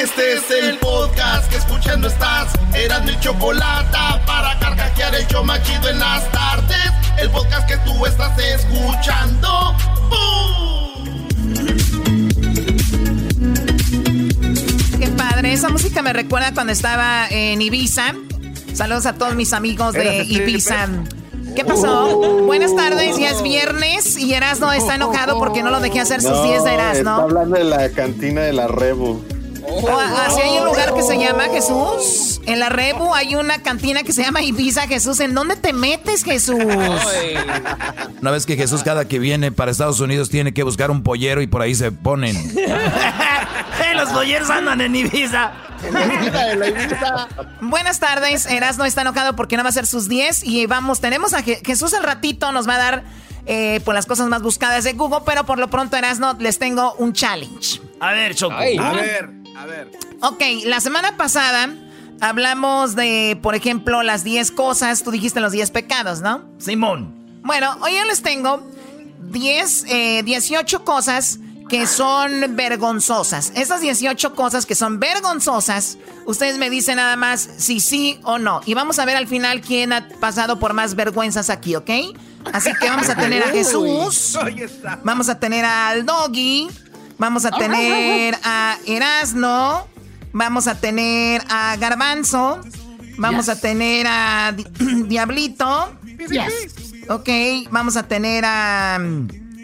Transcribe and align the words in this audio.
Este 0.00 0.34
es 0.34 0.50
el 0.52 0.78
podcast 0.78 1.50
que 1.50 1.56
escuchando 1.56 2.06
estás. 2.06 2.52
Eran 2.72 3.04
mi 3.04 3.18
chocolate 3.18 3.98
para 4.26 4.56
carcajear 4.60 5.12
el 5.16 5.26
yo 5.26 5.42
machido 5.42 5.88
en 5.88 5.98
las 5.98 6.30
tardes. 6.30 6.92
El 7.20 7.28
podcast 7.30 7.68
que 7.68 7.76
tú 7.78 8.06
estás 8.06 8.38
escuchando. 8.38 9.76
Qué 15.00 15.08
padre. 15.08 15.52
Esa 15.52 15.68
música 15.68 16.00
me 16.02 16.12
recuerda 16.12 16.54
cuando 16.54 16.72
estaba 16.72 17.26
en 17.28 17.60
Ibiza. 17.60 18.14
Saludos 18.74 19.06
a 19.06 19.14
todos 19.14 19.34
mis 19.34 19.52
amigos 19.52 19.94
de 19.94 20.22
Ibiza. 20.22 20.86
¿Qué 21.54 21.64
pasó? 21.64 22.42
Buenas 22.44 22.74
tardes, 22.74 23.18
ya 23.18 23.30
es 23.30 23.42
viernes 23.42 24.16
y 24.16 24.34
Erasno 24.34 24.72
está 24.72 24.94
enojado 24.94 25.38
porque 25.38 25.62
no 25.62 25.70
lo 25.70 25.80
dejé 25.80 26.00
hacer 26.00 26.20
sus 26.22 26.42
10 26.42 26.64
de 26.64 26.74
Erasno. 26.74 27.10
Está 27.10 27.22
hablando 27.22 27.56
de 27.56 27.64
la 27.64 27.90
cantina 27.90 28.42
de 28.42 28.52
la 28.52 28.68
Rebu. 28.68 29.20
Oh, 29.70 29.98
así 30.26 30.40
hay 30.40 30.58
un 30.58 30.64
lugar 30.66 30.94
que 30.94 31.02
se 31.02 31.18
llama 31.18 31.44
Jesús. 31.44 32.40
En 32.46 32.58
la 32.58 32.68
Rebu 32.68 33.14
hay 33.14 33.34
una 33.34 33.62
cantina 33.62 34.02
que 34.02 34.12
se 34.12 34.22
llama 34.22 34.40
Ibiza 34.42 34.86
Jesús. 34.86 35.20
¿En 35.20 35.34
dónde 35.34 35.56
te 35.56 35.72
metes, 35.72 36.24
Jesús? 36.24 36.56
Una 38.22 38.30
vez 38.30 38.46
que 38.46 38.56
Jesús 38.56 38.82
cada 38.82 39.06
que 39.06 39.18
viene 39.18 39.52
para 39.52 39.70
Estados 39.70 40.00
Unidos 40.00 40.30
tiene 40.30 40.52
que 40.54 40.62
buscar 40.62 40.90
un 40.90 41.02
pollero 41.02 41.42
y 41.42 41.46
por 41.46 41.62
ahí 41.62 41.74
se 41.74 41.92
ponen. 41.92 42.36
Los 43.94 44.10
polleros 44.10 44.48
andan 44.50 44.80
en 44.80 44.94
Ibiza. 44.96 45.52
Buenas 47.60 48.00
tardes, 48.00 48.46
Erasno 48.46 48.84
está 48.84 49.02
enojado 49.02 49.34
porque 49.36 49.56
no 49.56 49.62
va 49.64 49.68
a 49.70 49.72
ser 49.72 49.86
sus 49.86 50.08
10 50.08 50.44
y 50.44 50.66
vamos, 50.66 51.00
tenemos 51.00 51.34
a 51.34 51.42
Je- 51.42 51.64
Jesús 51.64 51.94
al 51.94 52.02
ratito, 52.04 52.52
nos 52.52 52.68
va 52.68 52.74
a 52.74 52.78
dar 52.78 53.04
eh, 53.50 53.80
por 53.82 53.94
las 53.94 54.04
cosas 54.04 54.28
más 54.28 54.42
buscadas 54.42 54.84
de 54.84 54.92
Google, 54.92 55.20
pero 55.24 55.44
por 55.46 55.58
lo 55.58 55.68
pronto 55.70 55.96
Erasno 55.96 56.36
les 56.38 56.58
tengo 56.58 56.92
un 56.98 57.14
challenge. 57.14 57.80
A 57.98 58.12
ver, 58.12 58.34
Choco. 58.34 58.54
A 58.54 58.60
ver, 58.60 59.30
a 59.56 59.64
ver. 59.64 59.90
Ok, 60.20 60.42
la 60.66 60.80
semana 60.80 61.16
pasada 61.16 61.74
hablamos 62.20 62.94
de, 62.94 63.38
por 63.42 63.54
ejemplo, 63.54 64.02
las 64.02 64.22
10 64.22 64.50
cosas, 64.50 65.02
tú 65.02 65.10
dijiste 65.10 65.40
los 65.40 65.52
10 65.52 65.70
pecados, 65.70 66.20
¿no? 66.20 66.44
Simón. 66.58 67.40
Bueno, 67.42 67.74
hoy 67.80 67.92
yo 67.96 68.04
les 68.04 68.20
tengo 68.20 68.62
10, 69.30 69.84
eh, 69.88 70.22
18 70.24 70.84
cosas 70.84 71.38
que 71.70 71.86
son 71.86 72.54
vergonzosas. 72.54 73.52
Esas 73.54 73.80
18 73.80 74.34
cosas 74.34 74.66
que 74.66 74.74
son 74.74 75.00
vergonzosas, 75.00 75.96
ustedes 76.26 76.58
me 76.58 76.68
dicen 76.68 76.96
nada 76.96 77.16
más 77.16 77.48
si 77.56 77.80
sí 77.80 78.20
o 78.24 78.38
no. 78.38 78.60
Y 78.66 78.74
vamos 78.74 78.98
a 78.98 79.06
ver 79.06 79.16
al 79.16 79.26
final 79.26 79.62
quién 79.62 79.92
ha 79.94 80.06
pasado 80.20 80.58
por 80.58 80.74
más 80.74 80.94
vergüenzas 80.94 81.48
aquí, 81.48 81.76
¿ok? 81.76 81.90
Así 82.52 82.70
que 82.80 82.88
vamos 82.88 83.08
a 83.08 83.14
tener 83.16 83.42
a 83.42 83.48
Jesús, 83.48 84.38
vamos 85.04 85.28
a 85.28 85.38
tener 85.38 85.64
al 85.64 86.06
Doggy, 86.06 86.68
vamos 87.18 87.44
a 87.44 87.50
tener 87.50 88.36
a 88.44 88.78
Erasno, 88.86 89.86
vamos 90.32 90.66
a 90.66 90.74
tener 90.76 91.42
a 91.50 91.76
Garbanzo, 91.76 92.60
vamos 93.18 93.48
a 93.48 93.60
tener 93.60 94.06
a 94.08 94.52
Di- 94.52 94.64
Diablito. 95.08 95.94
Ok, 97.10 97.28
vamos 97.70 97.96
a 97.96 98.02
tener 98.04 98.44
a... 98.46 98.98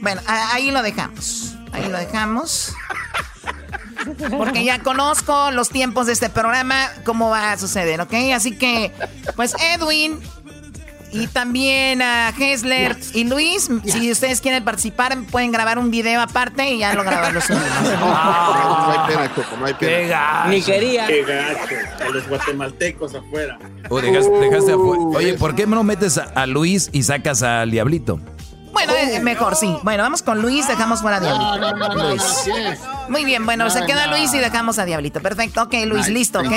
Bueno, 0.03 0.21
a- 0.27 0.55
ahí 0.55 0.71
lo 0.71 0.83
dejamos. 0.83 1.55
Ahí 1.73 1.89
lo 1.89 1.99
dejamos. 1.99 2.75
Porque 4.37 4.65
ya 4.65 4.81
conozco 4.83 5.51
los 5.51 5.71
tiempos 5.71 6.07
de 6.07 6.13
este 6.13 6.29
programa, 6.29 6.89
cómo 7.05 7.31
va 7.31 7.53
a 7.53 7.59
suceder, 7.59 8.01
¿ok? 8.03 8.13
Así 8.35 8.57
que, 8.57 8.93
pues 9.37 9.55
Edwin 9.75 10.21
y 11.15 11.27
también 11.29 12.03
a 12.03 12.31
Hesler 12.31 12.97
y 13.15 13.25
Luis, 13.25 13.71
si 13.85 14.11
ustedes 14.11 14.41
quieren 14.41 14.65
participar, 14.65 15.17
pueden 15.31 15.53
grabar 15.53 15.79
un 15.79 15.91
video 15.91 16.21
aparte 16.21 16.69
y 16.71 16.79
ya 16.81 16.93
lo 16.95 17.05
grabamos. 17.05 17.45
No 18.05 18.91
hay 18.93 19.09
pena, 19.09 19.35
Choco, 19.35 19.57
no 19.59 19.67
hay 19.67 19.75
pena. 19.75 19.93
Qué 19.97 20.09
gacho. 20.09 20.49
Ni 20.51 20.63
quería. 20.63 21.07
Qué 21.07 21.23
gacho. 21.23 22.05
A 22.07 22.09
los 22.11 22.29
guatemaltecos 22.29 23.15
afuera. 23.15 23.59
Oh, 23.89 24.01
dejaste, 24.01 24.31
dejaste 24.33 24.75
afu- 24.75 25.17
Oye, 25.17 25.35
¿por 25.35 25.55
qué 25.55 25.67
no 25.67 25.83
metes 25.85 26.19
a, 26.19 26.25
a 26.35 26.47
Luis 26.47 26.91
y 26.93 27.03
sacas 27.03 27.43
al 27.43 27.71
diablito? 27.71 28.21
Bueno, 28.73 28.93
eh, 28.95 29.21
mejor, 29.21 29.55
sí. 29.55 29.73
Bueno, 29.85 30.03
vamos 30.03 30.23
con 30.23 30.43
Luis, 30.43 30.67
dejamos 30.67 31.01
fuera 31.01 31.19
a 31.19 31.21
Diablito. 31.21 31.95
Luis. 32.09 32.23
Muy 33.09 33.25
bien, 33.25 33.47
bueno, 33.47 33.71
se 33.71 33.87
queda 33.87 34.09
Luis 34.09 34.35
y 34.35 34.39
dejamos 34.39 34.79
a 34.81 34.85
Diablito. 34.85 35.21
Perfecto, 35.21 35.63
ok, 35.63 35.75
Luis, 35.87 36.09
listo, 36.09 36.41
¿ok? 36.41 36.53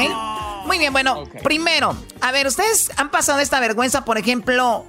Muy 0.67 0.77
bien, 0.77 0.91
bueno, 0.93 1.23
primero, 1.43 1.95
a 2.21 2.31
ver, 2.31 2.45
¿ustedes 2.47 2.91
han 2.97 3.09
pasado 3.09 3.39
esta 3.39 3.59
vergüenza, 3.59 4.03
por 4.05 4.17
ejemplo, 4.17 4.85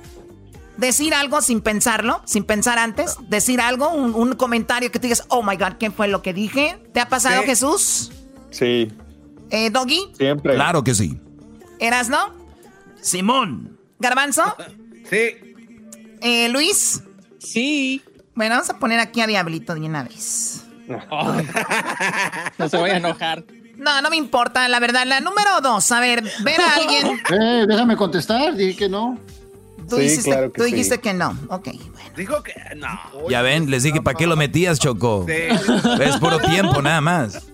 decir 0.76 1.14
algo 1.14 1.40
sin 1.40 1.60
pensarlo, 1.60 2.20
sin 2.26 2.44
pensar 2.44 2.78
antes? 2.78 3.16
Decir 3.28 3.60
algo, 3.60 3.90
un, 3.90 4.14
un 4.14 4.34
comentario 4.34 4.90
que 4.90 4.98
tú 4.98 5.04
digas, 5.04 5.24
oh 5.28 5.42
my 5.42 5.56
God, 5.56 5.74
¿qué 5.78 5.90
fue 5.90 6.08
lo 6.08 6.20
que 6.20 6.34
dije? 6.34 6.78
¿Te 6.92 7.00
ha 7.00 7.08
pasado, 7.08 7.40
Sí. 7.42 7.46
Jesús? 7.46 8.12
Sí, 8.50 8.92
Eh, 9.50 9.70
¿Doggy? 9.70 10.12
siempre. 10.16 10.54
Claro 10.54 10.82
que 10.84 10.94
sí. 10.94 11.20
¿Erasno? 11.78 12.34
Simón. 13.00 13.78
¿Garbanzo? 13.98 14.42
Sí. 15.08 15.30
Eh, 16.20 16.50
¿Luis? 16.50 17.02
Sí. 17.38 18.02
Bueno, 18.34 18.56
vamos 18.56 18.68
a 18.68 18.78
poner 18.78 19.00
aquí 19.00 19.22
a 19.22 19.26
Diablito 19.26 19.74
de 19.74 19.80
una 19.80 20.02
vez. 20.02 20.64
No 22.58 22.68
se 22.68 22.76
vaya 22.76 22.94
a 22.94 22.96
enojar. 22.98 23.44
No, 23.78 24.02
no 24.02 24.10
me 24.10 24.16
importa, 24.16 24.68
la 24.68 24.80
verdad. 24.80 25.06
La 25.06 25.20
número 25.20 25.60
dos, 25.62 25.90
a 25.92 26.00
ver, 26.00 26.22
ver 26.42 26.60
a 26.60 26.74
alguien. 26.76 27.20
Eh, 27.30 27.64
déjame 27.66 27.96
contestar, 27.96 28.54
dije 28.54 28.76
que 28.76 28.88
no. 28.88 29.18
Tú, 29.88 29.96
Sí, 29.96 30.02
dijiste, 30.02 30.30
claro 30.30 30.52
que 30.52 30.58
tú 30.58 30.64
sí. 30.66 30.72
dijiste 30.72 30.98
que 30.98 31.14
no. 31.14 31.30
Ok, 31.48 31.68
bueno. 31.92 32.10
Dijo 32.16 32.42
que 32.42 32.52
no. 32.76 32.88
Ya 33.30 33.40
ven, 33.42 33.70
les 33.70 33.84
dije, 33.84 34.02
¿para 34.02 34.18
qué 34.18 34.26
lo 34.26 34.36
metías, 34.36 34.78
Choco? 34.78 35.24
Sí. 35.26 35.34
Es 36.02 36.16
puro 36.18 36.38
tiempo, 36.40 36.82
nada 36.82 37.00
más. 37.00 37.46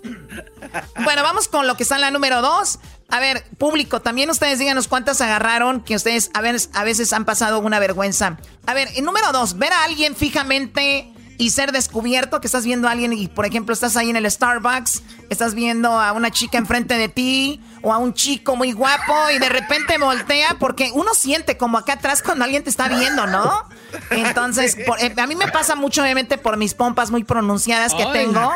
Bueno, 1.05 1.23
vamos 1.23 1.47
con 1.49 1.67
lo 1.67 1.77
que 1.77 1.83
está 1.85 1.97
en 1.97 2.01
la 2.01 2.11
número 2.11 2.41
dos. 2.43 2.79
A 3.11 3.21
ver, 3.21 3.45
público, 3.59 4.01
también 4.01 4.31
ustedes 4.31 4.59
díganos 4.59 4.89
cuántas 4.89 5.21
agarraron 5.21 5.81
que 5.83 5.95
ustedes 5.95 6.31
a 6.35 6.41
veces, 6.41 6.71
a 6.73 6.83
veces 6.83 7.13
han 7.13 7.25
pasado 7.27 7.61
una 7.61 7.79
vergüenza. 7.79 8.39
A 8.67 8.75
ver, 8.75 8.89
en 8.97 9.05
número 9.05 9.31
dos, 9.31 9.59
ver 9.59 9.73
a 9.73 9.85
alguien 9.85 10.17
fijamente 10.17 11.13
y 11.37 11.51
ser 11.51 11.73
descubierto 11.73 12.41
que 12.41 12.47
estás 12.47 12.65
viendo 12.65 12.87
a 12.89 12.93
alguien 12.93 13.13
y, 13.13 13.29
por 13.29 13.45
ejemplo, 13.47 13.73
estás 13.73 13.97
ahí 13.97 14.09
en 14.11 14.17
el 14.17 14.31
Starbucks, 14.31 15.03
estás 15.31 15.55
viendo 15.55 15.99
a 16.01 16.13
una 16.13 16.31
chica 16.31 16.59
enfrente 16.59 16.97
de 16.97 17.09
ti 17.09 17.61
o 17.83 17.93
a 17.93 17.99
un 17.99 18.15
chico 18.15 18.55
muy 18.57 18.73
guapo 18.73 19.13
y 19.35 19.39
de 19.39 19.49
repente 19.49 19.99
voltea 19.99 20.57
porque 20.61 20.91
uno 20.95 21.13
siente 21.15 21.57
como 21.57 21.77
acá 21.79 21.95
atrás 21.95 22.23
cuando 22.23 22.45
alguien 22.45 22.63
te 22.63 22.71
está 22.71 22.89
viendo, 22.89 23.27
¿no? 23.27 23.69
Entonces, 24.11 24.77
por- 24.87 25.01
eh, 25.01 25.13
a 25.17 25.27
mí 25.27 25.35
me 25.35 25.49
pasa 25.49 25.75
mucho, 25.75 26.03
obviamente, 26.03 26.39
por 26.39 26.57
mis 26.57 26.75
pompas 26.75 27.11
muy 27.11 27.25
pronunciadas 27.25 27.95
que 27.95 28.07
tengo. 28.13 28.53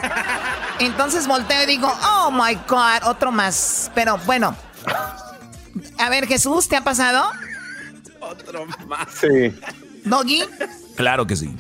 Entonces 0.79 1.27
volteo 1.27 1.63
y 1.65 1.67
digo, 1.67 1.93
oh 2.17 2.31
my 2.31 2.55
God, 2.69 3.07
otro 3.09 3.33
más. 3.33 3.91
Pero 3.95 4.19
bueno. 4.19 4.57
A 5.99 6.09
ver, 6.09 6.27
Jesús, 6.27 6.69
¿te 6.69 6.77
ha 6.77 6.83
pasado? 6.85 7.29
Otro 8.21 8.67
más. 8.87 9.09
Sí. 9.21 9.53
Doggy, 10.05 10.43
Claro 10.97 11.27
que 11.27 11.37
sí. 11.37 11.55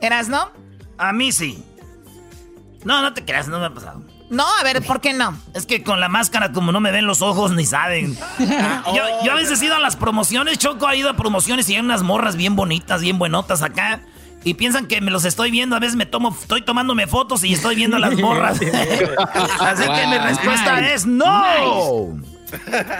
¿Eras 0.00 0.28
no? 0.28 0.50
A 0.96 1.12
mí 1.12 1.32
sí. 1.32 1.62
No, 2.84 3.02
no 3.02 3.12
te 3.12 3.24
creas, 3.24 3.48
no 3.48 3.58
me 3.58 3.66
ha 3.66 3.74
pasado. 3.74 4.02
No, 4.30 4.44
a 4.58 4.62
ver, 4.62 4.84
¿por 4.84 5.00
qué 5.00 5.14
no? 5.14 5.36
Es 5.54 5.64
que 5.64 5.82
con 5.82 6.00
la 6.00 6.08
máscara, 6.08 6.52
como 6.52 6.70
no 6.70 6.80
me 6.80 6.90
ven 6.90 7.06
los 7.06 7.22
ojos 7.22 7.52
ni 7.52 7.64
saben. 7.64 8.16
Yo, 8.38 9.02
yo 9.24 9.32
a 9.32 9.34
veces 9.34 9.60
he 9.62 9.66
ido 9.66 9.74
a 9.74 9.78
las 9.80 9.96
promociones, 9.96 10.58
Choco 10.58 10.86
ha 10.86 10.94
ido 10.94 11.08
a 11.08 11.14
promociones 11.16 11.68
y 11.70 11.74
hay 11.74 11.80
unas 11.80 12.02
morras 12.02 12.36
bien 12.36 12.54
bonitas, 12.54 13.00
bien 13.00 13.18
buenotas 13.18 13.62
acá. 13.62 14.00
y 14.44 14.54
piensan 14.54 14.86
que 14.86 15.00
me 15.00 15.10
los 15.10 15.24
estoy 15.24 15.50
viendo. 15.50 15.76
A 15.76 15.80
veces 15.80 15.96
me 15.96 16.04
tomo, 16.06 16.36
estoy 16.38 16.62
tomándome 16.62 17.06
fotos 17.06 17.42
y 17.44 17.54
estoy 17.54 17.74
viendo 17.76 17.98
las 17.98 18.14
morras. 18.16 18.60
Así 19.60 19.84
que 19.84 20.06
mi 20.06 20.18
respuesta 20.18 20.92
es 20.92 21.06
no. 21.06 22.18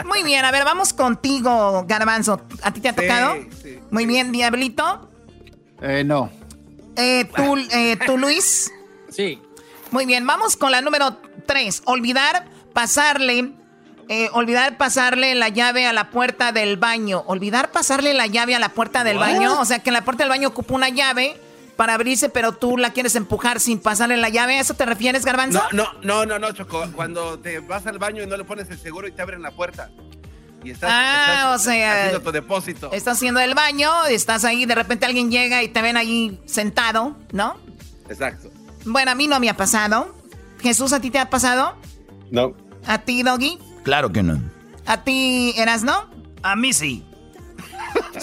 Muy 0.06 0.22
bien, 0.24 0.44
a 0.44 0.50
ver, 0.50 0.64
vamos 0.64 0.92
contigo, 0.92 1.84
Garbanzo. 1.86 2.40
¿A 2.62 2.72
ti 2.72 2.80
te 2.80 2.88
ha 2.88 2.94
tocado? 2.94 3.36
Muy 3.90 4.06
bien, 4.06 4.32
Diablito. 4.32 5.10
Eh, 5.80 6.04
no. 6.04 6.30
Eh, 6.98 7.24
¿tú, 7.34 7.56
eh, 7.70 7.96
¿Tú, 8.04 8.18
Luis? 8.18 8.72
Sí. 9.08 9.40
Muy 9.92 10.04
bien, 10.04 10.26
vamos 10.26 10.56
con 10.56 10.72
la 10.72 10.82
número 10.82 11.16
tres. 11.46 11.82
Olvidar 11.86 12.44
pasarle, 12.74 13.52
eh, 14.08 14.28
olvidar 14.32 14.76
pasarle 14.76 15.34
la 15.36 15.48
llave 15.48 15.86
a 15.86 15.92
la 15.92 16.10
puerta 16.10 16.50
del 16.50 16.76
baño. 16.76 17.22
Olvidar 17.26 17.70
pasarle 17.70 18.14
la 18.14 18.26
llave 18.26 18.56
a 18.56 18.58
la 18.58 18.70
puerta 18.70 19.04
del 19.04 19.16
baño. 19.16 19.60
O 19.60 19.64
sea, 19.64 19.78
que 19.78 19.90
en 19.90 19.94
la 19.94 20.04
puerta 20.04 20.24
del 20.24 20.30
baño 20.30 20.48
ocupa 20.48 20.74
una 20.74 20.88
llave 20.88 21.40
para 21.76 21.94
abrirse, 21.94 22.28
pero 22.28 22.52
tú 22.52 22.76
la 22.76 22.92
quieres 22.92 23.14
empujar 23.14 23.60
sin 23.60 23.78
pasarle 23.78 24.16
la 24.16 24.28
llave. 24.28 24.56
¿A 24.56 24.60
eso 24.60 24.74
te 24.74 24.84
refieres, 24.84 25.24
Garbanzo? 25.24 25.62
No, 25.72 25.92
no, 26.02 26.02
no, 26.02 26.26
no, 26.26 26.38
no, 26.40 26.52
Choco. 26.52 26.84
Cuando 26.96 27.38
te 27.38 27.60
vas 27.60 27.86
al 27.86 28.00
baño 28.00 28.24
y 28.24 28.26
no 28.26 28.36
le 28.36 28.42
pones 28.42 28.68
el 28.70 28.78
seguro 28.78 29.06
y 29.06 29.12
te 29.12 29.22
abren 29.22 29.40
la 29.40 29.52
puerta. 29.52 29.90
Y 30.68 30.72
estás, 30.72 30.90
Ah, 30.92 31.32
estás 31.54 31.60
o 31.60 31.64
sea, 31.64 31.98
haciendo 32.04 32.20
tu 32.22 32.30
depósito. 32.32 32.92
Estás 32.92 33.16
haciendo 33.16 33.40
el 33.40 33.54
baño, 33.54 34.04
estás 34.06 34.44
ahí, 34.44 34.66
de 34.66 34.74
repente 34.74 35.06
alguien 35.06 35.30
llega 35.30 35.62
y 35.62 35.68
te 35.68 35.80
ven 35.80 35.96
ahí 35.96 36.38
sentado, 36.44 37.16
¿no? 37.32 37.56
Exacto. 38.10 38.50
Bueno, 38.84 39.10
a 39.12 39.14
mí 39.14 39.26
no 39.28 39.40
me 39.40 39.48
ha 39.48 39.56
pasado. 39.56 40.14
Jesús, 40.60 40.92
¿a 40.92 41.00
ti 41.00 41.10
te 41.10 41.18
ha 41.18 41.30
pasado? 41.30 41.76
No. 42.30 42.54
¿A 42.86 42.98
ti, 42.98 43.22
Doggy? 43.22 43.58
Claro 43.82 44.12
que 44.12 44.22
no. 44.22 44.38
¿A 44.84 45.02
ti, 45.04 45.54
eras 45.56 45.84
no? 45.84 46.10
A 46.42 46.54
mí 46.54 46.72
sí. 46.74 47.02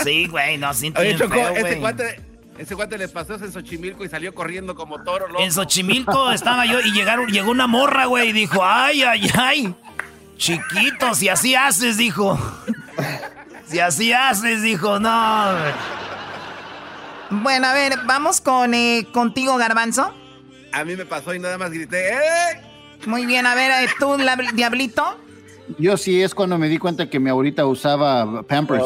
Sí, 0.04 0.28
güey, 0.28 0.58
no, 0.60 0.72
siento 0.74 1.02
Oye, 1.02 1.16
Choco, 1.18 1.34
feo, 1.34 1.50
ese 1.54 1.62
güey. 1.62 1.80
cuate, 1.80 2.22
ese 2.60 2.76
cuate 2.76 2.98
le 2.98 3.08
pasó 3.08 3.36
en 3.36 3.52
Xochimilco 3.52 4.06
y 4.06 4.10
salió 4.10 4.36
corriendo 4.36 4.76
como 4.76 5.02
toro 5.04 5.28
loco. 5.28 5.42
En 5.42 5.52
Xochimilco 5.52 6.32
estaba 6.32 6.66
yo 6.68 6.80
y 6.82 6.92
llegaron, 6.92 7.28
llegó 7.32 7.50
una 7.50 7.66
morra, 7.68 8.06
güey, 8.06 8.30
y 8.30 8.34
dijo, 8.34 8.64
ay, 8.64 9.02
ay, 9.04 9.32
ay. 9.36 9.76
Chiquito, 10.38 11.14
si 11.16 11.30
así 11.30 11.56
haces, 11.56 11.98
dijo. 11.98 12.38
Si 13.68 13.80
así 13.80 14.14
haces, 14.14 14.62
dijo, 14.62 15.00
no. 15.00 15.54
Bueno, 17.32 17.68
a 17.68 17.74
ver, 17.74 17.94
vamos 18.06 18.42
con 18.42 18.74
eh, 18.74 19.08
contigo, 19.12 19.58
Garbanzo. 19.58 20.14
A 20.72 20.84
mí 20.84 20.96
me 20.96 21.06
pasó 21.06 21.34
y 21.34 21.40
nada 21.40 21.58
más 21.58 21.72
grité, 21.72 22.10
¡eh! 22.14 22.62
Muy 23.06 23.26
bien, 23.26 23.46
a 23.46 23.56
ver, 23.56 23.72
eh, 23.72 23.90
tú, 24.00 24.18
la- 24.18 24.36
Diablito. 24.54 25.18
Yo 25.80 25.98
sí 25.98 26.22
es 26.22 26.36
cuando 26.36 26.58
me 26.58 26.68
di 26.70 26.78
cuenta 26.78 27.10
que 27.10 27.20
mi 27.20 27.30
abuelita 27.30 27.66
usaba 27.66 28.44
Pampers. 28.44 28.84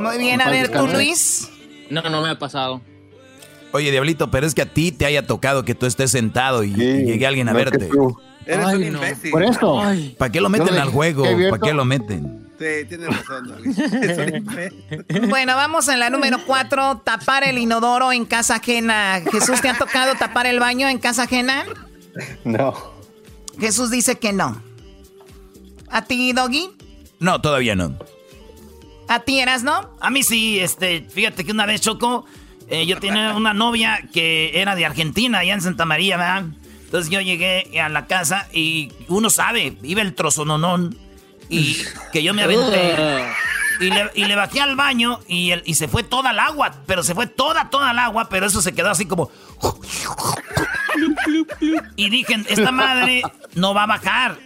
Muy 0.00 0.18
bien, 0.18 0.40
a 0.40 0.50
ver, 0.50 0.68
tú. 0.70 0.86
Luis. 0.88 1.48
No, 1.90 2.02
no 2.02 2.22
me 2.22 2.30
ha 2.30 2.38
pasado. 2.38 2.80
Oye, 3.72 3.90
Diablito, 3.90 4.30
pero 4.30 4.46
es 4.46 4.54
que 4.54 4.62
a 4.62 4.66
ti 4.72 4.90
te 4.90 5.04
haya 5.06 5.26
tocado 5.26 5.64
que 5.64 5.74
tú 5.74 5.86
estés 5.86 6.10
sentado 6.10 6.64
y, 6.64 6.72
y 6.72 7.04
llegue 7.04 7.26
alguien 7.26 7.48
a 7.48 7.52
no 7.52 7.58
que 7.58 7.64
verte. 7.64 7.88
Tú. 8.48 8.52
Eres 8.54 8.66
Ay, 8.66 8.74
un 8.76 8.92
no. 8.92 8.98
imbécil. 8.98 9.30
Por 9.30 9.42
esto. 9.42 9.80
Ay. 9.80 10.14
¿Para 10.18 10.32
qué 10.32 10.40
lo 10.40 10.48
meten 10.48 10.74
Yo 10.74 10.82
al 10.82 10.90
juego? 10.90 11.24
¿Para 11.50 11.62
qué 11.62 11.72
lo 11.72 11.84
meten? 11.84 12.48
Sí, 12.58 12.86
tienes 12.88 13.08
razón. 13.08 13.54
Bueno, 15.28 15.54
vamos 15.54 15.86
en 15.88 16.00
la 16.00 16.10
número 16.10 16.38
cuatro, 16.44 16.98
tapar 17.04 17.44
el 17.44 17.58
inodoro 17.58 18.10
en 18.12 18.24
casa 18.24 18.56
ajena. 18.56 19.20
Jesús, 19.30 19.60
¿te 19.60 19.68
ha 19.68 19.78
tocado 19.78 20.14
tapar 20.16 20.46
el 20.46 20.58
baño 20.58 20.88
en 20.88 20.98
casa 20.98 21.24
ajena? 21.24 21.64
No. 22.44 22.74
Jesús 23.60 23.90
dice 23.90 24.18
que 24.18 24.32
no. 24.32 24.60
¿A 25.90 26.02
ti, 26.04 26.32
Doggy? 26.32 26.70
No, 27.20 27.40
todavía 27.40 27.76
no. 27.76 27.96
¿A 29.08 29.20
ti 29.20 29.40
eras, 29.40 29.62
no? 29.62 29.96
A 30.00 30.10
mí 30.10 30.22
sí, 30.22 30.58
este, 30.58 31.06
fíjate 31.08 31.44
que 31.44 31.52
una 31.52 31.64
vez 31.64 31.80
Choco, 31.80 32.26
eh, 32.68 32.86
yo 32.86 32.98
tenía 33.00 33.34
una 33.34 33.54
novia 33.54 34.00
que 34.12 34.60
era 34.60 34.74
de 34.74 34.84
Argentina, 34.84 35.38
allá 35.38 35.54
en 35.54 35.62
Santa 35.62 35.84
María, 35.84 36.16
¿verdad? 36.16 36.44
Entonces 36.88 37.10
yo 37.10 37.20
llegué 37.20 37.78
a 37.82 37.90
la 37.90 38.06
casa 38.06 38.48
y 38.50 38.90
uno 39.08 39.28
sabe, 39.28 39.76
iba 39.82 40.00
el 40.00 40.14
trozononón 40.14 40.96
y 41.50 41.76
que 42.14 42.22
yo 42.22 42.32
me 42.32 42.42
aventé. 42.44 42.94
Y 43.80 43.90
le, 43.90 44.10
y 44.16 44.24
le 44.24 44.34
bajé 44.34 44.60
al 44.60 44.74
baño 44.74 45.20
y, 45.28 45.52
el- 45.52 45.62
y 45.64 45.74
se 45.74 45.86
fue 45.86 46.02
toda 46.02 46.32
el 46.32 46.40
agua, 46.40 46.74
pero 46.86 47.04
se 47.04 47.14
fue 47.14 47.28
toda, 47.28 47.70
toda 47.70 47.92
el 47.92 47.98
agua, 48.00 48.28
pero 48.28 48.46
eso 48.46 48.60
se 48.60 48.72
quedó 48.72 48.90
así 48.90 49.06
como... 49.06 49.30
Y 51.96 52.10
dije, 52.10 52.42
esta 52.48 52.72
madre 52.72 53.22
no 53.54 53.74
va 53.74 53.84
a 53.84 53.86
bajar 53.86 54.36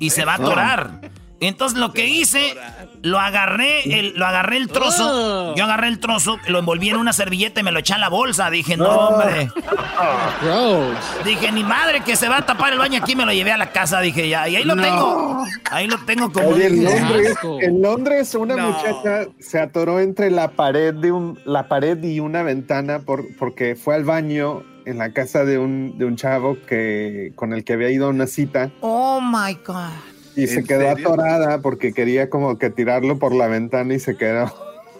y 0.00 0.10
se 0.10 0.24
va 0.24 0.32
a 0.32 0.36
atorar. 0.36 1.10
Entonces 1.40 1.78
lo 1.78 1.92
que 1.92 2.08
hice, 2.08 2.56
lo 3.02 3.18
agarré, 3.18 3.98
el, 3.98 4.12
lo 4.16 4.26
agarré 4.26 4.56
el 4.58 4.68
trozo, 4.68 5.54
yo 5.56 5.64
agarré 5.64 5.88
el 5.88 5.98
trozo, 6.00 6.38
lo 6.48 6.58
envolví 6.58 6.90
en 6.90 6.96
una 6.96 7.12
servilleta 7.12 7.60
y 7.60 7.62
me 7.62 7.72
lo 7.72 7.78
eché 7.80 7.94
a 7.94 7.98
la 7.98 8.08
bolsa. 8.08 8.50
Dije, 8.50 8.76
no, 8.76 8.88
hombre. 8.90 9.50
Dije, 11.24 11.52
ni 11.52 11.62
madre 11.64 12.00
que 12.02 12.16
se 12.16 12.28
va 12.28 12.38
a 12.38 12.46
tapar 12.46 12.72
el 12.72 12.78
baño 12.78 12.98
aquí, 13.02 13.14
me 13.16 13.24
lo 13.26 13.32
llevé 13.32 13.52
a 13.52 13.56
la 13.58 13.70
casa. 13.72 14.00
Dije, 14.00 14.28
ya, 14.28 14.48
y 14.48 14.56
ahí 14.56 14.64
lo 14.64 14.74
No. 14.74 14.82
tengo. 14.82 15.44
Ahí 15.70 15.86
lo 15.86 15.98
tengo 16.04 16.32
como... 16.32 16.48
Oye, 16.48 16.66
en 16.66 16.78
un- 16.78 16.84
Londres, 16.84 17.36
en 17.62 17.82
Londres 17.82 18.34
una 18.34 18.56
No. 18.56 18.70
muchacha 18.70 19.26
se 19.38 19.58
atoró 19.60 20.00
entre 20.00 20.30
la 20.30 20.48
pared 20.52 20.94
de 20.94 21.12
un, 21.12 21.38
la 21.44 21.68
pared 21.68 22.02
y 22.02 22.20
una 22.20 22.42
ventana 22.42 23.00
por, 23.00 23.24
porque 23.38 23.76
fue 23.76 23.94
al 23.94 24.04
baño 24.04 24.62
en 24.86 24.98
la 24.98 25.12
casa 25.12 25.44
de 25.44 25.58
un, 25.58 25.98
de 25.98 26.04
un 26.06 26.16
chavo 26.16 26.56
que 26.66 27.32
con 27.36 27.52
el 27.52 27.64
que 27.64 27.74
había 27.74 27.90
ido 27.90 28.06
a 28.06 28.08
una 28.10 28.26
cita 28.26 28.70
Oh 28.80 29.20
my 29.20 29.54
God. 29.66 29.90
Y 30.36 30.46
se 30.46 30.60
¿En 30.60 30.66
quedó 30.66 30.88
serio? 30.90 31.08
atorada 31.08 31.58
porque 31.60 31.92
quería 31.92 32.30
como 32.30 32.58
que 32.58 32.70
tirarlo 32.70 33.18
por 33.18 33.34
la 33.34 33.48
ventana 33.48 33.94
y 33.94 34.00
se 34.00 34.16
quedó. 34.16 34.52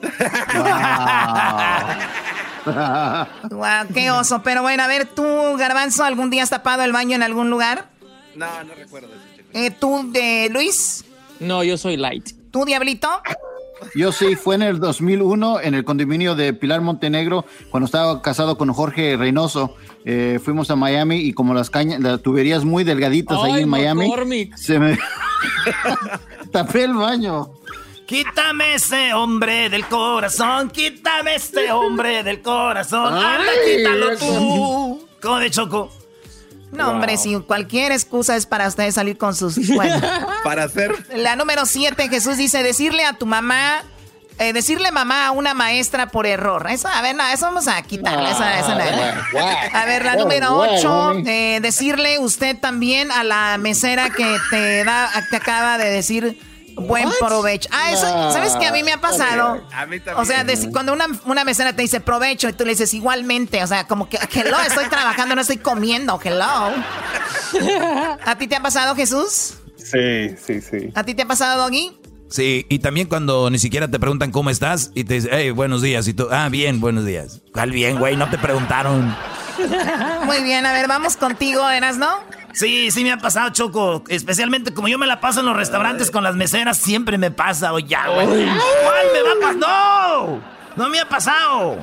Wow, 3.51 3.87
qué 3.95 4.11
oso. 4.11 4.43
Pero 4.43 4.63
bueno, 4.63 4.83
a 4.83 4.87
ver, 4.87 5.07
tú, 5.07 5.25
Garbanzo, 5.57 6.05
¿algún 6.05 6.31
día 6.31 6.43
has 6.43 6.51
tapado 6.51 6.83
el 6.83 6.93
baño 6.93 7.17
en 7.17 7.23
algún 7.23 7.51
lugar? 7.51 7.87
No, 8.37 8.47
no 8.65 8.75
recuerdo. 8.75 9.09
Eh, 9.55 9.71
tú, 9.71 10.11
de 10.13 10.49
Luis. 10.51 11.05
No, 11.41 11.65
yo 11.65 11.77
soy 11.79 11.97
light. 11.97 12.31
¿Tú, 12.51 12.65
Diablito? 12.65 13.09
Yo 13.95 14.13
sí, 14.13 14.37
fue 14.37 14.55
en 14.55 14.63
el 14.63 14.81
2001 14.81 15.61
en 15.61 15.75
el 15.75 15.85
condominio 15.85 16.35
de 16.35 16.53
Pilar 16.53 16.81
Montenegro, 16.81 17.45
cuando 17.71 17.87
estaba 17.87 18.23
casado 18.23 18.57
con 18.57 18.73
Jorge 18.73 19.17
Reynoso. 19.17 19.75
Eh, 20.05 20.39
fuimos 20.43 20.71
a 20.71 20.77
Miami 20.77 21.17
y 21.17 21.33
como 21.33 21.53
las 21.55 21.71
cañas, 21.71 22.01
las 22.01 22.23
tuberías 22.23 22.65
muy 22.65 22.85
delgaditas 22.85 23.39
ahí 23.43 23.63
en 23.63 23.69
Miami, 23.69 24.09
McCormick. 24.09 24.57
se 24.57 24.79
me 24.79 24.99
tapé 26.53 26.85
el 26.85 26.95
baño. 26.95 27.51
Quítame 28.07 28.75
ese 28.75 29.15
hombre 29.15 29.69
del 29.71 29.87
corazón, 29.87 30.71
quítame 30.71 31.37
ese 31.37 31.71
hombre 31.71 32.25
del 32.25 32.43
corazón. 32.43 33.15
Anda, 33.15 33.53
quítalo 33.65 34.17
tú. 34.19 35.09
¿Cómo 35.21 35.39
de 35.39 35.51
Choco? 35.51 36.00
No, 36.73 36.91
hombre, 36.91 37.17
si 37.17 37.35
cualquier 37.41 37.93
excusa 37.93 38.37
es 38.37 38.47
para 38.47 38.69
ustedes 38.69 38.95
salir 38.95 39.19
con 39.19 39.35
sus... 39.35 39.57
Bueno, 39.75 40.01
Para 40.45 40.65
hacer. 40.65 40.93
la 41.17 41.37
número 41.37 41.67
siete, 41.67 42.09
Jesús 42.09 42.37
dice, 42.37 42.63
decirle 42.63 43.05
a 43.05 43.15
tu 43.15 43.27
mamá... 43.27 43.83
eh, 44.39 44.53
decirle 44.53 44.91
mamá 44.93 45.27
a 45.27 45.31
una 45.33 45.53
maestra 45.53 46.07
por 46.07 46.27
error. 46.27 46.67
Eso, 46.71 46.89
a 46.89 47.03
ver, 47.03 47.15
no, 47.17 47.27
eso 47.29 47.47
vamos 47.47 47.67
a 47.69 47.83
quitarla. 47.83 48.31
esa- 48.31 48.59
esa 48.61 48.75
no. 48.77 49.79
A 49.79 49.85
ver, 49.85 50.05
la 50.05 50.17
número 50.17 50.55
bueno, 50.55 50.75
ocho, 50.79 50.89
mami. 51.15 51.25
eh, 51.29 51.59
decirle 51.61 52.19
usted 52.21 52.57
también 52.59 53.11
a 53.13 53.25
la 53.25 53.59
mesera 53.59 54.09
que 54.11 54.39
te 54.51 54.85
da, 54.85 55.11
te 55.29 55.37
acaba 55.37 55.77
de 55.77 55.91
decir 55.91 56.39
buen 56.81 57.09
provecho. 57.21 57.69
Ah, 57.73 57.93
eso, 57.93 58.33
¿sabes 58.33 58.55
qué? 58.57 58.67
A 58.67 58.73
mí 58.73 58.83
me 58.83 58.93
ha 58.93 59.01
pasado. 59.01 59.63
A 59.73 59.87
mí 59.87 60.01
también. 60.01 60.17
O 60.17 60.25
sea, 60.25 60.45
cuando 60.73 60.93
una, 60.93 61.07
una 61.25 61.45
mesera 61.45 61.75
te 61.75 61.83
dice 61.83 62.01
provecho 62.01 62.49
y 62.49 62.53
tú 62.53 62.65
le 62.65 62.71
dices 62.71 62.93
igualmente, 62.95 63.63
o 63.63 63.67
sea, 63.67 63.87
como 63.87 64.09
que, 64.09 64.19
hello, 64.33 64.57
estoy 64.67 64.89
trabajando, 64.89 65.35
no 65.35 65.41
estoy 65.41 65.59
comiendo, 65.59 66.21
hello. 66.23 66.73
¿A 68.25 68.37
ti 68.39 68.49
te 68.49 68.57
ha 68.57 68.63
pasado, 68.63 68.95
Jesús? 68.95 69.55
Sí, 69.77 70.37
sí, 70.45 70.61
sí. 70.61 70.93
¿A 70.95 71.05
ti 71.05 71.15
te 71.15 71.23
ha 71.23 71.27
pasado, 71.27 71.63
Doggy? 71.63 71.97
Sí, 72.31 72.65
y 72.69 72.79
también 72.79 73.09
cuando 73.09 73.51
ni 73.51 73.59
siquiera 73.59 73.89
te 73.89 73.99
preguntan 73.99 74.31
cómo 74.31 74.51
estás 74.51 74.93
y 74.95 75.03
te 75.03 75.15
dicen, 75.15 75.31
hey, 75.33 75.51
buenos 75.51 75.83
días. 75.83 76.07
Y 76.07 76.15
tú, 76.15 76.29
ah, 76.31 76.49
bien, 76.49 76.81
buenos 76.81 77.05
días. 77.05 77.41
¿Cuál 77.53 77.73
bien, 77.73 77.99
güey? 77.99 78.17
No 78.17 78.31
te 78.31 78.39
preguntaron. 78.39 79.17
Muy 80.25 80.43
bien, 80.43 80.65
a 80.65 80.73
ver, 80.73 80.87
vamos 80.87 81.17
contigo, 81.17 81.69
Eras, 81.69 81.97
¿no? 81.97 82.21
Sí, 82.53 82.91
sí 82.91 83.05
me 83.05 83.13
ha 83.13 83.19
pasado, 83.19 83.51
Choco. 83.51 84.05
Especialmente 84.09 84.75
como 84.75 84.89
yo 84.89 84.99
me 84.99 85.07
la 85.07 85.21
paso 85.21 85.41
en 85.41 85.47
los 85.47 85.57
restaurantes 85.57 86.11
con 86.11 86.25
las 86.25 86.35
meseras, 86.35 86.79
siempre 86.79 87.19
me 87.19 87.31
pasa. 87.31 87.73
Oye, 87.73 87.89
ya, 87.89 88.09
güey. 88.09 88.27
¿Cuál 88.27 89.07
me 89.13 89.23
va 89.23 89.33
a 89.33 89.41
pasar? 89.41 89.57
¡No! 89.57 90.41
No 90.77 90.89
me 90.89 91.01
ha 91.01 91.09
pasado. 91.09 91.79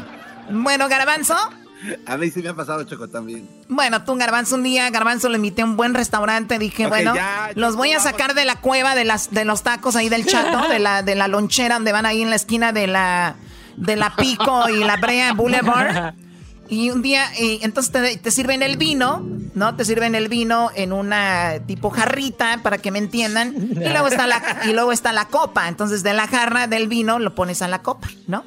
Bueno, 0.50 0.88
Garbanzo. 0.88 1.36
A 2.06 2.18
mí 2.18 2.32
sí 2.32 2.42
me 2.42 2.50
ha 2.50 2.54
pasado, 2.56 2.84
Choco, 2.84 3.08
también. 3.08 3.48
Bueno, 3.70 4.04
tú, 4.04 4.16
Garbanzo, 4.16 4.56
un 4.56 4.64
día, 4.64 4.90
Garbanzo, 4.90 5.30
le 5.30 5.36
invité 5.36 5.62
a 5.62 5.66
un 5.66 5.78
buen 5.78 5.94
restaurante. 5.94 6.58
Dije, 6.58 6.88
bueno, 6.88 7.14
ya, 7.14 7.52
los 7.56 7.76
voy 7.76 7.94
a 7.94 8.00
sacar 8.00 8.34
de 8.34 8.46
la 8.46 8.56
cueva 8.56 8.96
de, 8.96 9.06
las, 9.06 9.32
de 9.32 9.46
los 9.46 9.62
tacos 9.62 9.96
ahí 9.96 10.10
del 10.10 10.26
chato, 10.26 10.68
de 10.70 10.80
la, 10.80 11.04
de 11.04 11.16
la 11.16 11.28
lonchera 11.28 11.76
donde 11.76 11.92
van 11.92 12.06
ahí 12.06 12.24
en 12.24 12.30
la 12.30 12.36
esquina 12.36 12.72
de 12.72 12.88
la, 12.88 13.36
de 13.76 13.96
la 13.96 14.16
Pico 14.16 14.70
y 14.70 14.84
la 14.84 14.98
Brea 14.98 15.34
Boulevard. 15.34 16.14
Y 16.70 16.90
un 16.90 17.02
día, 17.02 17.26
y 17.40 17.60
entonces 17.64 17.92
te, 17.92 18.18
te 18.18 18.32
sirven 18.32 18.62
el 18.62 18.78
vino, 18.78 19.26
¿no? 19.54 19.76
Te 19.76 19.86
sirven 19.86 20.16
el 20.16 20.28
vino 20.28 20.70
en 20.76 20.92
una 20.94 21.60
tipo 21.66 21.90
jarrita, 21.90 22.60
para 22.64 22.78
que 22.78 22.92
me 22.92 23.00
entiendan. 23.00 23.54
Y 23.56 23.90
luego 23.90 24.08
está 24.08 24.28
la, 24.28 24.42
y 24.66 24.74
luego 24.74 24.92
está 24.92 25.14
la 25.14 25.26
copa. 25.26 25.68
Entonces, 25.68 26.04
de 26.04 26.14
la 26.14 26.28
jarra 26.28 26.68
del 26.68 26.88
vino 26.88 27.20
lo 27.20 27.34
pones 27.36 27.62
a 27.62 27.68
la 27.68 27.82
copa, 27.82 28.10
¿no? 28.28 28.44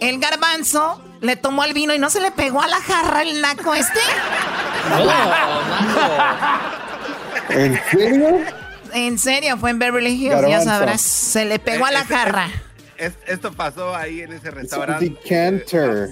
El 0.00 0.18
garbanzo 0.18 1.00
le 1.20 1.36
tomó 1.36 1.64
el 1.64 1.72
vino 1.74 1.94
y 1.94 1.98
no 1.98 2.10
se 2.10 2.20
le 2.20 2.30
pegó 2.32 2.60
a 2.60 2.66
la 2.66 2.80
jarra 2.80 3.22
el 3.22 3.40
naco 3.40 3.72
este. 3.74 4.00
¿En 7.50 7.80
serio? 7.90 8.38
En 8.92 9.18
serio, 9.18 9.56
fue 9.58 9.70
en 9.70 9.78
Beverly 9.78 10.10
Hills, 10.10 10.46
ya 10.48 10.60
sabrás. 10.60 11.00
Se 11.00 11.44
le 11.44 11.58
pegó 11.58 11.86
a 11.86 11.90
la 11.90 12.00
Es- 12.00 12.10
es- 12.10 12.16
jarra. 12.16 12.48
es- 12.96 13.12
esto 13.26 13.52
pasó 13.52 13.94
ahí 13.94 14.20
en 14.20 14.32
ese 14.32 14.50
restaurante. 14.50 15.04
decanter. 15.08 16.08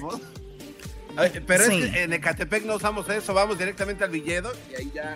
Pero 1.47 1.65
Sí. 1.65 1.83
es 1.83 1.91
que 1.93 2.03
en 2.05 2.13
Ecatepec 2.13 2.65
no 2.65 2.77
usamos 2.77 3.09
eso, 3.09 3.35
vamos 3.35 3.59
directamente 3.59 4.05
al 4.05 4.11
viñedo 4.11 4.53
y 4.71 4.75
ahí 4.77 4.91
ya. 4.95 5.15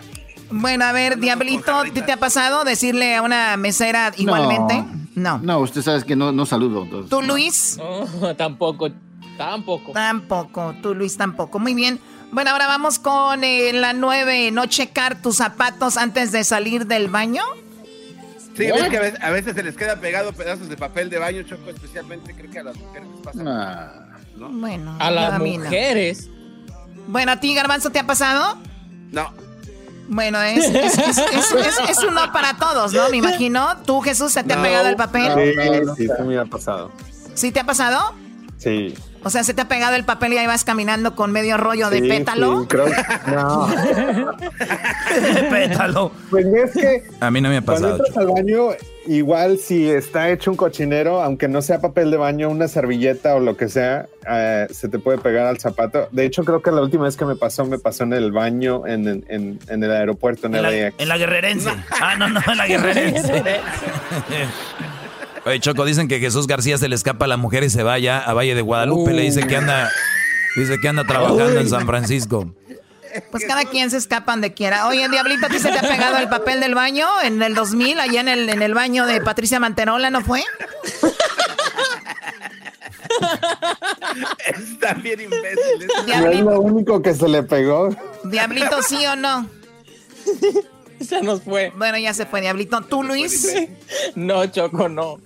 Bueno, 0.51 0.85
a 0.85 0.91
ver, 0.91 1.17
Diablito, 1.17 1.83
¿te, 1.93 2.01
te 2.01 2.11
ha 2.11 2.17
pasado 2.17 2.63
decirle 2.63 3.15
a 3.15 3.21
una 3.21 3.57
mesera 3.57 4.11
igualmente? 4.17 4.83
No. 5.15 5.39
No, 5.39 5.59
usted 5.59 5.81
sabe 5.81 6.03
que 6.03 6.15
no, 6.15 6.31
no 6.31 6.45
saludo. 6.45 6.83
entonces. 6.83 7.09
¿Tú, 7.09 7.21
Luis? 7.21 7.77
No, 7.77 8.35
tampoco, 8.37 8.89
tampoco. 9.37 9.91
Tampoco. 9.93 10.75
Tú, 10.81 10.93
Luis, 10.93 11.17
tampoco. 11.17 11.57
Muy 11.59 11.73
bien. 11.73 11.99
Bueno, 12.31 12.51
ahora 12.51 12.67
vamos 12.67 12.99
con 12.99 13.43
eh, 13.43 13.71
la 13.73 13.93
nueve. 13.93 14.51
No 14.51 14.65
checar 14.65 15.21
tus 15.21 15.37
zapatos 15.37 15.95
antes 15.97 16.31
de 16.31 16.43
salir 16.43 16.85
del 16.85 17.07
baño. 17.07 17.43
Sí, 18.57 18.65
ves 18.71 18.89
que 18.89 18.97
a 18.97 19.01
veces, 19.01 19.21
a 19.21 19.29
veces 19.31 19.53
se 19.53 19.63
les 19.63 19.75
queda 19.75 19.97
pegado 19.99 20.31
pedazos 20.31 20.69
de 20.69 20.77
papel 20.77 21.09
de 21.09 21.17
baño, 21.19 21.43
Choco, 21.43 21.69
especialmente 21.71 22.33
creo 22.33 22.49
que 22.49 22.59
a 22.59 22.63
las 22.63 22.77
mujeres 22.77 23.09
les 23.09 23.19
pasa. 23.21 23.43
Ah, 23.45 24.04
Bueno, 24.37 24.95
A 24.99 25.11
las 25.11 25.39
mujeres. 25.39 26.29
Bueno, 27.07 27.31
¿a 27.33 27.39
ti, 27.39 27.53
Garbanzo, 27.53 27.89
te 27.91 27.99
ha 27.99 28.07
pasado? 28.07 28.57
No, 29.11 29.31
Bueno, 30.07 30.41
es, 30.41 30.65
es, 30.65 30.97
es, 30.97 31.17
es- 31.17 31.51
es- 31.53 31.89
es 31.89 31.97
un 32.03 32.13
no 32.13 32.31
para 32.31 32.57
todos, 32.57 32.93
¿no? 32.93 33.09
Me 33.09 33.17
imagino. 33.17 33.77
¿Tú, 33.85 34.01
Jesús, 34.01 34.31
se 34.31 34.43
te 34.43 34.53
ha 34.53 34.57
No, 34.57 34.63
pegado 34.63 34.87
el 34.89 34.95
papel? 34.95 35.31
Sí, 35.33 36.03
sí, 36.05 36.07
sí 36.17 36.23
me 36.23 36.37
ha 36.37 36.45
pasado. 36.45 36.91
¿Sí 37.33 37.51
te 37.51 37.59
ha 37.59 37.65
pasado? 37.65 38.13
Sí. 38.57 38.93
O 39.25 39.29
sea, 39.31 39.43
se 39.43 39.55
te 39.55 39.61
ha 39.63 39.67
pegado 39.67 39.95
el 39.95 40.03
papel 40.05 40.33
y 40.33 40.37
ahí 40.37 40.45
vas 40.45 40.63
caminando 40.63 41.15
con 41.15 41.31
medio 41.31 41.57
rollo 41.57 41.89
de 41.89 42.01
pétalo. 42.03 42.61
sí, 42.61 42.67
creo 42.67 42.85
que- 42.85 43.31
no. 43.35 43.67
Pétalo. 45.49 46.11
Pues 46.29 46.45
es 46.45 46.71
que 46.73 47.03
A 47.19 47.31
mí 47.31 47.41
no 47.41 47.49
me 47.49 47.57
ha 47.57 47.61
cuando 47.61 47.87
pasado. 47.89 48.05
entras 48.05 48.17
al 48.17 48.27
baño, 48.27 48.67
igual 49.07 49.57
si 49.57 49.89
está 49.89 50.29
hecho 50.29 50.51
un 50.51 50.57
cochinero, 50.57 51.21
aunque 51.23 51.47
no 51.47 51.61
sea 51.63 51.79
papel 51.81 52.11
de 52.11 52.17
baño, 52.17 52.49
una 52.49 52.67
servilleta 52.67 53.35
o 53.35 53.39
lo 53.39 53.57
que 53.57 53.67
sea, 53.67 54.05
eh, 54.29 54.67
se 54.71 54.89
te 54.89 54.99
puede 54.99 55.17
pegar 55.17 55.47
al 55.47 55.57
zapato. 55.59 56.07
De 56.11 56.23
hecho, 56.25 56.43
creo 56.43 56.61
que 56.61 56.69
la 56.71 56.81
última 56.81 57.05
vez 57.05 57.17
que 57.17 57.25
me 57.25 57.35
pasó, 57.35 57.65
me 57.65 57.79
pasó 57.79 58.03
en 58.03 58.13
el 58.13 58.31
baño 58.31 58.85
en, 58.85 59.07
en- 59.07 59.25
en- 59.27 59.59
en 59.67 59.83
el 59.83 59.91
aeropuerto, 59.91 60.45
en, 60.47 60.55
En 60.55 60.61
la, 60.61 60.69
LAX. 60.71 60.95
en 60.99 61.07
la 61.07 61.17
guerrerense. 61.17 61.69
Ah, 61.99 62.15
no, 62.15 62.29
no, 62.29 62.41
en 62.47 62.57
la 62.57 62.67
guerrerense. 62.67 63.43
Oye, 65.45 65.59
Choco, 65.59 65.85
dicen 65.85 66.07
que 66.07 66.19
Jesús 66.19 66.47
García 66.47 66.77
se 66.77 66.87
le 66.87 66.95
escapa 66.95 67.25
a 67.25 67.27
la 67.27 67.37
mujer 67.37 67.63
y 67.63 67.69
se 67.69 67.83
vaya 67.83 68.19
a 68.19 68.33
Valle 68.33 68.55
de 68.55 68.61
Guadalupe. 68.61 69.13
Le 69.13 69.21
dice 69.23 69.45
que 69.45 69.55
anda, 69.55 69.91
dice 70.55 70.79
que 70.81 70.87
anda 70.87 71.03
trabajando 71.03 71.59
en 71.59 71.69
San 71.69 71.85
Francisco. 71.85 72.51
Pues 73.31 73.45
cada 73.45 73.63
quien 73.65 73.91
se 73.91 73.97
escapa 73.97 74.33
donde 74.33 74.53
quiera. 74.53 74.87
Oye, 74.87 75.07
Diablito, 75.07 75.45
¿a 75.45 75.49
ti 75.49 75.59
se 75.59 75.71
te 75.71 75.77
ha 75.77 75.81
pegado 75.81 76.17
el 76.17 76.27
papel 76.27 76.59
del 76.59 76.75
baño 76.75 77.07
en 77.23 77.41
el 77.41 77.53
2000, 77.53 77.99
allá 77.99 78.19
en 78.21 78.27
el, 78.27 78.49
en 78.49 78.61
el 78.61 78.73
baño 78.73 79.05
de 79.05 79.21
Patricia 79.21 79.59
Manterola, 79.59 80.09
¿no 80.09 80.21
fue? 80.21 80.43
están 84.47 85.01
bien 85.01 85.21
imbéciles. 85.21 85.89
No 86.07 86.29
es 86.29 86.39
lo 86.41 86.59
único 86.61 87.01
que 87.01 87.13
se 87.13 87.27
le 87.27 87.43
pegó. 87.43 87.95
Diablito, 88.23 88.81
¿sí 88.81 89.05
o 89.05 89.15
no? 89.15 89.47
Se 91.01 91.21
nos 91.21 91.41
fue. 91.41 91.71
Bueno, 91.75 91.97
ya 91.97 92.13
se 92.13 92.25
fue, 92.25 92.41
Diablito. 92.41 92.81
¿Tú, 92.81 93.03
Luis? 93.03 93.53
No, 94.15 94.45
Choco, 94.47 94.87
no. 94.87 95.19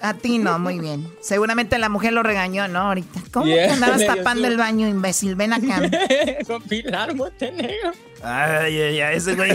A 0.00 0.12
ti 0.14 0.38
no, 0.38 0.58
muy 0.58 0.78
bien. 0.78 1.08
Seguramente 1.20 1.78
la 1.78 1.88
mujer 1.88 2.12
lo 2.12 2.22
regañó, 2.22 2.68
¿no? 2.68 2.80
Ahorita. 2.80 3.20
¿Cómo 3.32 3.46
Yeah, 3.46 3.66
que 3.66 3.72
andabas 3.72 4.06
tapando 4.06 4.46
sí. 4.46 4.52
el 4.52 4.58
baño, 4.58 4.88
imbécil? 4.88 5.34
Ven 5.34 5.52
acá. 5.52 5.80
Con 6.46 6.62
Pilar 6.62 7.14
Montenegro. 7.14 7.92
Ay, 8.22 8.80
ay, 8.80 9.00
ay, 9.00 9.16
ese 9.16 9.34
güey. 9.34 9.52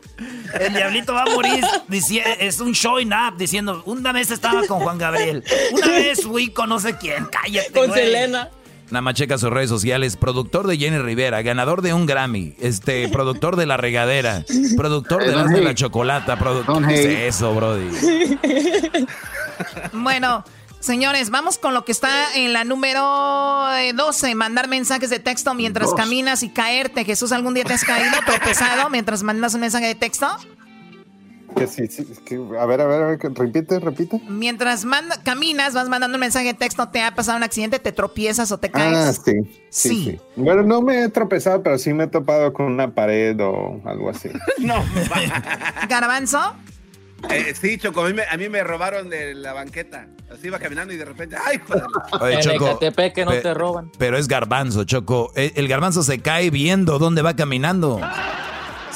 El 0.60 0.72
diablito 0.72 1.12
va 1.14 1.22
a 1.22 1.26
morir. 1.26 1.64
es 2.38 2.60
un 2.60 2.72
showing 2.72 3.12
up 3.12 3.36
diciendo, 3.36 3.82
una 3.86 4.12
vez 4.12 4.30
estaba 4.30 4.64
con 4.66 4.80
Juan 4.80 4.98
Gabriel. 4.98 5.42
Una 5.72 5.88
vez 5.88 6.22
fui 6.22 6.48
con 6.50 6.68
no 6.68 6.78
sé 6.78 6.96
quién. 6.96 7.26
Cállate, 7.26 7.72
Con 7.72 7.88
güey. 7.88 8.04
Selena. 8.04 8.50
Nada 8.94 9.02
más 9.02 9.14
checa 9.14 9.38
sus 9.38 9.50
redes 9.50 9.68
sociales. 9.68 10.16
Productor 10.16 10.68
de 10.68 10.78
Jenny 10.78 10.98
Rivera, 10.98 11.42
ganador 11.42 11.82
de 11.82 11.92
un 11.92 12.06
Grammy, 12.06 12.54
este, 12.60 13.08
productor 13.08 13.56
de 13.56 13.66
La 13.66 13.76
Regadera, 13.76 14.44
productor 14.76 15.24
de 15.24 15.32
Eh, 15.32 15.34
las 15.34 15.50
de 15.50 15.62
la 15.62 15.74
Chocolata. 15.74 16.38
produ- 16.38 16.64
Don 16.64 16.86
¿Qué 16.86 17.26
es 17.26 17.34
eso, 17.34 17.52
Brody? 17.56 17.88
Bueno, 19.92 20.44
señores, 20.78 21.30
vamos 21.30 21.58
con 21.58 21.74
lo 21.74 21.84
que 21.84 21.90
está 21.92 22.34
en 22.36 22.52
la 22.52 22.62
número 22.64 23.68
eh, 23.76 23.92
12. 23.94 24.34
Mandar 24.36 24.68
mensajes 24.68 25.10
de 25.10 25.18
texto 25.18 25.54
mientras 25.54 25.88
Dos. 25.90 25.96
caminas 25.96 26.42
y 26.44 26.50
caerte. 26.50 27.04
Jesús, 27.04 27.32
¿algún 27.32 27.54
día 27.54 27.64
te 27.64 27.72
has 27.72 27.84
caído 27.84 28.16
tropezado 28.26 28.90
mientras 28.90 29.22
mandas 29.24 29.54
un 29.54 29.60
mensaje 29.60 29.86
de 29.86 29.94
texto? 29.96 30.28
Que 31.56 31.66
sí, 31.66 31.86
sí, 31.88 32.04
que- 32.24 32.36
a 32.58 32.66
ver, 32.66 32.80
a 32.80 32.86
ver, 32.86 33.02
a 33.02 33.06
ver, 33.06 33.18
repite, 33.34 33.78
repite. 33.78 34.20
Mientras 34.28 34.84
manda- 34.84 35.22
caminas, 35.22 35.72
vas 35.74 35.88
mandando 35.88 36.16
un 36.16 36.20
mensaje 36.20 36.46
de 36.46 36.54
texto, 36.54 36.88
te 36.88 37.00
ha 37.02 37.14
pasado 37.14 37.36
un 37.36 37.44
accidente, 37.44 37.78
te 37.78 37.92
tropiezas 37.92 38.50
o 38.52 38.58
te 38.58 38.70
caes. 38.70 38.96
Ah, 38.96 39.12
sí, 39.12 39.32
sí, 39.70 39.88
Sí. 39.88 40.04
sí. 40.04 40.20
Bueno, 40.36 40.62
no 40.62 40.82
me 40.82 41.04
he 41.04 41.08
tropezado, 41.08 41.62
pero 41.62 41.78
sí 41.78 41.92
me 41.94 42.04
he 42.04 42.06
topado 42.08 42.52
con 42.52 42.66
una 42.66 42.92
pared 42.94 43.36
o 43.40 43.80
algo 43.84 44.10
así. 44.10 44.28
No, 44.58 44.82
Garbanzo, 45.88 46.54
eh, 47.30 47.54
sí, 47.58 47.78
Choco, 47.78 48.02
a 48.04 48.08
mí, 48.08 48.14
me, 48.14 48.22
a 48.24 48.36
mí 48.36 48.48
me 48.48 48.62
robaron 48.64 49.08
de 49.08 49.34
la 49.34 49.52
banqueta. 49.52 50.06
Así 50.32 50.48
iba 50.48 50.58
caminando 50.58 50.92
y 50.92 50.96
de 50.96 51.04
repente, 51.04 51.36
¡ay, 51.46 51.60
joder! 51.66 51.84
Oye, 52.20 52.34
En 52.34 52.40
Choco, 52.40 52.78
que 52.78 53.24
no 53.24 53.30
pe- 53.30 53.40
te 53.40 53.54
roban. 53.54 53.90
Pero 53.98 54.18
es 54.18 54.26
garbanzo, 54.26 54.84
Choco. 54.84 55.30
El, 55.36 55.52
el 55.54 55.68
garbanzo 55.68 56.02
se 56.02 56.18
cae 56.20 56.50
viendo 56.50 56.98
dónde 56.98 57.22
va 57.22 57.36
caminando. 57.36 58.00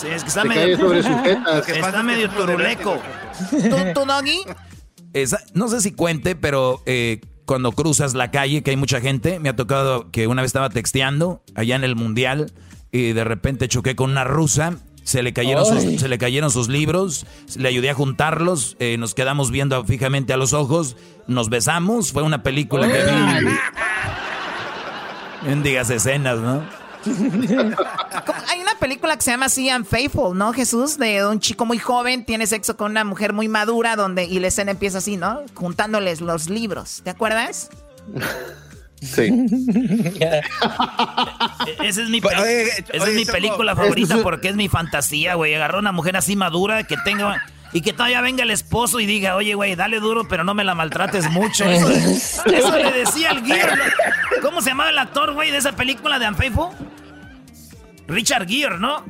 Sí, 0.00 0.06
es 0.08 0.22
que 0.22 0.28
está 0.28 0.42
se 0.42 0.48
medio, 0.48 0.76
sobre 0.78 1.02
pasa 1.44 1.72
está 1.72 2.02
medio 2.02 2.30
turuleco. 2.30 2.98
¿tú, 3.50 3.76
tú, 3.94 4.06
Doggy? 4.06 4.42
Esa- 5.12 5.42
no 5.54 5.68
sé 5.68 5.80
si 5.80 5.92
cuente, 5.92 6.36
pero 6.36 6.82
eh, 6.86 7.20
cuando 7.46 7.72
cruzas 7.72 8.14
la 8.14 8.30
calle, 8.30 8.62
que 8.62 8.70
hay 8.70 8.76
mucha 8.76 9.00
gente, 9.00 9.40
me 9.40 9.48
ha 9.48 9.56
tocado 9.56 10.10
que 10.10 10.26
una 10.26 10.42
vez 10.42 10.50
estaba 10.50 10.70
texteando 10.70 11.42
allá 11.54 11.76
en 11.76 11.84
el 11.84 11.96
mundial 11.96 12.52
y 12.92 13.12
de 13.12 13.24
repente 13.24 13.68
choqué 13.68 13.96
con 13.96 14.10
una 14.10 14.24
rusa. 14.24 14.74
Se 15.02 15.22
le 15.22 15.32
cayeron, 15.32 15.64
sus, 15.64 16.00
se 16.00 16.06
le 16.08 16.18
cayeron 16.18 16.50
sus 16.50 16.68
libros, 16.68 17.24
le 17.56 17.66
ayudé 17.68 17.88
a 17.88 17.94
juntarlos, 17.94 18.76
eh, 18.78 18.98
nos 18.98 19.14
quedamos 19.14 19.50
viendo 19.50 19.82
fijamente 19.86 20.34
a 20.34 20.36
los 20.36 20.52
ojos, 20.52 20.98
nos 21.26 21.48
besamos, 21.48 22.12
fue 22.12 22.22
una 22.22 22.42
película 22.42 22.86
que 22.86 23.04
vi. 23.04 23.48
Mendigas 25.48 25.88
escenas, 25.88 26.38
¿no? 26.40 26.62
Que 29.16 29.22
se 29.22 29.30
llama 29.30 29.46
así 29.46 29.70
Unfaithful, 29.70 30.36
¿no, 30.36 30.52
Jesús? 30.52 30.98
De 30.98 31.26
un 31.26 31.40
chico 31.40 31.64
muy 31.66 31.78
joven, 31.78 32.24
tiene 32.24 32.46
sexo 32.46 32.76
con 32.76 32.90
una 32.92 33.04
mujer 33.04 33.32
muy 33.32 33.48
madura, 33.48 33.96
donde 33.96 34.24
y 34.24 34.38
la 34.38 34.48
escena 34.48 34.72
empieza 34.72 34.98
así, 34.98 35.16
¿no? 35.16 35.40
Juntándoles 35.54 36.20
los 36.20 36.48
libros. 36.48 37.00
¿Te 37.04 37.10
acuerdas? 37.10 37.70
Sí. 39.00 39.30
Esa 41.84 42.02
es 42.02 42.08
mi, 42.08 42.20
Oye, 42.20 42.36
oye, 42.36 42.84
esa 42.88 43.08
es 43.08 43.14
mi 43.14 43.24
película 43.24 43.76
favorita 43.76 44.18
porque 44.24 44.48
es 44.48 44.56
mi 44.56 44.68
fantasía, 44.68 45.34
güey. 45.34 45.54
Agarró 45.54 45.78
una 45.78 45.92
mujer 45.92 46.16
así 46.16 46.34
madura 46.36 46.82
que 46.84 46.96
tenga... 46.96 47.44
Y 47.70 47.82
que 47.82 47.92
todavía 47.92 48.22
venga 48.22 48.42
el 48.44 48.50
esposo 48.50 48.98
y 48.98 49.04
diga, 49.04 49.36
oye, 49.36 49.52
güey, 49.52 49.76
dale 49.76 50.00
duro, 50.00 50.26
pero 50.26 50.42
no 50.42 50.54
me 50.54 50.64
la 50.64 50.74
maltrates 50.74 51.30
mucho. 51.30 51.64
Eso, 51.70 51.90
eso 52.46 52.78
le 52.78 52.90
decía 52.92 53.30
al. 53.30 53.46
¿no? 53.46 53.54
¿Cómo 54.40 54.62
se 54.62 54.70
llamaba 54.70 54.88
el 54.88 54.96
actor, 54.96 55.34
güey, 55.34 55.50
de 55.50 55.58
esa 55.58 55.72
película 55.72 56.18
de 56.18 56.28
Unfaithful? 56.28 56.70
Richard 58.08 58.48
Gere, 58.48 58.78
¿no? 58.78 59.04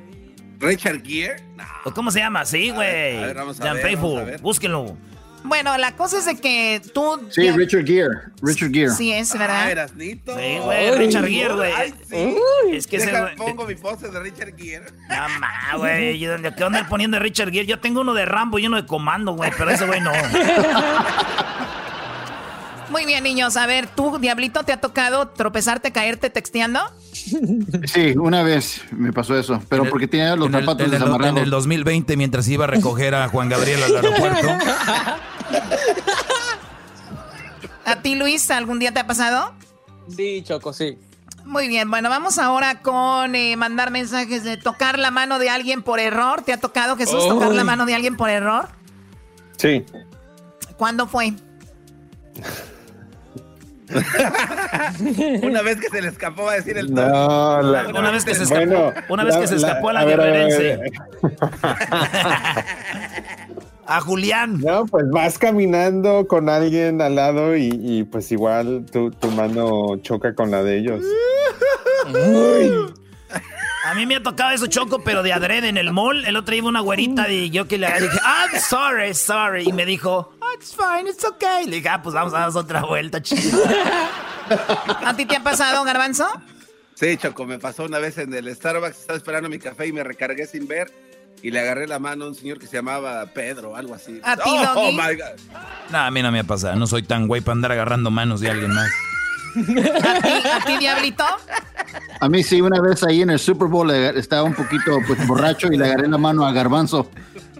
Richard 0.60 1.02
Gere. 1.04 1.36
No. 1.56 1.64
¿O 1.84 1.92
cómo 1.94 2.10
se 2.10 2.18
llama? 2.18 2.44
Sí, 2.44 2.70
güey. 2.70 3.16
a 3.16 3.26
ver, 3.26 3.36
vamos 3.36 3.60
a 3.60 3.64
De 3.64 3.70
ver, 3.70 3.76
Unfaithful. 3.78 4.08
vamos 4.14 4.22
a 4.22 4.30
ver. 4.32 4.40
Búsquenlo. 4.40 4.96
Bueno, 5.44 5.78
la 5.78 5.92
cosa 5.94 6.18
es 6.18 6.26
de 6.26 6.36
que 6.36 6.82
tú... 6.92 7.28
Sí, 7.30 7.44
ya- 7.44 7.54
Richard 7.56 7.86
Gere. 7.86 8.08
Richard 8.42 8.72
Gere. 8.72 8.90
Sí 8.90 9.12
es, 9.12 9.32
Ah, 9.34 9.38
¿verdad? 9.38 9.70
Erasnito. 9.70 10.36
Sí, 10.36 10.58
güey, 10.60 10.98
Richard 10.98 11.26
Gere, 11.28 11.54
güey. 11.54 11.72
Ay, 11.72 11.94
sí. 12.10 12.36
Es 12.72 12.86
que 12.88 12.96
ese 12.96 13.06
Deja, 13.06 13.30
pongo 13.36 13.64
mi 13.64 13.76
pose 13.76 14.08
de 14.08 14.18
Richard 14.20 14.56
Gere. 14.58 14.86
No, 15.08 15.28
ma, 15.38 15.76
güey. 15.76 16.18
¿Qué 16.18 16.64
onda 16.64 16.86
poniendo 16.88 17.16
de 17.18 17.22
Richard 17.22 17.52
Gere? 17.52 17.66
Yo 17.66 17.78
tengo 17.78 18.00
uno 18.00 18.14
de 18.14 18.26
Rambo 18.26 18.58
y 18.58 18.66
uno 18.66 18.76
de 18.82 18.86
Comando, 18.86 19.32
güey, 19.34 19.52
pero 19.56 19.70
ese 19.70 19.86
güey 19.86 20.00
no. 20.00 20.10
Muy 22.90 23.04
bien, 23.06 23.22
niños. 23.22 23.56
A 23.56 23.66
ver, 23.66 23.86
¿tú, 23.86 24.18
Diablito, 24.18 24.64
te 24.64 24.72
ha 24.72 24.80
tocado 24.80 25.28
tropezarte, 25.28 25.92
caerte 25.92 26.30
texteando? 26.30 26.80
Sí, 27.86 28.14
una 28.16 28.42
vez 28.42 28.82
me 28.92 29.12
pasó 29.12 29.36
eso, 29.38 29.62
pero 29.68 29.82
En 29.82 29.86
el- 29.86 29.90
porque 29.90 30.08
tenía 30.08 30.34
los 30.36 30.48
en 30.48 30.54
el- 30.54 30.60
zapatos 30.62 30.80
en 30.80 30.86
el, 30.88 30.94
en 30.94 31.00
desamarrados. 31.00 31.42
el 31.42 31.50
2020, 31.50 32.16
mientras 32.16 32.48
iba 32.48 32.64
a 32.64 32.68
recoger 32.68 33.14
a 33.14 33.28
Juan 33.28 33.48
Gabriel 33.48 33.82
al 33.82 33.96
aeropuerto. 33.96 34.48
¿A 37.84 38.02
ti, 38.02 38.14
Luis, 38.16 38.50
algún 38.50 38.78
día 38.78 38.92
te 38.92 39.00
ha 39.00 39.06
pasado? 39.06 39.52
Sí, 40.14 40.42
Choco, 40.46 40.72
sí. 40.72 40.98
Muy 41.44 41.68
bien, 41.68 41.90
bueno, 41.90 42.10
vamos 42.10 42.38
ahora 42.38 42.80
con 42.82 43.34
eh, 43.34 43.56
mandar 43.56 43.90
mensajes 43.90 44.44
de 44.44 44.58
tocar 44.58 44.98
la 44.98 45.10
mano 45.10 45.38
de 45.38 45.48
alguien 45.48 45.82
por 45.82 45.98
error. 45.98 46.42
¿Te 46.42 46.52
ha 46.52 46.58
tocado, 46.60 46.96
Jesús, 46.96 47.26
tocar 47.26 47.52
la 47.54 47.64
mano 47.64 47.86
de 47.86 47.94
alguien 47.94 48.16
por 48.16 48.28
error? 48.28 48.68
Sí. 49.56 49.84
¿Cuándo 50.76 51.06
fue? 51.08 51.32
una 55.42 55.62
vez 55.62 55.78
que 55.80 55.88
se 55.88 56.02
le 56.02 56.08
escapó 56.08 56.44
va 56.44 56.52
a 56.52 56.56
decir 56.56 56.76
el 56.78 56.92
No, 56.92 57.62
la- 57.62 57.88
Una 57.88 58.10
vez 58.10 58.24
que 58.24 58.34
se 58.34 58.42
escapó, 58.44 58.64
bueno, 58.66 58.92
una 59.08 59.24
vez 59.24 59.36
que 59.36 59.46
se 59.46 59.56
la- 59.58 59.68
escapó 59.68 59.88
a 59.90 59.92
la 59.94 60.00
a 60.00 60.04
ver, 60.04 60.20
a 63.86 64.00
Julián. 64.00 64.60
No, 64.60 64.84
pues 64.86 65.04
vas 65.10 65.38
caminando 65.38 66.26
con 66.26 66.48
alguien 66.48 67.00
al 67.00 67.14
lado 67.14 67.56
y, 67.56 67.70
y, 67.72 68.04
pues 68.04 68.30
igual 68.32 68.84
tu, 68.92 69.10
tu 69.10 69.30
mano 69.30 69.96
choca 70.02 70.34
con 70.34 70.50
la 70.50 70.62
de 70.62 70.78
ellos. 70.78 71.02
A 73.86 73.94
mí 73.94 74.04
me 74.04 74.16
ha 74.16 74.22
tocado 74.22 74.50
eso 74.50 74.66
choco, 74.66 75.02
pero 75.02 75.22
de 75.22 75.32
adrede 75.32 75.68
en 75.68 75.78
el 75.78 75.92
mall. 75.92 76.24
El 76.26 76.36
otro 76.36 76.54
iba 76.54 76.68
una 76.68 76.80
güerita 76.80 77.30
y 77.30 77.48
yo 77.50 77.66
que 77.66 77.78
le 77.78 77.86
dije, 77.86 78.18
I'm 78.22 78.60
sorry, 78.60 79.14
sorry. 79.14 79.66
Y 79.66 79.72
me 79.72 79.86
dijo, 79.86 80.32
"Oh, 80.37 80.37
it's 80.58 80.74
fine, 80.74 81.08
it's 81.08 81.24
okay. 81.24 81.66
Le 81.66 81.76
dije, 81.76 81.88
ah, 81.88 82.02
pues 82.02 82.14
vamos 82.14 82.34
a 82.34 82.40
dar 82.40 82.56
otra 82.56 82.82
vuelta, 82.82 83.22
chido. 83.22 83.58
¿A 85.04 85.14
ti 85.16 85.24
te 85.26 85.36
ha 85.36 85.42
pasado, 85.42 85.84
Garbanzo? 85.84 86.26
Sí, 86.94 87.16
Choco, 87.16 87.46
me 87.46 87.58
pasó 87.58 87.84
una 87.84 87.98
vez 87.98 88.18
en 88.18 88.34
el 88.34 88.54
Starbucks, 88.54 89.00
estaba 89.00 89.16
esperando 89.16 89.48
mi 89.48 89.58
café 89.58 89.86
y 89.86 89.92
me 89.92 90.02
recargué 90.02 90.46
sin 90.46 90.66
ver 90.66 90.92
y 91.42 91.52
le 91.52 91.60
agarré 91.60 91.86
la 91.86 92.00
mano 92.00 92.24
a 92.24 92.28
un 92.28 92.34
señor 92.34 92.58
que 92.58 92.66
se 92.66 92.76
llamaba 92.76 93.24
Pedro, 93.26 93.76
algo 93.76 93.94
así. 93.94 94.20
¿A 94.24 94.36
ti, 94.36 94.42
oh, 94.46 94.74
Doggy? 94.74 94.96
my 94.96 95.14
God. 95.14 95.38
No, 95.90 95.98
a 95.98 96.10
mí 96.10 96.22
no 96.22 96.32
me 96.32 96.40
ha 96.40 96.44
pasado. 96.44 96.74
No 96.76 96.86
soy 96.88 97.04
tan 97.04 97.28
güey 97.28 97.40
para 97.40 97.52
andar 97.52 97.72
agarrando 97.72 98.10
manos 98.10 98.40
de 98.40 98.50
alguien 98.50 98.74
más. 98.74 98.90
¿A 99.60 100.20
ti, 100.20 100.48
a 100.48 100.64
ti, 100.66 100.76
Diablito? 100.78 101.24
A 102.20 102.28
mí 102.28 102.42
sí, 102.42 102.60
una 102.60 102.80
vez 102.80 103.02
ahí 103.02 103.22
en 103.22 103.30
el 103.30 103.38
Super 103.38 103.68
Bowl 103.68 103.88
le- 103.88 104.18
estaba 104.18 104.42
un 104.42 104.54
poquito 104.54 104.98
pues, 105.06 105.26
borracho 105.26 105.68
y 105.72 105.76
le 105.76 105.84
agarré 105.86 106.08
la 106.08 106.18
mano 106.18 106.44
a 106.46 106.52
Garbanzo. 106.52 107.08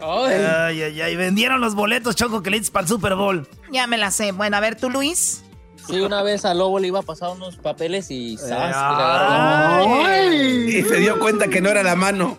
Ay, 0.01 0.81
ay, 0.83 1.01
ay. 1.01 1.17
Vendieron 1.17 1.61
los 1.61 1.75
boletos, 1.75 2.15
Choco, 2.17 2.43
que 2.43 2.51
le 2.51 2.59
dices 2.59 2.71
para 2.71 2.83
el 2.85 2.89
Super 2.89 3.15
Bowl. 3.17 3.49
Ya 3.73 3.87
me 3.87 3.97
la 3.99 4.11
sé. 4.11 4.33
Bueno, 4.33 4.57
a 4.57 4.61
ver, 4.61 4.77
tú, 4.77 4.91
Luis. 4.91 5.43
Sí, 5.89 6.01
una 6.01 6.23
vez 6.23 6.45
a 6.45 6.53
Lobo 6.55 6.79
le 6.79 6.89
iba 6.89 6.99
a 6.99 7.03
pasar 7.03 7.31
unos 7.31 7.57
papeles 7.57 8.11
y 8.11 8.37
¡zas! 8.37 8.77
Y 10.21 10.83
se 10.83 10.97
dio 10.97 11.19
cuenta 11.19 11.49
que 11.49 11.61
no 11.61 11.71
era 11.71 11.83
la 11.83 11.95
mano. 11.97 12.37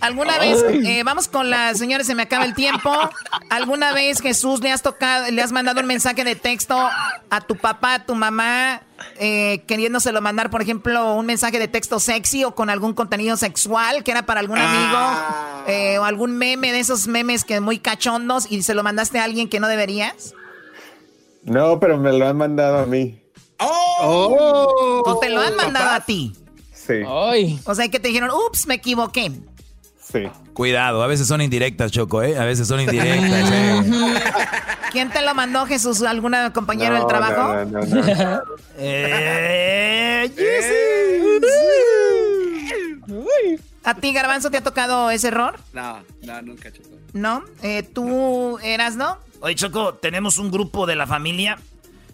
¿Alguna 0.00 0.38
vez, 0.38 0.62
eh, 0.68 1.02
vamos 1.02 1.28
con 1.28 1.48
las 1.48 1.78
señores, 1.78 2.06
se 2.06 2.14
me 2.14 2.22
acaba 2.22 2.44
el 2.44 2.54
tiempo. 2.54 2.92
¿Alguna 3.50 3.92
vez, 3.92 4.20
Jesús, 4.20 4.60
le 4.60 4.70
has 4.70 4.82
tocado, 4.82 5.30
le 5.30 5.40
has 5.40 5.52
mandado 5.52 5.80
un 5.80 5.86
mensaje 5.86 6.24
de 6.24 6.36
texto 6.36 6.76
a 7.30 7.40
tu 7.40 7.56
papá, 7.56 7.94
a 7.94 8.04
tu 8.04 8.14
mamá, 8.14 8.82
eh, 9.18 9.62
queriéndoselo 9.66 10.20
mandar, 10.20 10.50
por 10.50 10.60
ejemplo, 10.60 11.14
un 11.14 11.26
mensaje 11.26 11.58
de 11.58 11.68
texto 11.68 12.00
sexy 12.00 12.44
o 12.44 12.54
con 12.54 12.70
algún 12.70 12.94
contenido 12.94 13.36
sexual 13.36 14.04
que 14.04 14.10
era 14.10 14.26
para 14.26 14.40
algún 14.40 14.58
amigo 14.58 14.98
eh, 15.66 15.98
o 15.98 16.04
algún 16.04 16.36
meme 16.36 16.72
de 16.72 16.80
esos 16.80 17.06
memes 17.06 17.44
que 17.44 17.60
muy 17.60 17.78
cachondos 17.78 18.46
y 18.50 18.62
se 18.62 18.74
lo 18.74 18.82
mandaste 18.82 19.18
a 19.18 19.24
alguien 19.24 19.48
que 19.48 19.60
no 19.60 19.68
deberías? 19.68 20.34
No, 21.44 21.78
pero 21.80 21.98
me 21.98 22.12
lo 22.12 22.26
han 22.26 22.36
mandado 22.36 22.78
a 22.78 22.86
mí. 22.86 23.20
¿O 23.58 25.18
te 25.20 25.28
lo 25.30 25.40
han 25.40 25.56
mandado 25.56 25.90
a 25.90 26.00
ti? 26.00 26.32
Sí, 26.72 26.94
Ay, 27.08 27.58
O 27.64 27.74
sea, 27.74 27.88
que 27.88 27.98
te 27.98 28.08
dijeron, 28.08 28.30
ups, 28.30 28.66
me 28.66 28.74
equivoqué. 28.74 29.32
Sí. 30.14 30.28
Cuidado, 30.54 31.02
a 31.02 31.06
veces 31.06 31.26
son 31.28 31.40
indirectas, 31.42 31.90
Choco, 31.92 32.22
¿eh? 32.22 32.38
A 32.38 32.44
veces 32.44 32.66
son 32.68 32.80
indirectas. 32.80 33.50
¿eh? 33.52 34.14
¿Quién 34.92 35.10
te 35.10 35.20
lo 35.22 35.34
mandó, 35.34 35.66
Jesús? 35.66 36.02
¿Algún 36.02 36.34
compañero 36.52 36.94
No, 36.94 37.00
del 37.00 37.08
trabajo? 37.08 37.64
no, 37.64 37.64
no, 37.64 37.80
no, 37.84 38.14
no. 38.14 38.42
Eh, 38.78 40.30
¿A 43.84 43.94
ti, 43.94 44.12
Garbanzo, 44.12 44.50
te 44.50 44.58
ha 44.58 44.62
tocado 44.62 45.10
ese 45.10 45.28
error? 45.28 45.58
No, 45.72 45.98
no, 46.22 46.42
nunca, 46.42 46.72
Choco. 46.72 46.88
¿No? 47.12 47.44
Eh, 47.62 47.82
¿Tú 47.82 48.58
eras, 48.62 48.96
no? 48.96 49.18
Oye, 49.40 49.54
Choco, 49.54 49.94
tenemos 49.94 50.38
un 50.38 50.50
grupo 50.50 50.86
de 50.86 50.96
la 50.96 51.06
familia. 51.06 51.58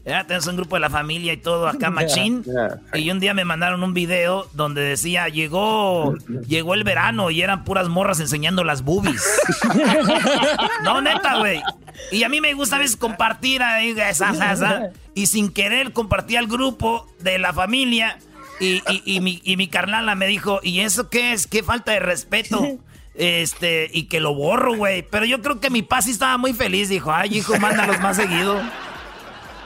Ya, 0.05 0.27
tenemos 0.27 0.47
un 0.47 0.57
grupo 0.57 0.77
de 0.77 0.81
la 0.81 0.91
familia 0.91 1.33
y 1.33 1.37
todo 1.37 1.69
acá, 1.69 1.91
machín. 1.91 2.45
Ya. 2.45 2.99
Y 2.99 3.11
un 3.11 3.21
día 3.21 3.35
me 3.35 3.45
mandaron 3.45 3.83
un 3.83 3.95
video 3.95 4.49
donde 4.53 4.81
decía, 4.83 5.29
llegó, 5.29 6.15
llegó 6.47 6.75
el 6.75 6.85
verano 6.85 7.31
y 7.31 7.43
eran 7.43 7.65
puras 7.65 7.89
morras 7.89 8.21
enseñando 8.21 8.65
las 8.65 8.83
boobies. 8.83 9.41
no, 10.85 11.01
neta, 11.01 11.39
güey. 11.39 11.63
Y 12.11 12.23
a 12.23 12.29
mí 12.29 12.41
me 12.41 12.55
gusta 12.55 12.77
a 12.77 12.79
veces 12.79 12.97
compartir 12.97 13.63
ahí, 13.63 13.91
esa, 13.91 14.31
esa, 14.31 14.53
esa. 14.53 14.91
Y 15.15 15.27
sin 15.27 15.51
querer 15.53 15.93
compartí 15.93 16.37
al 16.37 16.47
grupo 16.47 17.07
de 17.21 17.39
la 17.39 17.53
familia. 17.53 18.19
Y, 18.59 18.83
y, 18.91 19.03
y 19.05 19.21
mi, 19.21 19.41
y 19.45 19.57
mi 19.57 19.69
carnala 19.69 20.15
me 20.15 20.27
dijo, 20.27 20.61
¿y 20.63 20.81
eso 20.81 21.09
qué 21.09 21.33
es? 21.33 21.47
¿Qué 21.47 21.63
falta 21.63 21.93
de 21.93 22.01
respeto? 22.01 22.79
Este, 23.15 23.91
y 23.93 24.05
que 24.05 24.21
lo 24.21 24.35
borro, 24.35 24.77
güey. 24.77 25.03
Pero 25.03 25.27
yo 25.27 25.43
creo 25.43 25.61
que 25.61 25.69
mi 25.71 25.83
pa 25.83 26.01
sí 26.01 26.11
estaba 26.11 26.39
muy 26.39 26.53
feliz. 26.55 26.89
Dijo, 26.89 27.13
ay, 27.13 27.39
hijo, 27.39 27.59
mándalos 27.59 28.01
más 28.01 28.17
seguido. 28.17 28.61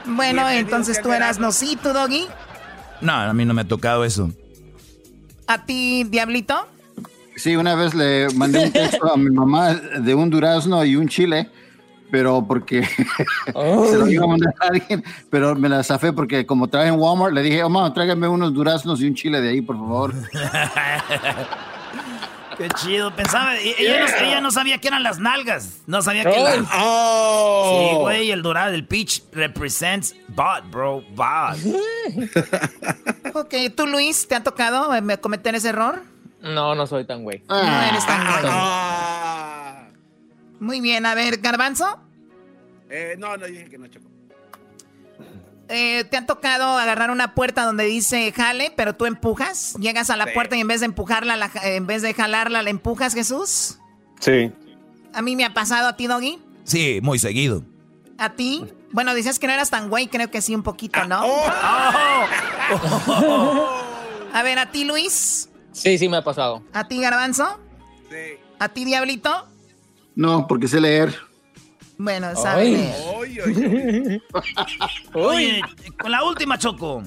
Bueno, 0.07 0.49
entonces 0.49 1.01
tú 1.01 1.11
eras 1.11 1.39
no, 1.39 1.51
sí, 1.51 1.77
tú, 1.81 1.89
Doggy. 1.89 2.27
No, 3.01 3.13
a 3.13 3.33
mí 3.33 3.45
no 3.45 3.53
me 3.53 3.61
ha 3.61 3.67
tocado 3.67 4.05
eso. 4.05 4.31
¿A 5.47 5.65
ti, 5.65 6.03
Diablito? 6.05 6.67
Sí, 7.35 7.55
una 7.55 7.75
vez 7.75 7.93
le 7.93 8.27
mandé 8.35 8.65
un 8.65 8.71
texto 8.71 9.11
a 9.11 9.17
mi 9.17 9.29
mamá 9.29 9.73
de 9.73 10.15
un 10.15 10.29
durazno 10.29 10.83
y 10.85 10.95
un 10.95 11.07
chile, 11.07 11.49
pero 12.09 12.45
porque 12.47 12.83
se 13.45 13.97
lo 13.97 14.07
iba 14.07 14.23
a 14.23 14.27
mandar 14.27 14.53
a 14.59 14.67
alguien, 14.67 15.03
pero 15.29 15.55
me 15.55 15.67
la 15.67 15.83
zafé 15.83 16.13
porque 16.13 16.45
como 16.45 16.67
traje 16.67 16.87
en 16.87 16.95
Walmart, 16.95 17.33
le 17.33 17.41
dije, 17.41 17.61
mamá, 17.61 17.93
tráigame 17.93 18.27
unos 18.27 18.53
duraznos 18.53 19.01
y 19.01 19.07
un 19.07 19.15
chile 19.15 19.41
de 19.41 19.49
ahí, 19.49 19.61
por 19.61 19.75
favor. 19.75 20.13
Qué 22.57 22.69
chido. 22.69 23.15
Pensaba, 23.15 23.55
ella 23.57 23.99
no, 23.99 24.25
ella 24.25 24.41
no 24.41 24.51
sabía 24.51 24.79
que 24.79 24.87
eran 24.87 25.03
las 25.03 25.19
nalgas. 25.19 25.81
No 25.87 26.01
sabía 26.01 26.23
que 26.23 26.29
Ay. 26.35 26.61
la- 26.61 26.69
¡Oh! 26.77 27.89
Sí, 27.91 27.95
güey, 27.97 28.31
el 28.31 28.41
dorado, 28.41 28.73
el 28.73 28.85
peach 28.87 29.23
represents 29.31 30.15
bot, 30.29 30.69
bro, 30.69 31.01
bot. 31.11 31.57
Ok, 33.33 33.53
¿tú, 33.75 33.85
Luis, 33.87 34.27
te 34.29 34.35
ha 34.35 34.43
tocado 34.43 34.95
eh, 34.95 35.17
cometer 35.19 35.55
ese 35.55 35.69
error? 35.69 36.01
no, 36.41 36.73
no 36.75 36.87
soy 36.87 37.05
tan 37.05 37.23
güey. 37.23 37.43
No 37.49 37.81
eres 37.81 38.05
tan 38.05 38.21
güey. 38.25 38.45
Ah. 38.47 39.87
Muy 40.59 40.79
bien, 40.79 41.05
a 41.05 41.15
ver, 41.15 41.37
Garbanzo. 41.37 41.99
Eh, 42.89 43.15
no, 43.17 43.35
no 43.35 43.45
dije 43.45 43.65
que 43.69 43.77
no, 43.77 43.87
Choco. 43.87 44.07
Eh, 45.69 46.03
¿Te 46.05 46.17
ha 46.17 46.25
tocado 46.25 46.77
agarrar 46.77 47.09
una 47.11 47.33
puerta 47.35 47.63
donde 47.65 47.85
dice 47.85 48.31
jale, 48.31 48.71
pero 48.75 48.95
tú 48.95 49.05
empujas? 49.05 49.73
Llegas 49.79 50.09
a 50.09 50.15
la 50.17 50.25
Sí. 50.25 50.31
puerta 50.33 50.55
y 50.55 50.61
en 50.61 50.67
vez 50.67 50.79
de 50.81 50.85
empujarla, 50.87 51.35
la 51.37 51.49
ja- 51.49 51.67
en 51.67 51.87
vez 51.87 52.01
de 52.01 52.13
jalarla, 52.13 52.61
la 52.61 52.69
empujas, 52.69 53.13
Jesús. 53.13 53.79
Sí. 54.19 54.51
A 55.13 55.21
mí 55.21 55.35
me 55.35 55.45
ha 55.45 55.53
pasado 55.53 55.87
a 55.87 55.95
ti, 55.97 56.07
Doggy. 56.07 56.39
Sí, 56.63 56.99
muy 57.01 57.19
seguido. 57.19 57.63
¿A 58.17 58.33
ti? 58.33 58.63
Bueno, 58.91 59.13
dices 59.13 59.39
que 59.39 59.47
no 59.47 59.53
eras 59.53 59.69
tan 59.69 59.89
güey, 59.89 60.07
creo 60.07 60.31
que 60.31 60.41
sí 60.41 60.55
un 60.55 60.63
poquito, 60.63 61.03
¿no? 61.05 61.21
A 64.33 64.41
ver, 64.43 64.59
¿a 64.59 64.71
ti, 64.71 64.83
Luis? 64.83 65.49
Sí, 65.71 65.97
sí 65.97 66.07
me 66.09 66.17
ha 66.17 66.23
pasado. 66.23 66.63
¿A 66.73 66.87
ti, 66.87 66.99
Garbanzo? 67.01 67.59
Sí. 68.09 68.37
¿A 68.59 68.69
ti, 68.69 68.85
Diablito? 68.85 69.47
No, 70.15 70.47
porque 70.47 70.67
sé 70.67 70.79
leer. 70.79 71.13
Bueno, 71.97 72.35
sabe. 72.35 72.93
Oy, 73.15 73.39
oy, 73.39 73.65
oy. 73.65 74.21
Oye, 75.13 75.61
con 75.99 76.11
la 76.11 76.23
última, 76.23 76.57
Choco. 76.57 77.03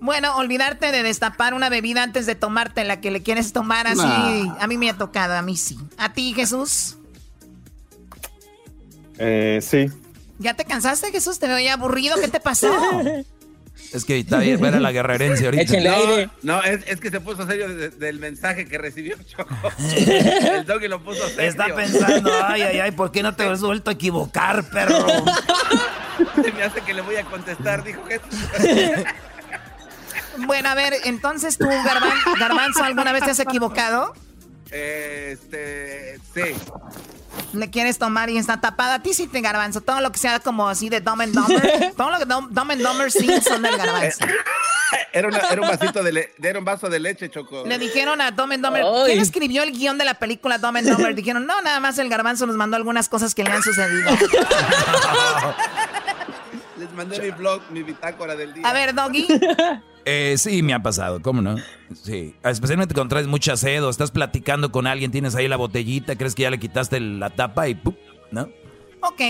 Bueno, 0.00 0.36
olvidarte 0.36 0.90
de 0.90 1.02
destapar 1.02 1.54
una 1.54 1.68
bebida 1.68 2.02
antes 2.02 2.26
de 2.26 2.34
tomarte 2.34 2.82
la 2.84 3.00
que 3.00 3.10
le 3.10 3.22
quieres 3.22 3.52
tomar 3.52 3.86
así. 3.86 3.98
Nah. 3.98 4.56
A 4.58 4.66
mí 4.66 4.76
me 4.76 4.90
ha 4.90 4.98
tocado, 4.98 5.34
a 5.34 5.42
mí 5.42 5.56
sí. 5.56 5.78
¿A 5.96 6.12
ti, 6.12 6.32
Jesús? 6.34 6.96
Eh, 9.18 9.60
sí. 9.62 9.86
¿Ya 10.38 10.54
te 10.54 10.64
cansaste, 10.64 11.12
Jesús? 11.12 11.38
Te 11.38 11.46
veo 11.46 11.60
ya 11.60 11.74
aburrido. 11.74 12.16
¿Qué 12.20 12.28
te 12.28 12.40
pasó? 12.40 12.68
Es 13.94 14.04
que 14.04 14.18
está 14.18 14.38
bien, 14.38 14.60
ver 14.60 14.74
a 14.74 14.80
la 14.80 14.90
guerrerense 14.92 15.44
ahorita. 15.44 15.62
Échenle 15.64 15.88
aire. 15.90 16.30
No, 16.42 16.62
es, 16.62 16.80
es 16.86 16.98
que 17.00 17.10
se 17.10 17.20
puso 17.20 17.46
serio 17.46 17.68
de- 17.68 17.90
del 17.90 18.18
mensaje 18.18 18.66
que 18.66 18.78
recibió 18.78 19.16
Choco. 19.26 19.54
El 19.96 20.64
doggy 20.66 20.88
lo 20.88 21.02
puso 21.02 21.26
serio. 21.28 21.50
Está 21.50 21.74
pensando, 21.74 22.30
ay, 22.44 22.62
ay, 22.62 22.80
ay, 22.80 22.90
¿por 22.92 23.12
qué 23.12 23.22
no 23.22 23.34
te 23.34 23.44
has 23.44 23.60
vuelto 23.60 23.90
a 23.90 23.92
equivocar, 23.94 24.64
perro? 24.70 25.06
Se 26.42 26.52
me 26.52 26.62
hace 26.62 26.80
que 26.80 26.94
le 26.94 27.02
voy 27.02 27.16
a 27.16 27.24
contestar, 27.24 27.84
dijo 27.84 28.02
que 28.04 28.20
Bueno, 30.46 30.70
a 30.70 30.74
ver, 30.74 30.94
entonces 31.04 31.58
tú, 31.58 31.66
Garban- 31.66 32.38
Garbanzo, 32.40 32.82
¿alguna 32.82 33.12
vez 33.12 33.24
te 33.24 33.30
has 33.32 33.40
equivocado? 33.40 34.14
Este, 34.70 36.18
sí. 36.34 36.54
Le 37.52 37.70
quieres 37.70 37.98
tomar 37.98 38.30
y 38.30 38.38
está 38.38 38.60
tapada. 38.60 38.94
A 38.94 39.02
ti 39.02 39.12
sí 39.14 39.26
te 39.26 39.40
garbanzo. 39.40 39.80
Todo 39.82 40.00
lo 40.00 40.10
que 40.12 40.18
sea 40.18 40.40
como 40.40 40.68
así 40.68 40.88
de 40.88 41.00
Dumb 41.00 41.20
and 41.20 41.34
Dumber. 41.34 41.92
todo 41.96 42.10
lo 42.10 42.18
que 42.18 42.24
Dumb, 42.24 42.48
Dumb 42.50 42.70
and 42.70 42.82
Dumber 42.82 43.10
sí 43.12 43.28
son 43.42 43.62
del 43.62 43.76
garbanzo. 43.76 44.24
Era, 45.14 45.28
una- 45.28 45.38
era 45.50 45.60
un 45.62 45.68
vasito 45.68 46.02
de 46.02 46.12
le- 46.12 46.34
era 46.42 46.58
un 46.58 46.64
vaso 46.66 46.88
de 46.88 46.98
leche, 46.98 47.30
Choco. 47.30 47.64
Le 47.66 47.78
dijeron 47.78 48.20
a 48.20 48.30
Dumb 48.30 48.52
and 48.52 48.64
Dumber. 48.64 48.82
Ay. 48.84 49.02
¿Quién 49.06 49.20
escribió 49.20 49.62
el 49.62 49.72
guion 49.72 49.96
de 49.98 50.04
la 50.06 50.14
película 50.14 50.58
Dumb 50.58 50.76
and 50.76 50.88
Dumber? 50.88 51.14
Dijeron, 51.22 51.46
no, 51.46 51.60
nada 51.62 51.80
más 51.80 51.98
el 51.98 52.08
garbanzo 52.08 52.46
nos 52.46 52.56
mandó 52.56 52.76
algunas 52.76 53.08
cosas 53.10 53.34
que 53.34 53.42
le 53.44 53.50
han 53.52 53.62
sucedido. 53.62 54.10
Les 56.92 56.96
mandé 56.96 57.18
mi 57.22 57.30
blog, 57.30 57.62
mi 57.70 57.82
bitácora 57.82 58.36
del 58.36 58.52
día. 58.52 58.68
A 58.68 58.72
ver, 58.72 58.94
Doggy. 58.94 59.26
Eh, 60.04 60.34
sí, 60.36 60.64
me 60.64 60.74
ha 60.74 60.82
pasado, 60.82 61.22
¿cómo 61.22 61.40
no? 61.42 61.54
Sí, 61.94 62.34
especialmente 62.42 62.92
cuando 62.92 63.10
traes 63.14 63.28
mucha 63.28 63.56
sed 63.56 63.84
o 63.84 63.88
estás 63.88 64.10
platicando 64.10 64.72
con 64.72 64.88
alguien, 64.88 65.12
tienes 65.12 65.36
ahí 65.36 65.46
la 65.46 65.56
botellita, 65.56 66.16
crees 66.16 66.34
que 66.34 66.42
ya 66.42 66.50
le 66.50 66.58
quitaste 66.58 66.98
la 66.98 67.30
tapa 67.30 67.68
y 67.68 67.76
¡pum! 67.76 67.94
¿no? 68.32 68.48
Ok. 69.02 69.20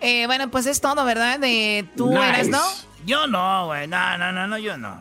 Eh, 0.00 0.26
bueno, 0.26 0.50
pues 0.50 0.66
es 0.66 0.80
todo, 0.80 1.04
¿verdad? 1.04 1.38
De 1.38 1.88
tú 1.96 2.08
Nice. 2.10 2.28
eres, 2.30 2.48
¿no? 2.48 2.60
Yo 3.06 3.28
no, 3.28 3.66
güey. 3.66 3.86
No, 3.86 4.18
no, 4.18 4.32
no, 4.32 4.48
no, 4.48 4.58
yo 4.58 4.76
no. 4.76 5.00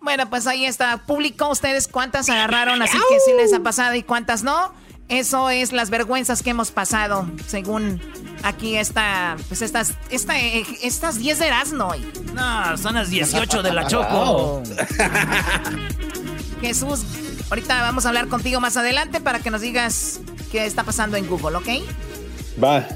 Bueno, 0.00 0.28
pues 0.28 0.48
ahí 0.48 0.64
está. 0.64 1.06
Publicó 1.06 1.50
ustedes 1.50 1.86
cuántas 1.86 2.28
agarraron, 2.28 2.82
así 2.82 2.98
que 3.08 3.20
sí 3.20 3.30
les 3.36 3.52
ha 3.52 3.60
pasado 3.60 3.94
y 3.94 4.02
cuántas 4.02 4.42
no. 4.42 4.74
Eso 5.08 5.50
es 5.50 5.72
las 5.72 5.90
vergüenzas 5.90 6.42
que 6.42 6.50
hemos 6.50 6.72
pasado, 6.72 7.30
según 7.46 8.00
aquí 8.42 8.76
está, 8.76 9.36
pues 9.48 9.62
estas, 9.62 9.94
esta, 10.10 10.36
estas 10.38 11.18
10 11.18 11.38
de 11.38 11.46
Erasmo. 11.46 11.92
No, 12.34 12.76
son 12.76 12.94
las 12.94 13.10
18 13.10 13.62
de 13.62 13.72
la 13.72 13.86
Choco. 13.88 14.62
Jesús, 16.60 17.04
ahorita 17.50 17.82
vamos 17.82 18.04
a 18.04 18.08
hablar 18.08 18.26
contigo 18.28 18.60
más 18.60 18.76
adelante 18.76 19.20
para 19.20 19.38
que 19.38 19.50
nos 19.50 19.60
digas 19.60 20.20
qué 20.50 20.66
está 20.66 20.82
pasando 20.82 21.16
en 21.16 21.26
Google, 21.28 21.56
¿ok? 21.56 21.68
Va. 22.62 22.86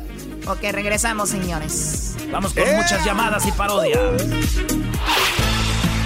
Ok, 0.47 0.63
regresamos, 0.73 1.29
señores. 1.29 2.17
Vamos 2.33 2.55
con 2.55 2.65
muchas 2.75 3.05
llamadas 3.05 3.47
y 3.47 3.53
parodias. 3.53 4.01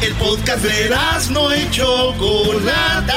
El 0.02 0.12
podcast 0.14 0.62
de 0.62 0.94
no 1.30 1.54
y 1.54 1.70
Chocolata. 1.70 3.14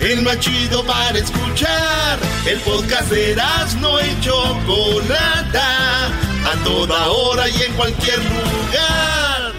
El 0.00 0.22
más 0.22 0.38
chido 0.40 0.84
para 0.84 1.18
escuchar. 1.18 2.18
El 2.46 2.58
podcast 2.60 3.10
de 3.10 3.36
no 3.80 4.00
y 4.00 4.20
Chocolata. 4.20 6.06
A 6.06 6.64
toda 6.64 7.08
hora 7.08 7.48
y 7.50 7.62
en 7.62 7.72
cualquier 7.74 8.18
lugar. 8.18 9.52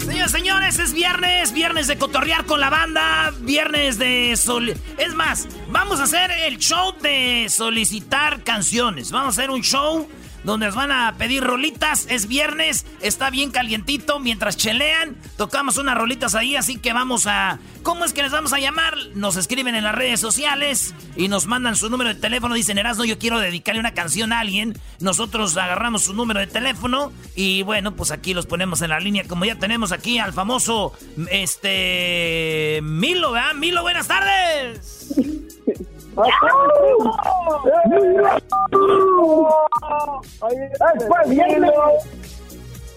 Señores, 0.00 0.32
señores, 0.32 0.78
es 0.80 0.92
viernes. 0.92 1.52
Viernes 1.52 1.86
de 1.86 1.98
cotorrear 1.98 2.44
con 2.46 2.58
la 2.58 2.68
banda. 2.68 3.32
Viernes 3.40 3.96
de 3.96 4.36
sol. 4.36 4.74
Es 4.98 5.14
más, 5.14 5.46
vamos 5.68 6.00
a 6.00 6.04
hacer 6.04 6.32
el 6.46 6.58
show 6.58 6.92
de 7.00 7.46
solicitar 7.48 8.42
canciones. 8.42 9.12
Vamos 9.12 9.38
a 9.38 9.40
hacer 9.40 9.50
un 9.50 9.62
show 9.62 10.08
donde 10.44 10.66
nos 10.66 10.74
van 10.74 10.92
a 10.92 11.14
pedir 11.16 11.42
rolitas. 11.42 12.06
Es 12.08 12.26
viernes, 12.26 12.86
está 13.00 13.30
bien 13.30 13.50
calientito. 13.50 14.18
Mientras 14.20 14.56
chelean, 14.56 15.16
tocamos 15.36 15.78
unas 15.78 15.96
rolitas 15.96 16.34
ahí. 16.34 16.56
Así 16.56 16.76
que 16.76 16.92
vamos 16.92 17.26
a. 17.26 17.58
¿Cómo 17.82 18.04
es 18.04 18.12
que 18.12 18.22
les 18.22 18.32
vamos 18.32 18.52
a 18.52 18.58
llamar? 18.58 18.94
Nos 19.14 19.36
escriben 19.36 19.74
en 19.74 19.84
las 19.84 19.94
redes 19.94 20.20
sociales 20.20 20.94
y 21.16 21.28
nos 21.28 21.46
mandan 21.46 21.76
su 21.76 21.88
número 21.88 22.10
de 22.10 22.20
teléfono. 22.20 22.54
Dicen, 22.54 22.78
Erasno, 22.78 23.04
yo 23.04 23.18
quiero 23.18 23.38
dedicarle 23.38 23.80
una 23.80 23.94
canción 23.94 24.32
a 24.32 24.40
alguien. 24.40 24.78
Nosotros 25.00 25.56
agarramos 25.56 26.02
su 26.02 26.14
número 26.14 26.40
de 26.40 26.46
teléfono 26.46 27.12
y 27.34 27.62
bueno, 27.62 27.96
pues 27.96 28.10
aquí 28.10 28.34
los 28.34 28.46
ponemos 28.46 28.82
en 28.82 28.90
la 28.90 29.00
línea. 29.00 29.24
Como 29.26 29.44
ya 29.44 29.58
tenemos 29.58 29.92
aquí 29.92 30.18
al 30.18 30.32
famoso 30.32 30.92
este 31.30 32.80
Milo, 32.82 33.32
¿verdad? 33.32 33.54
Milo, 33.54 33.82
buenas 33.82 34.08
tardes. 34.08 35.14
Después 40.94 41.28
viene. 41.28 41.70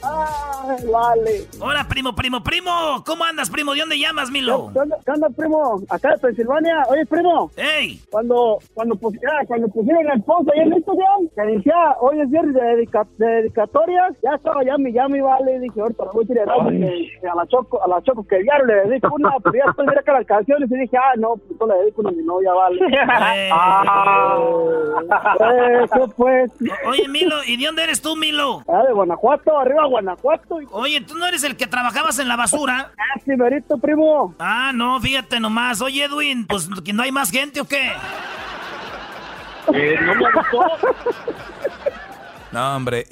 Ay, 0.04 0.86
vale. 0.92 1.48
Hola, 1.62 1.86
primo, 1.88 2.14
primo, 2.14 2.44
primo. 2.44 2.72
¿Cómo 3.06 3.24
andas, 3.24 3.50
primo? 3.50 3.74
¿De 3.74 3.80
dónde 3.80 3.98
llamas, 3.98 4.30
Milo? 4.30 4.72
¿Qué 4.74 5.12
onda, 5.12 5.30
primo? 5.30 5.82
Acá 5.90 6.12
de 6.12 6.18
Pensilvania. 6.18 6.84
Oye, 6.90 7.06
primo. 7.06 7.50
¡Ey! 7.56 8.02
Cuando, 8.10 8.60
cuando, 8.74 8.98
cuando 8.98 9.68
pusieron 9.70 10.12
el 10.12 10.22
post 10.24 10.50
ahí 10.54 10.62
en 10.62 10.74
Instagram, 10.74 11.30
que 11.36 11.42
decía, 11.56 11.76
hoy 12.02 12.20
es 12.20 12.30
viernes 12.30 12.54
de, 12.54 12.62
dedica 12.62 13.08
dedicatorias, 13.18 14.14
ya 14.22 14.36
estaba, 14.36 14.64
ya 14.64 14.78
me, 14.78 14.92
ya 14.92 15.08
me 15.08 15.22
vale. 15.22 15.60
Dije, 15.60 15.80
ahorita 15.80 16.06
la 16.06 16.12
voy 16.12 16.26
a 16.26 16.28
tirar 16.28 16.50
a 16.50 17.36
la 17.36 17.48
Choco, 17.48 17.82
a 17.82 17.88
la 17.88 18.02
Choco 18.04 18.26
que 18.28 18.44
ya 18.46 18.58
le 18.66 18.90
dedico 18.90 19.16
una, 19.16 19.32
pero 19.42 19.56
ya 19.56 19.70
estoy 19.70 19.88
acá 19.88 20.14
las 20.14 20.26
canciones 20.26 20.70
y 20.70 20.76
dije, 20.80 20.98
ah, 20.98 21.14
no, 21.18 21.36
pues 21.36 21.70
le 21.70 21.78
dedico 21.80 22.02
una 22.02 22.10
a 22.10 22.14
mi 22.14 22.24
novia, 22.24 22.52
vale. 22.54 22.80
ah, 23.52 24.40
eso 25.84 26.14
pues. 26.18 26.52
Oye, 26.88 27.08
Milo, 27.08 27.36
¿y 27.48 27.58
de 27.58 27.66
dónde 27.66 27.84
eres 27.84 28.02
tú, 28.02 28.16
Milo? 28.16 28.64
Ah, 28.68 28.84
de 28.88 28.94
Guanajuato, 28.94 29.58
arriba 29.58 29.88
Guanajuato. 29.94 30.58
Oye, 30.72 31.02
¿tú 31.02 31.16
no 31.16 31.28
eres 31.28 31.44
el 31.44 31.56
que 31.56 31.68
trabajabas 31.68 32.18
en 32.18 32.28
la 32.28 32.36
basura? 32.36 32.92
Ah, 32.98 33.20
sí, 33.24 33.32
merito, 33.38 33.78
primo. 33.78 34.34
Ah, 34.40 34.72
no, 34.74 35.00
fíjate 35.00 35.40
nomás. 35.40 35.82
Oye, 35.82 36.06
Edwin, 36.06 36.48
pues 36.48 36.68
¿que 36.84 36.94
no 36.94 37.04
hay 37.04 37.12
más 37.12 37.30
gente 37.30 37.62
o 37.62 37.66
qué? 37.66 37.92
Eh, 39.72 39.96
no 40.02 40.16
me 40.16 40.32
gustó. 40.32 40.66
No, 42.52 42.76
hombre, 42.76 43.06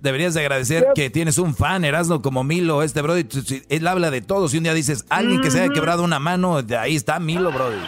deberías 0.00 0.34
de 0.34 0.40
agradecer 0.40 0.88
que 0.94 1.08
tienes 1.10 1.38
un 1.38 1.54
fan, 1.54 1.84
Erasmo, 1.84 2.20
como 2.20 2.42
Milo, 2.44 2.82
este 2.82 3.00
Brody. 3.00 3.26
Él 3.68 3.86
habla 3.86 4.10
de 4.10 4.20
todos 4.20 4.54
y 4.54 4.58
un 4.58 4.64
día 4.64 4.74
dices, 4.74 5.04
alguien 5.08 5.40
que 5.40 5.50
se 5.50 5.60
haya 5.60 5.72
quebrado 5.72 6.02
una 6.02 6.18
mano, 6.18 6.62
de 6.62 6.76
ahí 6.76 6.96
está 6.96 7.18
Milo, 7.20 7.52
Brody. 7.52 7.78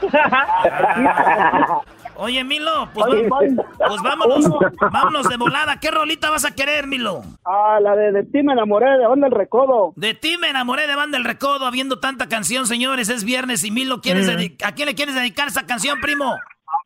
Oye, 2.20 2.42
Milo, 2.42 2.90
pues, 2.94 3.06
pues, 3.28 4.02
vámonos, 4.02 4.50
vámonos 4.92 5.28
de 5.28 5.36
volada. 5.36 5.78
¿Qué 5.78 5.92
rolita 5.92 6.30
vas 6.30 6.44
a 6.44 6.50
querer, 6.52 6.88
Milo? 6.88 7.22
Ah, 7.44 7.78
la 7.80 7.94
de, 7.94 8.10
de 8.10 8.24
ti 8.24 8.42
me 8.42 8.54
enamoré 8.54 8.98
de 8.98 9.06
Banda 9.06 9.28
El 9.28 9.32
Recodo. 9.32 9.92
De 9.94 10.14
ti 10.14 10.36
me 10.36 10.50
enamoré 10.50 10.88
de 10.88 10.96
Banda 10.96 11.16
El 11.16 11.22
Recodo, 11.22 11.64
habiendo 11.64 12.00
tanta 12.00 12.28
canción, 12.28 12.66
señores. 12.66 13.08
Es 13.08 13.22
viernes 13.22 13.62
y 13.62 13.70
Milo, 13.70 14.00
¿quieres 14.00 14.26
mm. 14.26 14.64
¿a 14.64 14.72
quién 14.72 14.86
le 14.86 14.96
quieres 14.96 15.14
dedicar 15.14 15.46
esa 15.46 15.64
canción, 15.64 16.00
primo? 16.00 16.34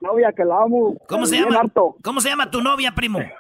Novia 0.03 0.33
que 0.33 0.45
la 0.45 0.63
amo. 0.63 0.95
¿Cómo 1.09 1.27
se 1.27 1.37
llama? 1.37 1.63
¿Cómo 2.03 2.21
se 2.21 2.29
llama 2.29 2.51
tu 2.51 2.61
novia, 2.61 2.93
primo? 2.95 3.21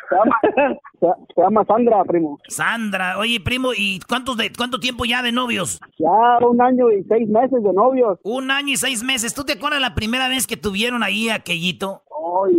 Se 1.35 1.41
llama, 1.41 1.65
Sandra, 1.65 2.05
primo. 2.05 2.39
Sandra, 2.47 3.19
oye, 3.19 3.41
primo, 3.41 3.71
¿y 3.77 3.99
cuántos 4.09 4.37
de 4.37 4.53
cuánto 4.53 4.79
tiempo 4.79 5.05
ya 5.05 5.21
de 5.21 5.33
novios? 5.33 5.81
Ya 5.99 6.47
un 6.47 6.63
año 6.63 6.93
y 6.93 7.03
seis 7.09 7.29
meses 7.29 7.61
de 7.61 7.73
novios. 7.73 8.21
Un 8.23 8.53
año 8.53 8.75
y 8.75 8.77
seis 8.77 9.03
meses. 9.03 9.35
¿Tú 9.35 9.43
te 9.43 9.55
acuerdas 9.55 9.81
la 9.81 9.97
primera 9.97 10.29
vez 10.29 10.47
que 10.47 10.57
tuvieron 10.57 11.03
ahí 11.03 11.29
aquellito? 11.29 12.03
Oye, 12.25 12.57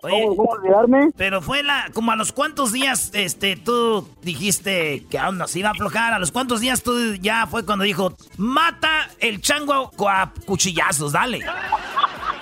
¿Cómo, 0.00 0.44
olvidarme? 0.44 1.10
Pero 1.16 1.42
fue 1.42 1.62
la, 1.62 1.90
como 1.92 2.10
a 2.12 2.16
los 2.16 2.32
cuantos 2.32 2.72
días, 2.72 3.10
este, 3.14 3.56
tú 3.56 4.08
dijiste 4.22 5.04
que 5.10 5.18
aún 5.18 5.36
nos 5.36 5.54
iba 5.54 5.68
a 5.68 5.72
aflojar. 5.72 6.14
A 6.14 6.18
los 6.18 6.32
cuantos 6.32 6.60
días 6.60 6.82
tú 6.82 7.14
ya 7.20 7.46
fue 7.46 7.66
cuando 7.66 7.84
dijo, 7.84 8.14
mata 8.38 9.08
el 9.20 9.42
chango 9.42 9.90
a 10.08 10.32
cuchillazos, 10.46 11.12
dale. 11.12 11.40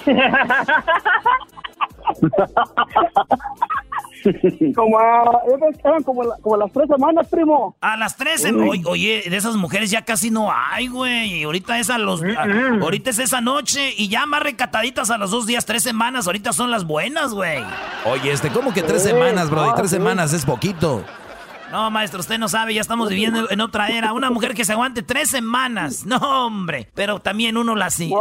como 4.75 5.01
eran 5.01 6.03
como, 6.05 6.23
como 6.41 6.57
las 6.57 6.73
tres 6.73 6.88
semanas, 6.88 7.29
primo. 7.29 7.77
A 7.81 7.97
las 7.97 8.17
tres, 8.17 8.47
oye, 8.87 9.25
de 9.29 9.37
esas 9.37 9.57
mujeres 9.57 9.91
ya 9.91 10.05
casi 10.05 10.31
no 10.31 10.51
hay, 10.53 10.88
güey. 10.88 11.45
Ahorita 11.45 11.79
es 11.79 11.91
a 11.91 11.99
los, 11.99 12.23
ahorita 12.81 13.11
es 13.11 13.19
esa 13.19 13.41
noche 13.41 13.93
y 13.97 14.09
ya 14.09 14.27
más 14.27 14.43
recataditas 14.43 15.11
a 15.11 15.19
los 15.19 15.31
dos 15.31 15.47
días, 15.47 15.67
tres 15.67 15.83
semanas. 15.83 16.27
Ahorita 16.27 16.53
son 16.53 16.71
las 16.71 16.85
buenas, 16.85 17.35
güey. 17.35 17.62
Oye, 18.05 18.33
este, 18.33 18.51
¿cómo 18.51 18.73
que 18.73 18.83
tres 18.83 19.03
semanas, 19.03 19.51
bro? 19.51 19.71
Y 19.71 19.75
tres 19.75 19.91
semanas 19.91 20.33
es 20.33 20.45
poquito. 20.45 21.05
No, 21.72 21.90
maestro, 21.90 22.20
usted 22.20 22.38
no 22.38 22.48
sabe, 22.50 22.74
ya 22.74 22.82
estamos 22.82 23.08
viviendo 23.08 23.50
en 23.50 23.61
otra 23.62 23.88
era. 23.88 24.12
Una 24.12 24.30
mujer 24.30 24.54
que 24.54 24.64
se 24.64 24.72
aguante 24.72 25.02
tres 25.02 25.30
semanas. 25.30 26.04
No, 26.04 26.18
hombre. 26.18 26.90
Pero 26.94 27.18
también 27.18 27.56
uno 27.56 27.74
la 27.74 27.88
sigue. 27.88 28.14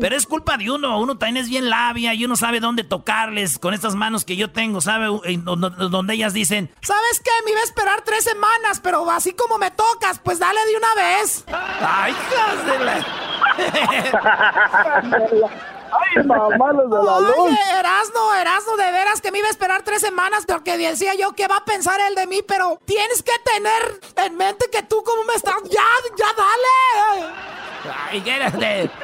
Pero 0.00 0.16
es 0.16 0.26
culpa 0.26 0.56
de 0.56 0.72
uno. 0.72 0.98
Uno 0.98 1.16
también 1.16 1.36
es 1.36 1.48
bien 1.48 1.70
labia 1.70 2.14
y 2.14 2.24
uno 2.24 2.34
sabe 2.34 2.58
dónde 2.58 2.82
tocarles 2.82 3.60
con 3.60 3.74
estas 3.74 3.94
manos 3.94 4.24
que 4.24 4.34
yo 4.34 4.50
tengo, 4.50 4.80
¿sabe? 4.80 5.06
Donde 5.36 6.14
ellas 6.14 6.34
dicen, 6.34 6.68
¿sabes 6.82 7.20
qué? 7.24 7.30
Me 7.44 7.52
iba 7.52 7.60
a 7.60 7.64
esperar 7.64 8.02
tres 8.02 8.24
semanas, 8.24 8.80
pero 8.82 9.08
así 9.08 9.32
como 9.34 9.56
me 9.58 9.70
tocas, 9.70 10.18
pues 10.18 10.40
dale 10.40 10.58
de 10.66 10.76
una 10.76 10.94
vez. 10.96 11.44
Ay, 11.80 12.12
hijas 12.12 12.66
de 12.66 12.84
la... 12.84 13.06
Ay, 15.94 16.24
mamá, 16.24 16.72
los 16.72 16.90
de 16.90 16.96
la 16.96 17.20
luz. 17.20 17.36
Oye, 17.38 17.58
Erasno, 17.78 18.34
Erasno, 18.34 18.76
de 18.76 18.90
veras 18.90 19.20
que 19.20 19.30
me 19.30 19.38
iba 19.38 19.48
a 19.48 19.50
esperar 19.50 19.82
tres 19.82 20.00
semanas 20.00 20.44
porque 20.46 20.76
decía 20.76 21.14
yo 21.14 21.32
que 21.32 21.46
va 21.46 21.58
a 21.58 21.64
pensar 21.64 22.00
él 22.08 22.14
de 22.14 22.26
mí, 22.26 22.40
pero 22.46 22.78
tienes 22.84 23.22
que 23.22 23.32
tener 23.44 24.00
en 24.26 24.36
mente 24.36 24.66
que 24.72 24.82
tú 24.82 25.02
como 25.04 25.24
me 25.24 25.34
estás. 25.34 25.54
¡Ya, 25.64 25.82
ya 26.16 26.26
dale! 26.36 27.32
Ay, 28.10 28.20
¿qué 28.22 28.38
de... 28.58 28.90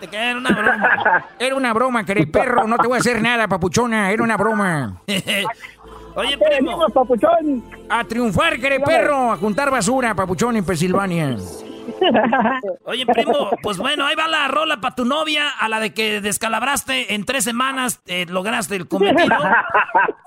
Te 0.00 0.16
era 0.16 0.38
una 0.38 0.50
broma. 0.50 1.24
Era 1.38 1.56
una 1.56 1.72
broma, 1.72 2.04
querido 2.04 2.30
perro. 2.30 2.66
No 2.68 2.76
te 2.76 2.86
voy 2.86 2.98
a 2.98 3.00
hacer 3.00 3.20
nada, 3.20 3.48
papuchona. 3.48 4.12
Era 4.12 4.22
una 4.22 4.36
broma. 4.36 5.02
Oye, 6.14 6.38
primo. 6.38 6.86
papuchón. 6.88 7.64
A 7.88 8.04
triunfar, 8.04 8.60
querido 8.60 8.84
perro. 8.84 9.32
A 9.32 9.36
juntar 9.36 9.70
basura, 9.70 10.14
papuchón, 10.14 10.56
en 10.56 10.64
Pensilvania. 10.64 11.36
Oye, 12.84 13.06
primo, 13.06 13.50
pues 13.62 13.78
bueno, 13.78 14.04
ahí 14.06 14.14
va 14.14 14.28
la 14.28 14.48
rola 14.48 14.80
para 14.80 14.94
tu 14.94 15.04
novia, 15.04 15.48
a 15.48 15.68
la 15.68 15.80
de 15.80 15.94
que 15.94 16.20
descalabraste 16.20 17.14
en 17.14 17.24
tres 17.24 17.44
semanas, 17.44 18.00
eh, 18.06 18.26
lograste 18.28 18.76
el 18.76 18.88
cometido. 18.88 19.36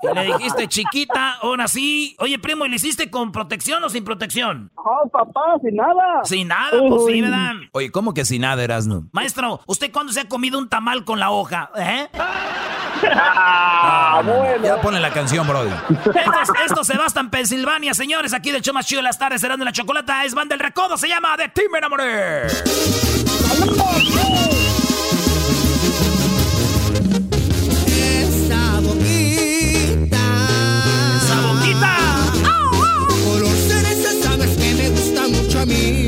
Y 0.02 0.14
le 0.14 0.24
dijiste, 0.24 0.68
chiquita, 0.68 1.38
ahora 1.42 1.68
sí. 1.68 2.16
Oye, 2.18 2.38
primo, 2.38 2.66
¿y 2.66 2.68
le 2.68 2.76
hiciste 2.76 3.10
con 3.10 3.32
protección 3.32 3.82
o 3.84 3.88
sin 3.88 4.04
protección? 4.04 4.70
No, 4.76 5.10
papá, 5.10 5.58
sin 5.62 5.76
nada. 5.76 6.24
Sin 6.24 6.48
nada, 6.48 6.78
pues 6.88 7.04
sí, 7.06 7.20
¿verdad? 7.20 7.52
Oye, 7.72 7.90
¿cómo 7.90 8.12
que 8.14 8.24
sin 8.24 8.42
nada, 8.42 8.62
Erasno? 8.62 9.04
Maestro, 9.12 9.60
¿usted 9.66 9.92
cuándo 9.92 10.12
se 10.12 10.20
ha 10.20 10.28
comido 10.28 10.58
un 10.58 10.68
tamal 10.68 11.04
con 11.04 11.20
la 11.20 11.30
hoja? 11.30 11.70
¿Eh? 11.76 12.08
Ah, 13.14 14.22
bueno. 14.24 14.64
Ya 14.64 14.80
pone 14.80 15.00
la 15.00 15.10
canción, 15.10 15.46
Brody. 15.46 15.70
Esto, 16.64 16.84
se 16.84 16.96
basta 16.96 17.20
en 17.20 17.30
Pensilvania, 17.30 17.94
señores. 17.94 18.32
Aquí 18.32 18.50
del 18.50 18.62
show 18.62 18.74
más 18.74 18.86
chido 18.86 19.00
de 19.00 19.04
las 19.04 19.18
tardes, 19.18 19.40
serán 19.40 19.58
de 19.58 19.64
la 19.64 19.72
chocolata. 19.72 20.24
Es 20.24 20.34
Van 20.34 20.48
del 20.48 20.58
Recodo, 20.58 20.96
se 20.96 21.08
llama 21.08 21.36
De 21.36 21.48
ti 21.54 21.62
me 21.70 21.78
enamoré. 21.78 22.46
Esa 27.86 28.80
boquita. 28.80 30.24
Esa 31.16 31.36
boquita. 31.46 31.96
Oh, 32.44 32.70
oh. 32.74 33.06
Color 33.24 33.56
sabes 34.22 34.56
que 34.56 34.74
me 34.74 34.90
gusta 34.90 35.28
mucho 35.28 35.60
a 35.60 35.66
mí. 35.66 36.06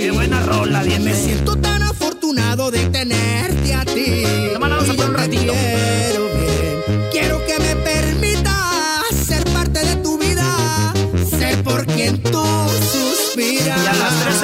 Qué 0.00 0.10
buena 0.12 0.40
rola, 0.40 0.82
bien. 0.82 1.04
Me 1.04 1.14
siento 1.14 1.56
tan 1.56 1.82
afortunado 1.82 2.70
de 2.70 2.88
tener 2.90 3.33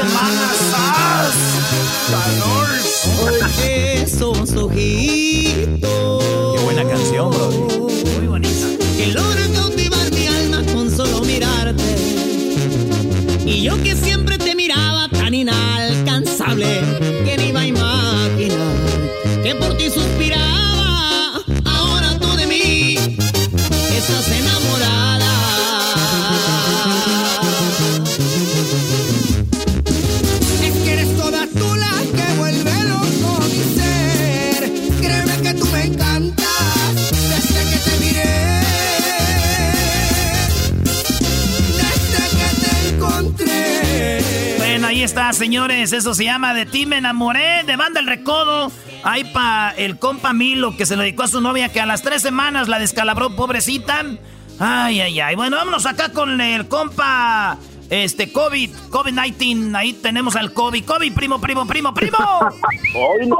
Semanas, 0.00 1.36
esos 3.62 4.56
ojitos. 4.56 6.24
Qué 6.54 6.64
buena 6.64 6.84
canción, 6.88 7.30
bro. 7.30 7.69
Está, 45.02 45.32
señores. 45.32 45.92
Eso 45.92 46.14
se 46.14 46.24
llama 46.24 46.54
De 46.54 46.66
ti 46.66 46.86
me 46.86 46.98
enamoré. 46.98 47.64
De 47.64 47.76
banda 47.76 48.00
el 48.00 48.06
recodo. 48.06 48.70
Ahí 49.02 49.24
pa' 49.24 49.72
el 49.76 49.98
compa 49.98 50.32
Milo 50.32 50.76
que 50.76 50.86
se 50.86 50.96
dedicó 50.96 51.22
a 51.22 51.28
su 51.28 51.40
novia 51.40 51.70
que 51.70 51.80
a 51.80 51.86
las 51.86 52.02
tres 52.02 52.22
semanas 52.22 52.68
la 52.68 52.78
descalabró, 52.78 53.34
pobrecita. 53.34 54.04
Ay, 54.58 55.00
ay, 55.00 55.20
ay. 55.20 55.36
Bueno, 55.36 55.56
vámonos 55.56 55.86
acá 55.86 56.12
con 56.12 56.40
el 56.40 56.68
compa. 56.68 57.58
Este, 57.90 58.32
COVID, 58.32 58.70
COVID-19. 58.90 59.74
Ahí 59.76 59.92
tenemos 59.94 60.36
al 60.36 60.52
COVID. 60.52 60.84
COVID, 60.84 61.12
primo, 61.12 61.40
primo, 61.40 61.66
primo, 61.66 61.92
primo. 61.92 62.18
¡Ay, 62.20 63.26
no! 63.26 63.36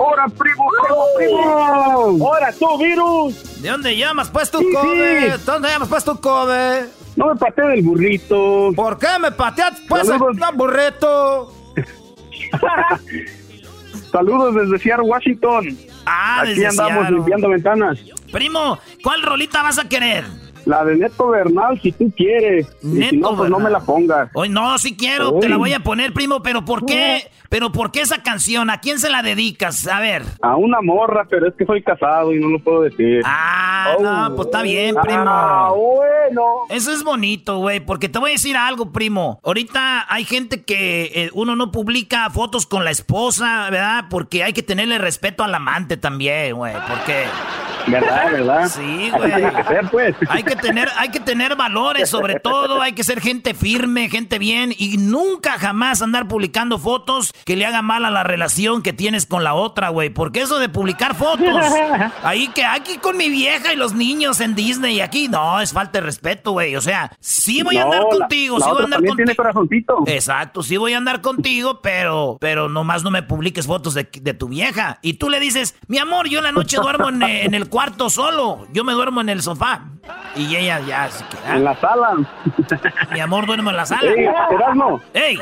¡Ahora, 0.00 0.26
primo, 0.28 0.64
primo, 0.82 1.04
primo! 1.16 2.26
¡Ahora 2.28 2.52
tú, 2.52 2.78
virus! 2.78 3.60
¿De 3.60 3.68
dónde 3.68 3.96
llamas, 3.96 4.30
pues, 4.30 4.50
tu 4.52 4.58
Sí, 4.60 4.66
COVID? 4.72 5.32
sí. 5.34 5.42
¿Dónde 5.44 5.68
llamas, 5.68 5.88
pues, 5.88 6.04
tu 6.04 6.20
COVID? 6.20 6.84
No 7.16 7.26
me 7.26 7.34
pateé 7.36 7.66
del 7.68 7.82
burrito. 7.82 8.70
¿Por 8.76 8.98
qué 8.98 9.08
me 9.20 9.32
pateas, 9.32 9.80
pues, 9.88 10.06
Saludos. 10.06 10.36
el 10.50 10.56
burrito? 10.56 11.52
Saludos 14.12 14.54
desde 14.54 14.78
Seattle, 14.78 15.06
Washington. 15.08 15.76
Ah, 16.04 16.40
Aquí 16.42 16.50
desde 16.50 16.66
andamos 16.68 16.92
Seattle. 16.94 17.16
limpiando 17.16 17.48
ventanas. 17.48 17.98
Primo, 18.30 18.78
¿cuál 19.02 19.22
rolita 19.22 19.62
vas 19.62 19.78
a 19.78 19.88
querer? 19.88 20.24
La 20.66 20.84
de 20.84 20.96
Neto 20.96 21.28
Bernal, 21.28 21.80
si 21.80 21.92
tú 21.92 22.12
quieres. 22.16 22.66
y 22.82 22.86
si 22.86 22.98
Neto 22.98 23.30
no, 23.30 23.36
pues 23.36 23.50
no 23.50 23.60
me 23.60 23.70
la 23.70 23.80
pongas. 23.80 24.28
Hoy 24.34 24.48
no, 24.48 24.76
si 24.78 24.96
quiero, 24.96 25.38
te 25.38 25.48
la 25.48 25.56
voy 25.56 25.72
a 25.72 25.80
poner, 25.80 26.12
primo, 26.12 26.42
pero 26.42 26.64
¿por 26.64 26.84
qué? 26.84 27.30
Pero 27.48 27.70
¿por 27.70 27.92
qué 27.92 28.00
esa 28.00 28.22
canción? 28.22 28.68
¿A 28.70 28.80
quién 28.80 28.98
se 28.98 29.08
la 29.08 29.22
dedicas? 29.22 29.86
A 29.86 30.00
ver. 30.00 30.24
A 30.42 30.56
una 30.56 30.80
morra, 30.80 31.26
pero 31.30 31.48
es 31.48 31.54
que 31.54 31.64
soy 31.64 31.82
casado 31.82 32.34
y 32.34 32.40
no 32.40 32.48
lo 32.48 32.58
puedo 32.58 32.82
decir. 32.82 33.22
Ah, 33.24 33.94
no, 34.00 34.34
pues 34.34 34.46
está 34.46 34.62
bien, 34.62 34.96
primo. 35.00 35.24
Ah, 35.24 35.72
bueno. 35.72 36.42
Eso 36.70 36.90
es 36.90 37.04
bonito, 37.04 37.58
güey, 37.58 37.78
porque 37.78 38.08
te 38.08 38.18
voy 38.18 38.30
a 38.30 38.32
decir 38.32 38.56
algo, 38.56 38.92
primo. 38.92 39.40
Ahorita 39.44 40.06
hay 40.12 40.24
gente 40.24 40.64
que 40.64 41.12
eh, 41.14 41.30
uno 41.32 41.54
no 41.54 41.70
publica 41.70 42.28
fotos 42.30 42.66
con 42.66 42.84
la 42.84 42.90
esposa, 42.90 43.70
¿verdad? 43.70 44.06
Porque 44.10 44.42
hay 44.42 44.52
que 44.52 44.64
tenerle 44.64 44.98
respeto 44.98 45.44
al 45.44 45.54
amante 45.54 45.96
también, 45.96 46.56
güey, 46.56 46.74
porque... 46.88 47.24
¿Verdad, 47.86 48.24
verdad? 48.32 48.68
Sí, 48.68 48.80
Así 48.80 49.10
güey. 49.10 49.32
tiene 49.34 49.52
que 49.52 49.64
ser, 49.64 49.90
pues. 49.90 50.16
Hay 50.28 50.42
que 50.42 50.56
tener, 50.56 50.88
hay 50.96 51.08
que 51.10 51.20
tener 51.20 51.56
valores, 51.56 52.08
sobre 52.10 52.40
todo, 52.40 52.80
hay 52.82 52.92
que 52.92 53.04
ser 53.04 53.20
gente 53.20 53.54
firme, 53.54 54.08
gente 54.08 54.38
bien, 54.38 54.72
y 54.76 54.96
nunca 54.98 55.52
jamás 55.58 56.02
andar 56.02 56.28
publicando 56.28 56.78
fotos 56.78 57.32
que 57.44 57.56
le 57.56 57.66
hagan 57.66 57.84
mal 57.84 58.04
a 58.04 58.10
la 58.10 58.22
relación 58.24 58.82
que 58.82 58.92
tienes 58.92 59.26
con 59.26 59.44
la 59.44 59.54
otra, 59.54 59.88
güey. 59.90 60.10
Porque 60.10 60.40
eso 60.40 60.58
de 60.58 60.68
publicar 60.68 61.14
fotos, 61.14 61.46
ahí 62.22 62.48
que 62.48 62.64
aquí 62.64 62.98
con 62.98 63.16
mi 63.16 63.28
vieja 63.30 63.72
y 63.72 63.76
los 63.76 63.92
niños 63.94 64.40
en 64.40 64.54
Disney 64.54 64.96
y 64.96 65.00
aquí, 65.00 65.28
no, 65.28 65.60
es 65.60 65.72
falta 65.72 66.00
de 66.00 66.06
respeto, 66.06 66.52
güey. 66.52 66.76
O 66.76 66.80
sea, 66.80 67.12
sí 67.20 67.62
voy 67.62 67.76
a 67.76 67.84
andar 67.84 68.02
la- 68.04 68.18
contigo, 68.18 68.58
la 68.58 68.64
sí 68.66 68.70
voy 68.72 68.80
a 68.80 68.84
andar 68.84 69.00
tiene 69.00 69.16
contigo. 69.16 69.36
corazoncito. 69.36 70.04
Exacto, 70.06 70.62
sí 70.62 70.76
voy 70.76 70.92
a 70.94 70.98
andar 70.98 71.20
contigo, 71.20 71.80
pero, 71.82 72.36
pero 72.40 72.68
nomás 72.68 73.02
no 73.02 73.10
me 73.10 73.22
publiques 73.22 73.66
fotos 73.66 73.94
de, 73.94 74.08
de 74.20 74.34
tu 74.34 74.48
vieja. 74.48 74.98
Y 75.02 75.14
tú 75.14 75.30
le 75.30 75.40
dices, 75.40 75.76
mi 75.86 75.98
amor, 75.98 76.28
yo 76.28 76.38
en 76.38 76.44
la 76.44 76.52
noche 76.52 76.76
duermo 76.76 77.08
en, 77.08 77.22
en 77.22 77.54
el 77.54 77.68
cuarto 77.76 78.08
solo. 78.08 78.66
Yo 78.72 78.84
me 78.84 78.94
duermo 78.94 79.20
en 79.20 79.28
el 79.28 79.42
sofá. 79.42 79.82
Y 80.34 80.56
ella 80.56 80.80
ya, 80.80 81.04
así 81.04 81.22
que, 81.24 81.36
ah, 81.46 81.56
En 81.56 81.64
la 81.64 81.74
sala. 81.76 82.14
mi 83.12 83.20
amor 83.20 83.44
duermo 83.44 83.68
en 83.68 83.76
la 83.76 83.84
sala. 83.84 84.10
Ey, 84.12 84.24
Erasmo. 84.50 84.98
¡Ey! 85.12 85.38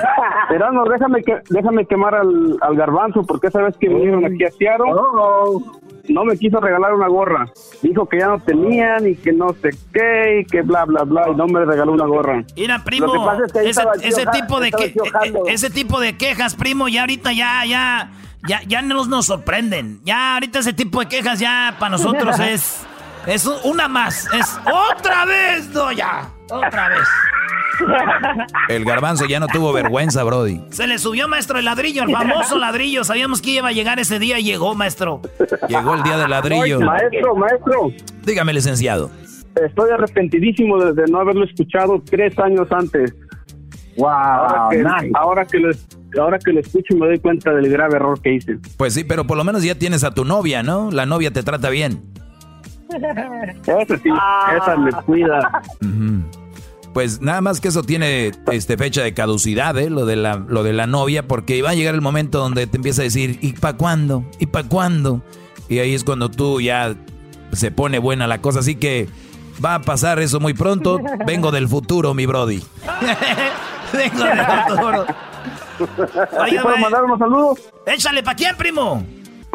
Erasmo, 0.51 0.85
déjame, 0.85 1.23
que, 1.23 1.41
déjame 1.49 1.87
quemar 1.87 2.17
al, 2.17 2.57
al 2.61 2.75
garbanzo, 2.75 3.23
porque 3.23 3.47
esa 3.47 3.63
vez 3.63 3.77
que 3.79 3.89
vinieron 3.89 4.25
aquí 4.25 4.43
a 4.43 4.51
Seattle, 4.51 4.85
no 6.09 6.25
me 6.25 6.37
quiso 6.37 6.59
regalar 6.59 6.93
una 6.95 7.07
gorra. 7.07 7.47
Dijo 7.83 8.09
que 8.09 8.19
ya 8.19 8.27
no 8.27 8.41
tenían 8.41 9.07
y 9.07 9.15
que 9.15 9.33
no 9.33 9.55
sé 9.63 9.71
qué 9.93 10.41
y 10.41 10.45
que 10.45 10.63
bla, 10.63 10.87
bla, 10.87 11.05
bla, 11.05 11.29
y 11.31 11.37
no 11.37 11.47
me 11.47 11.65
regaló 11.65 11.93
una 11.93 12.07
gorra. 12.07 12.43
Mira, 12.57 12.83
primo, 12.83 13.33
es 13.45 13.53
que 13.53 14.09
ese, 14.09 14.27
tipo 14.33 14.59
de 14.59 14.73
que, 14.73 14.93
jalando. 15.13 15.47
eh, 15.47 15.53
ese 15.53 15.71
tipo 15.71 16.01
de 16.01 16.17
quejas, 16.17 16.57
primo, 16.57 16.89
ya 16.89 17.03
ahorita 17.03 17.33
ya, 17.33 17.65
ya, 17.65 18.11
ya, 18.49 18.61
ya 18.67 18.83
nos, 18.83 19.09
nos 19.09 19.27
sorprenden. 19.27 20.01
Ya 20.05 20.35
ahorita 20.35 20.59
ese 20.61 20.73
tipo 20.73 21.01
de 21.01 21.07
quejas 21.09 21.39
ya 21.39 21.77
para 21.79 21.91
nosotros 21.91 22.39
es, 22.41 22.85
es 23.27 23.47
una 23.65 23.89
más, 23.89 24.27
es 24.33 24.59
otra 24.93 25.25
vez, 25.25 25.69
no 25.71 25.93
ya, 25.93 26.29
otra 26.51 26.89
vez. 26.89 27.09
El 28.69 28.85
garbanzo 28.85 29.27
ya 29.27 29.41
no 29.41 29.49
tuvo 29.49 29.73
vergüenza, 29.73 30.23
Brody. 30.23 30.61
Se 30.71 30.87
le 30.87 30.99
subió, 30.99 31.27
maestro, 31.29 31.59
el 31.59 31.65
ladrillo, 31.65 32.05
el 32.05 32.13
famoso 32.13 32.57
ladrillo. 32.61 33.03
Sabíamos 33.03 33.43
que 33.43 33.51
iba 33.51 33.69
a 33.69 33.73
llegar 33.73 33.99
ese 33.99 34.19
día 34.21 34.39
y 34.39 34.45
llegó, 34.45 34.75
maestro. 34.77 35.21
Llegó 35.69 35.95
el 35.95 36.03
día 36.05 36.17
del 36.17 36.31
ladrillo. 36.31 36.81
Maestro, 36.81 37.35
maestro, 37.35 37.91
Dígame, 38.25 38.53
licenciado. 38.53 39.11
estoy 39.57 39.91
arrepentidísimo 39.91 40.79
de, 40.85 40.93
de 40.93 41.11
no 41.11 41.19
haberlo 41.21 41.45
escuchado 41.45 42.01
tres 42.09 42.39
años 42.39 42.69
antes. 42.71 43.13
Wow, 43.97 44.09
Ahora 44.09 44.69
que, 44.71 44.77
nice. 44.79 45.11
ahora 45.15 45.45
que 45.47 45.59
lo, 45.59 45.71
ahora 46.19 46.39
que 46.39 46.53
lo 46.53 46.61
escucho 46.61 46.95
me 46.97 47.07
doy 47.07 47.19
cuenta 47.19 47.53
del 47.53 47.69
grave 47.69 47.97
error 47.97 48.21
que 48.21 48.35
hice. 48.35 48.59
Pues 48.77 48.95
sí, 48.95 49.05
pero 49.05 49.27
por 49.27 49.37
lo 49.37 49.45
menos 49.45 49.63
ya 49.63 49.75
tienes 49.75 50.05
a 50.05 50.13
tu 50.13 50.25
novia, 50.25 50.63
¿no? 50.63 50.91
La 50.91 51.07
novia 51.07 51.33
te 51.33 51.43
trata 51.43 51.71
bien. 51.71 52.03
Esa 53.67 53.97
sí, 53.99 54.11
esa 54.57 54.77
me 54.77 54.93
cuida. 54.93 55.63
Pues 56.93 57.21
nada 57.21 57.41
más 57.41 57.61
que 57.61 57.69
eso 57.69 57.83
tiene 57.83 58.31
este, 58.53 58.77
fecha 58.77 59.03
de 59.03 59.15
caducidad, 59.15 59.77
¿eh? 59.79 59.91
Lo 59.91 60.07
de, 60.07 60.15
la, 60.17 60.37
lo 60.37 60.63
de 60.63 60.73
la 60.73 60.87
novia, 60.87 61.27
porque 61.27 61.61
va 61.61 61.71
a 61.71 61.75
llegar 61.75 61.95
el 61.95 62.01
momento 62.01 62.39
donde 62.39 62.67
te 62.69 62.77
empieza 62.77 63.03
a 63.03 63.05
decir, 63.05 63.39
¿y 63.41 63.55
para 63.55 63.77
cuándo? 63.77 64.25
¿Y 64.39 64.47
para 64.47 64.69
cuándo? 64.69 65.23
Y 65.69 65.79
ahí 65.81 65.95
es 65.95 66.05
cuando 66.05 66.31
tú 66.31 66.61
ya 66.61 66.95
se 67.53 67.71
pone 67.73 67.99
buena 67.99 68.29
la 68.29 68.41
cosa. 68.41 68.61
Así 68.61 68.77
que 68.77 69.09
va 69.65 69.77
a 69.77 69.83
pasar 69.83 70.21
eso 70.21 70.39
muy 70.39 70.55
pronto. 70.55 71.01
Vengo 71.27 71.51
del 71.51 71.69
futuro, 71.69 72.15
mi 72.15 72.27
Brody. 72.27 72.63
Vengo 73.93 74.25
del 74.25 74.47
futuro. 74.69 75.07
¿Aquí 76.41 76.59
puedo 76.59 76.77
mandar 76.79 77.05
unos 77.05 77.19
saludos? 77.19 77.73
Échale, 77.87 78.23
¿pa' 78.23 78.35
quién, 78.35 78.57
primo? 78.57 79.05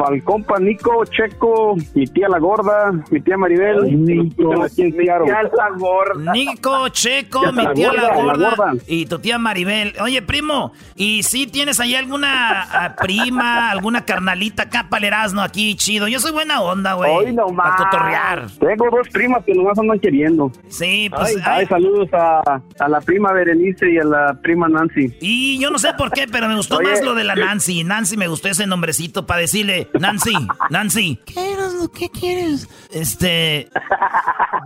Para 0.00 0.16
el 0.16 0.24
compa 0.24 0.58
Nico, 0.58 1.04
Checo, 1.04 1.76
mi 1.94 2.06
tía 2.06 2.26
la 2.26 2.38
gorda, 2.38 2.90
mi 3.10 3.20
tía 3.20 3.36
Maribel. 3.36 4.02
Nico, 4.02 4.62
aquí 4.62 4.80
en 4.80 4.92
Seattle. 4.92 5.30
la 5.30 5.68
gorda. 5.76 6.32
Nico, 6.32 6.88
Checo, 6.88 7.52
mi 7.52 7.66
tía 7.74 7.92
la 7.92 8.14
gorda, 8.14 8.34
la 8.34 8.50
gorda, 8.56 8.72
y 8.86 9.04
tu 9.04 9.18
tía 9.18 9.38
Maribel. 9.38 9.92
Oye, 10.00 10.22
primo, 10.22 10.72
¿y 10.96 11.22
si 11.22 11.46
tienes 11.46 11.80
ahí 11.80 11.94
alguna 11.94 12.62
ah, 12.62 12.96
prima, 12.96 13.70
alguna 13.70 14.06
carnalita 14.06 14.62
acá 14.62 14.86
para 14.88 15.00
el 15.00 15.04
Erasmo 15.08 15.42
aquí, 15.42 15.74
chido? 15.74 16.08
Yo 16.08 16.18
soy 16.18 16.32
buena 16.32 16.62
onda, 16.62 16.94
güey. 16.94 17.10
Hoy 17.14 17.34
no 17.34 17.48
Para 17.48 17.76
cotorrear. 17.76 18.46
Tengo 18.58 18.88
dos 18.90 19.06
primas 19.12 19.44
que 19.44 19.52
nomás 19.52 19.78
andan 19.78 19.98
queriendo. 19.98 20.50
Sí, 20.68 21.10
pues... 21.10 21.36
Ay, 21.36 21.42
ay, 21.44 21.60
ay, 21.60 21.66
saludos 21.66 22.08
a, 22.14 22.62
a 22.78 22.88
la 22.88 23.02
prima 23.02 23.34
Berenice 23.34 23.92
y 23.92 23.98
a 23.98 24.04
la 24.04 24.38
prima 24.40 24.66
Nancy. 24.66 25.14
y 25.20 25.58
yo 25.58 25.70
no 25.70 25.78
sé 25.78 25.92
por 25.98 26.10
qué, 26.10 26.26
pero 26.26 26.48
me 26.48 26.56
gustó 26.56 26.78
Oye. 26.78 26.88
más 26.88 27.04
lo 27.04 27.14
de 27.14 27.24
la 27.24 27.34
Nancy. 27.34 27.84
Nancy 27.84 28.16
me 28.16 28.28
gustó 28.28 28.48
ese 28.48 28.66
nombrecito 28.66 29.26
para 29.26 29.40
decirle, 29.40 29.89
Nancy, 29.98 30.34
Nancy. 30.70 31.20
¿Qué, 31.26 31.52
Erasmo? 31.52 31.88
¿Qué 31.90 32.08
quieres? 32.10 32.68
Este... 32.90 33.70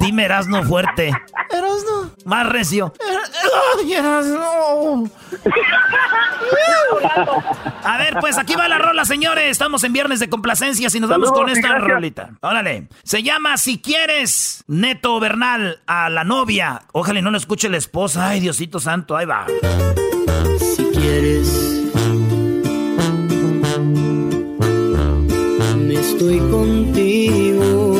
Dime 0.01 0.25
Erasmo 0.25 0.63
fuerte. 0.65 1.13
Erasmo. 1.51 2.11
Más 2.25 2.47
recio. 2.49 2.93
Ay, 3.79 3.93
Erasmo. 3.95 5.11
A 7.85 7.99
ver, 7.99 8.17
pues 8.21 8.39
aquí 8.39 8.55
va 8.55 8.69
la 8.69 8.79
rola, 8.79 9.05
señores. 9.05 9.51
Estamos 9.51 9.85
en 9.85 9.93
viernes 9.93 10.21
de 10.21 10.29
complacencias 10.29 10.95
y 10.95 11.01
nos 11.01 11.11
vamos 11.11 11.33
con 11.33 11.49
esta 11.49 11.69
gracias. 11.69 11.89
rolita. 11.91 12.31
Órale. 12.41 12.89
Se 13.03 13.23
llama 13.23 13.57
Si 13.57 13.79
quieres, 13.79 14.65
Neto 14.67 15.21
Bernal, 15.21 15.81
a 15.87 16.09
la 16.11 16.25
novia. 16.25 16.83
Ojalá 16.93 17.19
y 17.19 17.23
no 17.23 17.31
lo 17.31 17.37
escuche 17.37 17.69
la 17.69 17.77
esposa. 17.77 18.29
Ay, 18.29 18.41
Diosito 18.41 18.81
Santo, 18.81 19.17
ahí 19.17 19.27
va. 19.27 19.47
Si 20.59 20.85
quieres, 20.87 21.74
estoy 26.14 26.38
contigo 26.38 27.93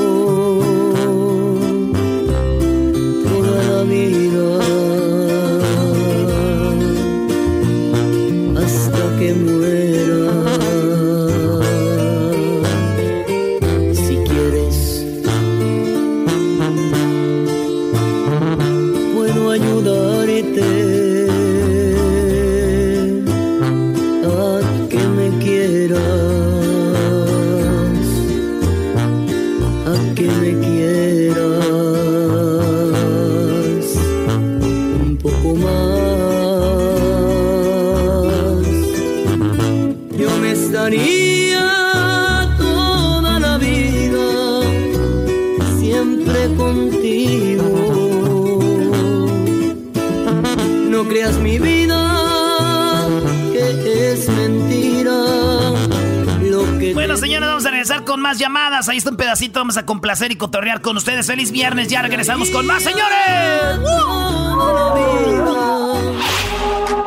llamadas. 58.39 58.89
Ahí 58.89 58.99
está 58.99 59.11
un 59.11 59.17
pedacito. 59.17 59.61
Vamos 59.61 59.77
a 59.77 59.87
complacer 59.87 60.33
y 60.33 60.37
cotorrear 60.37 60.81
con 60.81 60.97
ustedes. 60.97 61.27
¡Feliz 61.27 61.51
viernes! 61.51 61.89
Ya 61.89 62.03
regresamos 62.03 62.51
con 62.51 62.67
más, 62.67 62.83
señores. 62.83 63.81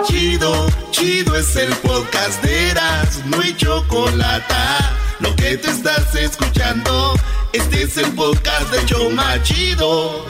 Chido, 0.05 0.67
chido 0.91 1.35
es 1.35 1.55
el 1.55 1.73
podcast 1.77 2.41
de 2.43 2.69
Eras, 2.69 3.21
no 3.25 3.39
hay 3.41 3.55
chocolate. 3.55 4.53
Lo 5.19 5.35
que 5.35 5.57
te 5.57 5.69
estás 5.69 6.15
escuchando, 6.15 7.13
este 7.53 7.83
es 7.83 7.97
el 7.97 8.11
podcast 8.13 8.71
de 8.71 8.85
Choma 8.85 9.41
Chido. 9.43 10.25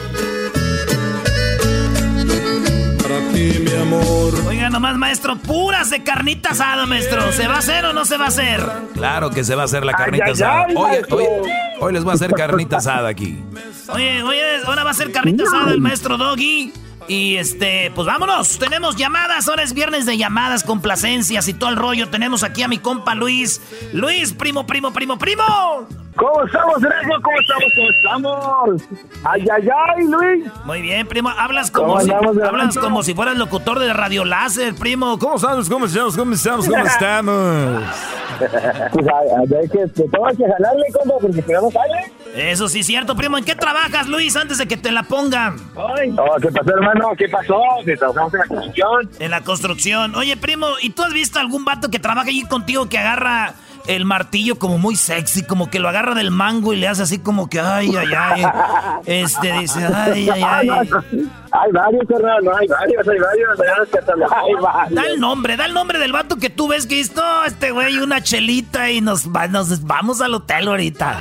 Maestro, 4.98 5.36
puras 5.36 5.90
de 5.90 6.02
carnita 6.02 6.50
asada, 6.50 6.84
maestro. 6.86 7.32
¿Se 7.32 7.48
va 7.48 7.54
a 7.54 7.58
hacer 7.58 7.84
o 7.86 7.92
no 7.92 8.04
se 8.04 8.16
va 8.16 8.26
a 8.26 8.28
hacer? 8.28 8.62
Claro 8.94 9.30
que 9.30 9.44
se 9.44 9.54
va 9.54 9.62
a 9.62 9.64
hacer 9.64 9.84
la 9.84 9.92
carnita 9.94 10.24
ay, 10.26 10.32
asada. 10.32 10.64
ay, 10.68 10.74
Hoy, 10.76 10.90
maestro. 10.90 11.16
hoy- 11.16 11.50
hoy 11.80 11.92
les 11.92 12.04
voy 12.04 12.12
a 12.12 12.14
hacer 12.14 12.32
carnita 12.32 12.76
asada 12.78 13.08
aquí. 13.08 13.38
Oye, 13.88 14.22
oye, 14.22 14.42
ahora 14.66 14.84
va 14.84 14.90
a 14.90 14.94
ser 14.94 15.10
carnita 15.12 15.44
asada 15.44 15.70
el 15.72 15.80
maestro 15.80 16.16
Doggy. 16.18 16.72
Y 17.10 17.36
este, 17.36 17.90
pues 17.94 18.06
vámonos. 18.06 18.58
Tenemos 18.58 18.96
llamadas. 18.96 19.48
Ahora 19.48 19.62
es 19.62 19.72
viernes 19.72 20.04
de 20.04 20.18
llamadas, 20.18 20.62
complacencias 20.62 21.48
y 21.48 21.54
todo 21.54 21.70
el 21.70 21.76
rollo. 21.76 22.10
Tenemos 22.10 22.42
aquí 22.42 22.62
a 22.62 22.68
mi 22.68 22.76
compa 22.78 23.14
Luis. 23.14 23.62
Luis, 23.94 24.34
primo, 24.34 24.66
primo, 24.66 24.92
primo, 24.92 25.16
primo. 25.16 25.88
¿Cómo 26.18 26.44
estamos, 26.44 26.80
Sergio? 26.80 27.14
¿Cómo 27.22 27.38
estamos? 27.38 27.72
¿Cómo 27.76 27.90
estamos? 27.90 28.82
Ay, 29.24 29.44
ay, 29.54 29.68
ay, 29.96 30.04
Luis. 30.04 30.52
Muy 30.64 30.82
bien, 30.82 31.06
primo. 31.06 31.28
Hablas 31.28 31.70
como, 31.70 31.94
¿Cómo 31.94 32.00
si, 32.00 32.10
hablas 32.10 32.76
como 32.76 33.02
si 33.04 33.14
fueras 33.14 33.36
locutor 33.36 33.78
de 33.78 33.92
Radio 33.92 34.24
Láser, 34.24 34.74
primo. 34.74 35.16
¿Cómo 35.18 35.36
estamos? 35.36 35.68
¿Cómo 35.68 35.86
estamos? 35.86 36.16
¿Cómo 36.16 36.32
estamos? 36.32 36.66
¿Cómo 36.68 36.84
estamos? 36.84 37.82
Pues 38.92 39.06
hay, 39.08 39.54
hay 39.60 39.68
que, 39.68 39.86
te 39.86 40.08
tengo 40.08 40.26
que 40.36 40.44
jalarle, 40.44 40.84
compa, 40.92 41.14
porque 41.20 41.42
si 41.42 41.52
no, 41.52 41.62
no 41.62 41.70
sale. 41.70 42.12
Eso 42.34 42.68
sí, 42.68 42.82
cierto, 42.82 43.14
primo. 43.14 43.38
¿En 43.38 43.44
qué 43.44 43.54
trabajas, 43.54 44.08
Luis, 44.08 44.34
antes 44.36 44.58
de 44.58 44.66
que 44.66 44.76
te 44.76 44.90
la 44.90 45.04
pongan? 45.04 45.56
Ay. 45.96 46.14
Oh, 46.18 46.36
¿Qué 46.40 46.48
pasó, 46.48 46.70
hermano? 46.70 47.10
¿Qué 47.16 47.28
pasó? 47.28 47.60
Que 47.84 47.96
trabajamos 47.96 48.34
en 48.34 48.40
la 48.40 48.46
construcción. 48.46 49.10
En 49.20 49.30
la 49.30 49.40
construcción. 49.42 50.14
Oye, 50.16 50.36
primo, 50.36 50.66
¿y 50.82 50.90
tú 50.90 51.04
has 51.04 51.12
visto 51.12 51.38
algún 51.38 51.64
vato 51.64 51.90
que 51.90 51.98
trabaja 51.98 52.28
allí 52.28 52.42
contigo 52.44 52.88
que 52.88 52.98
agarra 52.98 53.54
el 53.86 54.04
martillo 54.04 54.58
como 54.58 54.78
muy 54.78 54.96
sexy, 54.96 55.44
como 55.44 55.70
que 55.70 55.78
lo 55.78 55.88
agarra 55.88 56.14
del 56.14 56.30
mango 56.30 56.72
y 56.72 56.76
le 56.76 56.88
hace 56.88 57.02
así 57.02 57.18
como 57.18 57.48
que, 57.48 57.60
ay, 57.60 57.90
ay, 57.96 58.06
ay? 58.16 58.44
Este 59.06 59.52
dice, 59.52 59.84
ay, 59.86 60.28
ay, 60.30 60.42
ay. 60.70 60.90
Hay 61.50 61.72
varios, 61.72 62.04
hermano, 62.10 62.50
hay 62.56 62.66
varios, 62.68 63.08
hay 63.08 63.18
varios. 63.18 63.58
Hay 64.30 64.54
varios. 64.62 64.94
Da 64.94 65.02
el 65.06 65.18
nombre, 65.20 65.56
da 65.56 65.64
el 65.66 65.72
nombre 65.74 65.98
del 65.98 66.12
vato 66.12 66.36
que 66.36 66.50
tú 66.50 66.68
ves 66.68 66.86
que 66.86 67.00
esto, 67.00 67.22
este 67.46 67.70
güey, 67.70 67.98
una 67.98 68.22
chelita 68.22 68.90
y 68.90 69.00
nos, 69.00 69.28
va- 69.28 69.48
nos 69.48 69.82
vamos 69.84 70.20
al 70.20 70.34
hotel 70.34 70.68
ahorita. 70.68 71.16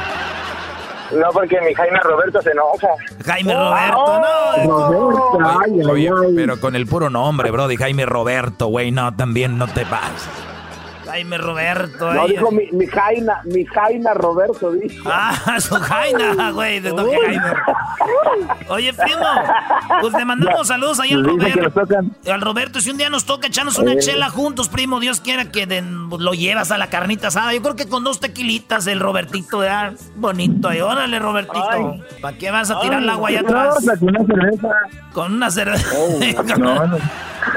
No, 1.13 1.29
porque 1.31 1.57
mi 1.61 1.73
Jaime 1.73 1.99
Roberto 2.01 2.41
se 2.41 2.51
enoja. 2.51 2.87
Jaime 3.25 3.53
Roberto, 3.53 4.21
no. 4.65 4.67
Roberto, 4.89 5.39
ay, 5.63 5.71
ay, 5.79 5.85
Oye, 5.85 6.09
ay. 6.09 6.33
pero 6.35 6.59
con 6.59 6.75
el 6.75 6.85
puro 6.85 7.09
nombre, 7.09 7.49
bro, 7.51 7.69
de 7.69 7.77
Jaime 7.77 8.05
Roberto, 8.05 8.67
güey, 8.67 8.91
no, 8.91 9.15
también 9.15 9.57
no 9.57 9.67
te 9.67 9.85
vas. 9.85 10.27
Jaime 11.17 11.37
Roberto. 11.39 12.13
No, 12.13 12.27
dijo 12.27 12.51
mi, 12.51 12.67
mi 12.71 12.85
Jaina, 12.85 13.41
mi 13.45 13.65
Jaina 13.65 14.13
Roberto, 14.13 14.71
dijo. 14.73 15.09
Ah, 15.11 15.59
su 15.59 15.73
Jaina, 15.75 16.51
güey, 16.51 16.79
de 16.79 16.89
Don 16.91 17.09
Jaime. 17.09 17.41
Oye, 18.69 18.93
primo, 18.93 19.25
pues 20.01 20.13
le 20.13 20.25
mandamos 20.25 20.67
saludos 20.67 20.99
ahí 20.99 21.13
al 21.13 21.23
Roberto. 21.23 21.81
Al 22.31 22.41
Roberto, 22.41 22.79
si 22.81 22.91
un 22.91 22.97
día 22.97 23.09
nos 23.09 23.25
toca 23.25 23.47
echarnos 23.47 23.77
una 23.79 23.93
Eh. 23.93 23.97
chela 23.99 24.29
juntos, 24.29 24.69
primo, 24.69 24.99
Dios 24.99 25.19
quiera 25.21 25.51
que 25.51 25.65
den- 25.65 26.07
lo 26.09 26.33
llevas 26.33 26.71
a 26.71 26.77
la 26.77 26.87
carnita 26.87 27.29
asada. 27.29 27.51
Yo 27.53 27.61
creo 27.63 27.75
que 27.75 27.87
con 27.87 28.03
dos 28.03 28.19
tequilitas 28.19 28.85
el 28.87 28.99
Robertito, 28.99 29.59
¿verdad? 29.59 29.93
Bonito, 30.15 30.69
ahí, 30.69 30.81
órale, 30.81 31.17
Robertito. 31.19 31.97
¿Para 32.21 32.37
qué 32.37 32.51
vas 32.51 32.69
a 32.69 32.79
tirar 32.81 33.01
el 33.01 33.09
agua 33.09 33.29
allá 33.29 33.39
atrás? 33.41 33.75
con 33.99 34.09
una 34.09 34.25
cerveza. 34.25 34.67
Con 35.13 35.33
una 35.33 35.49
cerveza. 35.51 35.87
no, 36.59 36.85
no. 36.87 36.97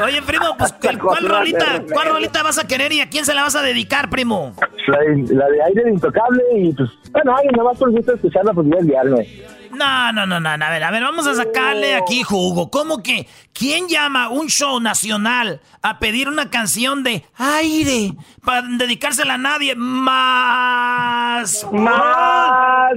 Oye, 0.04 0.22
primo, 0.22 0.56
pues, 0.56 0.72
¿cuál, 0.80 0.98
cuál 0.98 1.28
rolita, 1.28 1.82
¿cuál 1.92 2.08
rolita 2.10 2.42
vas 2.44 2.58
a 2.58 2.66
querer 2.66 2.92
y 2.92 3.00
a 3.00 3.08
quién 3.10 3.24
se 3.24 3.34
la 3.34 3.42
vas 3.42 3.49
a 3.54 3.62
dedicar, 3.62 4.10
primo? 4.10 4.54
La, 4.86 4.98
la 5.34 5.48
de 5.48 5.62
aire 5.62 5.84
de 5.84 5.90
intocable 5.90 6.42
y 6.56 6.72
pues, 6.72 6.90
bueno, 7.12 7.36
ay, 7.36 7.48
nada 7.52 7.70
más 7.70 7.78
por 7.78 7.90
gusto 7.90 8.14
escucharla, 8.14 8.52
pues 8.52 8.66
voy 8.66 8.76
a 8.76 8.80
enviarme. 8.80 9.28
No, 9.72 10.12
no, 10.12 10.26
no, 10.26 10.40
no, 10.40 10.48
a 10.48 10.56
ver, 10.70 10.82
a 10.82 10.90
ver, 10.90 11.02
vamos 11.02 11.26
a 11.26 11.34
sacarle 11.34 11.94
aquí 11.94 12.22
jugo. 12.22 12.70
¿Cómo 12.70 13.02
que? 13.02 13.28
¿Quién 13.52 13.88
llama 13.88 14.28
un 14.28 14.48
show 14.48 14.80
nacional 14.80 15.60
a 15.80 15.98
pedir 16.00 16.28
una 16.28 16.50
canción 16.50 17.04
de 17.04 17.24
aire 17.36 18.12
para 18.44 18.62
dedicársela 18.62 19.34
a 19.34 19.38
nadie? 19.38 19.74
Más. 19.76 21.66
Más. 21.72 22.92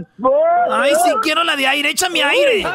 Ay, 0.72 0.92
sí 1.04 1.12
quiero 1.22 1.44
la 1.44 1.56
de 1.56 1.68
aire, 1.68 1.92
échame 1.92 2.24
aire. 2.24 2.66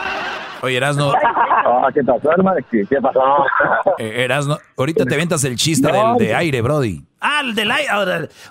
Oye, 0.63 0.77
Erasno, 0.77 1.13
Ah, 1.13 1.89
¿Qué 1.93 2.03
pasó, 2.03 2.31
hermano? 2.33 2.57
¿Qué, 2.71 2.85
qué 2.89 2.97
pasó? 3.01 3.21
eh, 3.99 4.25
Erasno, 4.25 4.59
ahorita 4.77 5.05
te 5.05 5.17
ventas 5.17 5.45
el 5.45 5.57
chiste 5.57 5.91
No. 5.93 6.17
del 6.17 6.27
de 6.29 6.35
aire, 6.35 6.61
brody. 6.63 7.05
Ah, 7.21 7.41
el 7.45 7.55
del 7.55 7.71
aire. 7.71 7.91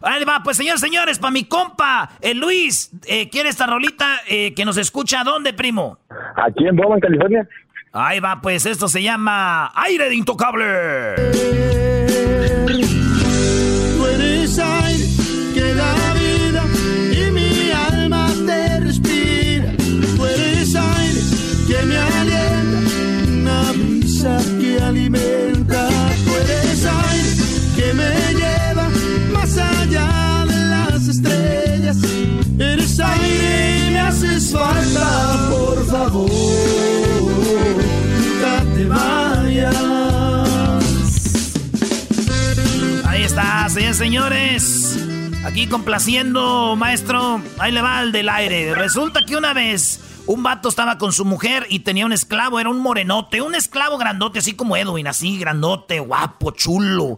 Ahí 0.02 0.24
va, 0.24 0.42
pues 0.44 0.58
señores, 0.58 0.80
señores, 0.82 1.20
para 1.20 1.32
mi 1.32 1.46
compa, 1.46 2.10
el 2.22 2.40
Luis, 2.40 2.92
eh, 3.06 3.30
¿quiere 3.30 3.50
esta 3.50 3.66
rolita 3.66 4.20
eh, 4.28 4.54
que 4.54 4.66
nos 4.66 4.78
escucha 4.78 5.24
dónde, 5.24 5.54
primo? 5.54 5.98
Aquí 6.36 6.68
en 6.68 6.76
Bowman, 6.76 7.00
California. 7.00 7.48
Ahí 7.94 8.20
va, 8.20 8.40
pues 8.42 8.66
esto 8.66 8.88
se 8.88 9.02
llama 9.02 9.72
Aire 9.76 10.10
de 10.10 10.16
Intocable. 10.16 11.76
Haces 34.38 34.52
falta, 34.52 35.50
por 35.50 35.86
favor. 35.88 36.30
Nunca 38.20 38.64
te 38.76 38.86
vayas. 38.86 39.76
Ahí 43.06 43.24
está, 43.24 43.68
señores, 43.70 43.98
señores. 43.98 45.00
Aquí 45.44 45.68
complaciendo, 45.68 46.76
maestro. 46.76 47.42
Ahí 47.58 47.72
le 47.72 47.82
va 47.82 48.02
el 48.04 48.12
del 48.12 48.30
aire. 48.30 48.76
Resulta 48.76 49.26
que 49.26 49.36
una 49.36 49.54
vez 49.54 50.00
un 50.28 50.44
vato 50.44 50.68
estaba 50.70 50.98
con 50.98 51.14
su 51.14 51.26
mujer 51.26 51.66
y 51.70 51.80
tenía 51.80 52.06
un 52.06 52.12
esclavo, 52.12 52.60
era 52.60 52.70
un 52.70 52.80
morenote, 52.80 53.42
un 53.42 53.56
esclavo 53.56 53.98
grandote, 53.98 54.40
así 54.40 54.54
como 54.54 54.76
Edwin, 54.76 55.08
así 55.08 55.40
grandote, 55.40 56.00
guapo, 56.00 56.52
chulo. 56.52 57.18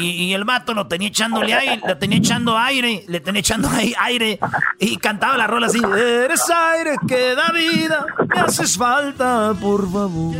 Y, 0.00 0.32
el 0.32 0.44
vato 0.44 0.74
lo 0.74 0.86
tenía 0.86 1.08
echándole 1.08 1.54
aire, 1.54 1.80
le 1.86 1.94
tenía 1.96 2.18
echando 2.18 2.56
aire, 2.56 3.04
le 3.06 3.20
tenía 3.20 3.40
echando 3.40 3.68
aire 3.98 4.40
y 4.78 4.96
cantaba 4.96 5.36
la 5.36 5.46
rola 5.46 5.66
así. 5.66 5.78
Eres 5.78 6.42
aire 6.50 6.96
que 7.06 7.34
da 7.34 7.52
vida, 7.52 8.06
me 8.34 8.40
haces 8.40 8.76
falta, 8.76 9.54
por 9.60 9.90
favor. 9.90 10.34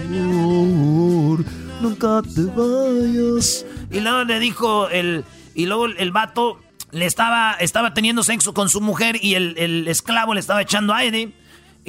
Nunca 1.81 2.23
te 2.23 2.43
vayas. 2.45 3.67
Y 3.91 4.01
luego 4.01 4.25
le 4.25 4.41
dijo 4.41 4.89
el. 4.89 5.25
Y 5.55 5.67
luego 5.67 5.87
el, 5.87 5.97
el 5.99 6.13
vato 6.13 6.61
le 6.91 7.07
estaba, 7.07 7.55
estaba 7.55 7.95
teniendo 7.95 8.23
sexo 8.23 8.55
con 8.55 8.69
su 8.69 8.81
mujer 8.81 9.19
y 9.23 9.35
el, 9.35 9.55
el 9.59 9.89
esclavo 9.89 10.35
le 10.35 10.41
estaba 10.41 10.63
echando 10.63 10.95
aire. 10.95 11.33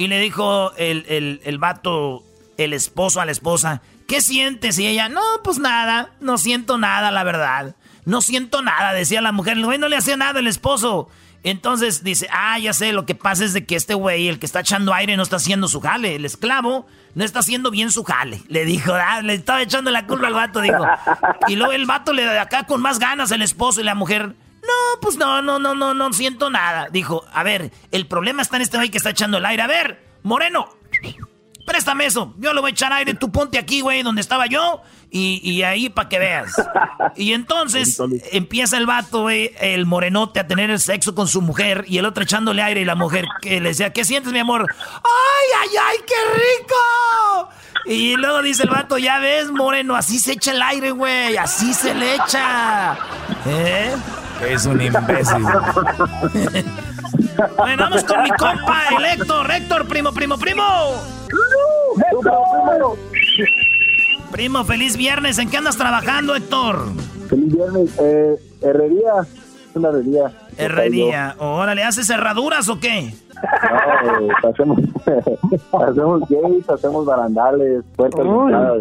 Y 0.00 0.08
le 0.08 0.18
dijo 0.18 0.72
el, 0.78 1.04
el, 1.10 1.42
el 1.44 1.58
vato, 1.58 2.24
el 2.56 2.72
esposo 2.72 3.20
a 3.20 3.26
la 3.26 3.32
esposa, 3.32 3.82
¿qué 4.08 4.22
sientes? 4.22 4.78
Y 4.78 4.86
ella, 4.86 5.10
no, 5.10 5.20
pues 5.44 5.58
nada, 5.58 6.08
no 6.20 6.38
siento 6.38 6.78
nada, 6.78 7.10
la 7.10 7.22
verdad. 7.22 7.76
No 8.06 8.22
siento 8.22 8.62
nada, 8.62 8.94
decía 8.94 9.20
la 9.20 9.30
mujer. 9.30 9.58
El 9.58 9.66
güey 9.66 9.76
no 9.76 9.88
le 9.88 9.98
hacía 9.98 10.16
nada 10.16 10.40
el 10.40 10.46
esposo. 10.46 11.10
Entonces 11.42 12.02
dice, 12.02 12.28
ah, 12.32 12.58
ya 12.58 12.72
sé, 12.72 12.94
lo 12.94 13.04
que 13.04 13.14
pasa 13.14 13.44
es 13.44 13.52
de 13.52 13.66
que 13.66 13.76
este 13.76 13.92
güey, 13.92 14.28
el 14.28 14.38
que 14.38 14.46
está 14.46 14.60
echando 14.60 14.94
aire, 14.94 15.18
no 15.18 15.22
está 15.22 15.36
haciendo 15.36 15.68
su 15.68 15.82
jale. 15.82 16.16
El 16.16 16.24
esclavo 16.24 16.86
no 17.14 17.22
está 17.22 17.40
haciendo 17.40 17.70
bien 17.70 17.92
su 17.92 18.02
jale. 18.02 18.40
Le 18.48 18.64
dijo, 18.64 18.94
ah, 18.94 19.20
le 19.20 19.34
estaba 19.34 19.60
echando 19.60 19.90
la 19.90 20.06
culpa 20.06 20.28
al 20.28 20.32
vato, 20.32 20.62
dijo. 20.62 20.82
Y 21.46 21.56
luego 21.56 21.74
el 21.74 21.84
vato 21.84 22.14
le 22.14 22.24
da 22.24 22.40
acá 22.40 22.64
con 22.64 22.80
más 22.80 22.98
ganas 22.98 23.32
el 23.32 23.42
esposo 23.42 23.82
y 23.82 23.84
la 23.84 23.94
mujer, 23.94 24.34
No, 24.62 25.00
pues 25.00 25.16
no, 25.16 25.42
no, 25.42 25.58
no, 25.58 25.74
no, 25.74 25.94
no 25.94 26.12
siento 26.12 26.50
nada. 26.50 26.88
Dijo, 26.90 27.24
a 27.32 27.42
ver, 27.42 27.70
el 27.90 28.06
problema 28.06 28.42
está 28.42 28.56
en 28.56 28.62
este 28.62 28.76
güey 28.76 28.90
que 28.90 28.98
está 28.98 29.10
echando 29.10 29.38
el 29.38 29.46
aire. 29.46 29.62
A 29.62 29.66
ver, 29.66 30.02
Moreno, 30.22 30.68
préstame 31.66 32.06
eso. 32.06 32.34
Yo 32.38 32.52
le 32.52 32.60
voy 32.60 32.70
a 32.70 32.72
echar 32.72 32.92
aire. 32.92 33.14
Tú 33.14 33.30
ponte 33.32 33.58
aquí, 33.58 33.80
güey, 33.80 34.02
donde 34.02 34.20
estaba 34.20 34.46
yo. 34.46 34.82
Y, 35.10 35.40
y 35.42 35.62
ahí 35.62 35.88
para 35.88 36.08
que 36.08 36.18
veas. 36.18 36.52
Y 37.16 37.32
entonces 37.32 38.00
empieza 38.30 38.76
el 38.76 38.86
vato, 38.86 39.22
güey, 39.22 39.52
el 39.60 39.86
morenote, 39.86 40.38
a 40.38 40.46
tener 40.46 40.70
el 40.70 40.78
sexo 40.78 41.14
con 41.14 41.26
su 41.26 41.42
mujer. 41.42 41.84
Y 41.88 41.98
el 41.98 42.06
otro 42.06 42.22
echándole 42.22 42.62
aire. 42.62 42.82
Y 42.82 42.84
la 42.84 42.94
mujer 42.94 43.26
que 43.40 43.60
le 43.60 43.70
decía, 43.70 43.92
¿qué 43.92 44.04
sientes, 44.04 44.32
mi 44.32 44.38
amor? 44.38 44.66
¡Ay, 44.78 45.62
ay, 45.62 45.76
ay, 45.88 45.96
qué 46.06 46.14
rico! 46.34 47.50
Y 47.86 48.16
luego 48.16 48.42
dice 48.42 48.64
el 48.64 48.70
vato, 48.70 48.98
ya 48.98 49.18
ves, 49.18 49.50
Moreno, 49.50 49.96
así 49.96 50.18
se 50.18 50.32
echa 50.32 50.52
el 50.52 50.62
aire, 50.62 50.90
güey. 50.90 51.36
Así 51.38 51.72
se 51.72 51.94
le 51.94 52.14
echa. 52.14 52.98
¿Eh? 53.46 53.96
Es 54.48 54.66
un 54.66 54.80
imbécil. 54.80 55.42
bueno, 57.56 57.82
vamos 57.84 58.04
con 58.04 58.22
mi 58.22 58.30
compa, 58.30 58.82
el 58.96 59.04
Héctor. 59.04 59.50
Héctor, 59.50 59.86
primo, 59.86 60.12
primo, 60.12 60.38
primo. 60.38 60.64
Primo, 64.32 64.64
feliz 64.64 64.96
viernes. 64.96 65.38
¿En 65.38 65.50
qué 65.50 65.58
andas 65.58 65.76
trabajando, 65.76 66.34
Héctor? 66.34 66.86
Feliz 67.28 67.54
viernes. 67.54 67.90
Eh, 67.98 68.36
herrería. 68.62 69.12
Es 69.22 69.76
una 69.76 69.88
herrería. 69.90 70.32
Herrería. 70.56 71.36
Órale, 71.38 71.84
¿haces 71.84 72.06
cerraduras 72.06 72.68
o 72.68 72.80
qué? 72.80 73.14
No, 73.42 74.20
eh, 74.20 74.28
hacemos, 74.50 74.78
hacemos 75.88 76.20
gates, 76.28 76.68
hacemos 76.68 77.06
barandales, 77.06 77.82
puertas. 77.96 78.26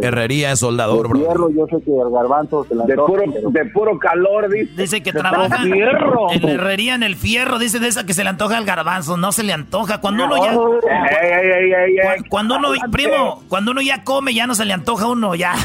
Herrería 0.01 0.51
es 0.51 0.59
soldador, 0.59 1.03
De 1.03 1.09
bro. 1.09 1.19
fierro, 1.19 1.49
yo 1.49 1.65
sé 1.67 1.81
que 1.83 1.91
el 1.91 2.09
garbanzo 2.11 2.65
se 2.65 2.75
la 2.75 2.85
De 2.85 2.93
antoja, 2.93 3.07
puro, 3.11 3.23
pero- 3.33 3.49
de 3.51 3.65
puro 3.65 3.99
calor, 3.99 4.49
dice. 4.49 4.81
Dice 4.81 5.01
que 5.03 5.13
trabaja 5.13 5.57
fierro. 5.63 6.31
en 6.31 6.41
la 6.45 6.51
herrería, 6.51 6.95
en 6.95 7.03
el 7.03 7.15
fierro. 7.15 7.57
Dice 7.59 7.79
de 7.79 7.87
esa 7.87 8.05
que 8.05 8.13
se 8.13 8.23
le 8.23 8.29
antoja 8.29 8.57
el 8.57 8.65
garbanzo. 8.65 9.17
No 9.17 9.31
se 9.31 9.43
le 9.43 9.53
antoja. 9.53 9.99
Cuando 10.01 10.25
uno 10.25 10.37
ya... 10.43 10.51
Ey, 10.51 11.71
ey, 11.71 11.95
ey, 11.97 12.23
Cuando 12.29 12.57
uno, 12.57 12.69
primo, 12.91 13.43
cuando 13.47 13.71
uno 13.71 13.81
ya 13.81 14.03
come, 14.03 14.33
ya 14.33 14.45
no 14.47 14.55
se 14.55 14.65
le 14.65 14.73
antoja 14.73 15.05
a 15.05 15.09
uno, 15.09 15.35
ya. 15.35 15.53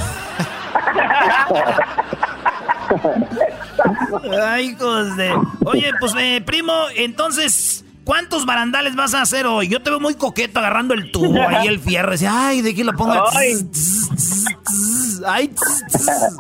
Ay, 4.47 4.71
hijos 4.71 5.17
de... 5.17 5.33
Oye, 5.65 5.91
pues, 6.01 6.15
eh, 6.19 6.43
primo, 6.45 6.73
entonces, 6.97 7.84
¿cuántos 8.05 8.47
barandales 8.47 8.95
vas 8.95 9.15
a 9.15 9.23
hacer 9.23 9.47
hoy? 9.47 9.69
Yo 9.69 9.83
te 9.83 9.91
veo 9.91 10.01
muy 10.01 10.15
coqueto 10.15 10.59
agarrando 10.59 10.95
el 10.95 11.11
tubo 11.11 11.41
ahí, 11.43 11.67
el 11.67 11.81
fierro. 11.81 12.13
Dice, 12.13 12.29
ay, 12.29 12.63
¿de 12.63 12.75
qué 12.75 12.85
lo 12.85 12.93
pongo? 12.93 13.15
Ay. 13.33 13.55
Tss, 13.55 14.11
tss, 14.15 14.45
tss, 14.65 15.23
Ay, 15.27 15.49
tss, 15.49 15.85
tss. 15.89 16.37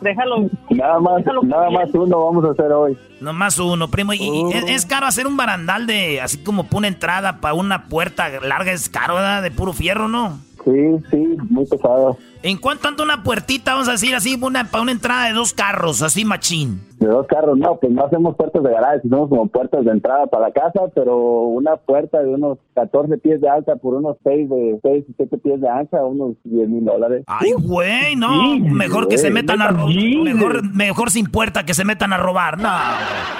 Déjalo. 0.00 0.48
Nada 0.70 0.98
más, 0.98 1.22
nada 1.42 1.70
más 1.70 1.90
uno 1.92 2.24
vamos 2.24 2.44
a 2.44 2.52
hacer 2.52 2.72
hoy. 2.72 2.96
Nomás 3.20 3.58
uno, 3.58 3.90
primo. 3.90 4.14
Y, 4.14 4.18
y 4.18 4.52
es, 4.52 4.64
es 4.68 4.86
caro 4.86 5.06
hacer 5.06 5.26
un 5.26 5.36
barandal 5.36 5.86
de, 5.86 6.20
así 6.20 6.38
como 6.38 6.64
para 6.64 6.78
una 6.78 6.88
entrada, 6.88 7.40
para 7.40 7.54
una 7.54 7.84
puerta 7.84 8.28
larga, 8.40 8.72
es 8.72 8.88
caro, 8.88 9.16
¿verdad? 9.16 9.42
De 9.42 9.50
puro 9.50 9.72
fierro, 9.72 10.08
¿no? 10.08 10.38
Sí, 10.64 10.72
sí, 11.10 11.36
muy 11.50 11.66
pesado. 11.66 12.16
¿En 12.42 12.56
cuánto 12.56 12.88
anda 12.88 13.04
una 13.04 13.22
puertita, 13.22 13.72
vamos 13.72 13.88
a 13.88 13.92
decir 13.92 14.14
así, 14.14 14.38
una, 14.40 14.64
para 14.70 14.82
una 14.82 14.92
entrada 14.92 15.26
de 15.26 15.34
dos 15.34 15.52
carros, 15.52 16.00
así 16.00 16.24
machín? 16.24 16.80
De 16.98 17.06
dos 17.06 17.26
carros, 17.26 17.58
no, 17.58 17.76
pues 17.76 17.92
no 17.92 18.04
hacemos 18.04 18.34
puertas 18.36 18.62
de 18.62 18.70
garaje, 18.70 18.98
hacemos 18.98 19.28
como 19.28 19.46
puertas 19.46 19.84
de 19.84 19.90
entrada 19.90 20.26
para 20.26 20.48
la 20.48 20.52
casa, 20.52 20.80
pero 20.94 21.16
una 21.16 21.76
puerta 21.76 22.22
de 22.22 22.28
unos 22.28 22.58
14 22.74 23.18
pies 23.18 23.40
de 23.40 23.48
alta 23.48 23.76
por 23.76 23.94
unos 23.94 24.16
6 24.24 24.48
de 24.48 24.80
6 24.82 25.04
y 25.08 25.14
7 25.16 25.38
pies 25.38 25.60
de 25.60 25.68
ancha, 25.68 26.02
unos 26.04 26.36
10 26.44 26.68
mil 26.68 26.84
dólares. 26.84 27.24
Ay, 27.26 27.52
güey, 27.58 28.16
no. 28.16 28.58
mejor 28.58 29.08
que 29.08 29.18
se 29.18 29.30
metan 29.30 29.60
a 29.62 29.68
robar. 29.68 29.94
Mejor, 30.22 30.74
mejor 30.74 31.10
sin 31.10 31.26
puerta 31.26 31.64
que 31.64 31.74
se 31.74 31.84
metan 31.84 32.12
a 32.12 32.18
robar. 32.18 32.58
No. 32.58 32.70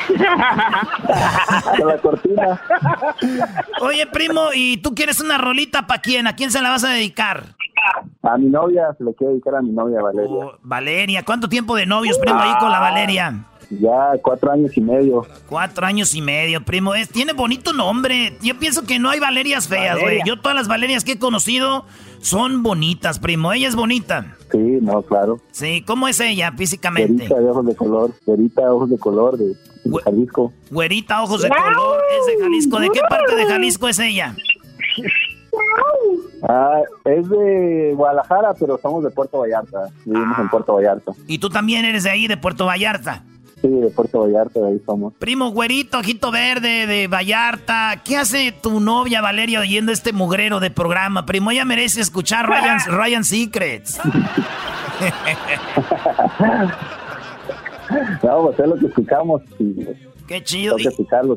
Con 1.79 1.89
la 1.89 1.99
cortina. 1.99 2.61
Oye, 3.83 4.07
primo, 4.07 4.49
¿y 4.55 4.79
tú 4.79 4.95
quieres 4.95 5.21
una 5.21 5.39
rolita 5.39 5.87
para 5.87 6.01
quién? 6.01 6.27
¿A 6.27 6.37
quién 6.37 6.51
se 6.51 6.61
la 6.61 6.71
vas 6.71 6.85
a 6.85 6.91
dedicar? 6.91 7.45
A 8.23 8.37
mi 8.37 8.47
novia, 8.47 8.95
se 8.97 9.05
le 9.05 9.15
quiere 9.15 9.33
dedicar 9.33 9.57
a 9.57 9.63
mi 9.63 9.71
novia 9.71 10.03
Valeria. 10.03 10.47
Oh, 10.47 10.53
Valeria, 10.63 11.25
¿cuánto 11.25 11.49
tiempo 11.49 11.77
de 11.77 11.87
novios, 11.87 12.19
primo, 12.19 12.39
ahí 12.39 12.53
con 12.59 12.71
la 12.71 12.81
Valeria? 12.81 13.47
Ya 13.71 14.13
cuatro 14.21 14.51
años 14.51 14.77
y 14.77 14.81
medio. 14.81 15.25
Cuatro 15.49 15.87
años 15.87 16.15
y 16.15 16.21
medio, 16.21 16.65
primo. 16.65 16.95
Es, 16.95 17.09
tiene 17.09 17.33
bonito 17.35 17.73
nombre. 17.73 18.37
Yo 18.43 18.59
pienso 18.59 18.85
que 18.85 18.99
no 18.99 19.11
hay 19.11 19.21
Valerias 19.21 19.69
feas, 19.69 19.95
güey. 19.95 20.19
Valeria. 20.19 20.25
Yo 20.27 20.41
todas 20.41 20.57
las 20.57 20.67
Valerias 20.67 21.05
que 21.05 21.13
he 21.13 21.19
conocido 21.21 21.85
son 22.21 22.65
bonitas, 22.65 23.21
primo. 23.21 23.53
Ella 23.53 23.69
es 23.69 23.77
bonita. 23.77 24.37
Sí, 24.51 24.59
no, 24.83 25.03
claro. 25.03 25.39
Sí, 25.53 25.83
¿cómo 25.87 26.09
es 26.09 26.19
ella 26.19 26.53
físicamente? 26.53 27.13
Verita 27.13 27.39
de 27.39 27.49
ojos 27.49 27.67
de 27.67 27.77
color, 27.77 28.11
verita 28.27 28.75
ojos 28.75 28.91
de 28.91 28.99
color 28.99 29.39
de, 29.39 29.55
de 29.85 30.03
Jalisco. 30.05 30.53
Güerita, 30.71 31.23
ojos 31.23 31.43
de 31.43 31.49
color, 31.49 32.03
es 32.19 32.27
de 32.27 32.43
Jalisco. 32.43 32.81
¿De 32.81 32.89
qué 32.91 33.01
parte 33.09 33.37
de 33.37 33.47
Jalisco 33.47 33.89
es 33.89 34.01
ella? 34.01 34.35
Ah, 36.49 36.81
es 37.05 37.29
de 37.29 37.93
Guadalajara, 37.95 38.55
pero 38.59 38.79
somos 38.79 39.05
de 39.05 39.11
Puerto 39.11 39.39
Vallarta. 39.41 39.89
Vivimos 40.05 40.39
en 40.39 40.49
Puerto 40.49 40.75
Vallarta. 40.75 41.13
Y 41.27 41.39
tú 41.39 41.49
también 41.49 41.85
eres 41.85 42.05
de 42.05 42.11
ahí, 42.11 42.27
de 42.27 42.37
Puerto 42.37 42.67
Vallarta. 42.67 43.25
Sí, 43.61 43.69
de 43.69 43.91
Puerto 43.91 44.21
Vallarta, 44.21 44.59
de 44.59 44.69
ahí 44.69 44.81
somos. 44.87 45.13
Primo 45.15 45.51
güerito, 45.51 45.99
ojito 45.99 46.31
verde 46.31 46.87
de 46.87 47.09
Vallarta. 47.09 48.01
¿Qué 48.05 48.17
hace 48.17 48.53
tu 48.53 48.81
novia 48.81 49.21
Valeria 49.21 49.61
oyendo 49.61 49.93
este 49.93 50.15
mugrero 50.15 50.61
de 50.61 50.71
programa? 50.71 51.27
Primo, 51.27 51.51
ella 51.51 51.67
merece 51.67 52.01
escuchar 52.01 52.49
Ryan, 52.49 52.79
Ryan 52.87 53.25
Secrets. 53.25 54.01
No, 58.23 58.43
pues 58.45 58.61
es 58.61 58.67
lo 58.67 58.77
que 58.77 58.87
escuchamos. 58.87 59.43
Y, 59.59 59.87
Qué 60.31 60.45
chido. 60.45 60.77
Que. 60.77 60.85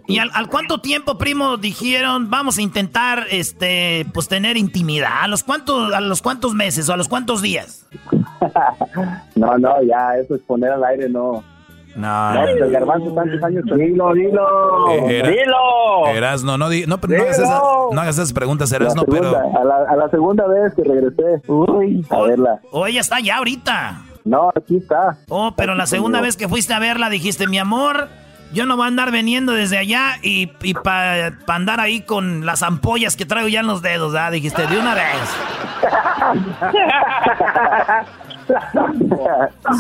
¿Y 0.08 0.20
al, 0.20 0.30
al 0.36 0.50
cuánto 0.50 0.80
tiempo, 0.80 1.18
primo, 1.18 1.58
dijeron 1.58 2.30
vamos 2.30 2.60
a 2.60 2.62
intentar 2.62 3.26
este 3.32 4.06
pues 4.14 4.28
tener 4.28 4.56
intimidad? 4.56 5.24
¿A 5.24 5.28
los 5.28 5.44
cuántos, 5.44 5.92
a 5.92 6.00
los 6.00 6.22
cuántos 6.22 6.54
meses 6.54 6.88
o 6.90 6.94
a 6.94 6.98
los 6.98 7.08
cuántos 7.10 7.42
días? 7.42 7.88
No, 9.36 9.58
no, 9.58 9.82
ya, 9.82 10.16
eso 10.22 10.36
es 10.36 10.42
poner 10.42 10.72
al 10.72 10.84
aire, 10.84 11.10
no. 11.10 11.44
No, 11.96 12.34
No, 12.34 12.42
pues 12.44 12.62
el 12.62 12.72
garbanzo 12.72 13.12
tantos 13.14 13.44
años. 13.44 13.64
Dilo, 13.66 14.14
dilo. 14.14 14.90
Eh, 14.92 15.20
era- 15.20 15.30
Dilo. 15.30 16.08
Erasno, 16.14 16.58
no, 16.60 16.70
di- 16.70 16.86
no, 16.86 17.00
no, 17.02 17.16
hagas 17.16 17.40
esas, 17.40 17.62
no 17.92 18.00
hagas 18.02 18.16
esas 18.16 18.32
preguntas, 18.34 18.72
Erasno, 18.72 19.04
pero... 19.06 19.30
a, 19.36 19.64
la, 19.64 19.76
a 19.90 19.96
la 19.96 20.10
segunda 20.10 20.46
vez 20.48 20.74
que 20.76 20.84
regresé. 20.84 21.42
Uy, 21.48 22.06
a 22.12 22.22
verla. 22.22 22.60
O 22.72 22.86
ella 22.86 23.02
está 23.02 23.20
ya 23.20 23.38
ahorita. 23.38 24.04
No, 24.24 24.52
aquí 24.56 24.78
está. 24.78 25.18
Oh, 25.30 25.54
pero 25.58 25.74
la 25.74 25.88
segunda 25.88 26.22
vez 26.22 26.38
que 26.38 26.48
fuiste 26.48 26.74
a 26.76 26.80
verla 26.80 27.10
dijiste, 27.10 27.48
mi 27.48 27.58
amor, 27.58 28.08
yo 28.54 28.66
no 28.66 28.78
voy 28.78 28.86
a 28.86 28.88
andar 28.88 29.12
veniendo 29.12 29.52
desde 29.52 29.78
allá 29.78 30.20
y, 30.22 30.52
y 30.62 30.74
para 30.76 31.38
andar 31.48 31.80
ahí 31.80 32.02
con 32.02 32.46
las 32.46 32.62
ampollas 32.64 33.16
que 33.16 33.26
traigo 33.26 33.48
ya 33.48 33.62
en 33.62 33.68
los 33.68 33.82
dedos, 33.82 34.14
¿verdad? 34.14 34.32
Dijiste, 34.32 34.68
de 34.68 34.80
una 34.80 34.94
vez. 34.94 35.30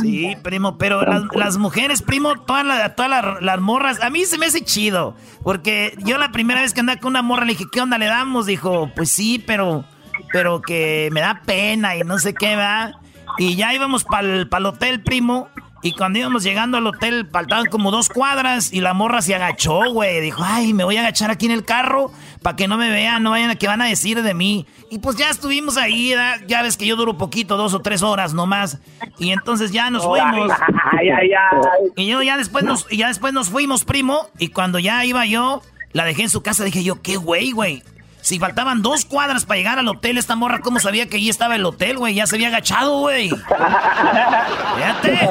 Sí, 0.01 0.35
primo, 0.41 0.77
pero 0.77 1.03
las, 1.33 1.57
mujeres, 1.57 2.01
primo, 2.01 2.35
todas, 2.41 2.95
todas 2.95 3.11
las, 3.11 3.41
las 3.41 3.59
morras, 3.59 4.01
a 4.01 4.09
mí 4.09 4.25
se 4.25 4.37
me 4.37 4.47
hace 4.47 4.61
chido, 4.61 5.15
porque 5.43 5.95
yo 5.99 6.17
la 6.17 6.31
primera 6.31 6.61
vez 6.61 6.73
que 6.73 6.79
andaba 6.79 6.99
con 6.99 7.11
una 7.11 7.21
morra 7.21 7.45
le 7.45 7.53
dije, 7.53 7.65
¿qué 7.71 7.81
onda 7.81 7.97
le 7.97 8.07
damos? 8.07 8.45
Dijo, 8.45 8.89
pues 8.95 9.09
sí, 9.09 9.43
pero, 9.45 9.85
pero 10.31 10.61
que 10.61 11.09
me 11.11 11.21
da 11.21 11.41
pena 11.45 11.95
y 11.95 12.01
no 12.01 12.17
sé 12.19 12.33
qué, 12.33 12.55
va. 12.55 12.93
Y 13.37 13.55
ya 13.55 13.73
íbamos 13.73 14.03
para 14.03 14.27
el 14.27 14.65
hotel, 14.65 15.01
primo, 15.01 15.49
y 15.83 15.91
cuando 15.91 16.17
íbamos 16.17 16.43
llegando 16.43 16.77
al 16.77 16.87
hotel, 16.87 17.27
faltaban 17.29 17.65
como 17.65 17.91
dos 17.91 18.07
cuadras 18.07 18.71
y 18.71 18.79
la 18.79 18.93
morra 18.93 19.21
se 19.21 19.35
agachó, 19.35 19.91
güey. 19.91 20.21
Dijo, 20.21 20.41
ay, 20.43 20.73
me 20.73 20.85
voy 20.85 20.95
a 20.95 21.01
agachar 21.01 21.29
aquí 21.29 21.45
en 21.45 21.51
el 21.51 21.65
carro 21.65 22.09
para 22.41 22.55
que 22.55 22.69
no 22.69 22.77
me 22.77 22.89
vean, 22.89 23.21
no 23.21 23.31
vayan 23.31 23.49
a 23.49 23.55
que 23.55 23.67
van 23.67 23.81
a 23.81 23.85
decir 23.85 24.23
de 24.23 24.33
mí. 24.33 24.65
Y 24.89 24.99
pues 24.99 25.17
ya 25.17 25.29
estuvimos 25.29 25.75
ahí, 25.75 26.15
ya 26.47 26.61
ves 26.61 26.77
que 26.77 26.85
yo 26.85 26.95
duro 26.95 27.17
poquito, 27.17 27.57
dos 27.57 27.73
o 27.73 27.81
tres 27.81 28.01
horas 28.01 28.33
nomás. 28.33 28.79
Y 29.19 29.31
entonces 29.31 29.71
ya 29.71 29.89
nos 29.89 30.05
fuimos. 30.05 30.51
Ay, 30.97 31.09
ay, 31.09 31.29
ay. 31.33 31.91
Y 31.97 32.07
yo 32.07 32.21
ya 32.21 32.37
después 32.37 32.63
nos, 32.63 32.87
y 32.89 32.97
ya 32.97 33.09
después 33.09 33.33
nos 33.33 33.49
fuimos, 33.49 33.83
primo. 33.83 34.29
Y 34.39 34.47
cuando 34.49 34.79
ya 34.79 35.03
iba 35.03 35.25
yo, 35.25 35.61
la 35.91 36.05
dejé 36.05 36.23
en 36.23 36.29
su 36.29 36.41
casa, 36.41 36.63
dije 36.63 36.81
yo, 36.81 37.01
qué 37.01 37.17
güey, 37.17 37.51
güey. 37.51 37.83
Si 38.23 38.39
faltaban 38.39 38.81
dos 38.81 39.03
cuadras 39.03 39.45
para 39.45 39.57
llegar 39.57 39.79
al 39.79 39.87
hotel, 39.89 40.17
esta 40.17 40.37
morra, 40.37 40.59
¿cómo 40.61 40.79
sabía 40.79 41.09
que 41.09 41.17
allí 41.17 41.29
estaba 41.29 41.57
el 41.57 41.65
hotel, 41.65 41.97
güey? 41.97 42.15
Ya 42.15 42.25
se 42.25 42.37
había 42.37 42.47
agachado, 42.47 42.99
güey. 42.99 43.29
Fíjate. 43.29 45.29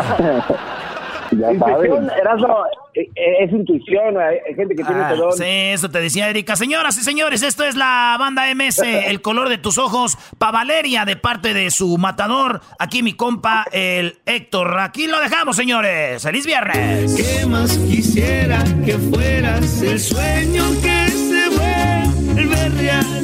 Ya 1.32 1.50
Intuición, 1.50 2.10
Erasmo, 2.20 2.58
eh, 2.92 3.08
eh, 3.16 3.44
es 3.44 3.52
intuición, 3.52 4.18
hay 4.18 4.36
hay 4.46 4.54
gente 4.54 4.74
que 4.74 4.84
tiene 4.84 5.00
Ah, 5.00 5.14
sí, 5.34 5.44
eso 5.46 5.88
te 5.88 6.00
decía 6.00 6.28
Erika. 6.28 6.56
Señoras 6.56 6.98
y 6.98 7.02
señores, 7.02 7.42
esto 7.42 7.64
es 7.64 7.74
la 7.74 8.16
banda 8.18 8.54
MS, 8.54 8.80
El 9.06 9.22
color 9.22 9.48
de 9.48 9.56
tus 9.56 9.78
ojos, 9.78 10.18
pa' 10.36 10.50
Valeria, 10.50 11.06
de 11.06 11.16
parte 11.16 11.54
de 11.54 11.70
su 11.70 11.96
matador. 11.96 12.60
Aquí 12.78 13.02
mi 13.02 13.14
compa, 13.14 13.64
el 13.72 14.18
Héctor. 14.26 14.78
Aquí 14.80 15.06
lo 15.06 15.18
dejamos, 15.20 15.56
señores. 15.56 16.22
¡Feliz 16.22 16.44
viernes! 16.44 17.14
¿Qué 17.14 17.46
más 17.46 17.78
quisiera 17.78 18.62
que 18.84 18.98
fueras 18.98 19.80
el 19.80 19.98
sueño 19.98 20.64
que 20.82 21.08
se 21.08 21.48
vuelve 21.48 21.91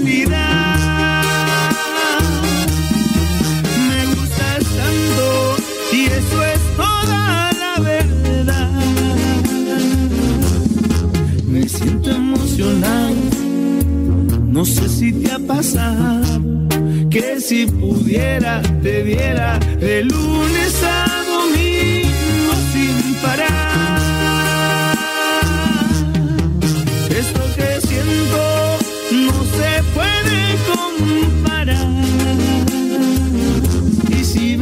profundidad. 0.08 1.22
Me 3.88 4.06
gustas 4.14 4.64
tanto 4.64 5.56
y 5.92 6.06
eso 6.06 6.44
es 6.44 6.60
toda 6.76 7.52
la 7.52 7.80
verdad. 7.80 8.70
Me 11.46 11.68
siento 11.68 12.10
emocionado, 12.10 13.14
no 14.46 14.64
sé 14.64 14.88
si 14.88 15.12
te 15.12 15.32
ha 15.32 15.38
pasado. 15.38 16.38
Que 17.10 17.40
si 17.40 17.66
pudiera, 17.66 18.60
te 18.82 19.02
diera 19.02 19.58
de 19.80 20.04
lunes 20.04 20.82
a 20.84 20.97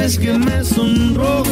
Ves 0.07 0.19
que 0.21 0.39
me 0.39 0.63
sonrojo, 0.63 1.51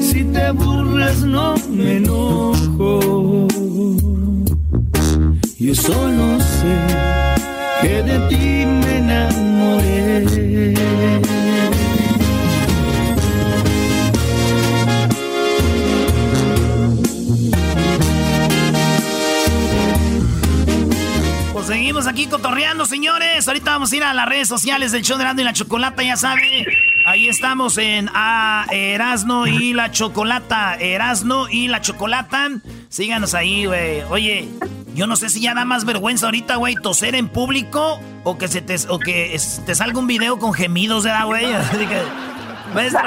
si 0.00 0.24
te 0.24 0.50
burlas 0.52 1.18
no 1.18 1.54
me 1.68 1.98
enojo. 1.98 3.46
Yo 5.58 5.74
solo 5.74 6.40
sé 6.40 6.74
que 7.82 8.02
de 8.02 8.18
ti 8.30 8.64
me 8.64 8.96
enamoré. 8.96 10.24
Pues 21.52 21.66
seguimos 21.66 22.06
aquí 22.06 22.24
cotorreando, 22.26 22.86
señores. 22.86 23.46
Ahorita 23.46 23.72
vamos 23.72 23.92
a 23.92 23.96
ir 23.96 24.02
a 24.02 24.14
las 24.14 24.26
redes 24.26 24.48
sociales 24.48 24.92
del 24.92 25.02
show 25.02 25.18
de 25.18 25.24
Erasmo 25.24 25.42
y 25.42 25.44
la 25.44 25.52
Chocolata, 25.52 26.02
ya 26.02 26.16
sabe. 26.16 26.85
Estamos 27.28 27.76
en 27.78 28.08
a 28.14 28.66
Erasno 28.70 29.46
y 29.46 29.72
la 29.74 29.90
Chocolata. 29.90 30.76
Erasno 30.76 31.48
y 31.48 31.68
la 31.68 31.80
Chocolata. 31.80 32.48
Síganos 32.88 33.34
ahí, 33.34 33.66
güey. 33.66 34.02
Oye, 34.10 34.48
yo 34.94 35.06
no 35.06 35.16
sé 35.16 35.28
si 35.28 35.40
ya 35.40 35.52
da 35.54 35.64
más 35.64 35.84
vergüenza 35.84 36.26
ahorita, 36.26 36.56
güey, 36.56 36.74
toser 36.76 37.14
en 37.14 37.28
público 37.28 38.00
o 38.24 38.38
que 38.38 38.48
se 38.48 38.62
te, 38.62 38.76
o 38.88 38.98
que 38.98 39.34
es- 39.34 39.60
te 39.66 39.74
salga 39.74 39.98
un 39.98 40.06
video 40.06 40.38
con 40.38 40.54
gemidos, 40.54 41.04
¿verdad, 41.04 41.26
güey? 41.26 41.46
Maestro, 42.74 43.00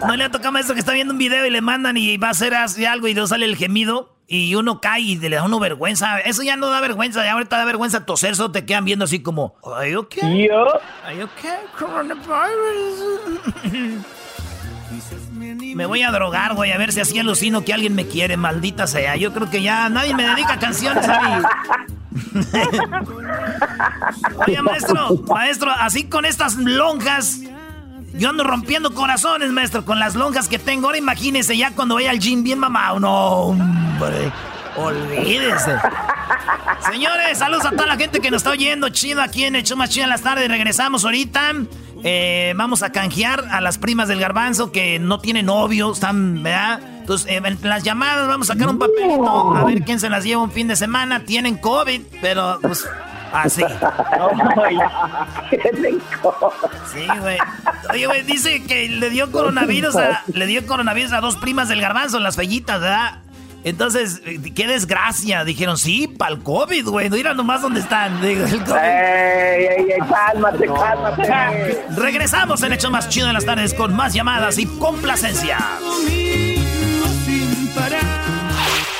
no, 0.00 0.06
no 0.08 0.16
le 0.16 0.24
ha 0.24 0.30
tocado 0.30 0.48
a 0.48 0.52
maestro 0.52 0.74
que 0.74 0.80
está 0.80 0.92
viendo 0.92 1.12
un 1.12 1.18
video 1.18 1.46
y 1.46 1.50
le 1.50 1.60
mandan 1.60 1.96
y 1.96 2.16
va 2.18 2.28
a 2.28 2.30
hacer 2.32 2.54
así 2.54 2.84
algo 2.84 3.08
y 3.08 3.14
luego 3.14 3.26
sale 3.26 3.44
el 3.46 3.56
gemido 3.56 4.17
y 4.30 4.54
uno 4.54 4.80
cae 4.80 5.00
y 5.00 5.16
le 5.16 5.36
da 5.36 5.42
uno 5.42 5.58
vergüenza. 5.58 6.20
Eso 6.20 6.42
ya 6.42 6.56
no 6.56 6.68
da 6.68 6.80
vergüenza, 6.80 7.24
ya 7.24 7.32
ahorita 7.32 7.56
da 7.56 7.64
vergüenza 7.64 8.04
toser, 8.04 8.36
solo 8.36 8.52
te 8.52 8.66
quedan 8.66 8.84
viendo 8.84 9.06
así 9.06 9.20
como, 9.20 9.56
¿Are 9.74 9.90
you 9.90 10.00
okay? 10.00 10.48
Yo. 10.48 10.66
¿Are 11.04 11.16
you 11.16 11.24
okay? 11.24 11.58
Coronavirus. 11.78 13.30
Me 15.74 15.86
voy 15.86 16.02
a 16.02 16.10
drogar, 16.10 16.54
güey, 16.54 16.72
a 16.72 16.78
ver 16.78 16.92
si 16.92 17.00
así 17.00 17.18
alucino 17.18 17.64
que 17.64 17.72
alguien 17.72 17.94
me 17.94 18.06
quiere, 18.06 18.36
maldita 18.36 18.86
sea. 18.86 19.16
Yo 19.16 19.32
creo 19.32 19.48
que 19.48 19.62
ya 19.62 19.88
nadie 19.88 20.14
me 20.14 20.26
dedica 20.26 20.58
canciones 20.58 21.08
a 21.08 21.20
mí. 21.20 21.42
Oye, 24.46 24.62
maestro, 24.62 25.16
maestro, 25.26 25.70
así 25.70 26.08
con 26.08 26.24
estas 26.24 26.56
lonjas, 26.56 27.40
yo 28.14 28.30
ando 28.30 28.44
rompiendo 28.44 28.94
corazones, 28.94 29.50
maestro, 29.50 29.84
con 29.84 29.98
las 29.98 30.14
lonjas 30.14 30.48
que 30.48 30.58
tengo. 30.58 30.86
Ahora 30.86 30.98
imagínese 30.98 31.56
ya 31.56 31.72
cuando 31.72 31.96
vaya 31.96 32.10
al 32.10 32.18
gym 32.18 32.42
bien 32.42 32.58
mamado. 32.58 33.00
No, 33.00 33.28
hombre, 33.48 34.32
olvídese. 34.76 35.76
Señores, 36.90 37.38
saludos 37.38 37.66
a 37.66 37.70
toda 37.70 37.86
la 37.86 37.96
gente 37.96 38.20
que 38.20 38.30
nos 38.30 38.38
está 38.38 38.50
oyendo. 38.50 38.88
Chido 38.88 39.22
aquí 39.22 39.44
en 39.44 39.54
show 39.62 39.76
más 39.76 39.90
chido 39.90 40.04
en 40.04 40.10
las 40.10 40.22
tardes. 40.22 40.48
Regresamos 40.48 41.04
ahorita. 41.04 41.52
Eh, 42.04 42.54
vamos 42.56 42.82
a 42.82 42.92
canjear 42.92 43.44
a 43.50 43.60
las 43.60 43.78
primas 43.78 44.08
del 44.08 44.20
garbanzo 44.20 44.70
que 44.70 45.00
no 45.00 45.20
tienen 45.20 45.46
novio, 45.46 45.92
están, 45.92 46.42
¿verdad? 46.44 46.80
Entonces, 47.00 47.26
eh, 47.28 47.56
las 47.62 47.82
llamadas 47.82 48.28
vamos 48.28 48.48
a 48.50 48.52
sacar 48.52 48.68
un 48.68 48.78
papelito 48.78 49.56
a 49.56 49.64
ver 49.64 49.82
quién 49.82 49.98
se 49.98 50.08
las 50.08 50.24
lleva 50.24 50.42
un 50.42 50.52
fin 50.52 50.68
de 50.68 50.76
semana. 50.76 51.24
Tienen 51.24 51.56
COVID, 51.56 52.00
pero 52.20 52.58
pues 52.62 52.86
así. 53.32 53.62
Sí, 56.92 57.06
güey. 57.20 57.38
Oye, 57.90 58.06
güey, 58.06 58.22
dice 58.22 58.62
que 58.64 58.88
le 58.88 59.10
dio 59.10 59.30
coronavirus 59.30 59.96
a, 59.96 60.22
le 60.32 60.46
dio 60.46 60.66
coronavirus 60.66 61.12
a 61.12 61.20
dos 61.20 61.36
primas 61.36 61.68
del 61.68 61.80
garbanzo, 61.80 62.18
las 62.18 62.36
fellitas, 62.36 62.80
¿verdad? 62.80 63.18
Entonces, 63.64 64.22
eh, 64.24 64.40
qué 64.54 64.66
desgracia. 64.66 65.44
Dijeron, 65.44 65.76
sí, 65.76 66.06
para 66.06 66.32
el 66.32 66.42
COVID, 66.42 66.88
güey. 66.88 67.10
Mira 67.10 67.34
nomás 67.34 67.62
dónde 67.62 67.80
están. 67.80 68.20
Digo, 68.22 68.44
el 68.44 68.64
COVID. 68.64 68.78
Ey, 68.78 69.64
ey, 69.64 69.90
ey, 69.90 69.98
cálmate, 70.08 70.66
cálmate. 70.66 71.84
Regresamos 71.96 72.62
en 72.62 72.72
Hecho 72.72 72.90
Más 72.90 73.08
Chido 73.08 73.28
en 73.28 73.34
las 73.34 73.44
tardes 73.44 73.74
con 73.74 73.94
más 73.94 74.14
llamadas 74.14 74.58
y 74.58 74.66
complacencia. 74.66 75.58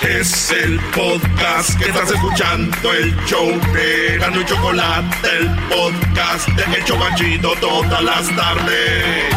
Es 0.08 0.50
el 0.52 0.80
podcast 0.94 1.78
que 1.78 1.90
estás 1.90 2.10
escuchando, 2.10 2.94
el 2.94 3.14
show 3.26 3.46
de 3.74 4.16
Gano 4.18 4.40
y 4.40 4.44
Chocolate, 4.46 5.28
el 5.38 5.54
podcast 5.68 6.48
de 6.48 6.76
El 6.78 6.84
Chocachito 6.84 7.52
todas 7.60 8.02
las 8.02 8.34
tardes. 8.34 9.34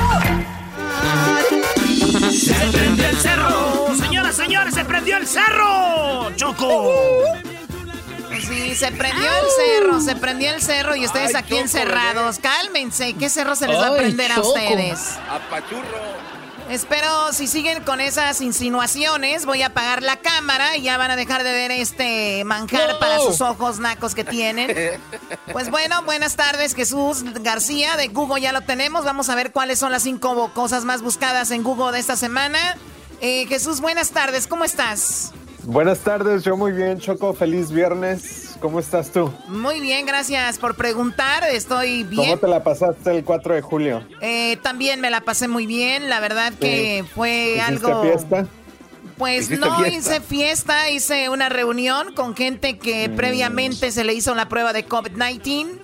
Se 2.31 2.53
prendió 2.71 3.05
el 3.05 3.17
cerro. 3.17 3.95
Señoras, 3.97 4.35
señores, 4.35 4.73
se 4.73 4.85
prendió 4.85 5.17
el 5.17 5.27
cerro. 5.27 6.31
Choco. 6.37 6.93
Sí, 8.39 8.73
se 8.73 8.91
prendió 8.93 9.25
el 9.25 9.81
cerro, 9.81 9.99
se 9.99 10.15
prendió 10.15 10.53
el 10.53 10.61
cerro 10.61 10.95
y 10.95 11.05
ustedes 11.05 11.35
aquí 11.35 11.57
encerrados. 11.57 12.39
Cálmense, 12.39 13.13
¿qué 13.15 13.29
cerro 13.29 13.57
se 13.57 13.67
les 13.67 13.77
va 13.77 13.87
a 13.87 13.95
prender 13.97 14.31
a 14.31 14.39
ustedes? 14.39 15.17
Apachurro. 15.29 16.30
Espero 16.71 17.33
si 17.33 17.47
siguen 17.47 17.83
con 17.83 17.99
esas 17.99 18.39
insinuaciones, 18.39 19.45
voy 19.45 19.61
a 19.61 19.67
apagar 19.67 20.01
la 20.01 20.15
cámara 20.15 20.77
y 20.77 20.83
ya 20.83 20.97
van 20.97 21.11
a 21.11 21.17
dejar 21.17 21.43
de 21.43 21.51
ver 21.51 21.69
este 21.69 22.45
manjar 22.45 22.93
No. 22.93 22.99
para 22.99 23.19
sus 23.19 23.41
ojos 23.41 23.79
nacos 23.79 24.15
que 24.15 24.23
tienen. 24.23 24.71
Pues 25.51 25.69
bueno, 25.69 26.01
buenas 26.03 26.37
tardes, 26.37 26.73
Jesús 26.75 27.25
García 27.41 27.97
de 27.97 28.07
Google 28.07 28.39
ya 28.39 28.53
lo 28.53 28.61
tenemos. 28.61 29.03
Vamos 29.03 29.27
a 29.27 29.35
ver 29.35 29.51
cuáles 29.51 29.79
son 29.79 29.91
las 29.91 30.03
cinco 30.03 30.49
cosas 30.53 30.85
más 30.85 31.01
buscadas 31.01 31.51
en 31.51 31.61
Google 31.61 31.91
de 31.91 31.99
esta 31.99 32.15
semana. 32.15 32.77
Eh, 33.19 33.45
Jesús, 33.47 33.81
buenas 33.81 34.11
tardes, 34.11 34.47
¿cómo 34.47 34.63
estás? 34.63 35.33
Buenas 35.63 35.99
tardes, 35.99 36.43
yo 36.43 36.55
muy 36.55 36.71
bien, 36.71 36.99
Choco. 36.99 37.33
Feliz 37.33 37.69
viernes. 37.71 38.50
¿Cómo 38.61 38.79
estás 38.79 39.09
tú? 39.11 39.33
Muy 39.47 39.79
bien, 39.81 40.05
gracias 40.05 40.59
por 40.59 40.75
preguntar. 40.75 41.43
Estoy 41.51 42.03
¿Cómo 42.03 42.21
bien. 42.23 42.39
te 42.39 42.47
la 42.47 42.63
pasaste 42.63 43.09
el 43.17 43.23
4 43.23 43.55
de 43.55 43.61
julio? 43.61 44.07
Eh, 44.21 44.57
también 44.61 45.01
me 45.01 45.09
la 45.09 45.21
pasé 45.21 45.47
muy 45.47 45.65
bien. 45.65 46.09
La 46.09 46.19
verdad 46.19 46.53
que 46.53 47.03
fue 47.15 47.55
¿Hiciste 47.57 47.61
algo. 47.87 48.03
fiesta? 48.03 48.45
Pues 49.17 49.45
¿Hiciste 49.45 49.57
no 49.65 49.77
fiesta? 49.79 49.97
hice 50.15 50.21
fiesta, 50.21 50.89
hice 50.91 51.29
una 51.29 51.49
reunión 51.49 52.13
con 52.13 52.35
gente 52.35 52.77
que 52.77 53.09
Mm. 53.09 53.15
previamente 53.15 53.91
se 53.91 54.03
le 54.03 54.13
hizo 54.13 54.35
la 54.35 54.47
prueba 54.47 54.73
de 54.73 54.87
COVID-19. 54.87 55.79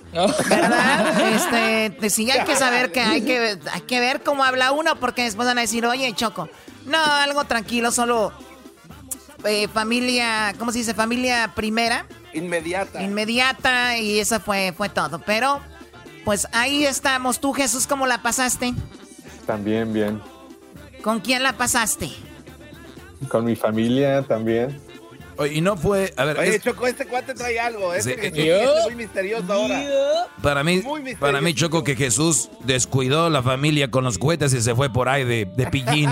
¿Verdad? 0.48 1.32
Este, 1.34 1.96
pues 1.98 2.14
sí, 2.14 2.30
hay 2.30 2.44
que 2.44 2.54
saber 2.56 2.92
que 2.92 3.00
hay 3.00 3.22
que, 3.22 3.58
hay 3.72 3.80
que 3.82 3.98
ver 4.00 4.22
cómo 4.22 4.44
habla 4.44 4.70
uno 4.72 4.94
porque 5.00 5.24
después 5.24 5.46
van 5.48 5.58
a 5.58 5.62
decir, 5.62 5.84
oye, 5.84 6.12
Choco. 6.14 6.48
No, 6.86 6.98
algo 7.02 7.44
tranquilo, 7.44 7.90
solo 7.90 8.32
eh, 9.44 9.66
familia, 9.68 10.54
¿cómo 10.58 10.70
se 10.72 10.78
dice? 10.78 10.94
Familia 10.94 11.52
primera. 11.54 12.06
Inmediata. 12.34 13.02
Inmediata 13.02 13.98
y 13.98 14.18
eso 14.18 14.40
fue, 14.40 14.72
fue 14.76 14.88
todo. 14.88 15.20
Pero, 15.20 15.60
pues 16.24 16.46
ahí 16.52 16.84
estamos. 16.84 17.40
Tú, 17.40 17.52
Jesús, 17.52 17.86
¿cómo 17.86 18.06
la 18.06 18.22
pasaste? 18.22 18.74
También 19.46 19.92
bien. 19.92 20.20
¿Con 21.02 21.20
quién 21.20 21.42
la 21.42 21.54
pasaste? 21.54 22.10
Con 23.28 23.44
mi 23.44 23.56
familia 23.56 24.22
también. 24.22 24.80
Oye, 25.38 25.54
y 25.54 25.60
no 25.60 25.76
fue. 25.76 26.12
A 26.16 26.24
ver, 26.24 26.38
Oye, 26.38 26.56
es- 26.56 26.62
Choco, 26.62 26.86
este 26.86 27.06
cuate 27.06 27.32
trae 27.34 27.58
algo. 27.60 27.94
Este, 27.94 28.14
Sí. 28.14 28.32
que- 28.32 28.62
este 28.64 28.82
muy 28.84 28.94
misterioso 28.96 29.52
ahora. 29.52 29.80
para 30.42 30.64
mí, 30.64 30.82
para 31.20 31.40
mí, 31.40 31.54
Choco, 31.54 31.84
que 31.84 31.94
Jesús 31.96 32.50
descuidó 32.64 33.30
la 33.30 33.42
familia 33.42 33.90
con 33.90 34.04
los 34.04 34.18
cohetes 34.18 34.52
y 34.52 34.60
se 34.60 34.74
fue 34.74 34.92
por 34.92 35.08
ahí 35.08 35.24
de, 35.24 35.44
de 35.46 35.66
pillín. 35.68 36.08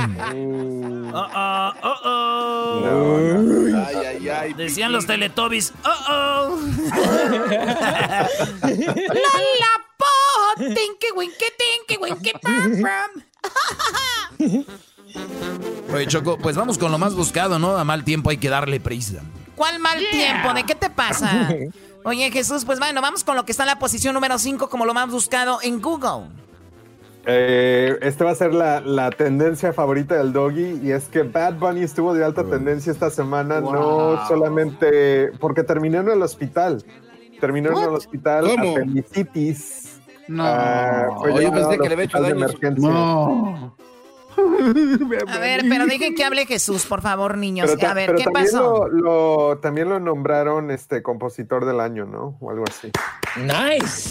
Oh, 1.13 1.27
oh, 1.35 1.73
oh, 1.83 1.95
oh. 2.05 2.85
Ay, 3.87 3.97
ay, 4.07 4.29
ay. 4.29 4.53
Decían 4.55 4.93
los 4.93 5.07
teletubbies. 5.07 5.73
Oh, 5.85 5.91
oh. 6.11 6.59
La 8.63 9.73
po, 9.97 10.07
tinky 10.59 11.11
winky 11.17 11.47
tinky 11.59 11.97
winky 12.03 12.33
pam 12.43 12.83
pam. 12.83 13.25
Oye, 15.93 16.07
Choco, 16.07 16.39
pues 16.39 16.57
vamos 16.57 16.79
con 16.79 16.91
lo 16.91 16.99
más 16.99 17.15
buscado, 17.15 17.59
¿no? 17.59 17.77
A 17.77 17.85
mal 17.85 18.05
tiempo 18.05 18.31
hay 18.31 18.39
que 18.39 18.49
darle 18.49 18.81
prisa. 18.81 19.23
¿Cuál 19.55 19.79
mal 19.79 19.99
tiempo? 20.11 20.53
¿De 20.53 20.65
qué 20.65 20.75
te 20.75 20.91
pasa? 20.91 21.49
Oye, 22.05 22.31
Jesús, 22.31 22.65
pues 22.65 22.79
bueno, 22.79 23.01
vamos 23.01 23.25
con 23.25 23.37
lo 23.37 23.45
que 23.45 23.53
está 23.53 23.65
en 23.65 23.69
la 23.69 23.79
posición 23.79 24.15
número 24.15 24.39
5 24.39 24.69
como 24.69 24.85
lo 24.87 24.95
más 24.95 25.11
buscado 25.11 25.59
en 25.63 25.81
Google. 25.81 26.29
Eh, 27.29 27.99
este 28.03 28.23
va 28.23 28.31
a 28.31 28.35
ser 28.37 28.55
la, 28.55 28.81
la 28.81 29.11
tendencia 29.11 29.73
favorita 29.73 30.15
del 30.15 30.33
doggy 30.33 30.79
y 30.85 30.93
es 30.93 31.09
que 31.09 31.25
Bad 31.25 31.55
Bunny 31.55 31.83
estuvo 31.83 32.15
de 32.15 32.25
alta 32.25 32.45
tendencia 32.45 32.93
esta 32.93 33.11
semana, 33.11 33.61
no 33.61 34.25
solamente 34.29 35.33
porque 35.41 35.65
terminó 35.65 35.99
en 35.99 36.11
el 36.11 36.23
hospital, 36.23 36.85
terminó 37.41 37.77
en 37.77 37.89
el 37.89 37.95
hospital 37.97 38.47
¿Cómo? 38.47 38.71
apendicitis. 38.71 40.01
No. 40.29 40.45
Ah, 40.47 41.09
fue 41.19 41.33
yo 41.33 41.41
llevado 41.41 41.55
pensé 41.55 41.75
al 41.75 41.81
que 41.81 41.89
le 41.89 41.95
había 41.95 42.05
hecho 42.05 42.21
daño. 42.21 42.47
No. 42.77 43.77
A 45.29 45.39
ver, 45.39 45.65
pero 45.69 45.87
dejen 45.87 46.15
que 46.15 46.25
hable 46.25 46.47
Jesús, 46.47 46.87
por 46.87 47.03
favor, 47.03 47.37
niños. 47.39 47.67
Pero 47.69 47.81
ta- 47.81 47.91
A 47.91 47.95
ver, 47.95 48.07
pero 48.07 48.19
¿qué 48.19 48.25
también 48.25 48.45
pasó? 48.47 48.89
Lo, 48.89 49.49
lo- 49.49 49.59
también 49.59 49.89
lo 49.89 49.99
nombraron 50.01 50.71
este 50.71 51.03
compositor 51.03 51.65
del 51.65 51.81
año, 51.81 52.05
¿no? 52.07 52.37
O 52.41 52.51
algo 52.51 52.65
así. 52.69 52.91
Nice. 53.37 54.11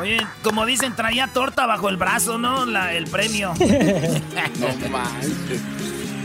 Oye, 0.00 0.18
como 0.42 0.64
dicen, 0.64 0.94
traía 0.96 1.28
torta 1.28 1.66
bajo 1.66 1.88
el 1.88 1.96
brazo, 1.96 2.38
¿no? 2.38 2.64
La- 2.66 2.94
el 2.94 3.04
premio. 3.08 3.52
No 4.58 4.88
manches. 4.90 5.60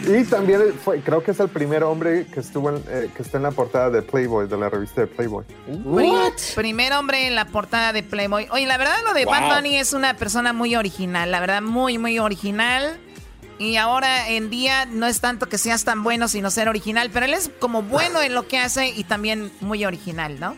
Y 0.08 0.24
también 0.24 0.74
fue, 0.84 1.02
creo 1.02 1.22
que 1.22 1.32
es 1.32 1.40
el 1.40 1.50
primer 1.50 1.84
hombre 1.84 2.26
que 2.28 2.40
estuvo 2.40 2.70
en, 2.70 2.78
eh, 2.90 3.10
que 3.16 3.22
está 3.24 3.38
en 3.38 3.44
la 3.44 3.52
portada 3.52 3.90
de 3.90 4.02
Playboy, 4.02 4.48
de 4.48 4.58
la 4.58 4.70
revista 4.70 5.02
de 5.02 5.08
Playboy. 5.08 5.44
Pri- 5.66 6.56
Primer 6.56 6.94
hombre 6.94 7.28
en 7.28 7.36
la 7.36 7.46
portada 7.46 7.92
de 7.94 8.04
Playboy. 8.04 8.48
Oye, 8.52 8.66
la 8.66 8.78
verdad 8.78 8.96
lo 9.06 9.14
de 9.14 9.26
Wow. 9.26 9.34
Bad 9.34 9.56
Bunny 9.56 9.78
es 9.78 9.94
una 9.94 10.14
persona 10.16 10.54
muy 10.54 10.76
original, 10.76 11.30
la 11.32 11.40
verdad 11.40 11.62
muy, 11.62 11.98
muy 11.98 12.20
original. 12.20 12.98
Y 13.60 13.76
ahora 13.78 14.30
en 14.30 14.50
día 14.52 14.86
no 14.86 15.08
es 15.08 15.20
tanto 15.20 15.50
que 15.50 15.58
seas 15.58 15.84
tan 15.84 16.04
bueno, 16.04 16.28
sino 16.28 16.52
ser 16.52 16.70
original, 16.70 17.10
pero 17.12 17.26
él 17.26 17.34
es 17.34 17.50
como 17.60 17.82
bueno 17.82 18.22
en 18.22 18.36
lo 18.36 18.48
que 18.48 18.60
hace 18.60 18.90
y 18.90 19.04
también 19.04 19.52
muy 19.62 19.84
original, 19.84 20.40
¿no? 20.40 20.56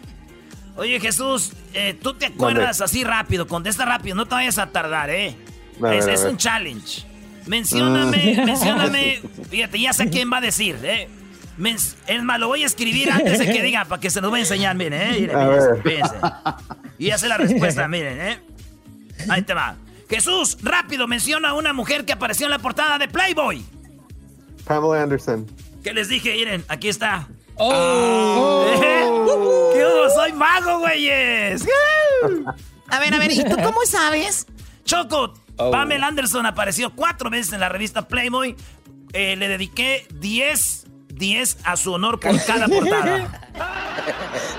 Oye, 0.76 1.00
Jesús, 1.00 1.54
eh, 1.74 1.98
tú 2.02 2.14
te 2.14 2.26
acuerdas 2.28 2.82
así 2.82 3.04
rápido, 3.06 3.48
contesta 3.48 3.86
rápido, 3.86 4.16
no 4.16 4.26
te 4.28 4.36
vayas 4.36 4.58
a 4.58 4.68
tardar, 4.68 5.10
¿eh? 5.10 5.36
A 5.82 5.96
es 5.96 6.08
a 6.08 6.12
es 6.14 6.24
un 6.26 6.36
challenge. 6.38 7.06
Mencióname, 7.50 8.38
Ah. 8.40 8.46
mencióname. 8.46 9.22
Fíjate, 9.50 9.80
ya 9.82 9.92
sé 9.92 10.10
quién 10.10 10.32
va 10.32 10.38
a 10.38 10.42
decir, 10.42 10.78
¿eh? 10.84 11.10
Men- 11.58 11.78
es 12.08 12.24
más, 12.24 12.40
lo 12.40 12.48
voy 12.48 12.64
a 12.64 12.68
escribir 12.68 13.12
antes 13.12 13.40
de 13.40 13.52
que 13.52 13.64
diga 13.64 13.86
para 13.86 14.00
que 14.00 14.10
se 14.12 14.22
los 14.22 14.30
voy 14.30 14.40
a 14.40 14.44
enseñar, 14.44 14.76
miren, 14.76 15.02
¿eh? 15.02 15.12
Miren, 15.20 15.36
A 15.36 15.46
miren, 15.46 15.84
fíjense. 15.84 16.16
Y 17.00 17.06
ya 17.08 17.18
sé 17.18 17.28
la 17.28 17.38
respuesta, 17.38 17.88
miren, 17.88 18.22
¿eh? 18.22 18.40
Ahí 19.30 19.42
te 19.42 19.54
va. 19.56 19.76
Jesús, 20.10 20.58
rápido, 20.62 21.08
menciona 21.08 21.50
a 21.50 21.54
una 21.56 21.74
mujer 21.74 22.06
que 22.06 22.14
apareció 22.14 22.46
en 22.46 22.52
la 22.52 22.60
portada 22.60 22.98
de 23.00 23.08
Playboy. 23.08 23.64
Pamela 24.66 25.02
Anderson. 25.04 25.48
¿Qué 25.84 25.94
les 25.94 26.08
dije? 26.08 26.34
Miren, 26.34 26.64
aquí 26.68 26.88
está. 26.88 27.28
¿Eh? 27.60 27.60
¿Qué 29.74 29.86
hubo? 29.86 30.10
Soy 30.16 30.34
mago, 30.34 30.80
güeyes. 30.80 31.64
A 32.90 33.00
ver, 33.00 33.14
a 33.14 33.20
ver, 33.20 33.32
¿y 33.32 33.44
tú 33.44 33.56
cómo 33.64 33.86
sabes? 33.86 34.48
Choco, 34.86 35.34
Oh. 35.60 35.72
Pamela 35.72 36.08
Anderson 36.08 36.46
apareció 36.46 36.96
cuatro 36.96 37.30
veces 37.30 37.54
en 37.54 37.60
la 37.60 37.70
revista 37.70 38.08
Playboy. 38.08 38.56
Eh, 39.12 39.36
le 39.36 39.48
dediqué 39.50 40.08
10, 40.14 40.88
10 41.10 41.58
a 41.66 41.76
su 41.76 41.92
honor 41.92 42.20
por 42.20 42.44
cada 42.46 42.68
portada. 42.68 43.50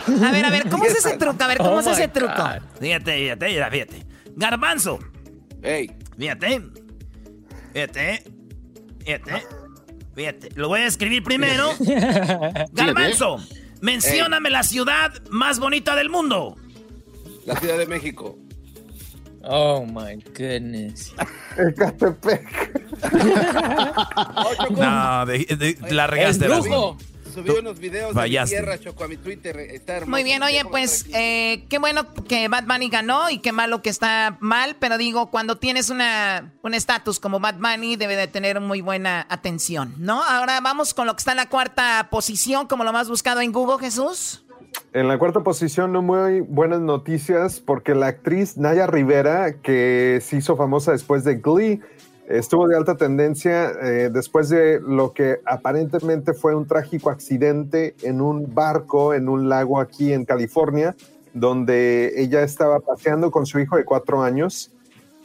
A 0.07 0.30
ver, 0.30 0.44
a 0.44 0.51
ver, 0.51 0.68
¿cómo 0.68 0.84
es 0.84 0.94
ese 0.94 1.16
truco? 1.16 1.42
A 1.42 1.46
ver, 1.46 1.59
¿cómo 1.59 1.76
Oh 1.76 1.80
es 1.80 1.86
ese 1.86 2.09
truco? 2.09 2.34
Fíjate, 2.80 3.16
fíjate, 3.16 3.46
mira, 3.48 3.70
fíjate. 3.70 4.07
Garbanzo. 4.36 4.98
Ey. 5.62 5.90
Fíjate. 6.18 6.62
Fíjate. 7.72 8.24
Fíjate. 9.05 9.46
Fíjate. 10.14 10.48
Lo 10.55 10.68
voy 10.68 10.80
a 10.80 10.86
escribir 10.86 11.22
primero. 11.22 11.70
Garbanzo. 12.72 13.38
Mencióname 13.80 14.51
la 14.51 14.62
ciudad 14.62 15.12
más 15.30 15.59
bonita 15.59 15.96
del 15.96 16.11
mundo. 16.11 16.57
La 17.46 17.57
Ciudad 17.57 17.78
de 17.78 17.86
México. 17.86 18.38
Oh 19.43 19.84
my 19.86 20.16
goodness. 20.36 21.12
Ecatepec. 21.57 22.47
No, 24.70 25.26
de- 25.26 25.45
de- 25.78 25.95
la 25.95 26.07
regaste. 26.07 26.47
El. 26.47 26.53
Subí 27.32 27.51
unos 27.51 27.78
videos 27.78 28.12
de 28.12 28.22
mi 28.28 28.45
tierra, 28.45 28.76
Choco, 28.80 29.05
a 29.05 29.09
mi 29.09 29.16
Twitter. 29.16 29.57
Está 29.61 29.99
hermoso. 29.99 30.11
Muy 30.11 30.24
bien, 30.24 30.43
oye, 30.43 30.64
pues 30.64 31.07
eh, 31.14 31.64
qué 31.70 31.78
bueno 31.78 32.12
que 32.28 32.49
Bad 32.49 32.64
Bunny 32.64 32.88
ganó 32.88 33.30
y 33.30 33.38
qué 33.38 33.53
malo 33.53 33.82
que 33.82 33.88
está 33.91 34.36
mal, 34.41 34.74
pero 34.80 34.99
digo, 34.99 35.30
cuando 35.30 35.57
tienes 35.57 35.91
una 35.91 36.53
un 36.62 36.74
estatus 36.74 37.20
como 37.20 37.38
Bad 37.38 37.55
Bunny 37.61 37.95
debe 37.95 38.16
de 38.16 38.26
tener 38.26 38.61
muy 38.61 38.80
buena 38.80 39.26
atención, 39.30 39.95
¿no? 39.99 40.20
Ahora 40.24 40.61
vamos 40.61 40.93
con 40.93 41.07
lo 41.07 41.14
que 41.14 41.20
está 41.20 41.30
en 41.30 41.36
la 41.36 41.49
cuarta 41.49 42.09
posición, 42.11 42.66
como 42.66 42.82
lo 42.82 42.93
más 42.93 43.09
buscado 43.09 43.41
en 43.41 43.53
Google, 43.53 43.78
Jesús. 43.78 44.43
En 44.93 45.07
la 45.07 45.18
cuarta 45.18 45.41
posición, 45.45 45.93
no 45.93 46.03
muy 46.03 46.41
buenas 46.41 46.81
noticias, 46.81 47.61
porque 47.61 47.95
la 47.95 48.09
actriz 48.09 48.57
Naya 48.57 48.89
Rivera, 48.89 49.53
que 49.62 50.18
se 50.21 50.39
hizo 50.39 50.57
famosa 50.57 50.91
después 50.91 51.23
de 51.23 51.37
Glee, 51.37 51.81
estuvo 52.29 52.66
de 52.66 52.77
alta 52.77 52.97
tendencia 52.97 53.71
eh, 53.71 54.11
después 54.12 54.49
de 54.49 54.81
lo 54.81 55.12
que 55.12 55.41
aparentemente 55.45 56.33
fue 56.33 56.55
un 56.55 56.66
trágico 56.66 57.11
accidente 57.11 57.95
en 58.03 58.21
un 58.21 58.53
barco 58.55 59.14
en 59.14 59.29
un 59.29 59.49
lago 59.49 59.81
aquí 59.81 60.12
en 60.12 60.25
California, 60.25 60.97
donde 61.35 62.21
ella 62.21 62.43
estaba 62.43 62.81
paseando 62.81 63.31
con 63.31 63.47
su 63.47 63.61
hijo 63.61 63.77
de 63.77 63.85
cuatro 63.85 64.23
años 64.23 64.73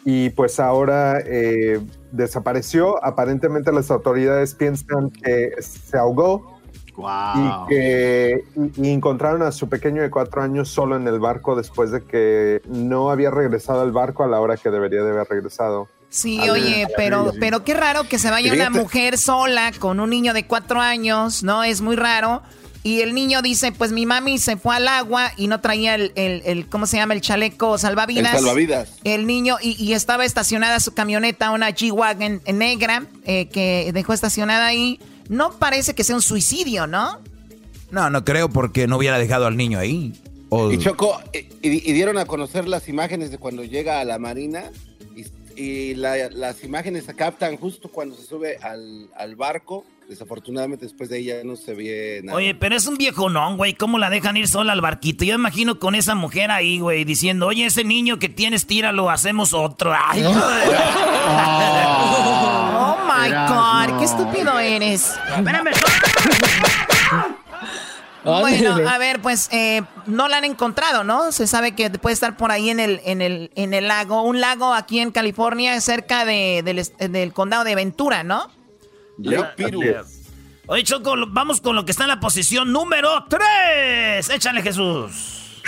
y 0.04 0.30
pues 0.30 0.60
ahora 0.60 1.20
eh, 1.26 1.82
desapareció. 2.12 3.04
Aparentemente 3.04 3.72
las 3.72 3.90
autoridades 3.90 4.54
piensan 4.54 5.10
que 5.10 5.54
se 5.60 5.98
ahogó 5.98 6.55
y 6.98 7.70
que 7.70 8.44
y- 8.56 8.88
y 8.88 8.92
encontraron 8.92 9.42
a 9.44 9.52
su 9.52 9.68
pequeño 9.70 10.02
de 10.02 10.10
cuatro 10.10 10.42
años 10.42 10.70
solo 10.70 10.96
en 10.96 11.08
el 11.08 11.20
barco 11.20 11.56
después 11.56 11.92
de 11.92 12.04
que 12.04 12.62
no 12.68 13.10
había 13.12 13.32
regresado 13.32 13.82
al 13.82 13.92
barco 13.92 14.24
a 14.24 14.28
la 14.28 14.40
hora 14.40 14.58
que 14.58 14.70
debería 14.70 15.04
de 15.04 15.12
haber 15.12 15.28
regresado. 15.28 15.88
Sí, 16.10 16.40
A 16.48 16.54
oye, 16.54 16.86
ver, 16.86 16.94
pero, 16.96 17.34
pero 17.40 17.64
qué 17.66 17.74
raro 17.74 18.04
que 18.08 18.18
se 18.20 18.30
vaya 18.32 18.54
una 18.54 18.70
mujer 18.70 19.18
sola 19.18 19.72
con 19.80 20.00
un 20.00 20.10
niño 20.10 20.34
de 20.34 20.46
cuatro 20.48 20.80
años, 20.80 21.44
¿no? 21.44 21.64
Es 21.64 21.82
muy 21.82 21.96
raro. 21.98 22.42
Y 22.84 23.02
el 23.02 23.16
niño 23.16 23.42
dice, 23.42 23.72
pues 23.72 23.92
mi 23.92 24.06
mami 24.06 24.38
se 24.38 24.58
fue 24.58 24.76
al 24.76 24.88
agua 24.88 25.32
y 25.38 25.48
no 25.48 25.60
traía 25.60 25.96
el, 25.96 26.12
el- 26.16 26.44
el- 26.46 26.70
¿cómo 26.70 26.86
se 26.86 26.98
llama? 26.98 27.16
El 27.16 27.22
chaleco 27.22 27.80
salvavidas. 27.80 28.32
El 28.36 28.40
salvavidas. 28.40 29.00
El 29.04 29.26
niño, 29.26 29.58
y, 29.60 29.72
y 29.84 29.94
estaba 29.94 30.24
estacionada 30.24 30.80
su 30.80 30.94
camioneta, 30.94 31.50
una 31.50 31.72
G-Wagon 31.72 32.44
negra, 32.54 33.08
eh, 33.26 33.50
que 33.50 33.90
dejó 33.92 34.14
estacionada 34.14 34.68
ahí. 34.68 35.00
No 35.30 35.52
parece 35.52 35.94
que 35.96 36.04
sea 36.04 36.16
un 36.16 36.22
suicidio, 36.22 36.88
¿no? 36.88 37.20
No, 37.92 38.10
no 38.10 38.26
creo 38.26 38.50
porque 38.50 38.88
no 38.88 38.98
hubiera 38.98 39.18
dejado 39.20 39.46
al 39.46 39.56
niño 39.58 39.80
ahí. 39.80 40.14
O- 40.50 40.72
Y 40.72 40.78
Choco, 40.78 41.20
eh, 41.34 41.50
y, 41.62 41.90
y 41.90 41.94
dieron 41.94 42.18
a 42.18 42.26
conocer 42.26 42.68
las 42.68 42.88
imágenes 42.90 43.32
de 43.32 43.38
cuando 43.38 43.64
llega 43.64 44.00
a 44.00 44.06
la 44.06 44.20
marina 44.20 44.64
y, 45.16 45.26
y 45.62 45.96
la- 45.96 46.30
las 46.30 46.64
imágenes 46.64 47.06
se 47.06 47.16
captan 47.16 47.58
justo 47.58 47.90
cuando 47.90 48.16
se 48.16 48.26
sube 48.26 48.58
al, 48.62 49.10
al 49.18 49.36
barco. 49.36 49.86
Desafortunadamente 50.08 50.86
después 50.86 51.10
de 51.10 51.18
ella 51.18 51.38
no 51.44 51.56
se 51.56 51.74
ve 51.74 52.22
nada. 52.24 52.38
Oye, 52.38 52.54
pero 52.54 52.76
es 52.76 52.86
un 52.86 52.96
viejo 52.96 53.28
no, 53.28 53.58
güey. 53.58 53.74
¿Cómo 53.74 53.98
la 53.98 54.12
dejan 54.12 54.38
ir 54.38 54.48
sola 54.48 54.74
al 54.74 54.82
barquito? 54.82 55.26
Yo 55.26 55.34
me 55.34 55.40
imagino 55.42 55.80
con 55.80 55.96
esa 55.96 56.14
mujer 56.14 56.52
ahí, 56.52 56.80
güey, 56.80 57.06
diciendo, 57.06 57.48
oye, 57.48 57.66
ese 57.66 57.84
niño 57.84 58.20
que 58.20 58.30
tienes, 58.30 58.68
tíralo, 58.68 59.10
hacemos 59.10 59.52
otro. 59.56 59.96
Ay, 59.98 60.22
my. 63.32 63.48
God, 63.88 64.00
qué 64.00 64.06
estúpido 64.06 64.60
eres. 64.60 65.14
Espérame, 65.36 65.72
Bueno, 68.24 68.90
a 68.90 68.98
ver, 68.98 69.22
pues 69.22 69.50
eh, 69.52 69.84
no 70.08 70.28
la 70.28 70.38
han 70.38 70.46
encontrado, 70.46 71.04
¿no? 71.04 71.32
Se 71.32 71.46
sabe 71.46 71.76
que 71.76 71.92
puede 71.92 72.14
estar 72.16 72.36
por 72.38 72.52
ahí 72.52 72.72
en 72.72 72.80
el, 72.80 73.00
en 73.06 73.22
el, 73.22 73.52
en 73.56 73.76
el 73.76 73.88
lago, 73.88 74.24
un 74.24 74.42
lago 74.42 74.74
aquí 74.74 75.00
en 75.00 75.12
California, 75.12 75.80
cerca 75.80 76.26
de- 76.26 76.64
del, 77.08 77.34
condado 77.34 77.64
de 77.64 77.76
Ventura, 77.76 78.24
¿no? 78.24 78.50
Oye, 80.68 80.84
Choco, 80.84 81.14
vamos 81.28 81.62
con 81.62 81.76
lo 81.76 81.86
que 81.86 81.92
está 81.92 82.06
en 82.06 82.10
la 82.10 82.20
posición 82.20 82.72
número 82.74 83.26
3. 83.30 84.28
Échale, 84.32 84.64
Jesús. 84.64 85.62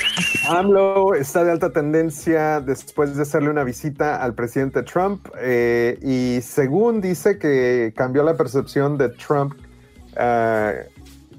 AMLO 0.50 1.14
está 1.16 1.44
de 1.44 1.52
alta 1.52 1.72
tendencia 1.72 2.60
después 2.60 3.16
de 3.16 3.24
hacerle 3.24 3.50
una 3.50 3.64
visita 3.64 4.22
al 4.22 4.34
presidente 4.34 4.84
Trump 4.84 5.28
eh, 5.40 5.98
y 6.02 6.42
según 6.42 7.02
dice 7.02 7.38
que 7.38 7.94
cambió 7.96 8.24
la 8.24 8.36
percepción 8.36 8.98
de 8.98 9.10
Trump 9.10 9.54
ah, 10.16 10.72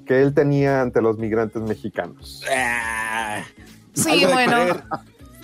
que 0.06 0.20
él 0.20 0.34
tenía 0.34 0.80
ante 0.80 1.02
los 1.02 1.18
migrantes 1.18 1.62
mexicanos. 1.62 2.42
Sí, 3.94 4.10
Algo 4.10 4.26
de 4.26 4.32
bueno. 4.32 4.66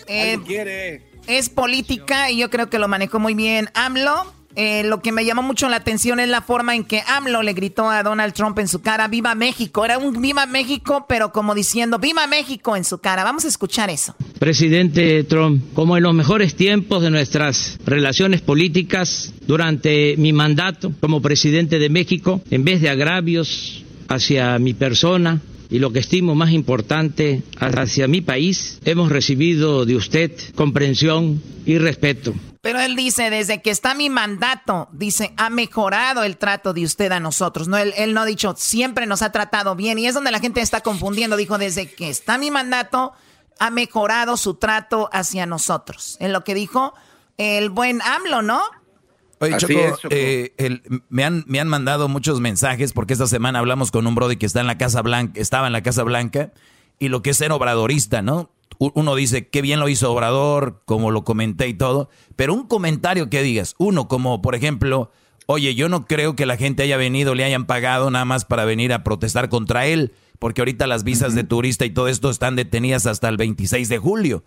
eh, 0.07 0.39
quiere. 0.47 1.03
es 1.27 1.49
política 1.51 2.31
y 2.31 2.39
yo 2.39 2.51
creo 2.51 2.71
que 2.71 2.79
lo 2.79 2.89
manejó 2.89 3.19
muy 3.19 3.35
bien 3.35 3.69
AMLO. 3.75 4.33
Eh, 4.57 4.85
lo 4.85 5.01
que 5.01 5.11
me 5.11 5.25
llamó 5.25 5.43
mucho 5.43 5.69
la 5.69 5.77
atención 5.77 6.21
es 6.21 6.29
la 6.29 6.41
forma 6.41 6.77
en 6.77 6.85
que 6.85 7.03
AMLO 7.07 7.43
le 7.43 7.55
gritó 7.55 7.91
a 7.91 8.03
Donald 8.03 8.35
Trump 8.35 8.59
en 8.61 8.69
su 8.69 8.81
cara, 8.81 9.09
¡Viva 9.09 9.35
México! 9.35 9.85
Era 9.85 9.99
un 9.99 10.21
¡Viva 10.21 10.47
México! 10.47 11.07
pero 11.09 11.33
como 11.33 11.55
diciendo, 11.55 11.99
¡Viva 11.99 12.27
México! 12.27 12.77
en 12.77 12.85
su 12.85 12.99
cara. 12.99 13.25
Vamos 13.25 13.45
a 13.45 13.49
escuchar 13.49 13.91
eso. 13.91 14.15
Presidente 14.39 15.25
Trump, 15.25 15.63
como 15.75 15.97
en 15.97 16.05
los 16.05 16.15
mejores 16.15 16.55
tiempos 16.55 17.03
de 17.03 17.11
nuestras 17.11 17.79
relaciones 17.85 18.43
políticas 18.43 19.33
durante 19.47 20.17
mi 20.19 20.33
mandato 20.33 20.93
como 21.01 21.21
presidente 21.21 21.79
de 21.79 21.89
México, 21.89 22.41
en 22.51 22.65
vez 22.65 22.81
de 22.81 22.91
agravios 22.91 23.85
hacia 24.09 24.59
mi 24.59 24.75
persona 24.75 25.41
y 25.75 25.81
lo 25.81 25.93
que 25.93 25.99
estimo 25.99 26.37
más 26.37 26.53
importante 26.53 27.43
hacia 27.59 28.07
mi 28.07 28.21
país, 28.21 28.79
hemos 28.85 29.11
recibido 29.11 29.85
de 29.85 29.97
usted 29.97 30.31
comprensión 30.55 31.43
y 31.67 31.79
respeto. 31.79 32.33
Pero 32.61 32.79
él 32.79 32.95
dice, 32.95 33.29
desde 33.29 33.61
que 33.61 33.71
está 33.71 33.93
mi 33.93 34.09
mandato, 34.09 34.87
dice, 34.93 35.35
ha 35.37 35.51
mejorado 35.51 36.23
el 36.23 36.37
trato 36.37 36.75
de 36.75 36.85
usted 36.85 37.11
a 37.11 37.19
nosotros. 37.19 37.67
No, 37.67 37.77
él, 37.77 37.93
él 37.97 38.15
no 38.15 38.21
ha 38.21 38.25
dicho, 38.25 38.55
siempre 38.57 39.07
nos 39.07 39.23
ha 39.23 39.33
tratado 39.33 39.75
bien. 39.75 39.99
Y 39.99 40.07
es 40.07 40.15
donde 40.15 40.31
la 40.31 40.39
gente 40.39 40.61
está 40.61 40.81
confundiendo. 40.81 41.37
Dijo, 41.37 41.59
desde 41.59 41.91
que 41.91 42.09
está 42.09 42.39
mi 42.39 42.53
mandato, 42.53 43.13
ha 43.59 43.71
mejorado 43.71 44.37
su 44.37 44.55
trato 44.55 45.11
hacia 45.13 45.45
nosotros. 45.45 46.17
Es 46.21 46.31
lo 46.31 46.45
que 46.45 46.55
dijo 46.55 46.95
el 47.37 47.71
buen 47.71 48.01
AMLO, 48.01 48.43
¿no? 48.43 48.63
Oye, 49.41 49.55
Así 49.55 49.67
Choco, 49.67 49.79
es, 49.81 49.99
Choco. 49.99 50.15
eh, 50.15 50.55
el- 50.59 50.83
me, 51.09 51.25
han, 51.25 51.45
me 51.47 51.61
han 51.61 51.69
mandado 51.69 52.09
muchos 52.09 52.41
mensajes 52.41 52.93
porque 52.93 53.13
esta 53.13 53.27
semana 53.27 53.59
hablamos 53.59 53.91
con 53.91 54.07
un 54.07 54.15
brody 54.15 54.37
que 54.37 54.47
está 54.47 54.61
en 54.61 54.67
la 54.67 54.79
Casa 54.79 55.03
Blanca, 55.03 55.41
estaba 55.41 55.67
en 55.67 55.73
la 55.73 55.83
Casa 55.83 56.03
Blanca, 56.05 56.53
y 56.99 57.09
lo 57.09 57.23
que 57.23 57.31
es 57.31 57.37
ser 57.37 57.51
obradorista, 57.53 58.23
¿no? 58.23 58.51
Uno 58.79 59.15
dice, 59.15 59.49
qué 59.49 59.63
bien 59.63 59.79
lo 59.81 59.89
hizo 59.89 60.11
Obrador, 60.13 60.83
como 60.85 61.11
lo 61.11 61.23
comenté 61.25 61.69
y 61.69 61.75
todo, 61.75 62.11
pero 62.37 62.55
un 62.55 62.67
comentario 62.67 63.31
que 63.31 63.43
digas, 63.43 63.75
uno 63.79 64.09
como, 64.09 64.43
por 64.43 64.55
ejemplo, 64.57 65.13
oye, 65.47 65.75
yo 65.77 65.89
no 65.89 66.07
creo 66.07 66.35
que 66.35 66.45
la 66.47 66.57
gente 66.57 66.83
haya 66.83 66.97
venido, 66.97 67.35
le 67.35 67.45
hayan 67.45 67.67
pagado 67.67 68.11
nada 68.11 68.25
más 68.25 68.45
para 68.45 68.65
venir 68.65 68.93
a 68.93 69.05
protestar 69.05 69.49
contra 69.49 69.87
él, 69.87 70.13
porque 70.41 70.61
ahorita 70.61 70.87
las 70.89 71.05
visas 71.05 71.35
de 71.35 71.45
turista 71.45 71.85
y 71.85 71.91
todo 71.91 72.09
esto 72.09 72.31
están 72.31 72.57
detenidas 72.57 73.07
hasta 73.07 73.29
el 73.29 73.37
26 73.37 73.89
de 73.89 73.99
julio. 73.99 74.43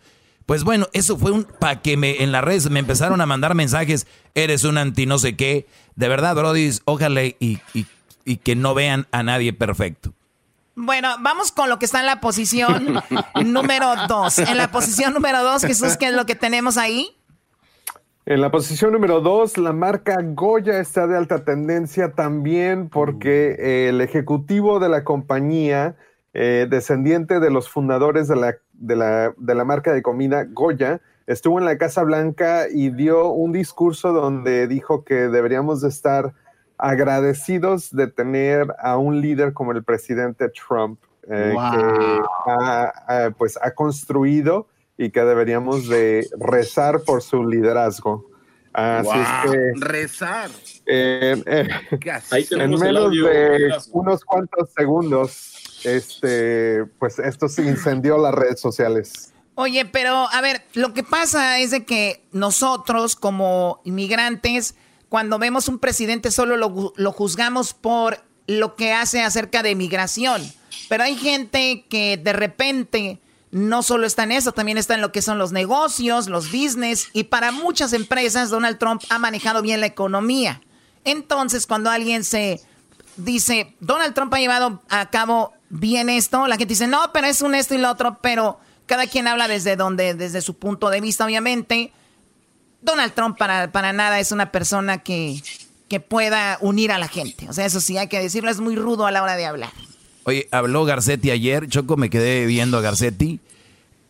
Pues 0.48 0.64
bueno, 0.64 0.88
eso 0.94 1.18
fue 1.18 1.32
un 1.32 1.44
para 1.44 1.82
que 1.82 1.98
me 1.98 2.24
en 2.24 2.32
las 2.32 2.44
redes 2.44 2.70
me 2.72 2.80
empezaron 2.80 3.22
a 3.22 3.26
mandar 3.28 3.54
mensajes, 3.54 4.08
eres 4.34 4.64
un 4.64 4.78
anti 4.80 5.06
no 5.06 5.20
sé 5.20 5.36
qué. 5.36 5.68
De 5.96 6.08
verdad, 6.08 6.36
Brody, 6.36 6.72
ojalá 6.86 7.24
y, 7.24 7.36
y- 7.74 7.86
y 8.26 8.38
que 8.38 8.56
no 8.56 8.74
vean 8.74 9.08
a 9.12 9.24
nadie 9.24 9.54
perfecto. 9.54 10.14
Bueno, 10.76 11.16
vamos 11.22 11.52
con 11.52 11.70
lo 11.70 11.80
que 11.80 11.86
está 11.86 12.00
en 12.00 12.06
la 12.06 12.20
posición 12.22 13.02
número 13.46 13.94
dos. 14.08 14.40
En 14.40 14.58
la 14.58 14.72
posición 14.72 15.14
número 15.14 15.44
dos, 15.44 15.64
Jesús, 15.64 15.98
¿qué 15.98 16.08
es 16.08 16.14
lo 16.14 16.26
que 16.26 16.36
tenemos 16.36 16.78
ahí? 16.78 17.10
En 18.26 18.42
la 18.42 18.52
posición 18.52 18.92
número 18.92 19.22
dos, 19.22 19.58
la 19.58 19.72
marca 19.74 20.18
Goya 20.22 20.80
está 20.80 21.08
de 21.08 21.18
alta 21.18 21.44
tendencia 21.46 22.12
también 22.12 22.90
porque 22.90 23.56
eh, 23.58 23.90
el 23.90 24.02
ejecutivo 24.02 24.80
de 24.80 24.90
la 24.90 25.04
compañía, 25.06 25.96
eh, 26.40 26.68
descendiente 26.70 27.40
de 27.40 27.50
los 27.50 27.68
fundadores 27.68 28.28
de 28.28 28.36
la, 28.36 28.56
de, 28.74 28.96
la, 28.96 29.34
de 29.38 29.56
la 29.56 29.64
marca 29.66 29.92
de 29.92 30.02
comida 30.04 30.46
Goya, 30.48 31.02
estuvo 31.26 31.58
en 31.58 31.66
la 31.66 31.78
Casa 31.80 32.04
Blanca 32.04 32.68
y 32.72 32.92
dio 32.92 33.30
un 33.32 33.52
discurso 33.52 34.14
donde 34.14 34.68
dijo 34.68 35.04
que 35.04 35.30
deberíamos 35.30 35.82
de 35.82 35.90
estar 35.90 36.34
agradecidos 36.78 37.90
de 37.92 38.08
tener 38.08 38.68
a 38.80 38.98
un 38.98 39.20
líder 39.22 39.54
como 39.54 39.72
el 39.72 39.84
presidente 39.84 40.50
Trump, 40.50 41.00
eh, 41.30 41.52
Wow. 41.54 41.72
que 41.72 42.22
ha, 42.52 42.94
ha, 43.08 43.32
pues, 43.32 43.58
ha 43.62 43.72
construido 43.72 44.68
y 44.98 45.10
que 45.12 45.22
deberíamos 45.22 45.88
de 45.90 46.28
rezar 46.40 47.02
por 47.02 47.22
su 47.22 47.44
liderazgo. 47.44 48.26
Así 48.74 49.10
es 49.10 49.52
que 49.52 49.72
Rezar. 49.86 50.50
eh, 50.86 51.42
eh, 51.48 51.68
Ahí 52.32 52.46
en 52.52 52.70
menos 52.80 53.06
audio, 53.06 53.26
de 53.26 53.74
unos 53.92 54.24
cuantos 54.24 54.70
segundos, 54.78 55.57
este, 55.84 56.86
pues 57.00 57.20
esto 57.20 57.48
se 57.48 57.64
incendió 57.64 58.18
las 58.18 58.34
redes 58.34 58.60
sociales. 58.60 59.34
Oye, 59.56 59.86
pero 59.86 60.30
a 60.32 60.42
ver, 60.42 60.64
lo 60.74 60.94
que 60.94 61.04
pasa 61.04 61.60
es 61.60 61.72
de 61.72 61.84
que 61.84 62.24
nosotros 62.32 63.16
como 63.16 63.82
inmigrantes, 63.84 64.76
cuando 65.10 65.40
vemos 65.40 65.68
un 65.68 65.80
presidente 65.80 66.30
solo 66.32 66.58
lo, 66.58 66.94
lo 66.96 67.12
juzgamos 67.12 67.74
por 67.74 68.24
lo 68.46 68.76
que 68.76 68.94
hace 68.94 69.24
acerca 69.24 69.64
de 69.64 69.76
migración. 69.76 70.42
Pero 70.90 71.04
hay 71.04 71.16
gente 71.16 71.86
que 71.90 72.18
de 72.18 72.34
repente 72.34 73.20
no 73.52 73.82
solo 73.82 74.06
está 74.06 74.24
en 74.24 74.34
eso, 74.34 74.52
también 74.52 74.78
está 74.78 74.96
en 74.96 75.02
lo 75.02 75.12
que 75.12 75.22
son 75.22 75.38
los 75.38 75.52
negocios, 75.52 76.28
los 76.28 76.52
business, 76.52 77.10
y 77.14 77.26
para 77.26 77.52
muchas 77.52 77.94
empresas 77.94 78.50
Donald 78.50 78.78
Trump 78.78 79.02
ha 79.10 79.20
manejado 79.20 79.62
bien 79.62 79.80
la 79.80 79.88
economía. 79.88 80.62
Entonces, 81.04 81.66
cuando 81.66 81.90
alguien 81.90 82.24
se 82.24 82.62
dice, 83.16 83.76
Donald 83.80 84.14
Trump 84.14 84.34
ha 84.34 84.40
llevado 84.40 84.82
a 84.90 85.10
cabo 85.10 85.54
bien 85.70 86.10
esto, 86.10 86.48
la 86.48 86.56
gente 86.58 86.74
dice, 86.74 86.88
no, 86.88 87.12
pero 87.14 87.28
es 87.28 87.42
un 87.42 87.56
esto 87.56 87.76
y 87.76 87.78
lo 87.78 87.90
otro, 87.92 88.20
pero 88.22 88.60
cada 88.86 89.08
quien 89.08 89.28
habla 89.28 89.48
desde 89.48 89.76
donde, 89.76 90.14
desde 90.14 90.42
su 90.42 90.56
punto 90.56 90.90
de 90.90 91.02
vista, 91.02 91.26
obviamente. 91.26 91.92
Donald 92.82 93.14
Trump 93.14 93.38
para, 93.38 93.72
para 93.72 93.92
nada 93.92 94.20
es 94.20 94.32
una 94.32 94.52
persona 94.52 95.00
que, 95.00 95.42
que 95.90 96.00
pueda 96.00 96.58
unir 96.62 96.92
a 96.92 96.98
la 97.00 97.08
gente. 97.08 97.50
O 97.50 97.54
sea, 97.54 97.66
eso 97.66 97.82
sí 97.82 97.98
hay 97.98 98.08
que 98.08 98.20
decirlo, 98.20 98.50
es 98.50 98.60
muy 98.60 98.76
rudo 98.76 99.06
a 99.08 99.12
la 99.12 99.24
hora 99.24 99.36
de 99.36 99.46
hablar. 99.46 99.72
Oye, 100.24 100.48
habló 100.52 100.86
Garcetti 100.86 101.32
ayer, 101.32 101.68
Choco, 101.68 101.98
me 101.98 102.10
quedé 102.10 102.46
viendo 102.46 102.78
a 102.78 102.82
Garcetti, 102.82 103.40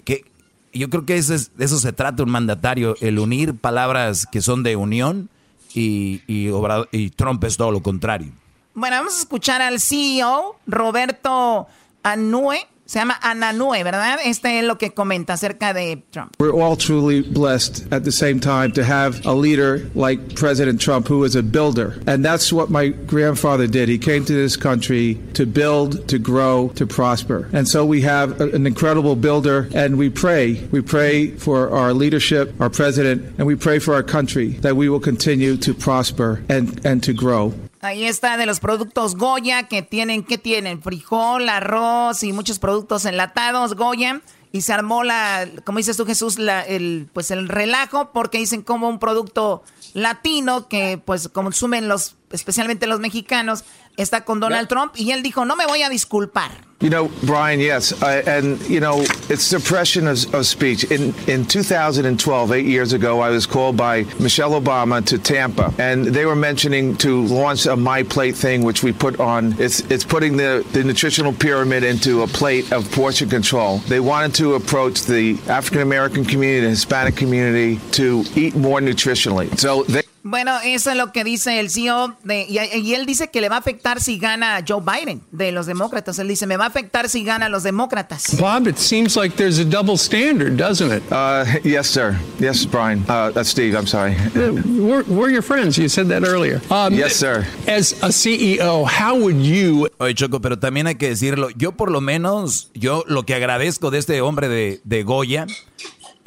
que 0.04 0.26
yo 0.74 0.90
creo 0.90 1.06
que 1.06 1.18
ese 1.18 1.36
es- 1.36 1.56
de 1.58 1.66
eso 1.66 1.80
se 1.80 1.94
trata 1.94 2.24
un 2.24 2.30
mandatario, 2.30 2.96
el 3.02 3.20
unir 3.20 3.56
palabras 3.56 4.26
que 4.32 4.42
son 4.42 4.64
de 4.64 4.76
unión 4.76 5.30
y, 5.74 6.22
y 6.28 7.10
Trump 7.12 7.44
es 7.46 7.56
todo 7.58 7.72
lo 7.72 7.82
contrario. 7.82 8.32
Bueno, 8.78 8.98
vamos 8.98 9.16
a 9.16 9.20
escuchar 9.22 9.60
al 9.64 9.80
CEO, 9.80 10.56
Roberto 10.68 11.66
Anue. 12.04 12.68
Se 12.86 13.00
llama 13.00 13.18
Ananue, 13.24 13.84
¿verdad? 13.84 14.20
Este 14.24 14.60
es 14.60 14.66
lo 14.66 14.78
que 14.78 14.94
comenta 14.94 15.34
acerca 15.34 15.74
de 15.74 16.04
Trump. 16.12 16.34
We're 16.40 16.54
all 16.54 16.78
truly 16.78 17.22
blessed 17.22 17.92
at 17.92 18.04
the 18.04 18.12
same 18.12 18.40
time 18.40 18.72
to 18.74 18.84
have 18.84 19.26
a 19.26 19.34
leader 19.34 19.90
like 19.96 20.36
President 20.36 20.80
Trump 20.80 21.08
who 21.10 21.24
is 21.24 21.36
a 21.36 21.42
builder. 21.42 22.00
And 22.06 22.24
that's 22.24 22.54
what 22.54 22.70
my 22.70 22.90
grandfather 22.90 23.66
did. 23.66 23.90
He 23.90 23.98
came 23.98 24.24
to 24.26 24.34
this 24.34 24.56
country 24.56 25.20
to 25.34 25.48
build, 25.48 26.08
to 26.10 26.20
grow, 26.20 26.70
to 26.76 26.86
prosper. 26.86 27.50
And 27.54 27.68
so 27.68 27.84
we 27.84 28.02
have 28.02 28.40
an 28.40 28.68
incredible 28.68 29.16
builder 29.16 29.70
and 29.74 29.98
we 29.98 30.12
pray. 30.12 30.68
We 30.72 30.82
pray 30.82 31.32
for 31.32 31.72
our 31.72 31.94
leadership, 31.94 32.54
our 32.62 32.70
president, 32.70 33.40
and 33.40 33.48
we 33.48 33.56
pray 33.56 33.80
for 33.80 33.96
our 33.96 34.04
country 34.04 34.50
that 34.62 34.76
we 34.78 34.88
will 34.88 35.02
continue 35.02 35.58
to 35.58 35.74
prosper 35.74 36.44
and, 36.48 36.80
and 36.86 37.02
to 37.04 37.12
grow. 37.12 37.56
Ahí 37.82 38.06
está 38.06 38.38
de 38.38 38.46
los 38.46 38.60
productos 38.60 39.16
Goya 39.16 39.64
que 39.64 39.84
tienen, 39.84 40.24
¿qué 40.24 40.38
tienen? 40.38 40.82
Frijol, 40.82 41.48
arroz 41.48 42.24
y 42.24 42.34
muchos 42.34 42.60
productos 42.60 43.06
enlatados 43.06 43.76
Goya. 43.76 44.22
Y 44.52 44.62
se 44.62 44.74
armó 44.74 45.04
la, 45.04 45.48
como 45.66 45.78
dices 45.78 45.98
tú 45.98 46.06
Jesús, 46.06 46.40
la, 46.40 46.62
el, 46.62 47.10
pues 47.14 47.32
el 47.32 47.48
relajo 47.50 48.12
porque 48.12 48.40
dicen 48.40 48.64
como 48.64 48.90
un 48.90 48.98
producto 48.98 49.64
latino 49.94 50.68
que 50.68 50.98
pues 51.04 51.28
consumen 51.28 51.88
los, 51.88 52.16
especialmente 52.32 52.88
los 52.88 53.00
mexicanos, 53.00 53.66
está 53.98 54.26
con 54.26 54.40
Donald 54.40 54.68
Trump 54.68 54.94
y 54.96 55.12
él 55.12 55.22
dijo, 55.22 55.46
no 55.46 55.56
me 55.56 55.66
voy 55.66 55.84
a 55.84 55.90
disculpar. 55.90 56.67
You 56.80 56.92
know, 56.92 57.12
Brian, 57.24 57.60
yes. 57.60 58.04
I, 58.04 58.18
and, 58.18 58.62
you 58.70 58.80
know, 58.80 59.02
it's 59.30 59.42
suppression 59.42 60.06
of, 60.06 60.32
of 60.36 60.46
speech. 60.46 60.84
In, 60.92 61.16
in 61.28 61.44
2012, 61.44 62.52
eight 62.52 62.68
years 62.68 62.94
ago, 62.94 63.20
I 63.20 63.32
was 63.32 63.48
called 63.48 63.76
by 63.76 64.04
Michelle 64.20 64.52
Obama 64.52 65.04
to 65.08 65.18
Tampa, 65.18 65.74
and 65.80 66.06
they 66.06 66.28
were 66.28 66.36
mentioning 66.36 66.96
to 66.98 67.24
launch 67.26 67.66
a 67.66 67.76
My 67.76 68.04
Plate 68.04 68.36
thing, 68.36 68.64
which 68.64 68.84
we 68.84 68.94
put 68.94 69.20
on. 69.20 69.60
It's, 69.60 69.80
it's 69.90 70.04
putting 70.04 70.38
the, 70.38 70.64
the 70.74 70.84
nutritional 70.84 71.34
pyramid 71.34 71.84
into 71.84 72.22
a 72.22 72.28
plate 72.28 72.72
of 72.72 72.92
portion 72.92 73.28
control. 73.28 73.80
They 73.80 74.00
wanted 74.00 74.36
to 74.36 74.54
approach 74.54 75.06
the 75.06 75.40
African 75.48 75.82
American 75.82 76.26
community, 76.26 76.62
the 76.62 76.70
Hispanic 76.70 77.16
community, 77.16 77.80
to 77.94 78.24
eat 78.36 78.56
more 78.56 78.80
nutritionally. 78.82 79.58
So 79.58 79.82
they. 79.86 80.07
Bueno, 80.30 80.58
eso 80.64 80.92
es 80.92 80.98
lo 80.98 81.12
que 81.14 81.24
dice 81.24 81.60
el 81.60 81.70
CEO 81.70 82.18
de, 82.24 82.46
y, 82.50 82.60
y 82.80 82.94
él 82.96 83.06
dice 83.06 83.30
que 83.30 83.40
le 83.40 83.48
va 83.50 83.56
a 83.56 83.60
afectar 83.60 84.02
si 84.02 84.18
gana 84.20 84.64
Joe 84.68 84.82
Biden 84.82 85.22
de 85.32 85.52
los 85.52 85.66
demócratas. 85.66 86.20
Él 86.20 86.28
dice, 86.28 86.46
me 86.48 86.58
va 86.58 86.66
a 86.66 86.68
afectar 86.68 87.08
si 87.08 87.24
gana 87.24 87.48
los 87.50 87.64
demócratas. 87.64 88.36
Bob, 88.40 88.68
it 88.68 88.78
seems 88.78 89.16
like 89.16 89.36
there's 89.38 89.60
a 89.60 89.66
double 89.66 89.98
standard, 89.98 90.58
doesn't 90.58 90.92
it? 90.92 91.04
Uh, 91.12 91.46
yes, 91.64 91.88
sir. 91.88 92.20
Yes, 92.40 92.66
Brian. 92.66 93.06
Uh, 93.08 93.32
that's 93.32 93.50
Steve. 93.50 93.74
I'm 93.76 93.88
sorry. 93.88 94.16
We're, 94.36 95.04
we're 95.04 95.30
your 95.30 95.42
friends. 95.42 95.78
You 95.78 95.88
said 95.88 96.08
that 96.10 96.24
earlier. 96.24 96.62
Um, 96.70 96.94
Yes, 96.94 97.16
sir. 97.16 97.46
As 97.68 97.94
a 98.04 98.12
CEO, 98.12 98.86
how 98.86 99.16
would 99.18 99.38
you 99.38 99.88
Oye, 100.00 100.14
Choco, 100.14 100.42
pero 100.42 100.60
también 100.60 100.88
hay 100.88 100.96
que 100.96 101.10
decirlo, 101.10 101.50
yo 101.56 101.72
por 101.72 101.90
lo 101.92 102.02
menos, 102.02 102.70
yo 102.74 103.04
lo 103.08 103.24
que 103.24 103.34
agradezco 103.34 103.92
de 103.92 104.00
este 104.00 104.22
hombre 104.22 104.48
de, 104.50 104.82
de 104.84 105.04
Goya 105.04 105.48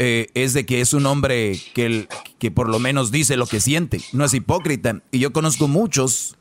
eh, 0.03 0.29
es 0.33 0.55
de 0.55 0.65
que 0.65 0.81
es 0.81 0.95
un 0.95 1.05
hombre 1.05 1.61
que, 1.75 1.85
el- 1.85 2.09
que 2.39 2.51
por 2.51 2.71
lo 2.71 2.79
menos 2.79 3.11
dice 3.11 3.37
lo 3.37 3.47
que 3.47 3.61
siente, 3.61 4.01
no 4.15 4.25
es 4.25 4.33
hipócrita. 4.33 5.03
Y 5.13 5.19
yo 5.19 5.31
conozco 5.33 5.69
muchos, 5.69 6.37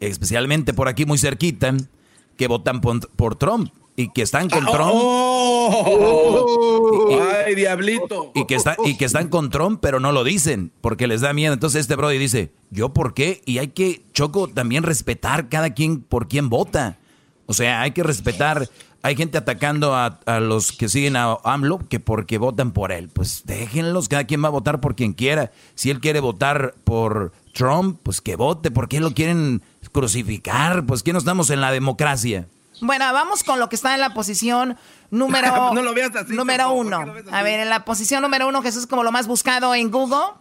especialmente 0.00 0.74
por 0.74 0.86
aquí 0.88 1.06
muy 1.06 1.16
cerquita, 1.16 1.74
que 2.36 2.46
votan 2.46 2.82
por, 2.82 3.08
por 3.16 3.36
Trump 3.36 3.70
y 3.96 4.10
que 4.12 4.20
están 4.22 4.50
con 4.50 4.64
Trump. 4.66 4.92
¡Oh! 4.94 7.08
Y- 7.10 7.14
y- 7.14 7.18
¡Ay, 7.46 7.54
diablito! 7.54 8.32
y 8.34 8.44
que, 8.46 8.54
está, 8.54 8.76
y 8.84 8.96
que 8.96 9.04
están 9.06 9.28
con 9.28 9.50
Trump, 9.50 9.78
pero 9.82 9.98
no 10.00 10.12
lo 10.12 10.22
dicen 10.24 10.70
porque 10.80 11.06
les 11.06 11.20
da 11.22 11.32
miedo. 11.32 11.52
Entonces 11.54 11.80
este 11.82 11.96
Brody 11.96 12.18
dice, 12.18 12.52
¿yo 12.70 12.92
por 12.92 13.14
qué? 13.14 13.40
Y 13.46 13.58
hay 13.58 13.68
que, 13.68 14.02
Choco, 14.12 14.48
también 14.48 14.82
respetar 14.82 15.48
cada 15.48 15.70
quien 15.74 16.00
por 16.02 16.28
quién 16.28 16.48
vota. 16.50 16.98
O 17.46 17.52
sea, 17.54 17.80
hay 17.82 17.92
que 17.92 18.02
respetar. 18.02 18.68
Hay 19.02 19.16
gente 19.16 19.38
atacando 19.38 19.94
a, 19.94 20.20
a 20.26 20.40
los 20.40 20.72
que 20.72 20.88
siguen 20.88 21.16
a 21.16 21.38
AMLO 21.44 21.78
que 21.88 22.00
porque 22.00 22.38
votan 22.38 22.72
por 22.72 22.92
él. 22.92 23.08
Pues 23.08 23.42
déjenlos, 23.46 24.08
cada 24.08 24.24
quien 24.24 24.42
va 24.44 24.48
a 24.48 24.52
votar 24.52 24.80
por 24.80 24.94
quien 24.94 25.14
quiera. 25.14 25.52
Si 25.74 25.90
él 25.90 26.00
quiere 26.00 26.20
votar 26.20 26.74
por 26.84 27.32
Trump, 27.54 27.98
pues 28.02 28.20
que 28.20 28.36
vote. 28.36 28.70
¿Por 28.70 28.88
qué 28.88 29.00
lo 29.00 29.12
quieren 29.12 29.62
crucificar? 29.92 30.84
Pues 30.84 31.02
que 31.02 31.12
no 31.12 31.18
estamos 31.18 31.50
en 31.50 31.60
la 31.60 31.72
democracia. 31.72 32.46
Bueno, 32.82 33.12
vamos 33.12 33.44
con 33.44 33.58
lo 33.58 33.68
que 33.68 33.76
está 33.76 33.94
en 33.94 34.00
la 34.00 34.14
posición 34.14 34.76
número, 35.10 35.74
No 35.74 35.82
lo 35.82 35.92
veas 35.94 36.14
así, 36.16 36.34
número 36.34 36.72
uno. 36.72 37.04
A 37.30 37.42
ver, 37.42 37.60
en 37.60 37.68
la 37.68 37.84
posición 37.84 38.22
número 38.22 38.48
uno, 38.48 38.62
Jesús, 38.62 38.86
como 38.86 39.02
lo 39.02 39.12
más 39.12 39.26
buscado 39.26 39.74
en 39.74 39.90
Google. 39.90 40.34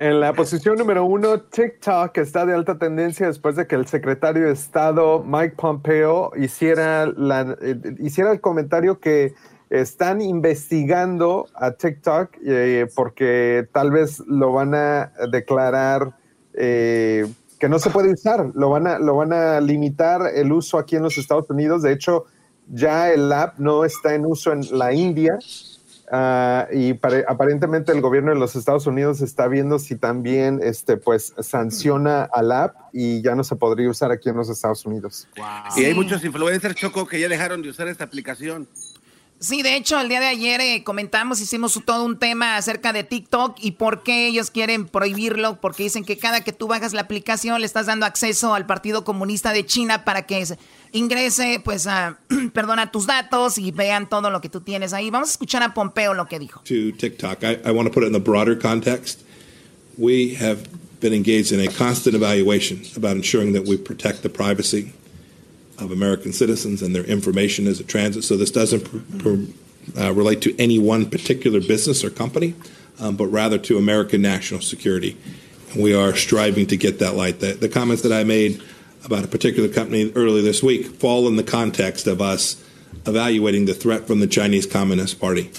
En 0.00 0.18
la 0.18 0.32
posición 0.32 0.76
número 0.76 1.04
uno, 1.04 1.40
TikTok 1.40 2.18
está 2.18 2.44
de 2.44 2.52
alta 2.52 2.76
tendencia 2.78 3.28
después 3.28 3.54
de 3.54 3.68
que 3.68 3.76
el 3.76 3.86
secretario 3.86 4.46
de 4.46 4.52
Estado 4.52 5.22
Mike 5.22 5.54
Pompeo 5.56 6.32
hiciera, 6.36 7.06
la, 7.06 7.56
eh, 7.60 7.76
hiciera 8.00 8.32
el 8.32 8.40
comentario 8.40 8.98
que 8.98 9.34
están 9.70 10.20
investigando 10.20 11.46
a 11.54 11.72
TikTok 11.72 12.30
eh, 12.44 12.88
porque 12.94 13.68
tal 13.72 13.92
vez 13.92 14.20
lo 14.26 14.52
van 14.52 14.74
a 14.74 15.12
declarar 15.30 16.16
eh, 16.54 17.26
que 17.60 17.68
no 17.68 17.78
se 17.78 17.90
puede 17.90 18.12
usar. 18.12 18.50
Lo 18.54 18.70
van, 18.70 18.88
a, 18.88 18.98
lo 18.98 19.14
van 19.14 19.32
a 19.32 19.60
limitar 19.60 20.22
el 20.34 20.52
uso 20.52 20.78
aquí 20.78 20.96
en 20.96 21.04
los 21.04 21.18
Estados 21.18 21.48
Unidos. 21.50 21.82
De 21.82 21.92
hecho, 21.92 22.24
ya 22.68 23.12
el 23.12 23.32
app 23.32 23.58
no 23.58 23.84
está 23.84 24.14
en 24.14 24.26
uso 24.26 24.52
en 24.52 24.62
la 24.76 24.92
India. 24.92 25.38
Ah, 26.10 26.66
y 26.72 26.94
pare- 26.94 27.24
aparentemente 27.28 27.92
el 27.92 28.00
gobierno 28.00 28.30
de 28.32 28.38
los 28.38 28.56
Estados 28.56 28.86
Unidos 28.86 29.20
está 29.20 29.48
viendo 29.48 29.78
si 29.78 29.96
también 29.96 30.60
este, 30.62 30.96
pues, 30.96 31.32
sanciona 31.38 32.24
al 32.32 32.52
app 32.52 32.74
y 32.92 33.22
ya 33.22 33.34
no 33.34 33.44
se 33.44 33.56
podría 33.56 33.88
usar 33.90 34.10
aquí 34.12 34.28
en 34.28 34.36
los 34.36 34.48
Estados 34.50 34.84
Unidos. 34.86 35.26
Y 35.76 35.84
hay 35.84 35.94
muchos 35.94 36.24
influencers, 36.24 36.74
Choco, 36.74 37.06
que 37.06 37.20
ya 37.20 37.28
dejaron 37.28 37.62
de 37.62 37.70
usar 37.70 37.88
esta 37.88 38.04
aplicación. 38.04 38.68
Sí, 39.40 39.62
de 39.62 39.76
hecho, 39.76 40.00
el 40.00 40.08
día 40.08 40.20
de 40.20 40.26
ayer 40.26 40.60
eh, 40.62 40.84
comentamos, 40.84 41.40
hicimos 41.40 41.78
todo 41.84 42.04
un 42.04 42.18
tema 42.18 42.56
acerca 42.56 42.92
de 42.94 43.04
TikTok 43.04 43.56
y 43.60 43.72
por 43.72 44.02
qué 44.02 44.28
ellos 44.28 44.50
quieren 44.50 44.86
prohibirlo, 44.86 45.60
porque 45.60 45.82
dicen 45.82 46.04
que 46.04 46.16
cada 46.16 46.40
que 46.42 46.52
tú 46.52 46.66
bajas 46.68 46.94
la 46.94 47.02
aplicación 47.02 47.60
le 47.60 47.66
estás 47.66 47.86
dando 47.86 48.06
acceso 48.06 48.54
al 48.54 48.64
Partido 48.64 49.04
Comunista 49.04 49.52
de 49.52 49.66
China 49.66 50.04
para 50.04 50.22
que 50.22 50.46
se- 50.46 50.58
ingrese, 50.94 51.60
pues, 51.64 51.86
a, 51.86 52.18
perdona, 52.52 52.90
tus 52.90 53.06
datos 53.06 53.58
y 53.58 53.70
vean 53.70 54.08
todo 54.08 54.30
lo 54.30 54.40
que 54.40 54.48
tú 54.48 54.60
tienes 54.60 54.92
ahí. 54.92 55.10
Vamos 55.10 55.28
a 55.28 55.32
escuchar 55.32 55.62
a 55.62 55.74
Pompeo 55.74 56.14
lo 56.14 56.26
que 56.26 56.38
dijo. 56.38 56.62
to 56.64 56.92
TikTok. 56.92 57.44
I, 57.44 57.58
I 57.64 57.72
want 57.72 57.86
to 57.86 57.92
put 57.92 58.02
it 58.02 58.06
in 58.06 58.12
the 58.12 58.20
broader 58.20 58.56
context. 58.56 59.22
We 59.98 60.34
have 60.34 60.68
been 61.00 61.12
engaged 61.12 61.52
in 61.52 61.60
a 61.60 61.70
constant 61.70 62.16
evaluation 62.16 62.80
about 62.96 63.16
ensuring 63.16 63.52
that 63.52 63.66
we 63.66 63.76
protect 63.76 64.22
the 64.22 64.30
privacy 64.30 64.92
of 65.78 65.90
American 65.90 66.32
citizens 66.32 66.82
and 66.82 66.94
their 66.94 67.04
information 67.04 67.66
as 67.66 67.80
it 67.80 67.88
transits. 67.88 68.26
So 68.26 68.36
this 68.36 68.50
doesn't 68.50 68.88
uh, 69.98 70.12
relate 70.12 70.40
to 70.42 70.58
any 70.58 70.78
one 70.78 71.10
particular 71.10 71.60
business 71.60 72.04
or 72.04 72.10
company, 72.10 72.54
um, 73.00 73.16
but 73.16 73.26
rather 73.26 73.58
to 73.58 73.76
American 73.76 74.22
national 74.22 74.60
security. 74.60 75.16
And 75.72 75.82
we 75.82 75.94
are 75.94 76.14
striving 76.14 76.66
to 76.68 76.76
get 76.76 77.00
that 77.00 77.14
light. 77.16 77.40
The, 77.40 77.54
the 77.54 77.68
comments 77.68 78.02
that 78.02 78.12
I 78.12 78.24
made 78.24 78.62
about 79.04 79.24
a 79.24 79.28
particular 79.28 79.68
company 79.68 80.10
earlier 80.14 80.42
this 80.42 80.62
week 80.62 80.86
fall 81.00 81.26
in 81.28 81.36
the 81.36 81.42
context 81.44 82.06
of 82.06 82.20
us 82.20 82.56
evaluating 83.06 83.66
the 83.66 83.74
threat 83.74 84.06
from 84.06 84.20
the 84.20 84.26
Chinese 84.26 84.66
Communist 84.66 85.20
Party. 85.20 85.50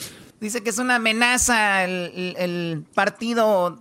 Dice 0.41 0.61
que 0.63 0.69
es 0.69 0.79
una 0.79 0.95
amenaza 0.95 1.83
el, 1.85 2.35
el- 2.37 2.83
partido 2.93 3.79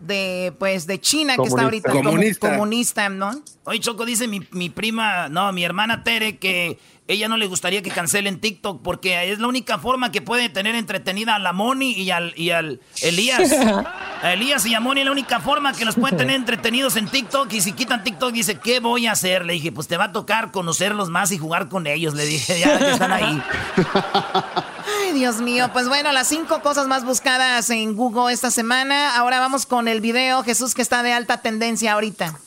de, 0.00 0.52
pues, 0.58 0.86
de 0.86 1.00
China 1.00 1.36
que 1.36 1.44
está 1.48 1.62
ahorita 1.62 1.90
como- 1.90 2.10
comunista, 2.40 3.08
¿no? 3.08 3.42
Oye, 3.64 3.80
Choco, 3.80 4.04
dice 4.04 4.28
mi, 4.28 4.40
mi 4.52 4.68
prima, 4.68 5.28
no, 5.28 5.52
mi 5.52 5.64
hermana 5.64 6.04
Tere, 6.04 6.36
que 6.36 6.78
ella 7.06 7.28
no 7.28 7.36
le 7.36 7.46
gustaría 7.46 7.82
que 7.82 7.90
cancelen 7.90 8.40
TikTok 8.40 8.80
porque 8.82 9.30
es 9.30 9.38
la 9.38 9.46
única 9.46 9.78
forma 9.78 10.10
que 10.10 10.22
puede 10.22 10.48
tener 10.48 10.74
entretenida 10.74 11.34
a 11.34 11.38
la 11.38 11.52
Moni 11.52 11.92
y 11.92 12.10
al, 12.10 12.32
y 12.36 12.50
al 12.50 12.80
Elías. 13.02 13.52
A 14.22 14.32
Elías 14.32 14.64
y 14.64 14.74
a 14.74 14.80
Moni 14.80 15.00
es 15.00 15.04
la 15.04 15.12
única 15.12 15.38
forma 15.38 15.74
que 15.74 15.84
los 15.84 15.96
puede 15.96 16.16
tener 16.16 16.36
entretenidos 16.36 16.96
en 16.96 17.08
TikTok. 17.08 17.52
Y 17.52 17.60
si 17.60 17.72
quitan 17.72 18.02
TikTok, 18.02 18.32
dice, 18.32 18.58
¿qué 18.58 18.80
voy 18.80 19.06
a 19.06 19.12
hacer? 19.12 19.44
Le 19.44 19.52
dije, 19.52 19.70
pues 19.70 19.86
te 19.86 19.98
va 19.98 20.04
a 20.04 20.12
tocar 20.12 20.50
conocerlos 20.50 21.10
más 21.10 21.30
y 21.30 21.36
jugar 21.36 21.68
con 21.68 21.86
ellos. 21.86 22.14
Le 22.14 22.24
dije, 22.24 22.58
ya 22.58 22.78
que 22.78 22.92
están 22.92 23.12
ahí. 23.12 23.42
Ay, 25.02 25.12
Dios 25.12 25.42
mío. 25.42 25.68
Pues 25.74 25.88
bueno, 25.88 26.10
las 26.10 26.26
cinco 26.26 26.62
cosas 26.62 26.86
más 26.86 27.04
buscadas 27.04 27.68
en 27.68 27.94
Google 27.96 28.32
esta 28.32 28.50
semana. 28.50 29.14
Ahora 29.14 29.40
vamos 29.40 29.66
con 29.66 29.88
el 29.88 30.00
video, 30.00 30.42
Jesús, 30.42 30.74
que 30.74 30.80
está 30.80 31.02
de 31.02 31.12
alta 31.12 31.42
tendencia 31.42 31.92
ahorita. 31.92 32.38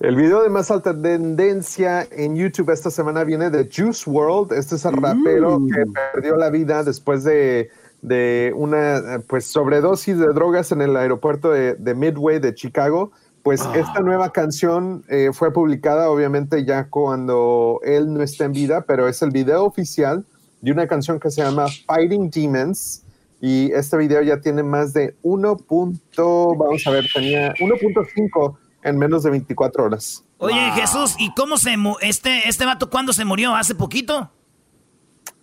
El 0.00 0.16
video 0.16 0.42
de 0.42 0.48
más 0.48 0.70
alta 0.70 0.94
tendencia 0.98 2.06
en 2.10 2.34
YouTube 2.34 2.70
esta 2.70 2.90
semana 2.90 3.22
viene 3.22 3.50
de 3.50 3.68
Juice 3.70 4.08
World. 4.08 4.52
Este 4.52 4.76
es 4.76 4.84
el 4.86 4.94
rapero 4.94 5.60
que 5.72 5.84
perdió 6.14 6.36
la 6.36 6.48
vida 6.48 6.82
después 6.82 7.22
de, 7.22 7.68
de 8.00 8.50
una 8.56 9.20
pues, 9.28 9.44
sobredosis 9.44 10.18
de 10.18 10.28
drogas 10.28 10.72
en 10.72 10.80
el 10.80 10.96
aeropuerto 10.96 11.50
de, 11.50 11.74
de 11.74 11.94
Midway 11.94 12.38
de 12.38 12.54
Chicago. 12.54 13.12
Pues 13.42 13.62
esta 13.74 14.00
nueva 14.00 14.32
canción 14.32 15.04
eh, 15.08 15.30
fue 15.34 15.52
publicada 15.52 16.10
obviamente 16.10 16.64
ya 16.64 16.88
cuando 16.88 17.80
él 17.84 18.12
no 18.12 18.22
está 18.22 18.44
en 18.46 18.52
vida, 18.52 18.82
pero 18.82 19.06
es 19.06 19.20
el 19.22 19.30
video 19.30 19.64
oficial 19.64 20.24
de 20.62 20.72
una 20.72 20.86
canción 20.86 21.20
que 21.20 21.30
se 21.30 21.42
llama 21.42 21.66
Fighting 21.86 22.30
Demons. 22.30 23.02
Y 23.42 23.70
este 23.72 23.96
video 23.98 24.20
ya 24.22 24.40
tiene 24.40 24.62
más 24.62 24.92
de 24.94 25.14
1. 25.22 25.56
punto- 25.58 26.54
Vamos 26.56 26.86
a 26.86 26.90
ver, 26.90 27.04
tenía 27.14 27.54
1.5 27.54 28.56
en 28.82 28.98
menos 28.98 29.22
de 29.22 29.30
24 29.30 29.84
horas. 29.84 30.24
Oye, 30.38 30.70
Jesús, 30.72 31.14
¿y 31.18 31.32
cómo 31.34 31.58
se 31.58 31.76
mu 31.76 31.96
este, 32.00 32.48
este 32.48 32.64
vato 32.64 32.88
cuándo 32.90 33.12
se 33.12 33.24
murió? 33.24 33.54
¿Hace 33.54 33.74
poquito? 33.74 34.30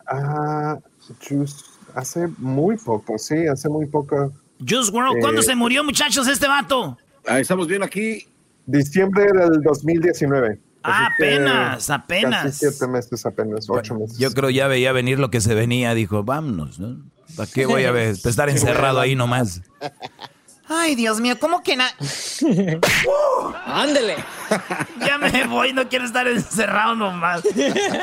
Ah, 0.07 0.77
Juice, 1.27 1.57
hace 1.95 2.27
muy 2.37 2.77
poco, 2.77 3.17
sí, 3.17 3.45
hace 3.47 3.69
muy 3.69 3.85
poco. 3.85 4.31
Juice 4.59 4.91
World, 4.91 5.19
¿cuándo 5.21 5.41
Eh, 5.41 5.43
se 5.43 5.55
murió, 5.55 5.83
muchachos, 5.83 6.27
este 6.27 6.47
vato? 6.47 6.97
Ah, 7.27 7.39
estamos 7.39 7.67
viendo 7.67 7.85
aquí. 7.85 8.25
Diciembre 8.65 9.25
del 9.25 9.61
2019. 9.61 10.59
Ah, 10.83 11.09
apenas, 11.13 11.89
apenas. 11.89 12.43
Casi 12.43 12.69
siete 12.69 12.87
meses, 12.87 13.25
apenas, 13.25 13.69
ocho 13.69 13.95
meses. 13.95 14.17
Yo 14.17 14.31
creo 14.31 14.49
ya 14.49 14.67
veía 14.67 14.91
venir 14.93 15.19
lo 15.19 15.29
que 15.29 15.41
se 15.41 15.53
venía, 15.53 15.93
dijo, 15.93 16.23
vámonos, 16.23 16.79
¿no? 16.79 16.97
¿Para 17.35 17.51
qué 17.51 17.65
voy 17.65 17.83
a 17.83 17.91
ver? 17.91 18.15
estar 18.23 18.49
encerrado 18.49 18.99
ahí 18.99 19.15
nomás. 19.15 19.61
Ay, 20.69 20.95
Dios 20.95 21.19
mío, 21.21 21.35
¿cómo 21.39 21.63
que 21.63 21.77
na... 21.77 21.89
Ándele. 23.65 24.15
Ya 25.05 25.17
me 25.17 25.45
voy, 25.45 25.71
no 25.73 25.87
quiero 25.87 26.05
estar 26.05 26.27
encerrado 26.27 26.95
nomás. 26.95 27.41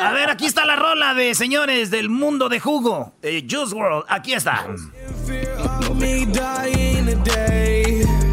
A 0.00 0.12
ver, 0.12 0.30
aquí 0.30 0.46
está 0.46 0.64
la 0.64 0.76
rola 0.76 1.14
de 1.14 1.34
señores 1.34 1.90
del 1.90 2.08
mundo 2.08 2.48
de 2.48 2.60
jugo. 2.60 3.12
eh, 3.22 3.46
Juice 3.48 3.74
World, 3.74 4.04
aquí 4.08 4.32
está. 4.34 4.66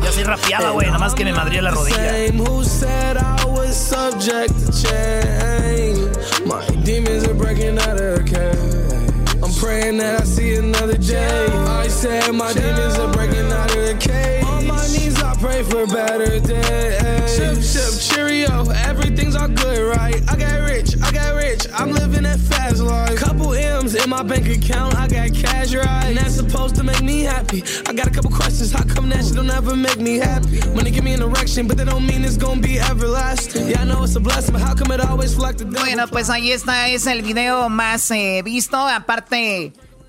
Ya 0.01 0.11
soy 0.11 0.23
rapeaba, 0.23 0.71
güey, 0.71 0.89
nomás 0.91 1.13
que 1.13 1.23
me 1.25 1.33
madría 1.33 1.61
la 1.61 1.71
rodilla. 1.71 1.95
Same 2.27 2.39
who 2.41 2.63
said 2.63 3.17
I 3.17 3.45
was 3.45 3.75
subject 3.75 4.53
to 4.65 4.71
change. 4.71 6.09
My 6.45 6.61
demons 6.83 7.25
are 7.27 7.33
breaking 7.33 7.77
out 7.79 7.95
of 7.95 7.99
her 7.99 8.23
cage. 8.23 8.90
I'm 8.90 8.90
praying 9.61 9.97
that 9.97 10.19
I 10.19 10.23
see 10.23 10.55
another 10.55 10.97
day. 10.97 11.45
I 11.81 11.87
said 11.87 12.33
my 12.33 12.51
demons 12.51 12.97
are 12.97 13.13
breaking 13.13 13.51
out 13.51 13.69
of 13.69 13.83
the 13.85 13.95
cage. 13.99 14.43
On 14.43 14.65
my 14.65 14.81
knees, 14.87 15.21
I 15.21 15.35
pray 15.35 15.61
for 15.61 15.85
better 15.85 16.39
days. 16.39 17.35
Ship, 17.35 17.61
ship, 17.61 17.93
cheerio, 18.01 18.69
everything's 18.89 19.35
all 19.35 19.47
good, 19.47 19.95
right? 19.95 20.19
I 20.27 20.35
got 20.35 20.57
rich, 20.67 20.95
I 21.01 21.11
got 21.11 21.35
rich, 21.35 21.67
I'm 21.73 21.91
living 21.91 22.23
that 22.23 22.39
fast 22.39 22.81
life. 22.81 23.15
Couple 23.17 23.53
M's 23.53 23.93
in 23.93 24.09
my 24.09 24.23
bank 24.23 24.47
account, 24.49 24.95
I 24.95 25.07
got 25.07 25.31
cash, 25.33 25.75
right? 25.75 26.05
And 26.05 26.17
that's 26.17 26.35
supposed 26.35 26.75
to 26.75 26.83
make 26.83 27.01
me 27.03 27.21
happy. 27.21 27.63
I 27.87 27.93
got 27.93 28.07
a 28.07 28.09
couple 28.09 28.31
questions, 28.31 28.71
how 28.71 28.83
come 28.83 29.09
that 29.09 29.23
shit 29.23 29.35
don't 29.35 29.51
ever 29.51 29.75
make 29.75 29.99
me 29.99 30.17
happy? 30.17 30.59
Money 30.73 30.89
give 30.89 31.03
me 31.03 31.13
an 31.13 31.21
erection, 31.21 31.67
but 31.67 31.77
that 31.77 31.87
don't 31.87 32.05
mean 32.05 32.25
it's 32.25 32.37
gonna 32.37 32.61
be 32.61 32.79
everlasting. 32.79 33.67
Yeah, 33.69 33.81
I 33.81 33.85
know 33.85 34.03
it's 34.03 34.15
a 34.15 34.19
blessing, 34.19 34.53
but 34.53 34.61
how 34.61 34.73
come 34.73 34.91
it 34.91 34.99
always 35.01 35.35
feel 35.35 35.45
the 35.53 35.65
devil? 35.65 35.79
Bueno, 35.79 36.07
pues 36.07 36.29
ahí 36.29 36.51
está, 36.51 36.89
es 36.89 37.05
el 37.05 37.21
video 37.21 37.69
más 37.69 38.09
eh, 38.11 38.41
visto. 38.43 38.77
Aparte, 38.77 39.50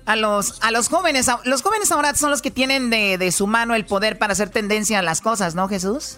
a 0.05 0.15
los, 0.15 0.61
a 0.61 0.71
los 0.71 0.89
jóvenes, 0.89 1.29
los 1.45 1.61
jóvenes 1.61 1.91
ahora 1.91 2.13
son 2.15 2.29
los 2.29 2.41
que 2.41 2.51
tienen 2.51 2.89
de, 2.89 3.17
de 3.17 3.31
su 3.31 3.47
mano 3.47 3.75
el 3.75 3.85
poder 3.85 4.17
para 4.17 4.33
hacer 4.33 4.49
tendencia 4.49 4.99
a 4.99 5.01
las 5.01 5.21
cosas, 5.21 5.55
¿no, 5.55 5.67
Jesús? 5.67 6.17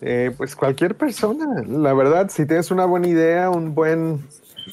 Eh, 0.00 0.32
pues 0.36 0.54
cualquier 0.54 0.94
persona, 0.94 1.62
la 1.66 1.92
verdad, 1.92 2.30
si 2.30 2.46
tienes 2.46 2.70
una 2.70 2.84
buena 2.84 3.08
idea, 3.08 3.50
un 3.50 3.74
buen, 3.74 4.26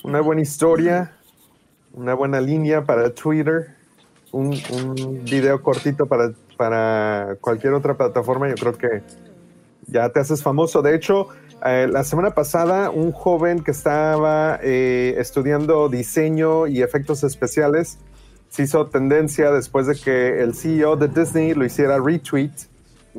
una 0.03 0.21
buena 0.21 0.41
historia, 0.41 1.13
una 1.93 2.13
buena 2.13 2.39
línea 2.41 2.83
para 2.83 3.09
Twitter, 3.11 3.75
un, 4.31 4.55
un 4.71 5.23
video 5.23 5.63
cortito 5.63 6.05
para, 6.05 6.31
para 6.57 7.37
cualquier 7.41 7.73
otra 7.73 7.95
plataforma, 7.95 8.49
yo 8.49 8.55
creo 8.55 8.77
que 8.77 9.01
ya 9.87 10.09
te 10.09 10.19
haces 10.19 10.43
famoso. 10.43 10.81
De 10.81 10.95
hecho, 10.95 11.29
eh, 11.65 11.87
la 11.87 12.03
semana 12.03 12.31
pasada, 12.31 12.89
un 12.89 13.11
joven 13.11 13.63
que 13.63 13.71
estaba 13.71 14.59
eh, 14.61 15.15
estudiando 15.17 15.89
diseño 15.89 16.67
y 16.67 16.81
efectos 16.81 17.23
especiales 17.23 17.97
se 18.49 18.63
hizo 18.63 18.85
tendencia 18.87 19.51
después 19.51 19.87
de 19.87 19.95
que 19.95 20.41
el 20.41 20.53
CEO 20.55 20.95
de 20.95 21.07
Disney 21.07 21.53
lo 21.53 21.65
hiciera 21.65 21.99
retweet. 21.99 22.51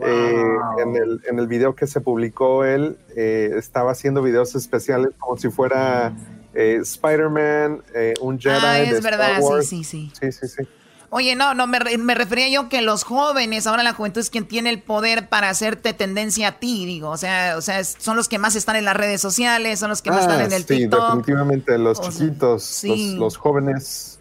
Eh, 0.01 0.44
en, 0.78 0.94
el, 0.94 1.22
en 1.26 1.38
el 1.38 1.47
video 1.47 1.74
que 1.74 1.86
se 1.86 2.01
publicó 2.01 2.64
él, 2.64 2.99
estaba 3.16 3.92
haciendo 3.92 4.22
videos 4.22 4.55
especiales 4.55 5.09
como 5.18 5.38
si 5.38 5.49
fuera 5.49 6.14
Spider-Man, 6.55 7.82
un 8.20 8.38
Jedi. 8.38 8.59
Ah, 8.62 8.80
es 8.80 8.90
de 8.90 8.97
Star 8.99 9.12
verdad, 9.12 9.36
sí, 9.38 9.42
Wars. 9.42 9.66
sí, 9.68 9.84
sí. 9.84 10.12
Sí, 10.20 10.32
sí, 10.32 10.49
sí. 10.49 10.68
Oye, 11.11 11.36
no, 11.36 11.54
no, 11.54 11.66
me, 11.66 11.78
re- 11.78 11.98
me 11.98 12.14
refería 12.14 12.48
yo 12.48 12.68
que 12.68 12.82
los 12.82 13.04
jóvenes, 13.04 13.66
ahora 13.66 13.82
la 13.82 13.92
juventud 13.94 14.20
es 14.20 14.28
quien 14.30 14.46
tiene 14.46 14.70
el 14.70 14.82
poder 14.82 15.28
para 15.28 15.48
hacerte 15.50 15.92
tendencia 15.94 16.48
a 16.48 16.52
ti, 16.59 16.84
digo, 16.86 17.11
o 17.11 17.16
sea, 17.16 17.54
o 17.57 17.61
sea, 17.61 17.82
son 17.84 18.16
los 18.16 18.28
que 18.28 18.38
más 18.38 18.57
están 18.57 18.76
en 18.76 18.84
las 18.84 18.96
redes 18.96 19.20
sociales, 19.20 19.78
son 19.78 19.90
los 19.90 20.02
que 20.02 20.11
más 20.11 20.22
están 20.22 20.40
Ah, 20.40 20.44
en 20.46 20.52
el 20.52 20.62
sí, 20.64 20.76
TikTok. 20.78 21.00
definitivamente, 21.16 21.78
los 21.78 22.00
O 22.00 22.02
sea, 22.02 22.12
chiquitos, 22.12 22.62
sí. 22.64 22.88
los, 23.12 23.18
los 23.20 23.36
jóvenes. 23.36 24.18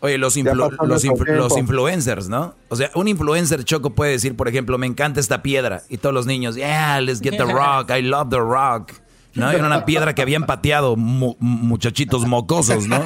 Oye, 0.00 0.18
los, 0.18 0.36
influ- 0.36 0.54
los, 0.86 1.02
influ- 1.04 1.24
tiempo. 1.24 1.24
los 1.42 1.56
influencers, 1.56 2.28
¿no? 2.28 2.54
O 2.68 2.76
sea, 2.76 2.90
un 2.94 3.08
influencer 3.08 3.64
choco 3.64 3.90
puede 3.90 4.10
decir, 4.12 4.36
por 4.36 4.48
ejemplo, 4.48 4.76
me 4.76 4.86
encanta 4.86 5.18
esta 5.18 5.40
piedra. 5.42 5.82
Y 5.88 5.96
todos 5.96 6.14
los 6.14 6.26
niños, 6.26 6.56
yeah, 6.56 7.00
let's 7.00 7.20
get 7.22 7.38
the 7.38 7.44
rock, 7.50 7.90
I 7.90 8.02
love 8.02 8.28
the 8.28 8.38
rock. 8.38 8.92
¿No? 9.34 9.50
Era 9.50 9.66
una 9.66 9.84
piedra 9.84 10.14
que 10.14 10.22
habían 10.22 10.44
pateado 10.46 10.94
mu- 10.96 11.36
muchachitos 11.40 12.24
mocosos, 12.26 12.86
¿no? 12.86 13.02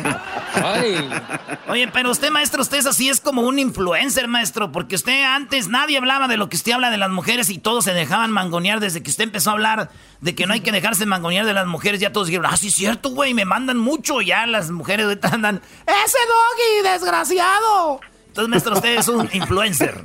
Oye, 1.69 1.89
pero 1.93 2.11
usted, 2.11 2.31
maestro, 2.31 2.63
usted 2.63 2.79
es 2.79 2.87
así, 2.87 3.09
es 3.09 3.21
como 3.21 3.43
un 3.43 3.59
influencer, 3.59 4.29
maestro, 4.29 4.71
porque 4.73 4.97
usted 4.97 5.23
antes 5.25 5.69
nadie 5.69 5.97
hablaba 5.99 6.29
de 6.29 6.37
lo 6.37 6.49
que 6.49 6.57
usted 6.57 6.73
habla 6.73 6.91
de 6.91 6.97
las 6.99 7.11
mujeres 7.11 7.49
y 7.51 7.59
todos 7.59 7.85
se 7.85 7.95
dejaban 7.95 8.31
mangonear 8.31 8.81
desde 8.81 9.03
que 9.03 9.11
usted 9.11 9.25
empezó 9.25 9.51
a 9.51 9.53
hablar 9.55 9.91
de 10.21 10.35
que 10.35 10.47
no 10.47 10.53
hay 10.53 10.61
que 10.61 10.73
dejarse 10.73 11.07
mangonear 11.07 11.47
de 11.47 11.55
las 11.55 11.67
mujeres. 11.67 12.01
Ya 12.01 12.13
todos 12.13 12.27
dijeron, 12.27 12.47
ah, 12.51 12.57
sí, 12.57 12.69
es 12.69 12.75
cierto, 12.75 13.11
güey, 13.11 13.35
me 13.35 13.45
mandan 13.45 13.79
mucho. 13.79 14.21
Ya 14.21 14.47
las 14.47 14.71
mujeres 14.71 15.07
ahorita 15.07 15.29
andan, 15.29 15.63
¡ese 15.87 16.19
doggy, 16.29 16.93
desgraciado! 16.93 18.01
Entonces, 18.29 18.49
maestro, 18.51 18.75
usted 18.75 18.99
es 18.99 19.09
un 19.09 19.29
influencer. 19.33 20.05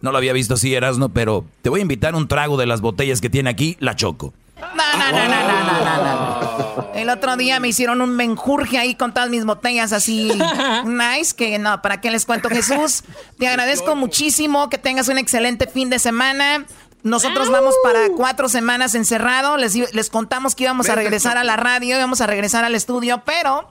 No 0.00 0.12
lo 0.12 0.18
había 0.18 0.32
visto 0.32 0.54
así, 0.54 0.74
Erasno, 0.74 1.08
pero 1.08 1.46
te 1.62 1.70
voy 1.70 1.80
a 1.80 1.82
invitar 1.82 2.14
un 2.14 2.28
trago 2.28 2.56
de 2.58 2.66
las 2.66 2.80
botellas 2.82 3.20
que 3.20 3.30
tiene 3.30 3.48
aquí, 3.50 3.76
la 3.80 3.96
Choco. 3.96 4.34
No, 4.56 4.66
no, 4.68 5.12
no, 5.12 5.28
no, 5.28 5.62
no, 5.62 5.84
no, 5.84 6.76
no, 6.76 6.94
El 6.94 7.10
otro 7.10 7.36
día 7.36 7.58
me 7.58 7.68
hicieron 7.68 8.00
un 8.00 8.14
menjurje 8.14 8.78
ahí 8.78 8.94
con 8.94 9.12
todas 9.12 9.28
mis 9.28 9.44
botellas 9.44 9.92
así 9.92 10.30
nice, 10.84 11.34
que 11.34 11.58
no, 11.58 11.82
¿para 11.82 12.00
qué 12.00 12.10
les 12.10 12.24
cuento, 12.24 12.48
Jesús? 12.48 13.02
Te 13.38 13.48
agradezco 13.48 13.96
muchísimo, 13.96 14.70
que 14.70 14.78
tengas 14.78 15.08
un 15.08 15.18
excelente 15.18 15.66
fin 15.66 15.90
de 15.90 15.98
semana. 15.98 16.66
Nosotros 17.02 17.50
vamos 17.50 17.74
para 17.82 18.08
cuatro 18.16 18.48
semanas 18.48 18.94
encerrado. 18.94 19.56
Les, 19.58 19.74
les 19.92 20.08
contamos 20.08 20.54
que 20.54 20.64
íbamos 20.64 20.88
a 20.88 20.94
regresar 20.94 21.36
a 21.36 21.44
la 21.44 21.56
radio, 21.56 21.96
íbamos 21.96 22.20
a 22.20 22.26
regresar 22.26 22.64
al 22.64 22.74
estudio, 22.74 23.22
pero 23.26 23.70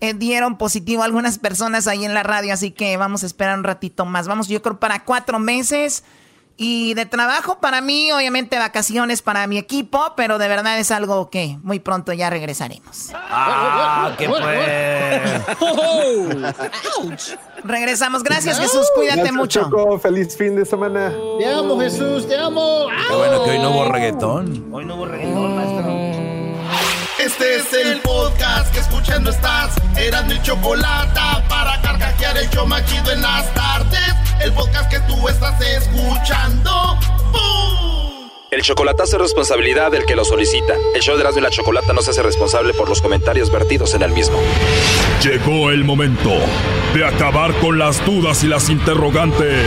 eh, 0.00 0.12
dieron 0.12 0.58
positivo 0.58 1.02
a 1.02 1.04
algunas 1.04 1.38
personas 1.38 1.86
ahí 1.86 2.04
en 2.04 2.14
la 2.14 2.22
radio, 2.22 2.52
así 2.52 2.72
que 2.72 2.96
vamos 2.96 3.22
a 3.22 3.26
esperar 3.26 3.56
un 3.56 3.64
ratito 3.64 4.04
más. 4.04 4.26
Vamos, 4.26 4.48
yo 4.48 4.60
creo, 4.60 4.80
para 4.80 5.04
cuatro 5.04 5.38
meses. 5.38 6.02
Y 6.56 6.94
de 6.94 7.04
trabajo 7.04 7.58
para 7.58 7.80
mí, 7.80 8.12
obviamente 8.12 8.58
vacaciones 8.58 9.22
para 9.22 9.46
mi 9.48 9.58
equipo, 9.58 10.12
pero 10.16 10.38
de 10.38 10.46
verdad 10.46 10.78
es 10.78 10.92
algo 10.92 11.28
que 11.28 11.58
muy 11.62 11.80
pronto 11.80 12.12
ya 12.12 12.30
regresaremos. 12.30 13.10
¡Ah, 13.12 14.14
qué 14.16 14.28
pues! 14.28 14.42
Regresamos. 17.64 18.22
Gracias, 18.22 18.60
Jesús. 18.60 18.86
Cuídate 18.94 19.32
mucho. 19.32 19.68
Feliz 19.98 20.36
fin 20.36 20.54
de 20.54 20.64
semana. 20.64 21.12
Te 21.38 21.46
amo, 21.46 21.80
Jesús. 21.80 22.28
Te 22.28 22.38
amo. 22.38 22.86
Qué 23.08 23.14
bueno 23.16 23.44
que 23.44 23.50
hoy 23.50 23.58
no 23.58 23.70
hubo 23.70 23.84
reggaetón. 23.86 24.68
Hoy 24.72 24.84
no 24.84 24.94
hubo 24.96 25.06
reggaetón, 25.06 25.56
maestro. 25.56 25.93
Este 27.36 27.56
es 27.56 27.72
el 27.72 28.00
podcast 28.00 28.72
que 28.72 28.78
escuchando 28.78 29.28
estás. 29.28 29.74
Eran 29.96 30.28
mi 30.28 30.40
chocolate 30.42 31.20
para 31.48 31.80
carcajear 31.82 32.38
el 32.38 32.48
yo 32.50 32.64
machido 32.64 33.10
en 33.10 33.22
las 33.22 33.52
tardes. 33.54 34.14
El 34.40 34.52
podcast 34.52 34.88
que 34.88 35.00
tú 35.00 35.28
estás 35.28 35.60
escuchando. 35.60 36.96
¡Bum! 37.32 38.30
El 38.52 38.62
chocolatazo 38.62 39.16
es 39.16 39.22
responsabilidad 39.22 39.90
del 39.90 40.06
que 40.06 40.14
lo 40.14 40.24
solicita. 40.24 40.74
El 40.94 41.02
show 41.02 41.16
de 41.16 41.22
Erasmo 41.22 41.40
y 41.40 41.42
la 41.42 41.50
Chocolata 41.50 41.92
no 41.92 42.02
se 42.02 42.12
hace 42.12 42.22
responsable 42.22 42.72
por 42.72 42.88
los 42.88 43.02
comentarios 43.02 43.50
vertidos 43.50 43.94
en 43.94 44.02
el 44.02 44.12
mismo. 44.12 44.38
Llegó 45.20 45.72
el 45.72 45.82
momento 45.82 46.30
de 46.94 47.04
acabar 47.04 47.52
con 47.54 47.80
las 47.80 48.04
dudas 48.06 48.44
y 48.44 48.46
las 48.46 48.68
interrogantes. 48.68 49.66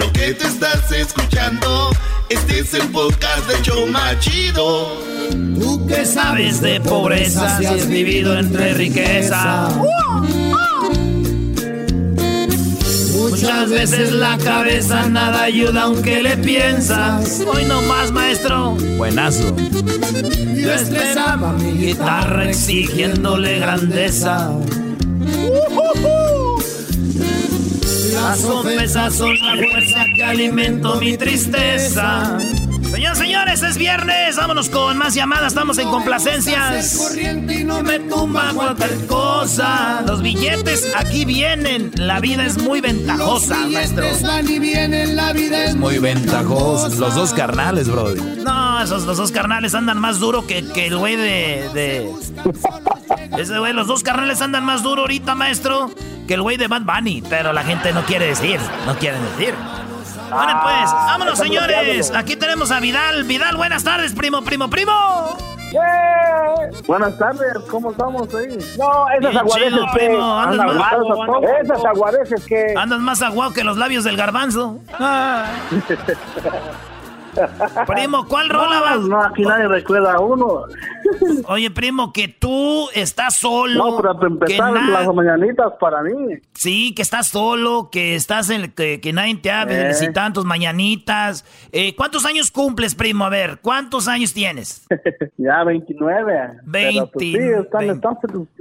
Lo 0.00 0.10
que 0.12 0.32
te 0.32 0.46
estás 0.46 0.90
escuchando, 0.92 1.90
este 2.30 2.60
es 2.60 2.72
el 2.72 2.88
podcast 2.88 3.46
de 3.48 3.60
Choma 3.60 4.18
Chido. 4.18 4.96
¿Tú 5.60 5.86
qué 5.86 6.06
sabes 6.06 6.62
de 6.62 6.80
pobreza 6.80 7.58
si 7.58 7.66
has 7.66 7.86
vivido 7.86 8.38
entre 8.38 8.72
riqueza? 8.72 9.68
Muchas 13.14 13.68
veces 13.68 14.12
la 14.12 14.38
cabeza 14.38 15.06
nada 15.06 15.42
ayuda 15.42 15.82
aunque 15.82 16.22
le 16.22 16.38
piensas. 16.38 17.42
Hoy 17.46 17.66
no 17.66 17.82
más, 17.82 18.10
maestro. 18.10 18.76
Buenazo. 18.96 19.54
Yo 20.56 20.72
estresaba 20.72 21.52
mi 21.52 21.72
guitarra 21.72 22.48
exigiéndole 22.48 23.58
grandeza. 23.58 24.50
Las 28.12 28.44
ofensas 28.44 29.14
son 29.14 29.38
la 29.38 29.54
fuerza 29.54 30.04
que 30.14 30.24
alimento 30.24 30.96
mi 30.96 31.16
tristeza. 31.16 32.38
Señoras, 32.90 33.18
señores, 33.18 33.62
es 33.62 33.78
viernes. 33.78 34.36
Vámonos 34.36 34.68
con 34.68 34.98
más 34.98 35.14
llamadas. 35.14 35.52
Estamos 35.52 35.78
en 35.78 35.88
complacencias. 35.88 36.96
corriente 36.98 37.60
y 37.60 37.64
no 37.64 37.82
me 37.82 38.00
tumba 38.00 38.52
cualquier 38.52 39.06
cosa. 39.06 40.02
Los 40.04 40.22
billetes 40.22 40.92
aquí 40.96 41.24
vienen. 41.24 41.92
La 41.94 42.18
vida 42.18 42.44
es 42.44 42.58
muy 42.58 42.80
ventajosa, 42.80 43.56
maestro. 43.68 44.04
van 44.22 44.50
y 44.50 44.58
vienen, 44.58 45.14
la 45.14 45.32
vida 45.32 45.66
es 45.66 45.76
Muy 45.76 45.98
ventajosos. 45.98 46.98
Los 46.98 47.14
dos 47.14 47.32
carnales, 47.32 47.88
bro. 47.88 48.12
No, 48.14 48.82
esos 48.82 49.04
los 49.04 49.16
dos 49.18 49.30
carnales 49.30 49.74
andan 49.74 49.98
más 49.98 50.18
duro 50.18 50.46
que, 50.46 50.66
que 50.66 50.88
el 50.88 50.98
güey 50.98 51.14
de, 51.14 51.70
de... 51.72 52.10
Ese 53.38 53.56
güey, 53.58 53.72
los 53.72 53.86
dos 53.86 54.02
carnales 54.02 54.42
andan 54.42 54.64
más 54.64 54.82
duro 54.82 55.02
ahorita, 55.02 55.36
maestro, 55.36 55.92
que 56.26 56.34
el 56.34 56.42
güey 56.42 56.56
de 56.56 56.66
Bad 56.66 56.82
Bunny. 56.82 57.22
Pero 57.30 57.52
la 57.52 57.62
gente 57.62 57.92
no 57.92 58.04
quiere 58.04 58.26
decir, 58.26 58.58
no 58.84 58.96
quieren 58.96 59.20
decir. 59.36 59.54
Bueno, 60.30 60.60
pues, 60.62 60.92
vámonos, 60.92 61.32
está 61.34 61.44
señores. 61.44 62.12
Aquí 62.14 62.36
tenemos 62.36 62.70
a 62.70 62.80
Vidal. 62.80 63.24
Vidal, 63.24 63.56
buenas 63.56 63.82
tardes, 63.84 64.14
primo, 64.14 64.42
primo, 64.42 64.68
primo. 64.70 65.36
Buenas 66.86 67.16
tardes, 67.18 67.52
¿cómo 67.70 67.90
estamos 67.92 68.32
ahí? 68.34 68.58
No, 68.78 69.06
esas 69.18 69.36
aguadeces 69.36 69.72
chido, 69.72 69.86
que... 69.92 69.98
primo, 69.98 70.40
andas 70.40 70.66
más- 70.66 70.92
aguadas 70.92 70.92
a 70.92 71.26
todos. 71.26 71.44
Esas 71.62 71.84
aguadeces 71.84 72.44
que... 72.44 72.74
Andas 72.76 73.00
más 73.00 73.22
aguado 73.22 73.52
que 73.52 73.64
los 73.64 73.76
labios 73.76 74.04
del 74.04 74.16
garbanzo. 74.16 74.78
Ah. 74.98 75.46
Primo, 77.86 78.26
¿cuál 78.26 78.48
rola 78.48 78.80
vas? 78.80 78.98
No, 79.00 79.22
aquí 79.22 79.42
nadie 79.42 79.68
recuerda 79.68 80.14
a 80.14 80.20
uno. 80.20 80.62
Oye, 81.46 81.70
primo, 81.70 82.12
que 82.12 82.28
tú 82.28 82.88
estás 82.94 83.36
solo. 83.36 83.74
No, 83.90 83.96
pero 83.96 84.14
para 84.14 84.28
empezar, 84.28 84.72
las 84.72 85.14
mañanitas 85.14 85.72
para 85.80 86.02
mí. 86.02 86.36
Sí, 86.54 86.94
que 86.94 87.02
estás 87.02 87.28
solo, 87.28 87.88
que 87.90 88.14
estás 88.14 88.50
en 88.50 88.72
que, 88.72 89.00
que 89.00 89.12
nadie 89.12 89.36
te 89.36 89.50
ha 89.50 89.62
Eh. 89.62 89.92
tus 90.32 90.44
mañanitas. 90.44 91.44
Eh, 91.72 91.94
¿Cuántos 91.96 92.24
años 92.26 92.50
cumples, 92.50 92.94
primo? 92.94 93.24
A 93.24 93.28
ver, 93.28 93.58
¿cuántos 93.62 94.08
años 94.08 94.32
tienes? 94.32 94.86
Ya 95.36 95.64
29. 95.64 96.60
Pero, 96.70 97.06
pues, 97.10 97.24
sí, 97.24 97.34
están, 97.36 98.00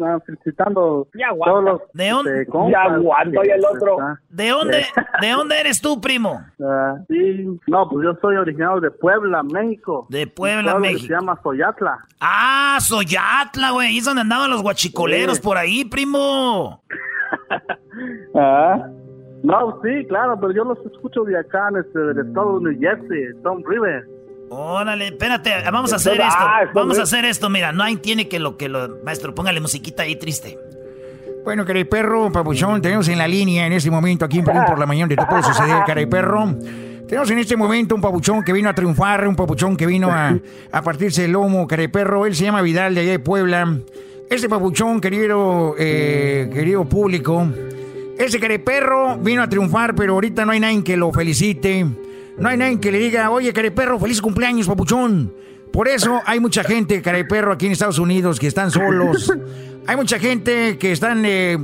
ah, 0.02 0.20
felicitando 0.26 1.08
todos 1.44 1.64
los... 1.64 1.82
¿De 1.94 2.10
dónde? 2.10 2.42
este, 2.42 2.52
compas. 2.52 2.88
Ah, 2.88 4.18
¿De 4.30 4.50
dónde, 4.50 4.86
¿De 5.22 5.30
dónde 5.30 5.60
eres 5.60 5.82
tú, 5.82 6.00
primo? 6.00 6.42
ah, 6.64 6.96
sí, 7.10 7.60
no, 7.68 7.90
pues 7.90 8.06
yo 8.06 8.18
soy 8.22 8.38
originario 8.38 8.80
de 8.80 8.92
Puebla, 8.92 9.44
México. 9.44 10.08
De 10.10 10.28
Puebla, 10.28 10.76
México. 10.80 11.08
Se 11.08 11.14
llama 11.14 11.38
Soyatla. 11.44 12.00
Ah, 12.22 12.39
Soyatla, 12.82 13.72
güey. 13.72 13.88
Ahí 13.90 13.98
es 14.00 14.06
donde 14.06 14.22
andaban 14.22 14.50
los 14.50 14.62
guachicoleros 14.62 15.38
Sí. 15.38 15.44
por 15.44 15.58
ahí, 15.58 15.86
primo. 15.86 16.82
Ah. 18.36 18.78
No, 19.44 19.80
sí, 19.84 20.06
claro, 20.08 20.38
pero 20.40 20.54
yo 20.54 20.64
los 20.64 20.78
escucho 20.86 21.24
de 21.24 21.38
acá, 21.38 21.68
en 21.70 21.78
este, 21.78 21.98
del 22.00 22.28
estado 22.28 22.60
de 22.60 22.72
New 22.72 22.80
Jersey, 22.80 23.42
Tom 23.44 23.62
River. 23.66 24.06
Órale, 24.50 25.08
espérate, 25.08 25.52
vamos 25.72 25.94
a 25.94 25.98
hacer 25.98 26.20
Ah, 26.22 26.62
esto. 26.64 26.74
Vamos 26.80 27.00
a 27.00 27.04
hacer 27.04 27.24
esto, 27.26 27.50
mira, 27.50 27.72
no 27.72 27.84
hay 27.84 27.96
tiene 27.98 28.28
que 28.28 28.40
lo 28.40 28.58
que 28.58 28.68
lo 28.68 28.98
maestro, 29.04 29.34
póngale 29.36 29.62
musiquita 29.62 30.04
ahí 30.04 30.16
triste. 30.18 30.58
Bueno, 31.46 31.66
caray 31.66 31.86
perro, 31.86 32.32
papuchón, 32.32 32.82
tenemos 32.82 33.08
en 33.08 33.18
la 33.18 33.28
línea 33.28 33.66
en 33.66 33.74
este 33.74 33.90
momento 33.90 34.26
aquí 34.26 34.40
en 34.40 34.46
por 34.46 34.78
la 34.80 34.86
mañana, 34.86 35.16
te 35.16 35.26
puede 35.26 35.44
suceder, 35.44 35.84
caray 35.86 36.06
perro. 36.06 36.56
Tenemos 37.10 37.32
en 37.32 37.40
este 37.40 37.58
momento 37.58 37.96
un 37.96 38.02
papuchón 38.02 38.44
que 38.44 38.54
vino 38.54 38.70
a 38.70 38.76
triunfar, 38.76 39.28
un 39.28 39.36
papuchón 39.36 39.76
que 39.76 39.88
vino 39.88 40.12
a, 40.12 40.38
a 40.72 40.82
partirse 40.84 41.26
el 41.26 41.32
lomo, 41.32 41.66
caray 41.66 41.88
perro. 41.88 42.28
Él 42.28 42.36
se 42.36 42.44
llama 42.44 42.62
Vidal 42.62 42.94
de 42.94 43.02
allá 43.02 43.12
de 43.14 43.20
Puebla. 43.20 43.80
Este 44.30 44.48
papuchón, 44.48 45.02
querido, 45.02 45.74
eh, 45.80 46.52
querido 46.54 46.88
público, 46.88 47.48
ese 48.16 48.40
caray 48.40 48.60
perro 48.60 49.18
vino 49.18 49.42
a 49.42 49.50
triunfar, 49.50 49.96
pero 49.96 50.14
ahorita 50.14 50.46
no 50.46 50.52
hay 50.52 50.60
nadie 50.60 50.84
que 50.84 50.96
lo 50.96 51.12
felicite. 51.12 51.84
No 52.38 52.48
hay 52.48 52.58
nadie 52.58 52.80
que 52.80 52.92
le 52.92 53.00
diga, 53.00 53.32
oye, 53.32 53.52
caray 53.54 53.72
perro, 53.72 53.98
feliz 53.98 54.22
cumpleaños, 54.22 54.68
papuchón. 54.68 55.34
Por 55.74 55.88
eso 55.88 56.22
hay 56.28 56.40
mucha 56.40 56.64
gente, 56.64 57.02
caray 57.02 57.28
perro, 57.28 57.54
aquí 57.54 57.66
en 57.66 57.72
Estados 57.72 57.98
Unidos 57.98 58.40
que 58.40 58.46
están 58.46 58.70
solos. 58.70 59.34
Hay 59.88 59.96
mucha 59.96 60.20
gente 60.20 60.78
que 60.78 60.92
están, 60.92 61.26
eh, 61.26 61.58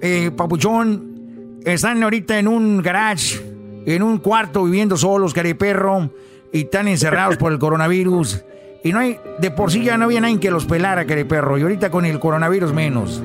eh, 0.00 0.30
papuchón, 0.36 1.58
están 1.64 2.00
ahorita 2.04 2.38
en 2.38 2.46
un 2.46 2.80
garage, 2.82 3.51
en 3.86 4.02
un 4.02 4.18
cuarto 4.18 4.64
viviendo 4.64 4.96
solos, 4.96 5.34
caray 5.34 5.54
perro, 5.54 6.10
y 6.52 6.62
están 6.62 6.88
encerrados 6.88 7.36
por 7.36 7.52
el 7.52 7.58
coronavirus. 7.58 8.44
Y 8.84 8.92
no 8.92 8.98
hay, 8.98 9.18
de 9.38 9.50
por 9.50 9.70
sí 9.70 9.84
ya 9.84 9.96
no 9.96 10.06
había 10.06 10.20
nadie 10.20 10.40
que 10.40 10.50
los 10.50 10.66
pelara, 10.66 11.04
caray 11.04 11.24
perro, 11.24 11.58
y 11.58 11.62
ahorita 11.62 11.90
con 11.90 12.04
el 12.04 12.18
coronavirus 12.18 12.72
menos. 12.72 13.22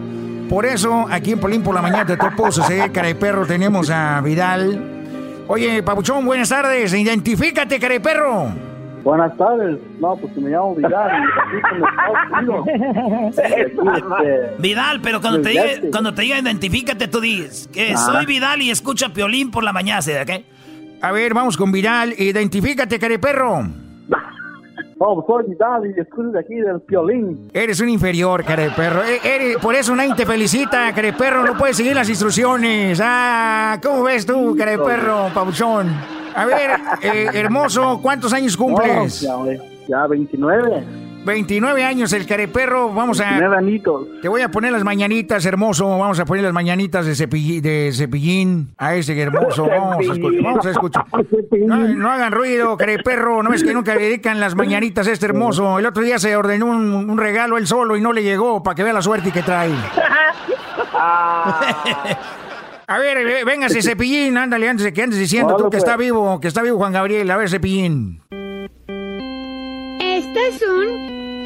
Por 0.49 0.65
eso, 0.65 1.05
aquí 1.09 1.33
en 1.33 1.39
Polín 1.39 1.61
por 1.61 1.75
la 1.75 1.81
mañana 1.81 2.05
te 2.05 2.17
puedo 2.17 2.51
suceder, 2.51 2.91
caray 2.91 3.15
perro, 3.15 3.45
tenemos 3.45 3.89
a 3.89 4.21
Vidal. 4.21 5.43
Oye, 5.47 5.83
papuchón, 5.83 6.25
buenas 6.25 6.49
tardes, 6.49 6.93
identifícate, 6.93 7.79
caray 7.79 7.99
perro. 7.99 8.66
Buenas 9.07 9.37
tardes. 9.37 9.77
No, 10.01 10.17
pues 10.17 10.35
me 10.35 10.49
llamo 10.49 10.75
Vidal. 10.75 11.23
Unidos. 12.39 12.67
Este, 13.37 13.71
Vidal, 14.59 14.99
pero 15.01 15.21
cuando 15.21 15.41
te 15.41 15.49
diga, 15.51 15.63
cuando 15.93 16.13
te 16.13 16.23
diga 16.23 16.37
identifícate, 16.39 17.07
tú 17.07 17.21
dices 17.21 17.69
que 17.71 17.93
Ah. 17.93 17.97
soy 17.97 18.25
Vidal 18.25 18.61
y 18.61 18.69
escucha 18.69 19.13
Piolín 19.13 19.49
por 19.49 19.63
la 19.63 19.71
mañana, 19.71 20.01
¿sí? 20.01 20.11
¿ok? 20.11 20.43
A 21.01 21.13
ver, 21.13 21.33
vamos 21.33 21.55
con 21.55 21.71
Vidal, 21.71 22.15
identifícate, 22.17 22.99
caray 22.99 23.17
perro. 23.17 23.61
No, 24.99 25.23
soy 25.27 25.43
Vidal 25.47 25.93
y 25.95 25.99
escucho 25.99 26.29
de 26.29 26.39
aquí 26.39 26.55
del 26.55 26.81
violín. 26.87 27.49
Eres 27.53 27.79
un 27.79 27.89
inferior, 27.89 28.43
caray 28.43 28.69
perro. 28.75 29.03
E- 29.03 29.19
eres- 29.23 29.57
por 29.57 29.75
eso 29.75 29.95
nadie 29.95 30.15
te 30.15 30.25
felicita, 30.25 30.91
caray 30.93 31.11
perro. 31.11 31.43
No 31.45 31.55
puedes 31.57 31.77
seguir 31.77 31.95
las 31.95 32.09
instrucciones. 32.09 32.99
Ah, 33.03 33.79
¿cómo 33.83 34.03
ves 34.03 34.25
tú, 34.25 34.55
caray 34.57 34.77
perro, 34.77 35.29
pabuchón? 35.33 35.87
A 36.35 36.45
ver, 36.45 36.71
eh, 37.03 37.27
hermoso, 37.33 37.99
¿cuántos 38.01 38.33
años 38.33 38.57
cumples? 38.57 39.23
No, 39.23 39.45
ya, 39.51 39.59
ya 39.87 40.07
29. 40.07 40.83
29 41.27 41.83
años 41.83 42.11
el 42.13 42.25
careperro. 42.25 42.91
Vamos 42.91 43.19
a. 43.19 43.25
29 43.25 43.55
anitos. 43.57 44.07
Te 44.21 44.27
voy 44.27 44.41
a 44.41 44.49
poner 44.49 44.71
las 44.71 44.83
mañanitas, 44.83 45.45
hermoso. 45.45 45.87
Vamos 45.99 46.19
a 46.19 46.25
poner 46.25 46.43
las 46.43 46.53
mañanitas 46.53 47.05
de, 47.05 47.11
cepill- 47.13 47.61
de 47.61 47.91
cepillín 47.93 48.73
a 48.77 48.95
ese 48.95 49.19
hermoso. 49.21 49.67
Vamos 49.67 49.97
a 50.09 50.13
escuchar. 50.13 50.41
Vamos 50.41 50.65
a 50.65 50.71
escuchar. 50.71 51.05
No, 51.67 51.75
no 51.77 52.09
hagan 52.11 52.31
ruido, 52.31 52.75
careperro. 52.77 53.43
No 53.43 53.53
es 53.53 53.63
que 53.63 53.73
nunca 53.73 53.93
le 53.93 54.01
dedican 54.03 54.39
las 54.39 54.55
mañanitas 54.55 55.07
a 55.07 55.11
este 55.11 55.27
hermoso. 55.27 55.77
El 55.77 55.85
otro 55.85 56.01
día 56.01 56.17
se 56.17 56.35
ordenó 56.35 56.65
un, 56.67 57.09
un 57.09 57.17
regalo 57.17 57.57
él 57.57 57.67
solo 57.67 57.95
y 57.95 58.01
no 58.01 58.13
le 58.13 58.23
llegó 58.23 58.63
para 58.63 58.73
que 58.75 58.83
vea 58.83 58.93
la 58.93 59.01
suerte 59.03 59.31
que 59.31 59.43
trae. 59.43 59.69
A 62.89 62.99
ver, 62.99 63.17
eh, 63.17 63.43
véngase, 63.43 63.81
cepillín, 63.81 64.37
ándale, 64.37 64.69
antes 64.69 64.85
de 64.85 64.93
que 64.93 65.03
andes 65.03 65.19
diciendo 65.19 65.57
tú 65.57 65.65
que 65.65 65.71
pues. 65.71 65.83
está 65.83 65.97
vivo, 65.97 66.39
que 66.39 66.47
está 66.47 66.61
vivo 66.61 66.77
Juan 66.77 66.93
Gabriel. 66.93 67.29
A 67.29 67.35
ver, 67.35 67.49
cepillín. 67.49 68.21
Estas 69.99 70.59
son 70.59 71.16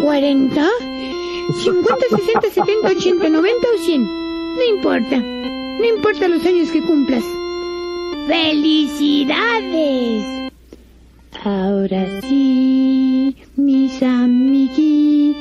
40, 0.00 0.68
50, 1.62 1.96
60, 2.16 2.50
70, 2.50 2.88
80, 2.88 3.28
90 3.28 3.68
o 3.68 3.78
100. 3.84 4.02
No 4.56 4.62
importa. 4.64 5.16
No 5.18 5.84
importa 5.84 6.28
los 6.28 6.44
años 6.46 6.70
que 6.70 6.82
cumplas. 6.82 7.24
¡Felicidades! 8.26 10.24
Ahora 11.44 12.20
sí, 12.22 13.36
mis 13.56 14.02
amiguitos, 14.02 15.36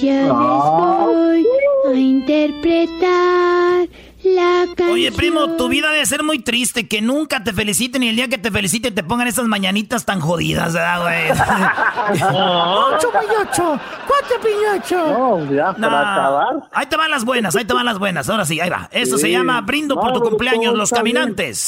ya 0.00 0.22
les 0.22 0.32
voy 0.32 1.46
a 1.86 1.94
interpretar 1.98 3.88
la 4.34 4.64
canción. 4.66 4.90
Oye, 4.90 5.12
primo, 5.12 5.56
tu 5.56 5.68
vida 5.68 5.90
debe 5.90 6.04
ser 6.06 6.22
muy 6.22 6.38
triste, 6.40 6.88
que 6.88 7.00
nunca 7.00 7.42
te 7.44 7.52
feliciten 7.52 8.02
y 8.02 8.08
el 8.08 8.16
día 8.16 8.28
que 8.28 8.38
te 8.38 8.50
feliciten 8.50 8.94
te 8.94 9.02
pongan 9.02 9.28
esas 9.28 9.46
mañanitas 9.46 10.04
tan 10.04 10.20
jodidas, 10.20 10.72
¿verdad, 10.72 11.02
güey? 11.02 11.30
¡Ocho 12.12 13.08
piñocho! 13.10 13.80
¡Cuatro 14.06 14.40
piñocho! 14.42 15.06
No, 15.12 15.52
ya, 15.54 15.72
No. 15.78 15.88
para 15.88 16.12
acabar. 16.12 16.54
Ahí 16.72 16.86
te 16.86 16.96
van 16.96 17.10
las 17.10 17.24
buenas, 17.24 17.54
ahí 17.56 17.64
te 17.64 17.74
van 17.74 17.84
las 17.84 17.98
buenas. 17.98 18.28
Ahora 18.28 18.44
sí, 18.44 18.60
ahí 18.60 18.70
va. 18.70 18.88
Eso 18.92 19.18
se 19.18 19.30
llama 19.30 19.60
Brindo 19.60 19.94
por 19.96 20.12
tu 20.12 20.20
No, 20.20 20.28
cumpleaños, 20.30 20.74
los 20.74 20.90
caminantes. 20.90 21.66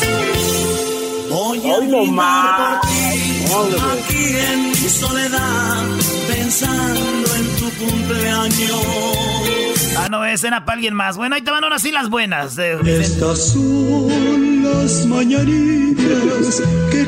Voy 1.31 1.59
Hoy 1.65 1.87
no 1.89 2.05
más. 2.07 2.81
aquí 2.85 4.37
en 4.53 4.69
mi 4.69 4.75
soledad, 4.75 5.83
pensando 6.29 7.35
en 7.35 7.57
tu 7.57 7.71
cumpleaños. 7.85 9.44
Ah, 10.05 10.09
no, 10.11 10.25
ese 10.25 10.49
era 10.49 10.65
para 10.65 10.75
alguien 10.77 10.93
más. 10.95 11.17
Bueno, 11.17 11.35
ahí 11.35 11.43
te 11.43 11.51
van 11.51 11.65
ahora 11.65 11.79
sí 11.79 11.91
las 11.91 12.11
buenas. 12.11 12.59
eh. 12.59 12.77
Estas 12.87 13.53
son 13.53 14.63
las 14.63 15.07
mañanitas 15.07 16.63
que 16.91 17.07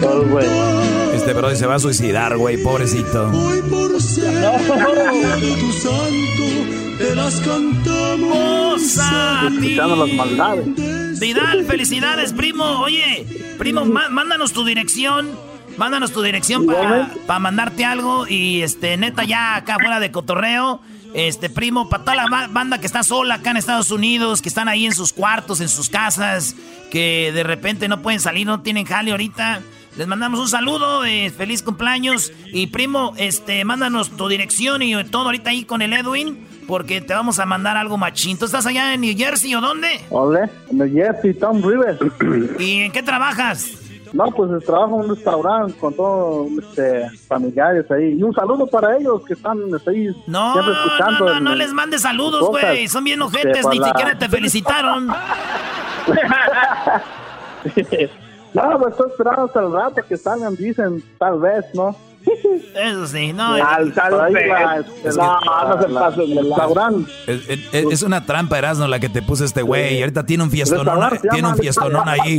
Este 1.15 1.33
bro 1.35 1.55
se 1.55 1.67
va 1.67 1.75
a 1.75 1.79
suicidar, 1.79 2.37
güey, 2.39 2.57
pobrecito. 2.63 3.31
hoy 3.31 3.61
por 3.69 4.01
ser 4.01 4.25
de 4.33 5.57
tu 5.61 5.73
santo 5.73 6.97
te 6.99 7.15
las 7.15 7.35
cantamos 7.41 8.99
a 8.99 9.49
ti. 9.61 9.75
Las 9.75 10.13
maldades. 10.15 11.21
Vidal, 11.21 11.65
felicidades, 11.67 12.33
primo. 12.33 12.65
Oye, 12.81 13.27
primo, 13.59 13.85
má- 13.85 14.09
mándanos 14.09 14.53
tu 14.53 14.65
dirección. 14.65 15.31
Mándanos 15.77 16.13
tu 16.13 16.23
dirección 16.23 16.67
para 17.27 17.39
mandarte 17.39 17.85
algo. 17.85 18.27
Y 18.27 18.63
este, 18.63 18.97
neta, 18.97 19.25
ya 19.25 19.57
acá 19.57 19.77
fuera 19.77 20.01
de 20.01 20.11
cotorreo. 20.11 20.81
Este, 21.15 21.49
primo, 21.49 21.89
para 21.89 22.03
toda 22.05 22.15
la 22.17 22.27
ba- 22.29 22.49
banda 22.49 22.79
que 22.79 22.87
está 22.87 23.03
sola 23.03 23.37
acá 23.37 23.51
en 23.53 23.57
Estados 23.57 23.91
Unidos, 23.91 24.43
que 24.43 24.49
están 24.51 24.69
ahí 24.69 24.85
en 24.85 24.95
sus 24.95 25.15
cuartos, 25.15 25.61
en 25.63 25.69
sus 25.71 25.89
casas, 25.89 26.55
que 26.91 27.31
de 27.33 27.43
repente 27.43 27.89
no 27.89 28.03
pueden 28.03 28.21
salir, 28.21 28.47
no 28.47 28.61
tienen 28.61 28.85
jale 28.85 29.13
ahorita. 29.13 29.61
Les 29.97 30.07
mandamos 30.07 30.39
un 30.41 30.49
saludo, 30.49 31.07
eh, 31.07 31.31
feliz 31.31 31.63
cumpleaños. 31.63 32.33
Y 32.53 32.67
primo, 32.67 33.15
este, 33.17 33.65
mándanos 33.65 34.11
tu 34.11 34.29
dirección 34.29 34.83
y 34.83 35.03
todo 35.05 35.25
ahorita 35.25 35.51
ahí 35.51 35.65
con 35.65 35.81
el 35.81 35.95
Edwin, 35.95 36.47
porque 36.69 37.01
te 37.01 37.15
vamos 37.15 37.39
a 37.39 37.47
mandar 37.47 37.79
algo 37.79 37.97
machín. 37.97 38.37
¿Tú 38.39 38.45
estás 38.45 38.67
allá 38.67 38.93
en 38.93 39.01
New 39.01 39.17
Jersey 39.17 39.55
o 39.55 39.63
dónde? 39.63 39.89
Ole, 40.11 40.51
en 40.71 40.83
el 40.83 40.93
Jesse 40.93 41.39
Tom 41.39 41.63
Rivers. 41.63 41.99
¿Y 42.59 42.81
en 42.81 42.93
qué 42.93 43.03
trabajas? 43.03 43.71
No, 44.17 44.25
pues 44.31 44.65
trabajo 44.65 44.95
en 44.95 45.11
un 45.11 45.15
restaurante 45.15 45.75
con 45.79 45.93
todos 45.95 46.49
este, 46.63 47.11
familiares 47.29 47.91
ahí. 47.91 48.17
Y 48.19 48.23
un 48.23 48.33
saludo 48.33 48.67
para 48.67 48.97
ellos 48.97 49.21
que 49.27 49.35
están 49.35 49.59
este, 49.77 49.91
ahí 49.91 50.09
No, 50.27 50.55
siempre 50.55 50.73
escuchando. 50.73 51.27
no, 51.27 51.35
no, 51.35 51.41
no 51.41 51.55
les 51.55 51.71
mandes 51.75 52.01
saludos, 52.01 52.49
güey. 52.49 52.89
Son 52.89 53.05
bien 53.05 53.21
este, 53.21 53.39
ojetes, 53.41 53.67
ni 53.67 53.77
siquiera 53.77 54.17
te 54.17 54.27
felicitaron. 54.31 55.07
no, 58.55 58.79
pues 58.79 58.93
estoy 58.93 59.11
esperando 59.11 59.45
hasta 59.45 59.61
el 59.61 59.71
rato 59.73 60.01
que 60.09 60.17
salgan, 60.17 60.57
dicen, 60.57 61.03
tal 61.19 61.39
vez, 61.39 61.67
¿no? 61.75 61.95
Eso 62.75 63.07
sí, 63.07 63.33
no. 63.33 63.57
Es 63.57 63.63
que- 64.35 64.49
no, 65.17 65.41
no 65.41 65.83
se 65.83 65.89
pasen 65.89 66.35
de 66.35 66.43
restaurante. 66.43 67.13
Es, 67.27 67.41
es- 67.73 67.85
es 67.93 68.03
una 68.03 68.25
trampa, 68.27 68.59
Erasmo, 68.59 68.87
la 68.87 68.99
que 68.99 69.09
te 69.09 69.23
puso 69.23 69.45
este 69.45 69.63
güey. 69.63 70.01
Ahorita 70.03 70.27
tiene 70.27 70.43
un 70.45 70.51
fiestonón, 70.51 70.85
tiene 71.31 71.49
un 71.49 71.57
fiestonón 71.57 72.09
ahí. 72.09 72.39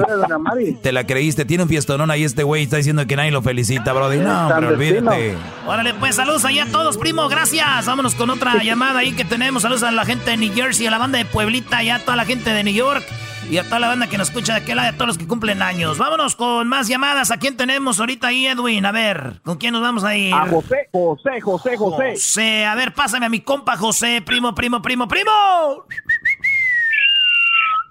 Te 0.81 0.91
la 0.91 1.05
creíste, 1.05 1.45
tiene 1.45 1.63
un 1.63 1.69
fiestonón 1.69 2.11
ahí 2.11 2.23
este 2.23 2.43
güey. 2.43 2.63
Está 2.63 2.77
diciendo 2.77 3.05
que 3.07 3.15
nadie 3.15 3.31
lo 3.31 3.41
felicita, 3.41 3.93
brody. 3.93 4.17
No, 4.17 4.49
pero 4.55 4.67
olvídate. 4.69 5.35
Órale, 5.65 5.93
pues 5.95 6.15
saludos 6.15 6.45
ahí 6.45 6.59
a 6.59 6.65
todos, 6.71 6.97
primo, 6.97 7.27
gracias. 7.29 7.85
Vámonos 7.85 8.15
con 8.15 8.29
otra 8.29 8.61
llamada 8.63 8.99
ahí 8.99 9.13
que 9.13 9.25
tenemos. 9.25 9.63
Saludos 9.63 9.83
a 9.83 9.91
la 9.91 10.05
gente 10.05 10.31
de 10.31 10.37
New 10.37 10.53
Jersey, 10.53 10.85
a 10.87 10.91
la 10.91 10.97
banda 10.97 11.17
de 11.17 11.25
Pueblita, 11.25 11.83
y 11.83 11.89
a 11.89 11.99
toda 12.03 12.15
la 12.17 12.25
gente 12.25 12.49
de 12.51 12.63
New 12.63 12.73
York. 12.73 13.03
Y 13.49 13.57
a 13.59 13.63
toda 13.63 13.79
la 13.79 13.87
banda 13.87 14.07
que 14.07 14.17
nos 14.17 14.27
escucha 14.27 14.55
de 14.55 14.59
aquel 14.59 14.75
lado, 14.75 14.89
a 14.89 14.93
todos 14.93 15.07
los 15.07 15.17
que 15.17 15.25
cumplen 15.25 15.61
años. 15.61 15.97
Vámonos 15.97 16.35
con 16.35 16.67
más 16.67 16.89
llamadas. 16.89 17.31
¿A 17.31 17.37
quién 17.37 17.55
tenemos 17.55 17.97
ahorita 17.97 18.27
ahí, 18.27 18.45
Edwin? 18.45 18.85
A 18.85 18.91
ver, 18.91 19.39
¿con 19.43 19.57
quién 19.57 19.71
nos 19.71 19.81
vamos 19.81 20.03
a 20.03 20.17
ir? 20.17 20.33
A 20.33 20.47
José, 20.47 20.89
José, 20.91 21.39
José, 21.39 21.77
José. 21.77 22.11
José, 22.11 22.65
a 22.65 22.75
ver, 22.75 22.93
pásame 22.93 23.25
a 23.25 23.29
mi 23.29 23.39
compa 23.39 23.77
José, 23.77 24.21
primo, 24.21 24.53
primo, 24.53 24.81
primo, 24.81 25.07
primo. 25.07 25.31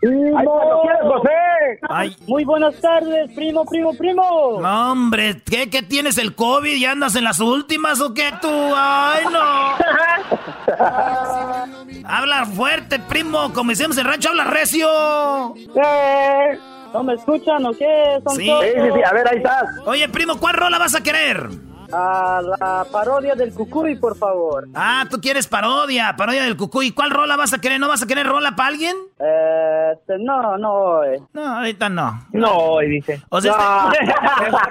¡Ay, 0.03 0.45
cuando 0.45 0.81
quieras, 0.83 1.01
José! 1.03 1.81
Ay. 1.89 2.17
Muy 2.27 2.45
buenas 2.45 2.75
tardes, 2.81 3.33
primo, 3.35 3.65
primo, 3.65 3.95
primo. 3.97 4.59
No, 4.61 4.93
hombre, 4.93 5.41
¿qué, 5.45 5.69
¿qué 5.71 5.83
tienes 5.83 6.19
el 6.19 6.35
COVID 6.35 6.75
y 6.75 6.85
andas 6.85 7.17
en 7.17 7.25
las 7.25 7.41
últimas 7.41 8.01
o 8.01 8.13
qué 8.15 8.31
tú? 8.41 8.49
Ay, 8.51 9.25
no. 9.33 9.39
habla 12.09 12.47
fuerte, 12.47 12.99
primo, 13.01 13.53
como 13.53 13.71
decimos 13.71 13.97
en 13.97 14.07
el 14.07 14.13
rancho, 14.13 14.29
habla 14.29 14.45
recio. 14.45 15.55
Eh, 15.57 16.59
¿No 16.93 17.03
me 17.03 17.15
escuchan 17.15 17.65
o 17.67 17.73
qué? 17.73 18.19
Son 18.25 18.37
Sí. 18.37 18.47
todos? 18.47 18.65
sí, 18.65 18.71
sí, 18.95 19.01
a 19.05 19.13
ver, 19.13 19.29
ahí 19.29 19.39
estás. 19.39 19.65
Oye, 19.87 20.09
primo, 20.09 20.39
¿cuál 20.39 20.55
rola 20.55 20.79
vas 20.79 20.95
a 20.95 21.03
querer? 21.03 21.49
A 21.93 22.41
la 22.43 22.87
parodia 22.91 23.35
del 23.35 23.53
Cucuy, 23.55 23.97
por 23.97 24.17
favor. 24.17 24.67
Ah, 24.75 25.05
tú 25.11 25.21
quieres 25.21 25.47
parodia, 25.47 26.15
parodia 26.17 26.43
del 26.43 26.57
cucuy. 26.57 26.93
¿Cuál 26.93 27.11
rola 27.11 27.37
vas 27.37 27.53
a 27.53 27.61
querer? 27.61 27.79
¿No 27.81 27.89
vas 27.89 28.03
a 28.03 28.07
querer 28.07 28.27
rola 28.27 28.57
para 28.57 28.69
alguien? 28.71 28.97
Eh, 29.19 29.93
este, 29.95 30.19
no, 30.19 30.57
no 30.59 30.73
hoy. 30.73 31.19
No, 31.33 31.57
ahorita 31.59 31.89
no. 31.89 32.27
No 32.33 32.51
hoy, 32.53 32.89
dice. 32.89 33.23
O 33.31 33.41
sea, 33.41 33.53
No. 33.57 33.93
este, 33.93 34.15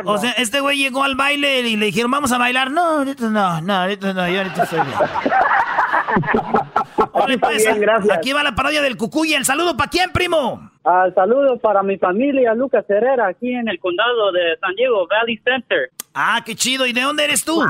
o 0.06 0.18
sea, 0.18 0.32
este 0.34 0.60
güey 0.60 0.78
llegó 0.78 1.04
al 1.04 1.16
baile 1.16 1.62
y 1.62 1.78
le 1.78 1.86
dijeron, 1.88 2.12
vamos 2.12 2.32
a 2.32 2.38
bailar. 2.38 2.72
No, 2.72 3.00
ahorita 3.00 3.30
no, 3.30 3.62
no, 3.62 3.74
ahorita 3.74 4.14
no, 4.14 4.28
yo 4.30 4.38
ahorita. 4.40 4.66
Órale, 7.14 7.38
pues, 7.40 7.58
bien, 7.66 7.80
gracias. 7.82 8.18
aquí 8.18 8.34
va 8.34 8.44
la 8.44 8.56
parodia 8.56 8.82
del 8.82 8.98
cucuy. 8.98 9.34
¿El 9.34 9.46
saludo 9.46 9.76
para 9.78 9.90
quién, 9.90 10.12
primo? 10.12 10.70
Ah, 10.84 11.08
saludos 11.16 11.60
para 11.62 11.82
mi 11.82 11.98
familia, 11.98 12.54
Lucas 12.54 12.86
Herrera, 12.90 13.28
aquí 13.28 13.52
en 13.54 13.68
el 13.68 13.80
condado 13.80 14.32
de 14.32 14.58
San 14.60 14.76
Diego, 14.76 15.08
Valley 15.08 15.38
Center. 15.44 15.90
Ah, 16.16 16.42
qué 16.46 16.56
chido. 16.56 16.88
¿Y 16.88 16.94
de 16.94 17.02
dónde 17.02 17.26
eres 17.26 17.44
tú? 17.44 17.62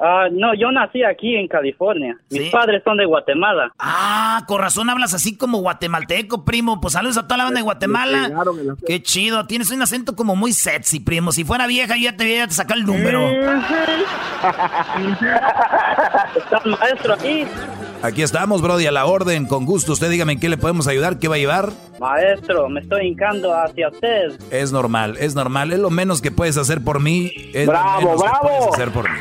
Ah, 0.00 0.28
no, 0.30 0.54
yo 0.54 0.70
nací 0.72 1.02
aquí 1.04 1.36
en 1.36 1.46
California. 1.48 2.16
Mis 2.30 2.50
padres 2.50 2.82
son 2.84 2.96
de 2.96 3.04
Guatemala. 3.04 3.72
Ah, 3.78 4.42
con 4.46 4.60
razón 4.60 4.90
hablas 4.90 5.14
así 5.14 5.36
como 5.36 5.58
guatemalteco, 5.58 6.44
primo. 6.44 6.80
Pues 6.80 6.94
saludos 6.94 7.16
a 7.16 7.24
toda 7.24 7.38
la 7.38 7.44
banda 7.44 7.58
de 7.58 7.64
Guatemala. 7.64 8.30
Qué 8.86 9.02
chido. 9.02 9.46
Tienes 9.46 9.70
un 9.70 9.82
acento 9.82 10.14
como 10.16 10.36
muy 10.36 10.52
sexy, 10.52 11.00
primo. 11.00 11.32
Si 11.32 11.44
fuera 11.44 11.66
vieja, 11.66 11.96
yo 11.96 12.04
ya 12.10 12.16
te 12.16 12.24
hubiera 12.24 12.50
sacado 12.50 12.78
el 12.80 12.86
número. 12.86 13.20
¿Está 16.36 16.62
el 16.64 16.70
maestro 16.72 17.14
aquí? 17.14 17.44
Aquí 18.02 18.22
estamos, 18.22 18.60
brody, 18.60 18.86
a 18.86 18.92
la 18.92 19.06
orden, 19.06 19.46
con 19.46 19.64
gusto. 19.64 19.92
Usted 19.92 20.10
dígame 20.10 20.34
en 20.34 20.40
qué 20.40 20.48
le 20.50 20.58
podemos 20.58 20.86
ayudar, 20.86 21.18
qué 21.18 21.26
va 21.28 21.36
a 21.36 21.38
llevar. 21.38 21.70
Maestro, 21.98 22.68
me 22.68 22.80
estoy 22.80 23.06
hincando 23.06 23.54
hacia 23.54 23.88
usted. 23.88 24.38
Es 24.50 24.72
normal, 24.72 25.16
es 25.18 25.34
normal. 25.34 25.72
Es 25.72 25.78
lo 25.78 25.88
menos 25.90 26.20
que 26.20 26.30
puedes 26.30 26.58
hacer 26.58 26.82
por 26.84 27.00
mí. 27.00 27.32
Es 27.54 27.66
Bravo, 27.66 28.00
lo 28.02 28.06
menos 28.08 28.22
que 28.22 28.28
bravo. 28.28 28.48
puedes 28.48 28.74
hacer 28.74 28.90
por 28.90 29.04
mí. 29.10 29.16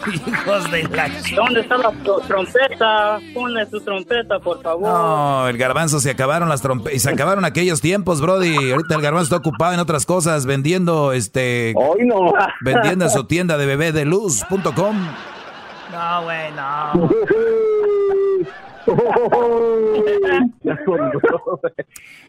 Hijos 0.26 0.70
de 0.72 0.82
la... 0.88 1.08
¿Dónde 1.36 1.60
está 1.60 1.76
la 1.76 1.92
tro- 2.02 2.26
trompeta? 2.26 3.18
Ponle 3.34 3.66
su 3.70 3.80
trompeta, 3.82 4.40
por 4.40 4.60
favor. 4.60 4.88
No, 4.88 5.46
el 5.48 5.56
garbanzo 5.58 6.00
se 6.00 6.10
acabaron 6.10 6.48
las 6.48 6.62
trompetas. 6.62 6.94
Y 6.96 6.98
se 7.00 7.10
acabaron 7.10 7.44
aquellos 7.44 7.80
tiempos, 7.80 8.20
Brody. 8.20 8.72
Ahorita 8.72 8.94
el 8.96 9.02
garbanzo 9.02 9.24
está 9.24 9.36
ocupado 9.36 9.74
en 9.74 9.78
otras 9.78 10.04
cosas, 10.06 10.46
vendiendo 10.46 11.12
este. 11.12 11.74
Hoy 11.76 12.06
no. 12.06 12.32
Vendiendo 12.62 13.04
en 13.04 13.10
su 13.10 13.24
tienda 13.24 13.56
de 13.56 13.66
bebedeluz.com. 13.66 14.96
No, 15.92 16.22
güey, 16.22 16.50
no. 16.56 17.10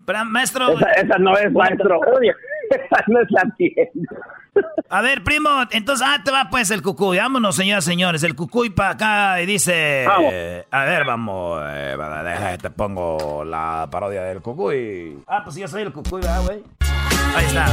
Pero, 0.06 0.26
maestro. 0.26 0.70
Esa, 0.72 0.92
esa 0.92 1.18
no 1.18 1.38
es, 1.38 1.52
maestro. 1.52 2.00
Esa 2.70 3.04
no 3.08 3.22
es 3.22 3.28
la 3.32 3.44
tienda. 3.58 4.22
A 4.90 5.02
ver, 5.02 5.24
primo, 5.24 5.50
entonces, 5.72 6.06
ah, 6.10 6.22
te 6.24 6.32
va 6.32 6.50
pues 6.50 6.72
el 6.72 6.82
cucuy. 6.82 7.18
Vámonos, 7.18 7.56
señoras 7.56 7.86
y 7.86 7.92
señores. 7.92 8.24
El 8.24 8.36
cucuy 8.36 8.70
para 8.70 8.92
acá 8.92 9.42
y 9.42 9.46
dice. 9.46 10.06
Eh, 10.06 10.66
a 10.70 10.86
ver, 10.86 11.06
vamos. 11.06 11.62
eh, 11.70 11.96
deja, 12.24 12.58
te 12.58 12.70
pongo 12.70 13.44
la 13.46 13.88
parodia 13.90 14.24
del 14.24 14.42
cucuy. 14.42 15.24
Ah, 15.28 15.42
pues 15.44 15.56
yo 15.56 15.68
soy 15.68 15.84
el 15.84 15.94
cucuy, 15.94 16.22
¿verdad, 16.22 16.44
güey? 16.46 16.64
Ahí 17.36 17.46
está. 17.46 17.66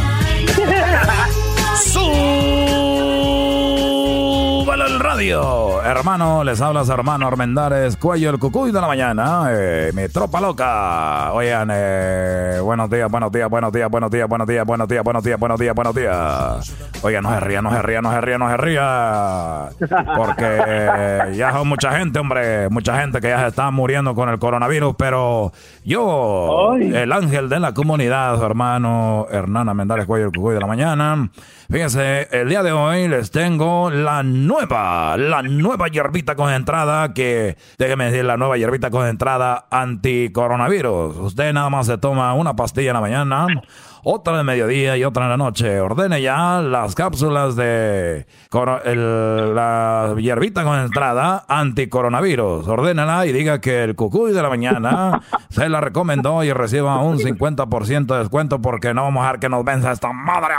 Súbalo 4.64 4.86
el 4.86 5.00
radio. 5.00 5.82
Hermano, 5.82 6.44
les 6.44 6.60
hablas 6.60 6.88
hermano 6.88 7.26
Armendares, 7.26 7.96
cuello 7.96 8.30
el 8.30 8.38
cucuy 8.38 8.70
de 8.72 8.80
la 8.80 8.86
mañana. 8.86 9.48
Eh, 9.50 9.90
mi 9.94 10.08
tropa 10.08 10.40
loca. 10.40 11.32
Oigan, 11.32 11.70
eh, 11.72 12.60
buenos 12.62 12.90
días, 12.90 13.10
buenos 13.10 13.32
días, 13.32 13.48
buenos 13.48 13.72
días, 13.72 13.90
buenos 13.90 14.10
días, 14.10 14.28
buenos 14.28 14.46
días, 14.46 14.64
buenos 14.66 14.88
días, 14.88 15.04
buenos 15.04 15.24
días, 15.24 15.38
buenos 15.38 15.58
días, 15.58 15.74
buenos 15.74 15.94
días. 15.94 16.74
Oigan, 17.02 17.22
no 17.22 17.30
se 17.30 17.40
ría, 17.40 17.62
no 17.62 17.70
se 17.70 17.82
ría, 17.82 18.00
no 18.02 18.10
se 18.10 18.20
ría, 18.20 18.38
no 18.38 18.50
se 18.50 18.56
ría. 18.56 19.68
Porque 20.16 21.32
ya 21.34 21.52
son 21.52 21.68
mucha 21.68 21.92
gente, 21.98 22.18
hombre. 22.18 22.68
Mucha 22.68 23.00
gente 23.00 23.20
que 23.20 23.28
ya 23.28 23.40
se 23.40 23.46
está 23.48 23.70
muriendo 23.70 24.14
con 24.14 24.28
el 24.28 24.38
coronavirus. 24.38 24.94
Pero 24.98 25.52
yo, 25.88 26.76
el 26.76 27.12
ángel 27.12 27.48
de 27.48 27.58
la 27.60 27.72
comunidad, 27.72 28.42
hermano 28.44 29.26
Hernán 29.30 29.70
Armendares, 29.70 30.04
cuello 30.04 30.26
el 30.26 30.32
cucuy 30.32 30.54
de 30.54 30.60
la 30.60 30.66
mañana. 30.66 31.30
Fíjense, 31.70 32.28
el 32.30 32.50
día 32.50 32.62
de 32.62 32.72
hoy 32.72 33.08
les 33.08 33.30
tengo 33.30 33.90
la 33.90 34.22
nueva, 34.22 35.16
la 35.16 35.42
nueva 35.42 35.88
hierbita 35.88 36.36
concentrada 36.36 37.14
que, 37.14 37.56
déjeme 37.78 38.04
decir, 38.04 38.26
la 38.26 38.36
nueva 38.36 38.58
hierbita 38.58 38.90
concentrada 38.90 39.66
anti-coronavirus. 39.70 41.16
Usted 41.16 41.54
nada 41.54 41.70
más 41.70 41.86
se 41.86 41.96
toma 41.96 42.34
una 42.34 42.54
pastilla 42.54 42.90
en 42.90 42.94
la 42.94 43.00
mañana, 43.00 43.46
otra 44.04 44.36
de 44.38 44.44
mediodía 44.44 44.96
y 44.96 45.04
otra 45.04 45.24
en 45.24 45.30
la 45.30 45.36
noche. 45.36 45.80
Ordene 45.80 46.20
ya 46.22 46.60
las 46.60 46.94
cápsulas 46.94 47.56
de 47.56 48.26
el- 48.84 49.54
la 49.54 50.14
hierbita 50.16 50.64
concentrada 50.64 51.44
anti-coronavirus. 51.48 52.66
Ordénala 52.68 53.26
y 53.26 53.32
diga 53.32 53.60
que 53.60 53.84
el 53.84 53.94
cucuy 53.96 54.32
de 54.32 54.42
la 54.42 54.48
mañana 54.48 55.20
se 55.50 55.68
la 55.68 55.80
recomendó 55.80 56.42
y 56.44 56.52
reciba 56.52 56.98
un 56.98 57.18
50% 57.18 58.06
de 58.14 58.18
descuento 58.20 58.60
porque 58.60 58.94
no 58.94 59.02
vamos 59.04 59.20
a 59.22 59.26
dejar 59.26 59.40
que 59.40 59.48
nos 59.48 59.64
venza 59.64 59.92
esta 59.92 60.12
madre. 60.12 60.54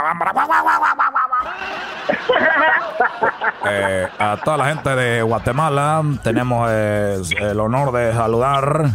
Eh, 3.66 4.08
a 4.18 4.36
toda 4.42 4.56
la 4.56 4.64
gente 4.66 4.94
de 4.96 5.22
Guatemala 5.22 6.02
tenemos 6.22 6.68
eh, 6.70 7.20
el 7.40 7.60
honor 7.60 7.92
de 7.92 8.12
saludar 8.12 8.90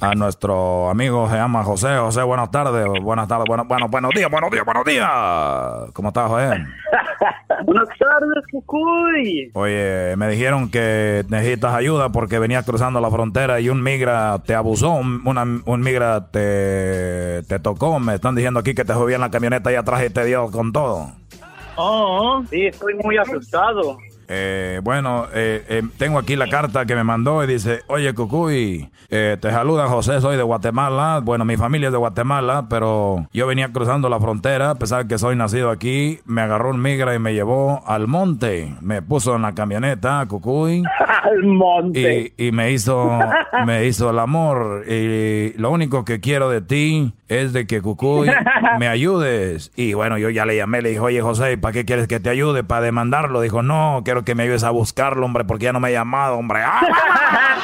a 0.00 0.14
nuestro 0.14 0.88
amigo 0.88 1.28
se 1.28 1.36
llama 1.36 1.62
José. 1.62 1.96
José, 1.98 2.22
buenas 2.22 2.50
tardes. 2.50 2.86
Buenas 3.02 3.28
tardes, 3.28 3.44
bueno, 3.46 3.64
bueno, 3.66 3.88
buenos 3.88 4.10
días, 4.14 4.30
buenos 4.30 4.50
días, 4.50 4.64
buenos 4.64 4.84
días. 4.84 5.08
¿Cómo 5.92 6.08
estás, 6.08 6.28
José? 6.28 6.48
Buenas 7.66 7.88
tardes, 7.98 8.44
Cucuy. 8.50 9.50
Oye, 9.52 10.14
me 10.16 10.28
dijeron 10.28 10.70
que 10.70 11.24
necesitas 11.28 11.74
ayuda 11.74 12.08
porque 12.08 12.38
venías 12.38 12.64
cruzando 12.64 13.00
la 13.00 13.10
frontera 13.10 13.60
y 13.60 13.68
un 13.68 13.82
migra 13.82 14.38
te 14.46 14.54
abusó, 14.54 14.92
un, 14.92 15.20
una- 15.26 15.60
un 15.66 15.80
migra 15.82 16.30
te, 16.30 17.42
te 17.42 17.58
tocó. 17.58 18.00
Me 18.00 18.14
están 18.14 18.34
diciendo 18.34 18.60
aquí 18.60 18.74
que 18.74 18.84
te 18.86 18.94
subí 18.94 19.12
en 19.12 19.20
la 19.20 19.30
camioneta 19.30 19.68
ahí 19.68 19.76
atrás 19.76 20.02
y 20.06 20.10
te 20.10 20.24
dio 20.24 20.50
con 20.50 20.72
todo. 20.72 21.10
Oh, 21.76 22.42
sí, 22.48 22.66
estoy 22.66 22.94
muy 22.94 23.18
asustado. 23.18 23.98
Eh, 24.32 24.80
bueno, 24.84 25.26
eh, 25.34 25.64
eh, 25.68 25.82
tengo 25.98 26.16
aquí 26.16 26.36
la 26.36 26.46
carta 26.46 26.86
que 26.86 26.94
me 26.94 27.02
mandó 27.02 27.42
y 27.42 27.48
dice, 27.48 27.80
oye 27.88 28.14
Cucuy, 28.14 28.88
eh, 29.08 29.36
te 29.40 29.50
saluda 29.50 29.88
José, 29.88 30.20
soy 30.20 30.36
de 30.36 30.44
Guatemala. 30.44 31.20
Bueno, 31.20 31.44
mi 31.44 31.56
familia 31.56 31.88
es 31.88 31.92
de 31.92 31.98
Guatemala, 31.98 32.66
pero 32.70 33.26
yo 33.32 33.48
venía 33.48 33.72
cruzando 33.72 34.08
la 34.08 34.20
frontera, 34.20 34.70
a 34.70 34.74
pesar 34.76 35.08
que 35.08 35.18
soy 35.18 35.34
nacido 35.34 35.68
aquí, 35.68 36.20
me 36.26 36.42
agarró 36.42 36.70
un 36.70 36.80
migra 36.80 37.12
y 37.16 37.18
me 37.18 37.34
llevó 37.34 37.82
al 37.88 38.06
monte. 38.06 38.72
Me 38.80 39.02
puso 39.02 39.34
en 39.34 39.42
la 39.42 39.52
camioneta, 39.52 40.24
Cucuy. 40.28 40.84
Al 41.22 41.42
monte. 41.42 42.32
Y, 42.38 42.46
y 42.46 42.52
me 42.52 42.70
hizo 42.70 43.10
me 43.66 43.84
hizo 43.86 44.08
el 44.08 44.18
amor 44.18 44.84
y 44.88 45.52
lo 45.58 45.70
único 45.70 46.04
que 46.04 46.18
quiero 46.18 46.48
de 46.48 46.62
ti 46.62 47.12
es 47.30 47.52
de 47.52 47.66
que 47.66 47.80
Cucuy 47.80 48.28
me 48.78 48.88
ayudes. 48.88 49.70
Y 49.76 49.94
bueno 49.94 50.18
yo 50.18 50.28
ya 50.30 50.44
le 50.44 50.56
llamé 50.56 50.82
le 50.82 50.90
dije 50.90 51.00
oye 51.00 51.22
José 51.22 51.56
¿para 51.56 51.72
qué 51.72 51.84
quieres 51.84 52.08
que 52.08 52.20
te 52.20 52.28
ayude 52.28 52.64
para 52.64 52.82
demandarlo? 52.82 53.40
dijo 53.40 53.62
no 53.62 54.02
quiero 54.04 54.24
que 54.24 54.34
me 54.34 54.42
ayudes 54.42 54.64
a 54.64 54.70
buscarlo 54.70 55.24
hombre 55.24 55.44
porque 55.44 55.66
ya 55.66 55.72
no 55.72 55.80
me 55.80 55.88
ha 55.88 55.92
llamado 55.92 56.36
hombre. 56.36 56.60
¡Ah! 56.62 56.80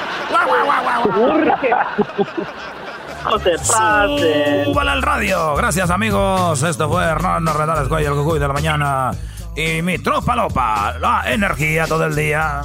No 3.24 3.40
te 3.40 3.56
pases. 3.58 4.64
Súbala 4.66 4.92
al 4.92 5.02
radio. 5.02 5.56
Gracias 5.56 5.90
amigos. 5.90 6.62
Esto 6.62 6.88
fue 6.88 7.02
Hernán 7.02 7.44
Renales 7.44 7.88
Cuello 7.88 8.12
el 8.12 8.18
Cucuy 8.18 8.38
de 8.38 8.46
la 8.46 8.54
mañana. 8.54 9.10
Y 9.56 9.82
mi 9.82 9.98
tropa 9.98 10.36
lopa 10.36 10.94
la 11.00 11.24
energía 11.26 11.88
todo 11.88 12.04
el 12.04 12.14
día 12.14 12.62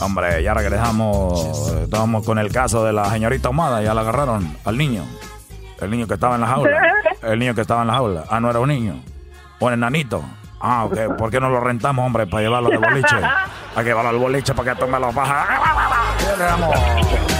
Hombre, 0.00 0.42
ya 0.42 0.54
regresamos. 0.54 1.72
Estábamos 1.82 2.24
con 2.24 2.38
el 2.38 2.52
caso 2.52 2.84
de 2.84 2.92
la 2.92 3.10
señorita 3.10 3.48
Ahumada. 3.48 3.82
Ya 3.82 3.94
la 3.94 4.02
agarraron 4.02 4.56
al 4.64 4.76
niño. 4.76 5.04
El 5.80 5.90
niño 5.90 6.06
que 6.06 6.14
estaba 6.14 6.34
en 6.36 6.40
la 6.42 6.46
jaula. 6.46 6.92
El 7.22 7.38
niño 7.38 7.54
que 7.54 7.60
estaba 7.62 7.82
en 7.82 7.88
la 7.88 7.94
jaula. 7.94 8.24
Ah, 8.30 8.40
no 8.40 8.50
era 8.50 8.60
un 8.60 8.68
niño. 8.68 9.00
Un 9.60 9.72
enanito. 9.72 10.22
Ah, 10.60 10.84
ok. 10.84 11.16
¿Por 11.16 11.30
qué 11.30 11.40
no 11.40 11.48
lo 11.48 11.60
rentamos, 11.60 12.04
hombre, 12.04 12.26
para 12.26 12.42
llevarlo 12.42 12.70
de 12.70 12.78
boliche? 12.78 13.16
Hay 13.74 13.84
que 13.84 13.90
llevarlo 13.90 14.10
al 14.10 14.18
boliche 14.18 14.54
para 14.54 14.74
que 14.74 14.80
tome 14.80 14.98
los 14.98 15.14
bajas. 15.14 15.46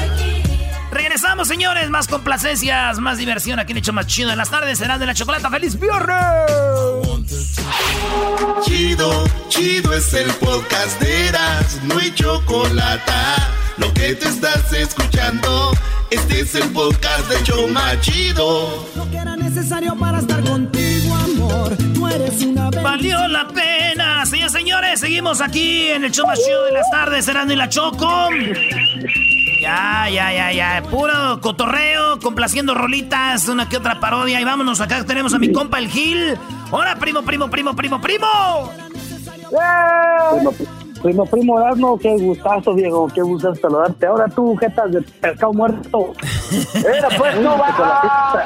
Regresamos, 0.97 1.47
señores. 1.47 1.90
Más 1.90 2.09
complacencias, 2.09 3.01
más 3.01 3.18
diversión. 3.18 3.59
Aquí 3.59 3.73
en 3.73 3.78
Hecho 3.78 3.93
Más 3.93 4.06
Chido 4.06 4.31
en 4.31 4.39
las 4.39 4.48
tardes. 4.48 4.78
Serán 4.78 4.98
de 4.98 5.05
la 5.05 5.12
chocolata. 5.12 5.51
¡Feliz 5.51 5.78
viernes! 5.78 7.60
Chido, 8.64 9.24
chido 9.48 9.93
es 9.93 10.14
el 10.14 10.31
podcast 10.35 10.98
de 11.01 11.28
Eras, 11.28 11.81
no 11.82 11.98
hay 11.98 12.14
chocolate. 12.14 13.12
Lo 13.77 13.93
que 13.93 14.14
te 14.14 14.27
estás 14.28 14.73
escuchando, 14.73 15.73
este 16.10 16.40
es 16.40 16.55
el 16.55 16.70
podcast 16.70 17.28
de 17.28 17.43
Choma 17.43 18.01
Chido. 18.01 18.89
Lo 18.97 19.10
que 19.10 19.18
era 19.18 19.36
necesario 19.36 19.94
para 19.97 20.20
estar 20.20 20.43
contigo, 20.44 21.14
amor. 21.14 21.77
Tú 21.94 22.09
eres 22.09 22.43
una 22.43 22.70
Valió 22.70 23.28
la 23.28 23.47
pena. 23.48 24.24
Señores, 24.24 24.52
señores, 24.52 25.01
seguimos 25.01 25.43
aquí 25.43 25.89
en 25.89 26.05
el 26.05 26.10
show 26.10 26.27
más 26.27 26.43
chido 26.43 26.64
de 26.64 26.73
las 26.73 26.90
tardes, 26.90 27.27
Serán 27.27 27.51
y 27.51 27.56
la 27.56 27.68
Choco. 27.68 28.31
Ya, 29.61 30.09
ya, 30.11 30.33
ya, 30.33 30.53
ya. 30.53 30.83
Puro 30.91 31.41
cotorreo, 31.41 32.19
complaciendo 32.20 32.74
rolitas, 32.74 33.49
una 33.49 33.69
que 33.69 33.77
otra 33.77 34.01
parodia. 34.01 34.41
Y 34.41 34.45
vámonos, 34.45 34.81
acá 34.81 35.05
tenemos 35.05 35.35
a 35.35 35.39
mi 35.39 35.53
compa 35.53 35.78
el 35.78 35.89
Gil. 35.89 36.39
Hola, 36.70 36.97
primo, 36.97 37.23
primo, 37.23 37.49
primo, 37.49 37.74
primo, 37.74 38.01
primo. 38.01 38.27
Primo, 39.49 40.53
primo, 41.03 41.27
primo 41.27 41.61
Erasmo, 41.61 41.99
qué 41.99 42.16
gustazo, 42.19 42.74
Diego, 42.74 43.09
qué 43.15 43.23
gustazo 43.23 43.61
saludarte. 43.61 44.07
Ahora 44.07 44.28
tú, 44.28 44.57
jetas 44.57 44.93
de 44.93 45.03
pescado 45.03 45.53
muerto. 45.53 46.12
Era 46.74 47.09
pues, 47.16 47.41
no 47.41 47.59
va. 47.59 48.45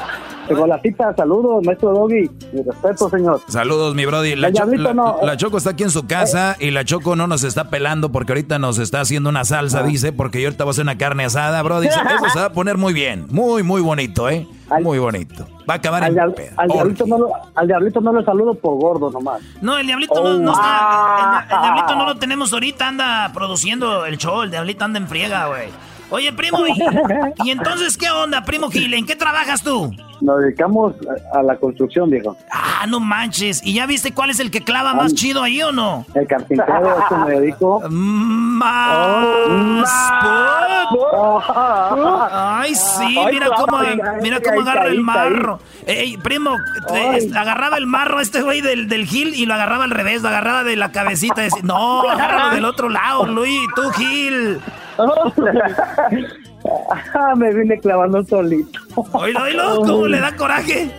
Chocolatita, 0.55 1.15
saludos, 1.15 1.63
maestro 1.65 1.91
Doggy. 1.93 2.29
Mi 2.53 2.61
respeto, 2.63 3.09
señor. 3.09 3.41
Saludos, 3.47 3.95
mi 3.95 4.05
Brody. 4.05 4.35
La, 4.35 4.51
Cho- 4.51 4.65
la- 4.65 4.93
no. 4.93 5.17
la 5.23 5.37
Choco 5.37 5.57
está 5.57 5.71
aquí 5.71 5.83
en 5.83 5.91
su 5.91 6.05
casa 6.07 6.55
y 6.59 6.71
la 6.71 6.83
Choco 6.85 7.15
no 7.15 7.27
nos 7.27 7.43
está 7.43 7.69
pelando 7.69 8.11
porque 8.11 8.31
ahorita 8.33 8.59
nos 8.59 8.77
está 8.79 9.01
haciendo 9.01 9.29
una 9.29 9.45
salsa, 9.45 9.83
dice, 9.83 10.13
porque 10.13 10.41
yo 10.41 10.47
ahorita 10.47 10.63
voy 10.63 10.69
a 10.69 10.73
hacer 10.73 10.83
una 10.83 10.97
carne 10.97 11.25
asada, 11.25 11.61
Brody. 11.61 11.87
Eso 11.87 11.99
se 12.33 12.39
va 12.39 12.45
a 12.45 12.53
poner 12.53 12.77
muy 12.77 12.93
bien. 12.93 13.25
Muy, 13.29 13.63
muy 13.63 13.81
bonito, 13.81 14.29
¿eh? 14.29 14.47
Muy 14.81 14.99
bonito. 14.99 15.45
Va 15.69 15.73
a 15.75 15.77
acabar 15.77 16.03
Al, 16.03 16.17
en 16.17 16.33
pedo. 16.33 16.53
al 16.57 16.67
diablito 16.69 17.05
no 17.05 17.17
lo, 17.19 17.27
al 17.55 17.67
diablito 17.67 17.99
no 18.01 18.13
lo 18.13 18.23
saludo 18.23 18.53
por 18.55 18.79
gordo 18.79 19.11
nomás. 19.11 19.41
No, 19.61 19.77
el 19.77 19.85
diablito 19.85 20.23
no, 20.23 20.37
no 20.39 20.51
está. 20.53 21.45
El, 21.49 21.55
el 21.55 21.61
diablito 21.61 21.95
no 21.95 22.05
lo 22.05 22.15
tenemos 22.15 22.53
ahorita, 22.53 22.87
anda 22.87 23.31
produciendo 23.33 24.05
el 24.05 24.17
show. 24.17 24.41
El 24.43 24.51
diablito 24.51 24.85
anda 24.85 24.97
en 24.99 25.07
friega, 25.07 25.47
güey. 25.47 25.67
Oye, 26.11 26.31
primo, 26.33 26.67
¿y, 26.67 26.73
y 27.45 27.51
entonces 27.51 27.97
qué 27.97 28.09
onda, 28.09 28.43
primo 28.43 28.69
Gil? 28.69 28.93
¿En 28.93 29.05
qué 29.05 29.15
trabajas 29.15 29.63
tú? 29.63 29.91
Nos 30.21 30.39
dedicamos 30.41 30.93
a, 31.33 31.41
la 31.41 31.55
construcción, 31.55 32.09
viejo. 32.09 32.37
Ah, 32.51 32.85
no 32.87 32.99
manches. 32.99 33.61
¿Y 33.65 33.73
ya 33.73 33.87
viste 33.87 34.13
cuál 34.13 34.29
es 34.29 34.39
el 34.39 34.51
que 34.51 34.61
clava 34.61 34.93
más 34.93 35.15
chido 35.15 35.41
ahí 35.41 35.61
o 35.63 35.71
no? 35.71 36.05
El 36.13 36.27
carpintero, 36.27 36.71
a 36.71 37.05
eso 37.05 37.17
me 37.17 37.39
dedico. 37.39 37.81
Más. 37.89 39.27
Ay, 42.31 42.75
sí, 42.75 43.17
mira 43.31 43.47
cómo, 43.57 43.79
mira 44.21 44.39
cómo 44.41 44.61
agarra 44.61 44.87
el 44.87 45.01
marro. 45.01 45.59
Ey, 45.87 46.17
primo, 46.17 46.55
agarraba 47.35 47.77
el 47.77 47.87
marro 47.87 48.19
este 48.19 48.43
güey 48.43 48.61
del, 48.61 48.87
del 48.87 49.05
Gil 49.07 49.33
y 49.33 49.47
lo 49.47 49.55
agarraba 49.55 49.85
al 49.85 49.91
revés, 49.91 50.21
lo 50.21 50.27
agarraba 50.27 50.63
de 50.63 50.75
la 50.75 50.91
cabecita. 50.91 51.41
Decía, 51.41 51.63
no, 51.63 52.07
agárralo 52.07 52.53
del 52.53 52.65
otro 52.65 52.89
lado, 52.89 53.25
Luis, 53.25 53.61
tú 53.75 53.89
Gil. 53.91 54.59
Ah, 57.13 57.33
me 57.35 57.51
vine 57.53 57.79
clavando 57.79 58.23
solito. 58.23 58.79
Oílo, 59.13 59.41
oílo, 59.41 59.81
cómo 59.85 60.07
le 60.07 60.19
da 60.19 60.35
coraje. 60.35 60.91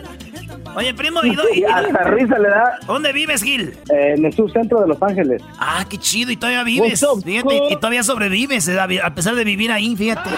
Oye, 0.75 0.93
primo, 0.93 1.21
¿y, 1.23 1.35
do- 1.35 1.43
y- 1.53 1.59
y- 1.59 1.63
Hasta 1.73 2.03
risa 2.03 2.37
le 2.37 2.49
da. 2.49 2.79
¿Dónde 2.85 3.13
vives, 3.13 3.41
Gil? 3.43 3.73
Eh, 3.93 4.15
en 4.17 4.25
el 4.25 4.33
subcentro 4.33 4.81
de 4.81 4.87
Los 4.89 5.01
Ángeles. 5.01 5.41
Ah, 5.59 5.85
qué 5.89 5.97
chido, 5.97 6.31
y 6.31 6.35
todavía 6.37 6.63
vives. 6.65 7.01
Up, 7.03 7.23
Fíjate, 7.23 7.55
y, 7.69 7.73
y 7.73 7.75
todavía 7.77 8.03
sobrevives, 8.03 8.67
eh, 8.67 8.77
a 9.01 9.15
pesar 9.15 9.35
de 9.35 9.43
vivir 9.45 9.71
ahí, 9.71 9.95
fíjate. 9.95 10.29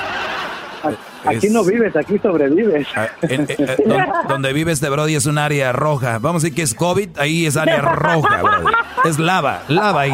Aquí 1.25 1.49
no 1.49 1.63
vives, 1.63 1.95
aquí 1.95 2.19
sobrevives. 2.19 2.87
Ah, 2.95 3.07
en- 3.23 3.41
en- 3.41 3.47
eh, 3.57 3.77
don- 3.83 4.05
donde 4.29 4.53
vive 4.53 4.71
este 4.73 4.89
Brody 4.89 5.15
es 5.15 5.25
un 5.25 5.39
área 5.39 5.71
roja. 5.73 6.19
Vamos 6.19 6.43
a 6.43 6.45
decir 6.45 6.55
que 6.55 6.61
es 6.61 6.75
COVID, 6.75 7.17
ahí 7.17 7.47
es 7.47 7.57
área 7.57 7.81
roja, 7.81 8.43
Brody. 8.43 8.73
Es 9.05 9.17
lava, 9.17 9.63
lava 9.69 10.01
ahí. 10.01 10.11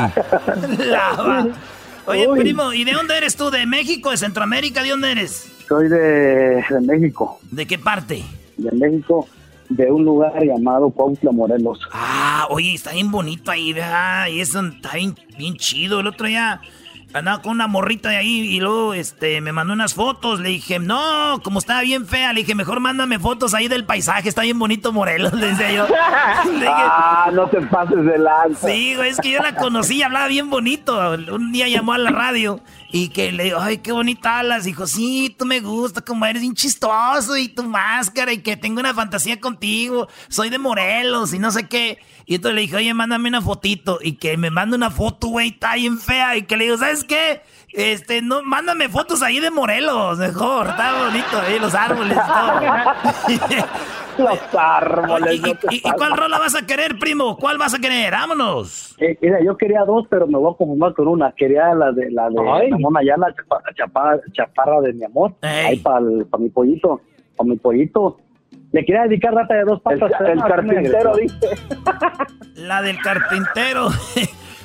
Lava. 0.88 1.48
Oye, 2.06 2.28
Uy. 2.28 2.40
primo, 2.40 2.74
¿y 2.74 2.84
de 2.84 2.94
dónde 2.94 3.18
eres 3.18 3.36
tú? 3.36 3.50
¿De 3.52 3.66
México, 3.66 4.12
de 4.12 4.18
Centroamérica? 4.18 4.84
¿De 4.84 4.90
dónde 4.90 5.12
eres? 5.12 5.52
Soy 5.68 5.88
de, 5.88 5.98
de 6.70 6.82
México. 6.82 7.40
¿De 7.52 7.66
qué 7.66 7.78
parte? 7.78 8.24
De 8.58 8.72
México. 8.72 9.28
de 9.70 9.90
un 9.90 10.04
lugar 10.04 10.34
llamado 10.44 10.90
Cuautla, 10.90 11.32
Morelos. 11.32 11.80
Ah, 11.94 12.46
oye, 12.50 12.74
está 12.74 12.92
bien 12.92 13.10
bonito 13.10 13.52
ahí, 13.52 13.72
¿verdad? 13.72 14.28
Y 14.28 14.42
eso 14.42 14.60
está 14.68 14.96
bien, 14.96 15.16
bien 15.38 15.56
chido. 15.56 16.02
El 16.02 16.08
otro 16.08 16.28
día 16.28 16.60
andaba 17.14 17.42
con 17.42 17.52
una 17.52 17.68
morrita 17.68 18.10
de 18.10 18.18
ahí 18.18 18.40
y 18.42 18.60
luego 18.60 18.94
este, 18.94 19.42
me 19.42 19.52
mandó 19.52 19.74
unas 19.74 19.94
fotos. 19.94 20.40
Le 20.40 20.50
dije, 20.50 20.80
no, 20.80 21.40
como 21.44 21.60
estaba 21.60 21.82
bien 21.82 22.08
fea, 22.08 22.34
le 22.34 22.42
dije, 22.42 22.56
mejor 22.56 22.80
mándame 22.80 23.20
fotos 23.20 23.54
ahí 23.54 23.68
del 23.68 23.86
paisaje, 23.86 24.30
está 24.30 24.42
bien 24.42 24.60
bonito 24.60 24.92
Morelos, 24.92 25.34
le 25.40 25.48
decía 25.48 25.72
yo. 25.72 25.88
Le 26.52 26.60
dije, 26.60 26.68
ah, 26.70 27.30
no 27.34 27.48
te 27.48 27.62
pases 27.62 28.04
de 28.04 28.18
lanza. 28.18 28.68
Sí, 28.68 28.96
güey, 28.96 29.10
es 29.10 29.20
que 29.20 29.32
yo 29.32 29.42
la 29.42 29.56
conocí 29.56 29.98
y 29.98 30.04
hablaba 30.04 30.28
bien 30.28 30.50
bonito. 30.50 31.12
Un 31.34 31.52
día 31.52 31.68
llamó 31.68 31.94
a 31.94 31.98
la 31.98 32.12
radio 32.12 32.62
y 32.92 33.10
que 33.10 33.32
le 33.32 33.46
digo, 33.46 33.60
ay, 33.60 33.78
qué 33.78 33.92
bonita 33.92 34.40
hablas. 34.40 34.64
Dijo, 34.64 34.88
sí, 34.88 35.36
tú 35.38 35.46
me 35.46 35.60
gusta, 35.60 36.02
como 36.02 36.26
eres 36.26 36.42
bien 36.42 36.54
chistoso 36.54 37.38
y 37.38 37.48
tu 37.48 37.64
máscara 37.64 38.34
y 38.34 38.40
que 38.40 38.58
tengo 38.58 38.80
una 38.80 38.94
fantasía 38.94 39.40
contigo. 39.40 40.08
Soy 40.30 40.50
de 40.50 40.58
Morelos 40.58 41.34
y 41.34 41.40
no 41.40 41.52
sé 41.52 41.68
qué. 41.68 42.00
Y 42.32 42.36
entonces 42.36 42.56
le 42.56 42.62
dije, 42.62 42.78
oye, 42.78 42.94
mándame 42.94 43.28
una 43.28 43.42
fotito. 43.42 44.00
Y 44.02 44.14
que 44.14 44.38
me 44.38 44.50
manda 44.52 44.78
una 44.78 44.90
foto, 44.90 45.28
güey, 45.28 45.50
está 45.50 45.76
bien 45.76 45.98
fea. 45.98 46.38
Y 46.38 46.44
que 46.44 46.56
le 46.56 46.64
digo, 46.64 46.78
¿sabes 46.78 47.04
qué? 47.04 47.42
Este, 47.74 48.22
no, 48.22 48.42
mándame 48.42 48.88
fotos 48.88 49.22
ahí 49.22 49.42
de 49.42 49.52
Morelos, 49.52 50.18
mejor. 50.18 50.68
Está 50.68 50.94
bonito 51.04 51.42
ahí, 51.46 51.60
los 51.60 51.76
árboles 51.76 52.18
y 53.28 53.38
todo. 53.38 53.66
Los 54.18 54.40
árboles. 54.58 55.42
¿Y, 55.42 55.76
y- 55.76 55.82
y 55.84 55.92
cuál 55.92 56.16
rola 56.16 56.38
vas 56.40 56.56
a 56.56 56.66
querer, 56.66 56.98
primo? 57.00 57.36
¿Cuál 57.38 57.58
vas 57.58 57.74
a 57.74 57.80
querer? 57.80 58.12
Vámonos. 58.12 58.96
Eh, 59.00 59.18
mira, 59.22 59.40
yo 59.44 59.58
quería 59.58 59.84
dos, 59.84 60.06
pero 60.10 60.26
me 60.28 60.38
voy 60.38 60.54
a 60.54 60.58
conformar 60.58 60.94
con 60.94 61.08
una. 61.10 61.32
Quería 61.34 61.74
la 61.74 61.92
de 61.92 62.12
la 62.12 62.30
de 62.30 62.36
Ay. 62.50 62.70
Ramón 62.72 62.98
Ayala, 62.98 63.28
chapa- 63.36 63.62
chaparra, 63.76 64.20
chaparra 64.34 64.82
de 64.82 64.94
mi 64.94 65.04
amor. 65.04 65.34
Ahí 65.42 65.78
para 65.80 66.00
mi 66.02 66.50
pollito, 66.50 67.02
para 67.36 67.50
mi 67.50 67.58
pollito. 67.58 68.20
Le 68.72 68.86
quería 68.86 69.04
dedicar 69.04 69.34
rata 69.34 69.54
de 69.56 69.64
dos 69.66 69.82
patas. 69.82 70.12
El- 70.22 70.28
el 70.32 70.40
carpintero, 70.44 71.12
agregó. 71.12 71.34
La 72.56 72.82
del 72.82 72.98
carpintero. 73.02 73.90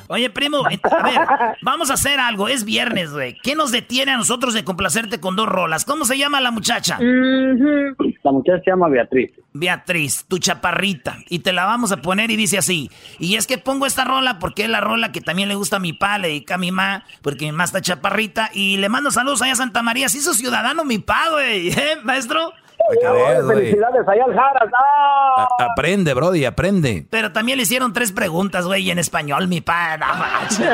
Oye, 0.09 0.31
primo, 0.31 0.59
a 0.65 0.69
ver, 1.03 1.19
vamos 1.63 1.91
a 1.91 1.95
hacer 1.95 2.21
algo. 2.21 2.47
Es 2.47 2.65
viernes, 2.65 3.11
güey. 3.13 3.37
¿Qué 3.43 3.57
nos 3.57 3.73
detiene 3.73 4.13
a 4.13 4.17
nosotros 4.17 4.55
de 4.55 4.63
complacerte 4.63 5.19
con 5.19 5.35
dos 5.35 5.49
rolas? 5.49 5.85
¿Cómo 5.85 6.05
se 6.05 6.17
llama 6.17 6.41
la 6.41 6.53
muchacha? 6.53 6.97
La 7.01 8.31
muchacha 8.31 8.61
se 8.65 8.71
llama 8.71 8.89
Beatriz. 8.89 9.33
Beatriz, 9.53 10.25
tu 10.29 10.39
chaparrita. 10.39 11.17
Y 11.29 11.41
te 11.41 11.53
la 11.53 11.65
vamos 11.65 11.91
a 11.91 11.97
poner 11.97 12.31
y 12.31 12.37
dice 12.37 12.57
así. 12.57 12.89
Y 13.19 13.35
es 13.35 13.49
que 13.49 13.59
pongo 13.59 13.85
esta 13.85 14.05
rola 14.05 14.39
porque 14.39 14.63
es 14.63 14.69
la 14.69 14.81
rola 14.81 15.11
que 15.11 15.21
también 15.21 15.49
le 15.49 15.57
gusta 15.57 15.79
a 15.79 15.81
mi 15.81 15.93
pa, 15.93 16.19
le 16.19 16.29
dedica 16.29 16.55
a 16.55 16.59
mi 16.59 16.71
ma, 16.71 17.03
porque 17.21 17.47
mi 17.47 17.51
ma 17.53 17.65
está 17.65 17.81
chaparrita. 17.81 18.51
Y 18.55 18.77
le 18.77 18.89
mando 18.89 19.11
saludos 19.11 19.43
allá 19.43 19.55
a 19.55 19.57
Santa 19.57 19.83
María. 19.83 20.09
Se 20.09 20.19
hizo 20.19 20.35
ciudadano 20.35 20.85
mi 20.85 20.99
pa, 21.01 21.31
güey. 21.33 21.69
¿Eh, 21.77 21.97
maestro? 22.05 22.53
Güey. 22.87 23.57
Felicidades 23.59 24.09
allá 24.09 24.25
al 24.25 24.35
Jaras. 24.35 24.71
¡Ah! 24.73 25.47
A- 25.59 25.65
aprende, 25.73 26.15
Brody, 26.15 26.45
aprende. 26.45 27.07
Pero 27.11 27.33
también 27.33 27.59
le 27.59 27.63
hicieron 27.65 27.93
tres 27.93 28.13
preguntas, 28.13 28.67
güey, 28.67 28.91
en 28.91 28.99
español, 28.99 29.49
mi 29.49 29.61
pa. 29.61 29.97
No 29.97 30.07
manches. 30.15 30.69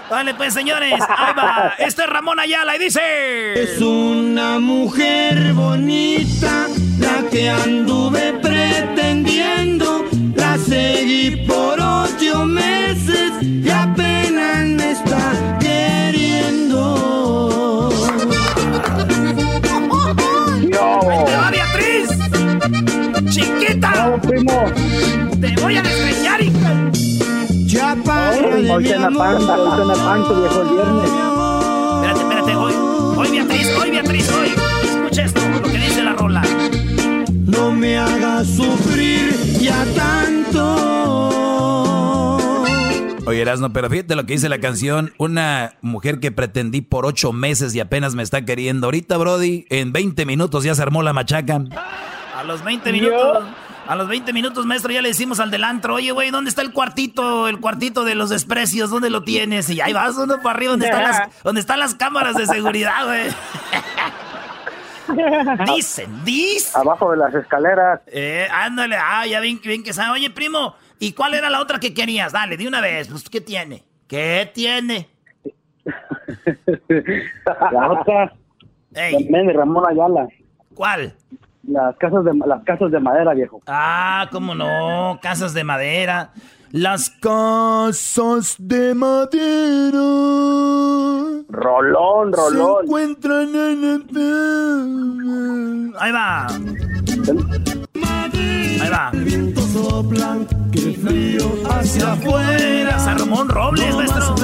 Vale, 0.10 0.34
pues, 0.34 0.54
señores, 0.54 0.94
ahí 1.08 1.34
va. 1.36 1.74
Este 1.78 2.02
es 2.02 2.08
Ramón 2.10 2.40
Ayala 2.40 2.76
y 2.76 2.78
dice... 2.78 3.62
Es 3.62 3.80
una 3.80 4.58
mujer 4.58 5.52
bonita, 5.54 6.66
la 6.98 7.28
que 7.30 7.48
anduve 7.50 8.32
pretendiendo. 8.42 10.04
La 10.36 10.56
seguí 10.58 11.44
por 11.46 11.78
ocho 11.80 12.44
meses 12.44 13.32
y 13.42 13.68
apenas 13.70 14.17
primo! 24.48 25.40
¡Te 25.40 25.54
voy 25.60 25.76
a 25.76 25.82
desgreñar, 25.82 26.40
hija! 26.42 26.90
Chaparra 27.66 28.56
Hoy 28.56 28.62
de 28.64 28.78
mi 28.78 28.84
cena 28.88 29.06
amor. 29.06 29.18
panza, 29.18 29.56
hoy 29.56 29.70
cena 29.78 29.94
panza, 30.04 30.32
viejo, 30.32 30.62
el 30.62 30.68
viernes. 30.68 31.10
Espérate, 31.94 32.20
espérate, 32.20 32.54
hoy, 32.56 32.74
hoy 33.16 33.30
Beatriz, 33.30 33.68
hoy 33.80 33.90
Beatriz, 33.90 34.32
hoy. 34.32 34.48
Escucha 34.84 35.24
esto, 35.24 35.40
lo 35.48 35.62
que 35.62 35.78
dice 35.78 36.02
la 36.02 36.12
rola. 36.14 36.42
No 37.32 37.72
me 37.72 37.98
hagas 37.98 38.46
sufrir 38.46 39.34
ya 39.60 39.84
tanto. 39.94 40.76
Oye, 43.26 43.42
Erasno, 43.42 43.72
pero 43.74 43.90
fíjate 43.90 44.16
lo 44.16 44.24
que 44.24 44.32
dice 44.32 44.48
la 44.48 44.58
canción. 44.58 45.12
Una 45.18 45.74
mujer 45.82 46.18
que 46.18 46.32
pretendí 46.32 46.80
por 46.80 47.04
ocho 47.04 47.34
meses 47.34 47.74
y 47.74 47.80
apenas 47.80 48.14
me 48.14 48.22
está 48.22 48.46
queriendo. 48.46 48.86
Ahorita, 48.86 49.18
Brody, 49.18 49.66
en 49.68 49.92
20 49.92 50.24
minutos 50.24 50.64
ya 50.64 50.74
se 50.74 50.80
armó 50.80 51.02
la 51.02 51.12
machaca. 51.12 51.62
A 52.34 52.44
los 52.44 52.64
20 52.64 52.90
minutos, 52.90 53.44
a 53.88 53.96
los 53.96 54.06
20 54.06 54.34
minutos, 54.34 54.66
maestro, 54.66 54.92
ya 54.92 55.00
le 55.00 55.08
decimos 55.08 55.40
al 55.40 55.50
del 55.50 55.64
antro, 55.64 55.94
oye, 55.94 56.12
güey, 56.12 56.30
¿dónde 56.30 56.50
está 56.50 56.60
el 56.60 56.74
cuartito, 56.74 57.48
el 57.48 57.58
cuartito 57.58 58.04
de 58.04 58.14
los 58.14 58.28
desprecios? 58.28 58.90
¿Dónde 58.90 59.08
lo 59.08 59.24
tienes? 59.24 59.70
Y 59.70 59.80
ahí 59.80 59.94
vas 59.94 60.14
uno 60.18 60.42
para 60.42 60.56
arriba, 60.56 60.72
donde 60.72 60.84
están 60.86 61.04
las, 61.04 61.42
donde 61.42 61.62
están 61.62 61.78
las 61.80 61.94
cámaras 61.94 62.36
de 62.36 62.44
seguridad, 62.44 63.06
güey. 63.06 63.30
Dicen, 65.74 66.22
dicen. 66.22 66.82
Abajo 66.82 67.12
de 67.12 67.16
las 67.16 67.34
escaleras. 67.34 68.02
Eh, 68.08 68.46
ándale, 68.52 68.94
ah, 68.96 69.26
ya 69.26 69.40
bien, 69.40 69.58
bien 69.64 69.82
que 69.82 69.94
sabe. 69.94 70.10
Oye, 70.10 70.28
primo, 70.28 70.74
¿y 70.98 71.14
cuál 71.14 71.32
era 71.32 71.48
la 71.48 71.62
otra 71.62 71.80
que 71.80 71.94
querías? 71.94 72.32
Dale, 72.32 72.58
de 72.58 72.68
una 72.68 72.82
vez, 72.82 73.08
pues, 73.08 73.30
¿qué 73.30 73.40
tiene? 73.40 73.84
¿Qué 74.06 74.50
tiene? 74.52 75.08
La 77.46 77.90
otra. 77.90 78.34
También 78.92 79.46
de 79.46 79.52
Ramón 79.54 79.84
Ayala. 79.88 80.28
¿Cuál? 80.74 81.14
Las 81.68 81.96
casas 81.98 82.24
de 82.24 82.32
las 82.46 82.64
casas 82.64 82.90
de 82.90 82.98
madera, 82.98 83.34
viejo. 83.34 83.60
Ah, 83.66 84.26
cómo 84.32 84.54
no, 84.54 85.18
casas 85.20 85.52
de 85.52 85.64
madera. 85.64 86.30
Las 86.70 87.10
casas 87.10 88.56
de 88.58 88.94
madera. 88.94 89.98
Rolón, 91.50 92.32
rolón. 92.32 92.78
Se 92.78 92.84
encuentran 92.84 93.54
en 93.54 93.84
el... 94.16 95.92
Ahí 95.98 96.12
va. 96.12 96.46
Ahí 98.80 98.90
va. 98.90 99.10
Soplan, 99.72 100.46
que 100.72 100.92
frío 100.94 101.46
hacia 101.70 102.12
afuera. 102.12 102.98
Salomón 102.98 103.48
Robles, 103.50 103.94
maestro. 103.94 104.36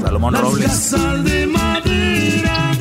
Salomón 0.00 0.32
Las 0.32 0.42
Robles. 0.42 0.66
casas 0.66 1.24
de 1.24 1.46
madera, 1.48 2.72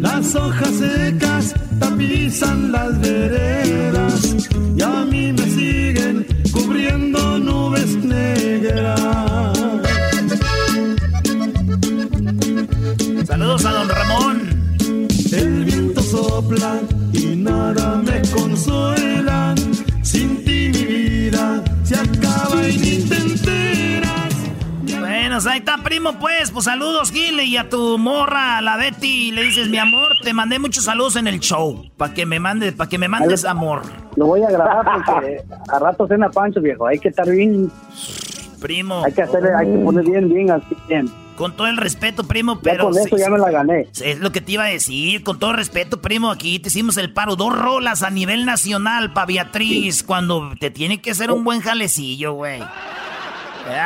las 0.00 0.34
hojas 0.34 0.70
secas 0.70 1.54
tapizan 1.80 2.70
las 2.70 3.00
veredas 3.00 4.36
y 4.76 4.82
a 4.82 5.04
mí 5.10 5.32
me 5.32 5.46
siguen 5.56 6.26
cubriendo 6.52 7.38
nubes 7.38 7.90
negras. 8.04 9.00
Saludos 13.26 13.64
a 13.64 13.72
don 13.72 13.88
Ramón. 13.88 14.36
El 15.32 15.64
viento 15.64 16.02
sopla 16.02 16.80
y 17.12 17.24
nada 17.36 18.02
me 18.06 18.20
consuela. 18.30 19.54
Sin 20.02 20.44
ti 20.44 20.70
mi 20.74 20.84
vida 20.84 21.64
se 21.84 21.94
acaba 21.96 22.68
y. 22.68 22.89
Bueno, 25.44 25.52
ahí 25.52 25.58
está, 25.60 25.78
primo, 25.78 26.18
pues. 26.18 26.50
Pues 26.50 26.64
saludos, 26.66 27.10
Gile, 27.12 27.44
y 27.44 27.56
a 27.56 27.68
tu 27.68 27.96
morra, 27.98 28.58
a 28.58 28.60
la 28.60 28.76
Betty. 28.76 29.32
Le 29.32 29.42
dices, 29.44 29.68
mi 29.68 29.78
amor, 29.78 30.12
te 30.22 30.34
mandé 30.34 30.58
muchos 30.58 30.84
saludos 30.84 31.16
en 31.16 31.26
el 31.26 31.40
show. 31.40 31.84
Para 31.96 32.12
que 32.12 32.26
me 32.26 32.38
mandes, 32.40 32.74
para 32.74 32.88
que 32.90 32.98
me 32.98 33.08
mandes 33.08 33.44
amor. 33.44 33.82
Lo 34.16 34.26
voy 34.26 34.42
a 34.42 34.50
grabar 34.50 34.84
porque 35.06 35.42
a 35.72 35.78
rato 35.78 36.06
cena 36.06 36.28
Pancho, 36.30 36.60
viejo. 36.60 36.86
Hay 36.86 36.98
que 36.98 37.08
estar 37.08 37.28
bien. 37.28 37.70
Primo. 38.60 39.02
Hay 39.04 39.12
que 39.12 39.22
hacerle, 39.22 39.48
hay 39.58 39.66
que 39.72 39.78
poner 39.78 40.04
bien, 40.04 40.28
bien, 40.28 40.50
así 40.50 40.76
bien. 40.88 41.10
Con 41.36 41.56
todo 41.56 41.68
el 41.68 41.78
respeto, 41.78 42.24
primo, 42.24 42.56
Ya 42.56 42.60
pero. 42.72 42.84
con 42.90 42.98
eso 42.98 43.16
ya 43.16 43.30
me 43.30 43.38
la 43.38 43.50
gané. 43.50 43.88
Es 44.02 44.20
lo 44.20 44.30
que 44.30 44.42
te 44.42 44.52
iba 44.52 44.64
a 44.64 44.68
decir. 44.68 45.24
Con 45.24 45.38
todo 45.38 45.54
respeto, 45.54 46.02
primo, 46.02 46.30
aquí 46.30 46.58
te 46.58 46.68
hicimos 46.68 46.98
el 46.98 47.14
paro. 47.14 47.36
Dos 47.36 47.58
rolas 47.58 48.02
a 48.02 48.10
nivel 48.10 48.44
nacional 48.44 49.14
para 49.14 49.24
Beatriz. 49.26 50.02
Cuando 50.02 50.52
te 50.60 50.70
tiene 50.70 51.00
que 51.00 51.12
hacer 51.12 51.30
un 51.30 51.42
buen 51.44 51.60
jalecillo, 51.62 52.34
güey. 52.34 52.60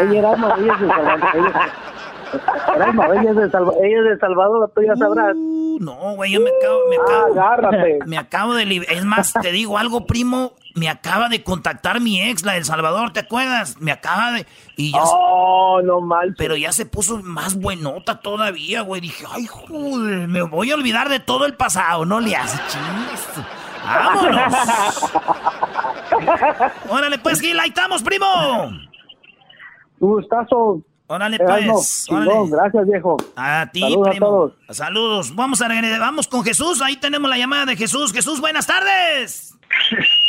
Oye, 0.03 0.19
Erasmo, 0.19 0.55
ella 0.57 0.73
es 0.75 0.81
de 0.81 0.89
Salvador. 0.89 1.31
Ella, 2.35 2.75
Erasmo, 2.75 3.05
ella 3.13 3.31
es 3.31 3.37
de 3.37 3.51
Salvador, 3.51 3.85
ella 3.85 3.99
es 3.99 4.05
de 4.11 4.19
Salvador, 4.19 4.73
tú 4.75 4.83
ya 4.83 4.97
sabrás. 4.97 5.37
No, 5.37 5.95
güey, 6.17 6.33
yo 6.33 6.41
me 6.41 6.51
acabo, 6.51 6.79
me 6.91 6.97
acabo, 6.97 7.33
agárrate. 7.41 7.99
me 8.07 8.19
acabo 8.19 8.55
de, 8.55 8.87
es 8.89 9.05
más, 9.05 9.33
te 9.35 9.53
digo 9.53 9.79
algo, 9.79 10.05
primo, 10.07 10.53
me 10.75 10.89
acaba 10.89 11.29
de 11.29 11.45
contactar 11.45 12.01
mi 12.01 12.21
ex, 12.21 12.45
la 12.45 12.55
del 12.55 12.65
Salvador, 12.65 13.13
¿te 13.13 13.21
acuerdas? 13.21 13.77
Me 13.81 13.93
acaba 13.93 14.33
de, 14.33 14.47
y 14.77 14.91
ya, 14.93 14.99
Oh, 15.05 15.81
no 15.85 16.01
mal. 16.01 16.35
pero 16.37 16.57
ya 16.57 16.73
se 16.73 16.87
puso 16.87 17.19
más 17.23 17.55
buenota 17.55 18.19
todavía, 18.21 18.81
güey, 18.81 19.01
dije, 19.01 19.25
ay, 19.33 19.47
joder, 19.47 20.27
me 20.27 20.43
voy 20.43 20.73
a 20.73 20.75
olvidar 20.75 21.09
de 21.11 21.21
todo 21.21 21.47
el 21.47 21.55
pasado, 21.55 22.05
no 22.05 22.19
le 22.19 22.35
hace 22.35 22.59
chingues. 22.69 23.29
¡Vámonos! 23.87 25.13
Órale, 26.89 27.19
pues, 27.19 27.41
Gil, 27.41 27.61
ahí 27.61 27.69
estamos, 27.69 28.03
primo. 28.03 28.27
Un 30.05 30.13
gustazo. 30.13 30.83
Órale, 31.07 31.39
pues, 31.39 32.05
chingón, 32.07 32.29
órale. 32.29 32.51
gracias, 32.51 32.87
viejo. 32.87 33.17
A 33.37 33.69
ti, 33.73 33.81
Saludos 33.81 34.07
a 34.07 34.11
primo. 34.11 34.27
todos. 34.27 34.53
Saludos. 34.71 35.35
Vamos 35.35 35.63
a 35.63 35.69
regresar. 35.69 36.01
Vamos 36.01 36.29
con 36.29 36.43
Jesús. 36.45 36.81
Ahí 36.83 36.97
tenemos 36.97 37.29
la 37.31 37.39
llamada 37.39 37.67
de 37.67 37.77
Jesús. 37.77 38.13
Jesús, 38.13 38.41
buenas 38.41 38.67
tardes. 38.67 39.55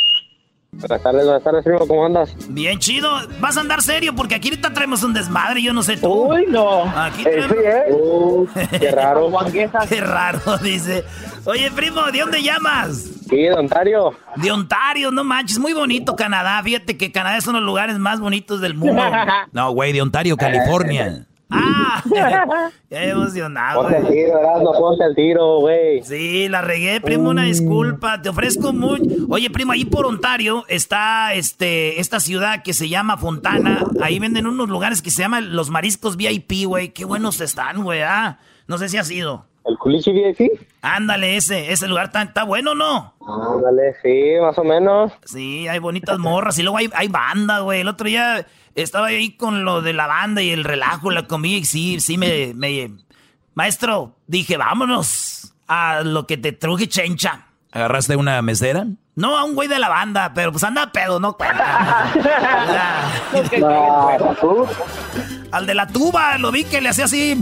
Buenas 0.78 1.02
tardes, 1.02 1.24
buenas 1.24 1.42
tardes, 1.42 1.64
primo, 1.64 1.78
¿cómo 1.86 2.04
andas? 2.04 2.34
Bien 2.48 2.78
chido. 2.78 3.08
Vas 3.40 3.56
a 3.56 3.60
andar 3.60 3.80
serio 3.82 4.14
porque 4.14 4.34
aquí 4.34 4.48
ahorita 4.48 4.72
traemos 4.74 5.02
un 5.02 5.14
desmadre, 5.14 5.62
yo 5.62 5.72
no 5.72 5.82
sé 5.82 5.96
tú. 5.96 6.32
Uy, 6.32 6.44
no. 6.48 6.82
Aquí 6.96 7.22
Eh, 7.22 7.30
traemos... 7.30 7.50
sí, 7.56 7.62
¿eh? 7.64 7.92
Uh, 7.92 8.46
qué 8.78 8.90
raro. 8.90 9.30
qué 9.88 10.00
raro, 10.00 10.40
dice. 10.62 11.04
Oye, 11.46 11.70
primo, 11.70 12.02
¿de 12.12 12.20
dónde 12.20 12.42
llamas? 12.42 13.04
Sí, 13.28 13.36
de 13.36 13.52
Ontario. 13.54 14.12
De 14.36 14.52
Ontario, 14.52 15.10
no 15.10 15.24
manches, 15.24 15.58
muy 15.58 15.72
bonito 15.72 16.14
Canadá. 16.14 16.62
Fíjate 16.62 16.96
que 16.98 17.10
Canadá 17.10 17.38
es 17.38 17.46
uno 17.46 17.58
de 17.58 17.62
los 17.62 17.66
lugares 17.68 17.98
más 17.98 18.20
bonitos 18.20 18.60
del 18.60 18.74
mundo. 18.74 19.02
No, 19.52 19.70
güey, 19.72 19.92
de 19.92 20.02
Ontario, 20.02 20.36
California. 20.36 21.24
Ah, 21.48 22.02
ya 22.90 23.04
emocionado. 23.04 23.82
Ponte 23.82 23.98
el 23.98 24.06
tiro, 24.08 24.38
ponte 24.78 25.04
el 25.04 25.14
tiro, 25.14 25.60
güey. 25.60 26.02
Sí, 26.02 26.48
la 26.48 26.60
regué, 26.60 27.00
primo, 27.00 27.30
una 27.30 27.44
disculpa. 27.44 28.20
Te 28.20 28.28
ofrezco 28.28 28.72
mucho. 28.72 29.04
Oye, 29.28 29.50
primo, 29.50 29.72
ahí 29.72 29.84
por 29.84 30.06
Ontario 30.06 30.64
está 30.68 31.34
este 31.34 32.00
esta 32.00 32.18
ciudad 32.18 32.62
que 32.62 32.72
se 32.72 32.88
llama 32.88 33.16
Fontana. 33.16 33.84
Ahí 34.02 34.18
venden 34.18 34.46
unos 34.46 34.68
lugares 34.68 35.02
que 35.02 35.10
se 35.10 35.22
llaman 35.22 35.54
los 35.54 35.70
mariscos 35.70 36.16
VIP, 36.16 36.66
güey. 36.66 36.88
Qué 36.88 37.04
buenos 37.04 37.40
están, 37.40 37.84
güey. 37.84 38.02
Ah, 38.02 38.38
no 38.66 38.78
sé 38.78 38.88
si 38.88 38.96
has 38.96 39.10
ido. 39.10 39.46
¿El 39.64 39.76
culichi 39.78 40.12
VIP? 40.12 40.60
Ándale, 40.80 41.36
ese, 41.36 41.72
ese 41.72 41.88
lugar 41.88 42.06
está, 42.06 42.22
está 42.22 42.44
bueno, 42.44 42.76
¿no? 42.76 43.14
Ándale, 43.20 43.94
sí, 44.00 44.40
más 44.40 44.56
o 44.58 44.62
menos. 44.64 45.12
Sí, 45.24 45.66
hay 45.66 45.80
bonitas 45.80 46.18
morras 46.18 46.56
y 46.58 46.62
luego 46.62 46.78
hay, 46.78 46.88
hay 46.94 47.08
banda, 47.08 47.60
güey. 47.60 47.80
El 47.80 47.88
otro 47.88 48.06
día 48.06 48.46
estaba 48.76 49.06
ahí 49.08 49.32
con 49.32 49.64
lo 49.64 49.82
de 49.82 49.92
la 49.92 50.06
banda 50.06 50.42
y 50.42 50.50
el 50.50 50.64
relajo, 50.64 51.10
la 51.10 51.26
comida 51.26 51.56
y 51.56 51.64
sí, 51.64 51.98
sí 52.00 52.18
me, 52.18 52.52
me... 52.54 52.92
Maestro, 53.54 54.16
dije, 54.26 54.56
vámonos 54.58 55.54
a 55.66 56.02
lo 56.04 56.26
que 56.26 56.36
te 56.36 56.52
truje 56.52 56.86
chencha. 56.86 57.46
¿Agarraste 57.72 58.16
una 58.16 58.40
mesera? 58.42 58.86
No, 59.16 59.36
a 59.38 59.44
un 59.44 59.54
güey 59.54 59.66
de 59.66 59.78
la 59.78 59.88
banda, 59.88 60.32
pero 60.34 60.52
pues 60.52 60.62
anda 60.62 60.92
pedo, 60.92 61.18
no 61.18 61.32
cuenta. 61.38 62.12
Al 65.52 65.66
de 65.66 65.74
la 65.74 65.86
tuba, 65.86 66.36
lo 66.36 66.52
vi 66.52 66.64
que 66.64 66.82
le 66.82 66.90
hacía 66.90 67.06
así. 67.06 67.34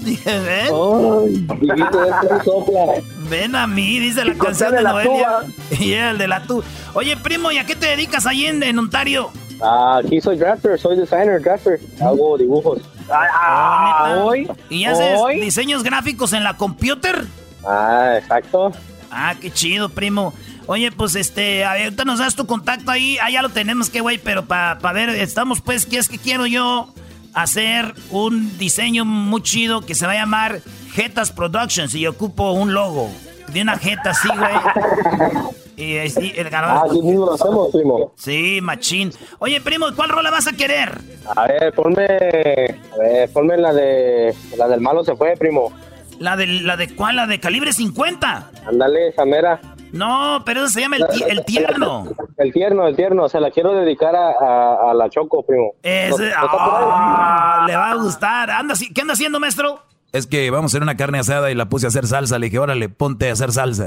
Dije, 0.00 0.40
ven. 0.40 1.46
Ven 3.30 3.56
a 3.56 3.66
mí, 3.66 3.98
dice 3.98 4.26
la 4.26 4.34
canción 4.34 4.72
de 4.74 4.82
la 4.82 4.92
Noelia. 4.92 5.28
Y 5.78 5.92
el 5.94 6.18
de 6.18 6.28
la 6.28 6.42
tuba. 6.42 6.64
Oye, 6.92 7.16
primo, 7.16 7.50
¿y 7.50 7.56
a 7.56 7.64
qué 7.64 7.74
te 7.74 7.86
dedicas 7.86 8.26
ahí 8.26 8.44
en, 8.44 8.62
en 8.62 8.78
Ontario? 8.78 9.30
Ah, 9.62 10.00
aquí 10.04 10.20
soy 10.20 10.36
drafter, 10.36 10.78
soy 10.78 10.96
designer, 10.96 11.40
drafter. 11.40 11.78
Hago 12.00 12.36
dibujos. 12.36 12.82
Ah, 13.10 14.16
hoy. 14.18 14.48
¿Y 14.68 14.84
haces 14.84 15.18
hoy. 15.18 15.40
diseños 15.40 15.82
gráficos 15.82 16.32
en 16.32 16.42
la 16.42 16.56
computer? 16.56 17.26
Ah, 17.64 18.14
exacto. 18.18 18.72
Ah, 19.10 19.34
qué 19.40 19.50
chido, 19.52 19.88
primo. 19.88 20.34
Oye, 20.66 20.90
pues 20.90 21.14
este, 21.14 21.64
a 21.64 21.74
ver, 21.74 21.84
ahorita 21.84 22.04
nos 22.04 22.18
das 22.18 22.34
tu 22.34 22.46
contacto 22.46 22.90
ahí. 22.90 23.18
Ah, 23.22 23.30
ya 23.30 23.42
lo 23.42 23.50
tenemos, 23.50 23.90
que 23.90 24.00
güey, 24.00 24.18
pero 24.18 24.46
para 24.46 24.92
ver, 24.92 25.10
estamos 25.10 25.60
pues, 25.60 25.86
¿qué 25.86 25.98
es 25.98 26.08
que 26.08 26.18
quiero 26.18 26.46
yo? 26.46 26.92
Hacer 27.34 27.94
un 28.10 28.58
diseño 28.58 29.04
muy 29.04 29.42
chido 29.42 29.80
que 29.80 29.94
se 29.94 30.06
va 30.06 30.12
a 30.12 30.16
llamar 30.16 30.60
Jetas 30.92 31.32
Productions 31.32 31.94
y 31.94 32.06
ocupo 32.06 32.52
un 32.52 32.74
logo 32.74 33.10
de 33.52 33.62
una 33.62 33.78
jeta 33.78 34.10
así, 34.10 34.28
güey. 34.28 35.52
Y 35.76 35.98
así, 35.98 36.32
el 36.36 36.46
Ah, 36.48 36.50
ganador. 36.50 36.90
aquí 36.90 37.02
mismo 37.02 37.26
lo 37.26 37.32
hacemos, 37.34 37.70
primo. 37.72 38.12
Sí, 38.16 38.60
machín. 38.62 39.10
Oye, 39.38 39.60
primo, 39.60 39.86
¿cuál 39.96 40.10
rola 40.10 40.30
vas 40.30 40.46
a 40.46 40.52
querer? 40.52 40.98
A 41.34 41.46
ver, 41.46 41.72
ponme, 41.72 42.04
a 42.04 42.98
ver, 42.98 43.32
ponme 43.32 43.56
la 43.56 43.72
de, 43.72 44.34
la 44.56 44.68
del 44.68 44.80
malo 44.80 45.02
se 45.04 45.16
fue, 45.16 45.34
primo. 45.36 45.72
¿La 46.18 46.36
de, 46.36 46.46
la 46.46 46.76
de 46.76 46.94
cuál? 46.94 47.16
¿La 47.16 47.26
de 47.26 47.40
calibre 47.40 47.72
50? 47.72 48.50
Ándale, 48.66 49.08
esa 49.08 49.24
mera. 49.24 49.60
No, 49.92 50.42
pero 50.46 50.60
eso 50.64 50.68
se 50.74 50.80
llama 50.82 50.96
el, 50.96 51.04
el 51.28 51.44
tierno. 51.44 52.04
El 52.38 52.52
tierno, 52.52 52.86
el 52.86 52.96
tierno, 52.96 53.28
se 53.28 53.40
la 53.40 53.50
quiero 53.50 53.74
dedicar 53.74 54.14
a, 54.16 54.30
a, 54.30 54.90
a 54.90 54.94
la 54.94 55.10
Choco, 55.10 55.44
primo. 55.44 55.72
Ese, 55.82 56.30
¿No- 56.30 56.36
no 56.40 56.48
ah, 56.52 57.64
le 57.66 57.76
va 57.76 57.90
a 57.90 57.94
gustar. 57.96 58.50
Anda, 58.50 58.74
¿Qué 58.94 59.00
anda 59.00 59.14
haciendo, 59.14 59.38
maestro? 59.40 59.80
Es 60.12 60.26
que 60.26 60.50
vamos 60.50 60.70
a 60.70 60.76
hacer 60.76 60.82
una 60.82 60.96
carne 60.96 61.18
asada 61.18 61.50
y 61.50 61.54
la 61.54 61.70
puse 61.70 61.86
a 61.86 61.88
hacer 61.88 62.06
salsa. 62.06 62.38
Le 62.38 62.46
dije, 62.46 62.58
órale, 62.58 62.90
ponte 62.90 63.30
a 63.30 63.32
hacer 63.32 63.50
salsa. 63.50 63.86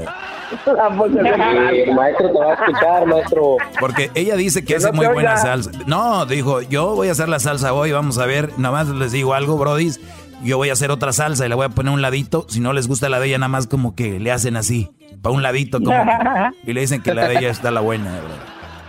Maestro, 1.94 2.32
te 2.32 2.38
va 2.38 2.50
a 2.50 2.54
escuchar, 2.54 3.06
maestro. 3.06 3.56
Porque 3.78 4.10
ella 4.14 4.36
dice 4.36 4.60
que 4.62 4.66
Que 4.68 4.76
hace 4.76 4.86
no 4.88 4.94
muy 4.94 5.06
buena 5.06 5.30
oiga. 5.32 5.36
salsa. 5.42 5.70
No, 5.86 6.26
dijo, 6.26 6.62
yo 6.62 6.94
voy 6.94 7.08
a 7.08 7.12
hacer 7.12 7.28
la 7.28 7.38
salsa 7.38 7.72
hoy, 7.72 7.92
vamos 7.92 8.18
a 8.18 8.26
ver. 8.26 8.50
Nada 8.58 8.72
más 8.72 8.88
les 8.88 9.12
digo 9.12 9.34
algo, 9.34 9.56
brodis. 9.56 10.00
Yo 10.42 10.56
voy 10.58 10.68
a 10.70 10.72
hacer 10.74 10.90
otra 10.90 11.12
salsa 11.12 11.46
y 11.46 11.48
la 11.48 11.54
voy 11.54 11.66
a 11.66 11.68
poner 11.70 11.90
a 11.90 11.94
un 11.94 12.02
ladito. 12.02 12.46
Si 12.48 12.60
no 12.60 12.72
les 12.72 12.88
gusta 12.88 13.08
la 13.08 13.20
de 13.20 13.28
ella, 13.28 13.38
nada 13.38 13.48
más 13.48 13.66
como 13.66 13.94
que 13.94 14.18
le 14.20 14.32
hacen 14.32 14.56
así. 14.56 14.90
Para 15.22 15.34
un 15.34 15.42
ladito, 15.42 15.78
como 15.78 15.90
que- 15.90 16.50
Y 16.70 16.72
le 16.72 16.80
dicen 16.80 17.02
que 17.02 17.14
la 17.14 17.28
de 17.28 17.38
ella 17.38 17.50
está 17.50 17.70
la 17.70 17.80
buena, 17.80 18.10
bro. 18.10 18.34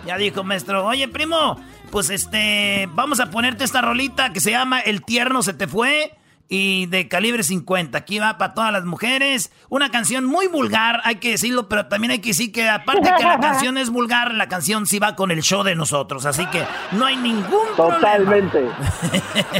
Ya 0.06 0.18
dijo, 0.18 0.44
maestro. 0.44 0.86
Oye, 0.86 1.08
primo, 1.08 1.58
pues 1.92 2.10
este, 2.10 2.90
vamos 2.94 3.20
a 3.20 3.30
ponerte 3.30 3.64
esta 3.64 3.82
rolita 3.82 4.32
que 4.34 4.40
se 4.40 4.52
llama 4.52 4.80
El 4.80 5.04
tierno 5.04 5.44
se 5.44 5.54
te 5.54 5.68
fue 5.68 6.12
y 6.50 6.86
de 6.86 7.08
calibre 7.08 7.44
50. 7.44 7.98
Aquí 7.98 8.20
va 8.20 8.38
para 8.38 8.54
todas 8.54 8.72
las 8.72 8.86
mujeres. 8.86 9.52
Una 9.70 9.92
canción 9.92 10.24
muy 10.26 10.48
vulgar, 10.48 11.02
hay 11.04 11.16
que 11.16 11.32
decirlo, 11.32 11.68
pero 11.68 11.88
también 11.88 12.12
hay 12.12 12.20
que 12.20 12.30
decir 12.30 12.52
que 12.52 12.70
aparte 12.70 13.12
que 13.18 13.24
la 13.24 13.40
canción 13.42 13.78
es 13.78 13.90
vulgar, 13.90 14.34
la 14.34 14.48
canción 14.48 14.86
sí 14.86 14.98
va 15.00 15.16
con 15.16 15.32
el 15.32 15.42
show 15.42 15.64
de 15.64 15.76
nosotros. 15.76 16.26
Así 16.26 16.46
que 16.48 16.64
no 16.94 17.06
hay 17.06 17.18
ningún 17.18 17.68
Totalmente. 17.76 18.60
problema. 18.60 18.78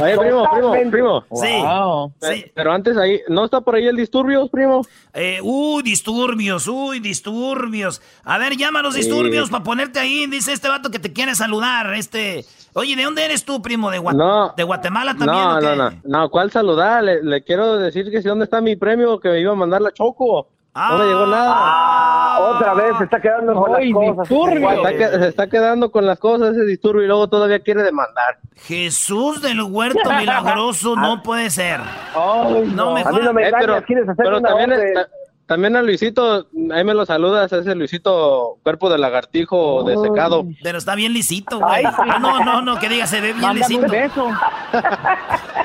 Oye, 0.02 0.18
primo, 0.18 0.48
primo, 0.50 0.90
primo. 0.90 1.24
Sí, 1.34 1.60
Wow. 1.62 2.12
sí. 2.22 2.44
Pero 2.54 2.72
antes 2.72 2.96
ahí, 2.96 3.20
¿no 3.28 3.44
está 3.44 3.60
por 3.60 3.74
ahí 3.74 3.86
el 3.86 3.96
disturbios, 3.96 4.48
primo? 4.50 4.82
Eh, 5.12 5.40
uy, 5.42 5.82
disturbios, 5.82 6.66
uy, 6.68 7.00
disturbios. 7.00 8.00
A 8.24 8.38
ver, 8.38 8.56
llama 8.56 8.80
a 8.80 8.82
los 8.82 8.94
Sí. 8.94 9.00
disturbios 9.00 9.50
para 9.50 9.62
ponerte 9.64 9.98
ahí. 9.98 10.26
Dice 10.26 10.52
este 10.52 10.68
vato 10.68 10.90
que 10.90 10.98
te 10.98 11.12
quiere 11.12 11.34
saludar. 11.34 11.92
Este, 11.94 12.44
oye, 12.72 12.96
¿de 12.96 13.02
dónde 13.04 13.24
eres 13.24 13.44
tú, 13.44 13.60
primo? 13.60 13.90
¿De, 13.90 14.00
Gua- 14.00 14.14
No. 14.14 14.54
¿De 14.56 14.62
Guatemala 14.62 15.12
también? 15.14 15.32
No, 15.32 15.56
o 15.56 15.58
qué? 15.60 15.66
no, 15.66 15.76
no, 15.76 15.90
no, 16.04 16.28
¿cuál 16.30 16.50
saludar? 16.50 16.77
Le, 17.02 17.22
le 17.22 17.42
quiero 17.42 17.78
decir 17.78 18.10
que 18.10 18.22
si 18.22 18.28
dónde 18.28 18.44
está 18.44 18.60
mi 18.60 18.76
premio 18.76 19.18
que 19.18 19.28
me 19.28 19.40
iba 19.40 19.52
a 19.52 19.56
mandar 19.56 19.80
la 19.80 19.92
Choco. 19.92 20.48
No 20.74 20.98
me 20.98 21.04
llegó 21.06 21.26
nada. 21.26 21.54
Ah, 21.56 22.52
otra 22.54 22.74
vez 22.74 22.96
se 22.98 23.04
está 23.04 23.20
quedando 23.20 23.54
con 23.54 23.72
las 23.72 23.82
cosas. 23.92 24.30
Está 24.30 25.18
se 25.18 25.28
está 25.28 25.46
quedando 25.48 25.90
con 25.90 26.06
las 26.06 26.18
cosas 26.18 26.56
ese 26.56 26.64
disturbio 26.64 27.02
y 27.02 27.06
luego 27.08 27.28
todavía 27.28 27.58
quiere 27.60 27.82
demandar. 27.82 28.38
Jesús 28.54 29.42
del 29.42 29.60
huerto 29.62 30.08
milagroso, 30.16 30.94
no 30.94 31.22
puede 31.22 31.50
ser. 31.50 31.80
no 32.14 32.94
me 32.94 33.02
A 33.02 33.10
mí 33.10 33.18
no 33.22 33.32
me 33.32 33.48
engañas, 33.48 33.84
quieres 33.84 34.08
hacer 34.08 34.24
pero 34.24 34.38
una 34.38 34.48
también, 34.50 34.70
también 35.48 35.76
a 35.76 35.82
Luisito, 35.82 36.46
ahí 36.70 36.84
me 36.84 36.92
lo 36.92 37.06
saludas, 37.06 37.50
a 37.54 37.60
ese 37.60 37.74
Luisito 37.74 38.58
cuerpo 38.62 38.90
de 38.90 38.98
lagartijo 38.98 39.82
desecado. 39.82 40.44
Pero 40.62 40.76
está 40.76 40.94
bien 40.94 41.14
lisito, 41.14 41.58
güey. 41.58 41.86
Ah, 41.86 42.18
no, 42.20 42.44
no, 42.44 42.60
no, 42.60 42.78
que 42.78 42.90
diga, 42.90 43.06
se 43.06 43.22
ve 43.22 43.32
bien 43.32 43.54
lisito. 43.54 43.86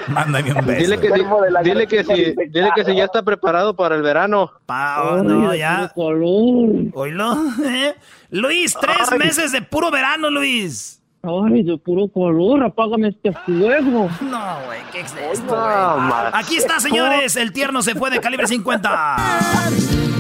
Mándame 0.08 0.54
un 0.54 0.66
beso. 0.66 0.80
Dile 0.80 0.98
que, 1.00 1.12
si, 1.14 1.24
dile, 1.64 1.88
que 1.88 2.04
si, 2.06 2.14
dile 2.50 2.70
que 2.74 2.86
si 2.86 2.96
ya 2.96 3.04
está 3.04 3.24
preparado 3.24 3.76
para 3.76 3.96
el 3.96 4.02
verano. 4.02 4.52
Pa- 4.66 5.22
no, 5.22 5.54
ya. 5.54 5.92
Oílo, 5.96 7.34
¿eh? 7.66 7.94
Luis, 8.30 8.78
tres 8.80 9.12
meses 9.20 9.52
de 9.52 9.62
puro 9.64 9.92
verano, 9.92 10.30
Luis. 10.30 11.03
Ay, 11.26 11.64
de 11.64 11.78
puro 11.78 12.10
color, 12.10 12.62
apágame 12.66 13.08
este 13.08 13.32
fuego. 13.32 14.10
No, 14.20 14.66
güey, 14.66 14.82
¿qué 14.92 15.00
es 15.00 15.16
esto, 15.32 15.56
güey? 15.56 16.12
Aquí 16.34 16.58
está, 16.58 16.82
señores. 16.82 17.38
El 17.38 17.54
tierno 17.54 17.82
se 17.82 17.96
fue 17.96 18.10
de 18.10 18.20
calibre 18.20 18.46
50. 18.46 19.16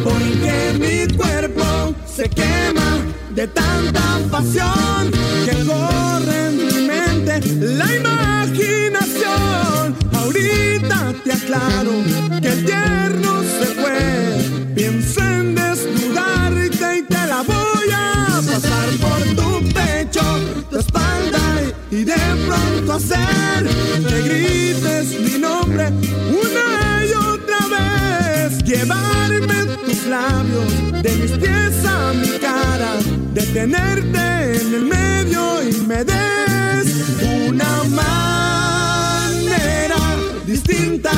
Porque 0.02 0.78
mi 0.80 1.06
cuerpo 1.18 1.94
se 2.06 2.30
quema 2.30 3.00
de 3.32 3.50
tanta 3.50 4.02
pasión 4.32 5.12
que 5.44 5.66
corre 5.66 6.48
en 6.48 6.68
mi 6.68 6.88
mente 6.88 7.42
la 7.60 7.96
imaginación. 7.98 9.98
Ahorita 10.16 11.14
te 11.22 11.34
aclaro 11.34 11.92
que 12.42 12.48
el 12.48 12.66
tierno 12.66 13.44
se 13.44 13.66
fue. 13.66 14.38
Pienso 14.74 15.20
en 15.20 15.54
desnudarte 15.54 16.98
y 16.98 17.02
te 17.02 17.26
la 17.28 17.42
voy 17.42 17.92
a 17.94 18.40
pasar 18.46 18.90
por 19.02 19.13
hacer 22.96 23.66
que 24.08 24.22
grites 24.22 25.20
mi 25.20 25.40
nombre 25.40 25.88
una 25.90 27.06
y 27.06 27.14
otra 27.14 27.58
vez. 27.76 28.64
Llevarme 28.64 29.54
en 29.62 29.68
tus 29.86 30.06
labios, 30.06 31.02
de 31.04 31.16
mis 31.18 31.32
pies 31.32 31.86
a 31.86 32.14
mi 32.14 32.28
cara, 32.40 32.92
detenerte 33.34 34.62
en 34.62 34.74
el 34.74 34.86
medio 34.86 35.62
y 35.70 35.74
me 35.88 36.04
des 36.04 36.88
una 37.48 37.84
manera 38.94 39.96
distinta 40.46 41.12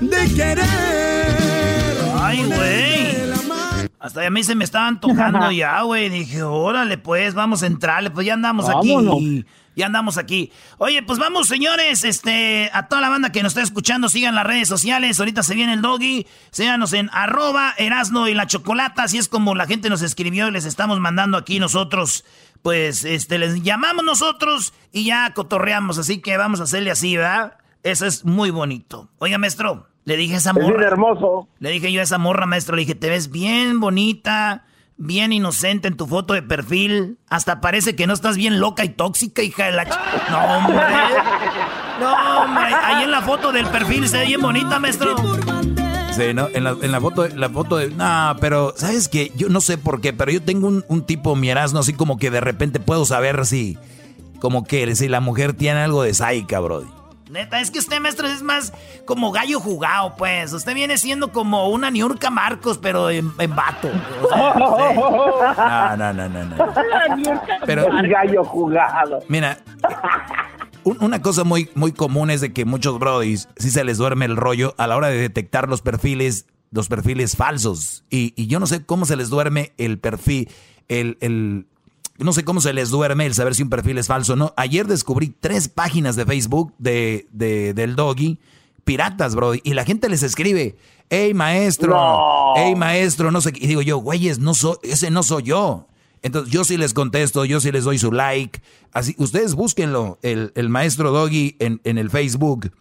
de 0.00 0.34
querer. 0.34 1.96
Ay, 2.18 2.44
güey. 2.44 3.16
Hasta 3.98 4.24
a 4.26 4.30
mí 4.30 4.42
se 4.44 4.54
me 4.54 4.64
estaban 4.64 5.00
tocando 5.00 5.50
ya, 5.62 5.82
güey. 5.82 6.08
Dije, 6.08 6.42
órale, 6.42 6.96
pues, 6.98 7.34
vamos 7.34 7.62
a 7.62 7.66
entrarle. 7.66 8.10
Pues 8.10 8.26
ya 8.26 8.34
andamos 8.34 8.66
Vámonos. 8.66 9.16
aquí 9.16 9.44
Ya 9.76 9.86
andamos 9.86 10.16
aquí. 10.16 10.50
Oye, 10.78 11.02
pues 11.02 11.18
vamos, 11.18 11.48
señores, 11.48 12.02
este, 12.02 12.70
a 12.72 12.88
toda 12.88 13.02
la 13.02 13.10
banda 13.10 13.30
que 13.30 13.42
nos 13.42 13.50
está 13.52 13.62
escuchando, 13.62 14.08
sigan 14.08 14.34
las 14.34 14.46
redes 14.46 14.68
sociales. 14.68 15.20
Ahorita 15.20 15.42
se 15.42 15.54
viene 15.54 15.74
el 15.74 15.82
doggy. 15.82 16.26
Síganos 16.50 16.94
en 16.94 17.10
arroba 17.12 17.74
Erasno 17.76 18.26
y 18.26 18.32
la 18.32 18.46
Chocolata. 18.46 19.02
Así 19.02 19.18
es 19.18 19.28
como 19.28 19.54
la 19.54 19.66
gente 19.66 19.90
nos 19.90 20.00
escribió 20.00 20.48
y 20.48 20.50
les 20.50 20.64
estamos 20.64 20.98
mandando 20.98 21.36
aquí 21.36 21.60
nosotros. 21.60 22.24
Pues, 22.62 23.04
este, 23.04 23.36
les 23.36 23.62
llamamos 23.62 24.02
nosotros 24.02 24.72
y 24.92 25.04
ya 25.04 25.34
cotorreamos. 25.34 25.98
Así 25.98 26.22
que 26.22 26.38
vamos 26.38 26.60
a 26.60 26.62
hacerle 26.62 26.90
así, 26.90 27.18
¿verdad? 27.18 27.58
Eso 27.82 28.06
es 28.06 28.24
muy 28.24 28.50
bonito. 28.50 29.10
Oiga, 29.18 29.36
maestro, 29.36 29.88
le 30.06 30.16
dije 30.16 30.36
a 30.36 30.38
esa 30.38 30.54
morra. 30.54 30.86
Es 30.86 30.86
hermoso. 30.86 31.48
Le 31.58 31.68
dije 31.68 31.92
yo 31.92 32.00
a 32.00 32.04
esa 32.04 32.16
morra, 32.16 32.46
maestro, 32.46 32.76
le 32.76 32.80
dije, 32.80 32.94
te 32.94 33.10
ves 33.10 33.30
bien 33.30 33.78
bonita 33.78 34.64
bien 34.98 35.32
inocente 35.32 35.88
en 35.88 35.96
tu 35.96 36.06
foto 36.06 36.34
de 36.34 36.42
perfil. 36.42 37.18
Hasta 37.28 37.60
parece 37.60 37.96
que 37.96 38.06
no 38.06 38.14
estás 38.14 38.36
bien 38.36 38.60
loca 38.60 38.84
y 38.84 38.90
tóxica, 38.90 39.42
hija 39.42 39.66
de 39.66 39.72
la... 39.72 39.84
No, 40.30 40.58
hombre. 40.58 40.84
No, 42.00 42.42
hombre. 42.42 42.64
Ahí 42.64 43.04
en 43.04 43.10
la 43.10 43.22
foto 43.22 43.52
del 43.52 43.66
perfil 43.66 44.08
se 44.08 44.18
ve 44.18 44.26
bien 44.26 44.40
bonita, 44.40 44.78
maestro. 44.78 45.16
Sí, 46.12 46.32
¿no? 46.34 46.48
En 46.54 46.64
la, 46.64 46.76
en 46.80 46.92
la 46.92 47.00
foto, 47.00 47.28
la 47.28 47.50
foto 47.50 47.76
de... 47.76 47.90
No, 47.90 48.36
pero, 48.40 48.72
¿sabes 48.76 49.08
qué? 49.08 49.32
Yo 49.36 49.48
no 49.48 49.60
sé 49.60 49.76
por 49.76 50.00
qué, 50.00 50.12
pero 50.12 50.32
yo 50.32 50.42
tengo 50.42 50.66
un, 50.68 50.84
un 50.88 51.04
tipo 51.04 51.36
mirazno 51.36 51.80
así 51.80 51.92
como 51.92 52.16
que 52.16 52.30
de 52.30 52.40
repente 52.40 52.80
puedo 52.80 53.04
saber 53.04 53.44
si... 53.46 53.78
Como 54.40 54.64
que 54.64 54.94
si 54.94 55.08
la 55.08 55.20
mujer 55.20 55.54
tiene 55.54 55.80
algo 55.80 56.02
de 56.02 56.12
saica, 56.12 56.60
brody. 56.60 56.86
Neta, 57.30 57.60
es 57.60 57.70
que 57.72 57.80
usted, 57.80 58.00
maestro, 58.00 58.28
es 58.28 58.42
más 58.42 58.72
como 59.04 59.32
gallo 59.32 59.58
jugado, 59.58 60.14
pues. 60.16 60.52
Usted 60.52 60.74
viene 60.74 60.96
siendo 60.96 61.32
como 61.32 61.68
una 61.70 61.90
Niurka 61.90 62.30
Marcos, 62.30 62.78
pero 62.78 63.10
en, 63.10 63.34
vato. 63.36 63.90
No, 65.56 65.96
no, 65.96 66.12
no, 66.12 66.28
no. 66.28 66.44
no. 66.44 66.72
Pero, 67.64 67.88
gallo 68.08 68.44
jugado. 68.44 69.20
Mira, 69.28 69.58
una 70.84 71.20
cosa 71.20 71.44
muy, 71.44 71.68
muy 71.74 71.92
común 71.92 72.30
es 72.30 72.40
de 72.40 72.52
que 72.52 72.64
muchos 72.64 72.98
brodis 72.98 73.48
si 73.56 73.70
se 73.70 73.84
les 73.84 73.98
duerme 73.98 74.24
el 74.24 74.36
rollo 74.36 74.74
a 74.78 74.86
la 74.86 74.96
hora 74.96 75.08
de 75.08 75.18
detectar 75.18 75.68
los 75.68 75.82
perfiles, 75.82 76.46
los 76.70 76.88
perfiles 76.88 77.36
falsos. 77.36 78.04
Y, 78.08 78.34
y 78.36 78.46
yo 78.46 78.60
no 78.60 78.66
sé 78.66 78.84
cómo 78.84 79.04
se 79.04 79.16
les 79.16 79.28
duerme 79.28 79.72
el 79.78 79.98
perfil, 79.98 80.48
el, 80.88 81.18
el, 81.20 81.66
no 82.24 82.32
sé 82.32 82.44
cómo 82.44 82.60
se 82.60 82.72
les 82.72 82.90
duerme 82.90 83.26
el 83.26 83.34
saber 83.34 83.54
si 83.54 83.62
un 83.62 83.70
perfil 83.70 83.98
es 83.98 84.06
falso 84.06 84.34
o 84.34 84.36
no. 84.36 84.54
Ayer 84.56 84.86
descubrí 84.86 85.34
tres 85.38 85.68
páginas 85.68 86.16
de 86.16 86.24
Facebook 86.24 86.72
de, 86.78 87.26
del 87.30 87.96
doggy, 87.96 88.38
piratas, 88.84 89.34
bro. 89.34 89.54
Y 89.54 89.74
la 89.74 89.84
gente 89.84 90.08
les 90.08 90.22
escribe, 90.22 90.76
hey 91.10 91.34
maestro, 91.34 91.96
hey 92.56 92.74
maestro, 92.74 93.30
no 93.30 93.40
sé 93.40 93.52
qué. 93.52 93.64
Y 93.64 93.66
digo 93.68 93.82
yo, 93.82 93.98
güeyes, 93.98 94.38
no 94.38 94.54
soy, 94.54 94.76
ese 94.82 95.10
no 95.10 95.22
soy 95.22 95.44
yo. 95.44 95.88
Entonces 96.22 96.52
yo 96.52 96.64
sí 96.64 96.76
les 96.76 96.94
contesto, 96.94 97.44
yo 97.44 97.60
sí 97.60 97.70
les 97.70 97.84
doy 97.84 97.98
su 97.98 98.10
like. 98.10 98.60
Así, 98.92 99.14
ustedes 99.18 99.54
búsquenlo, 99.54 100.18
el, 100.22 100.52
el 100.54 100.68
maestro 100.70 101.12
doggy 101.12 101.56
en, 101.58 101.80
en 101.84 101.98
el 101.98 102.10
Facebook. 102.10 102.72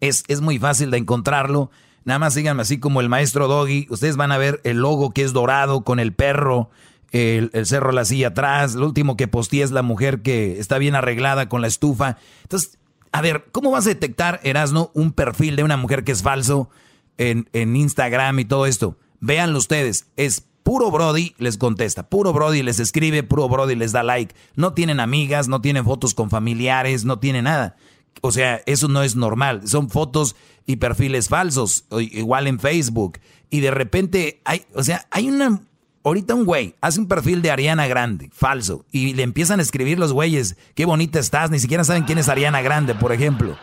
Es, 0.00 0.22
es 0.28 0.40
muy 0.40 0.58
fácil 0.58 0.90
de 0.90 0.98
encontrarlo. 0.98 1.70
Nada 2.04 2.18
más 2.18 2.34
síganme 2.34 2.62
así 2.62 2.78
como 2.78 3.00
el 3.00 3.08
maestro 3.08 3.48
doggy. 3.48 3.86
Ustedes 3.90 4.16
van 4.16 4.30
a 4.30 4.38
ver 4.38 4.60
el 4.64 4.78
logo 4.78 5.10
que 5.10 5.22
es 5.22 5.32
dorado 5.32 5.84
con 5.84 5.98
el 5.98 6.12
perro 6.12 6.70
el, 7.14 7.66
cerro 7.66 7.92
la 7.92 8.04
silla 8.04 8.28
atrás, 8.28 8.74
lo 8.74 8.86
último 8.86 9.16
que 9.16 9.28
posteé 9.28 9.62
es 9.62 9.70
la 9.70 9.82
mujer 9.82 10.22
que 10.22 10.58
está 10.58 10.78
bien 10.78 10.96
arreglada 10.96 11.48
con 11.48 11.60
la 11.60 11.68
estufa. 11.68 12.18
Entonces, 12.42 12.78
a 13.12 13.22
ver, 13.22 13.46
¿cómo 13.52 13.70
vas 13.70 13.86
a 13.86 13.90
detectar, 13.90 14.40
Erasno, 14.42 14.90
un 14.94 15.12
perfil 15.12 15.54
de 15.54 15.62
una 15.62 15.76
mujer 15.76 16.02
que 16.02 16.10
es 16.10 16.22
falso 16.22 16.70
en, 17.16 17.48
en 17.52 17.76
Instagram 17.76 18.40
y 18.40 18.44
todo 18.44 18.66
esto? 18.66 18.98
Véanlo 19.20 19.58
ustedes, 19.58 20.08
es 20.16 20.44
puro 20.64 20.90
Brody 20.90 21.36
les 21.38 21.56
contesta, 21.56 22.08
puro 22.08 22.32
Brody 22.32 22.64
les 22.64 22.80
escribe, 22.80 23.22
puro 23.22 23.48
Brody 23.48 23.76
les 23.76 23.92
da 23.92 24.02
like. 24.02 24.34
No 24.56 24.74
tienen 24.74 24.98
amigas, 24.98 25.46
no 25.46 25.60
tienen 25.60 25.84
fotos 25.84 26.14
con 26.14 26.30
familiares, 26.30 27.04
no 27.04 27.20
tienen 27.20 27.44
nada. 27.44 27.76
O 28.22 28.32
sea, 28.32 28.60
eso 28.66 28.88
no 28.88 29.04
es 29.04 29.14
normal. 29.14 29.68
Son 29.68 29.88
fotos 29.88 30.34
y 30.66 30.76
perfiles 30.76 31.28
falsos, 31.28 31.84
igual 31.92 32.48
en 32.48 32.58
Facebook. 32.58 33.20
Y 33.50 33.60
de 33.60 33.70
repente 33.70 34.40
hay, 34.44 34.64
o 34.74 34.82
sea, 34.82 35.06
hay 35.10 35.28
una 35.28 35.60
ahorita 36.04 36.34
un 36.34 36.44
güey 36.44 36.74
hace 36.80 37.00
un 37.00 37.08
perfil 37.08 37.42
de 37.42 37.50
Ariana 37.50 37.86
Grande, 37.88 38.30
falso, 38.32 38.84
y 38.92 39.14
le 39.14 39.22
empiezan 39.22 39.58
a 39.58 39.62
escribir 39.62 39.98
los 39.98 40.12
güeyes, 40.12 40.56
qué 40.74 40.84
bonita 40.84 41.18
estás, 41.18 41.50
ni 41.50 41.58
siquiera 41.58 41.82
saben 41.82 42.04
quién 42.04 42.18
es 42.18 42.28
Ariana 42.28 42.62
Grande, 42.62 42.94
por 42.94 43.12
ejemplo. 43.12 43.56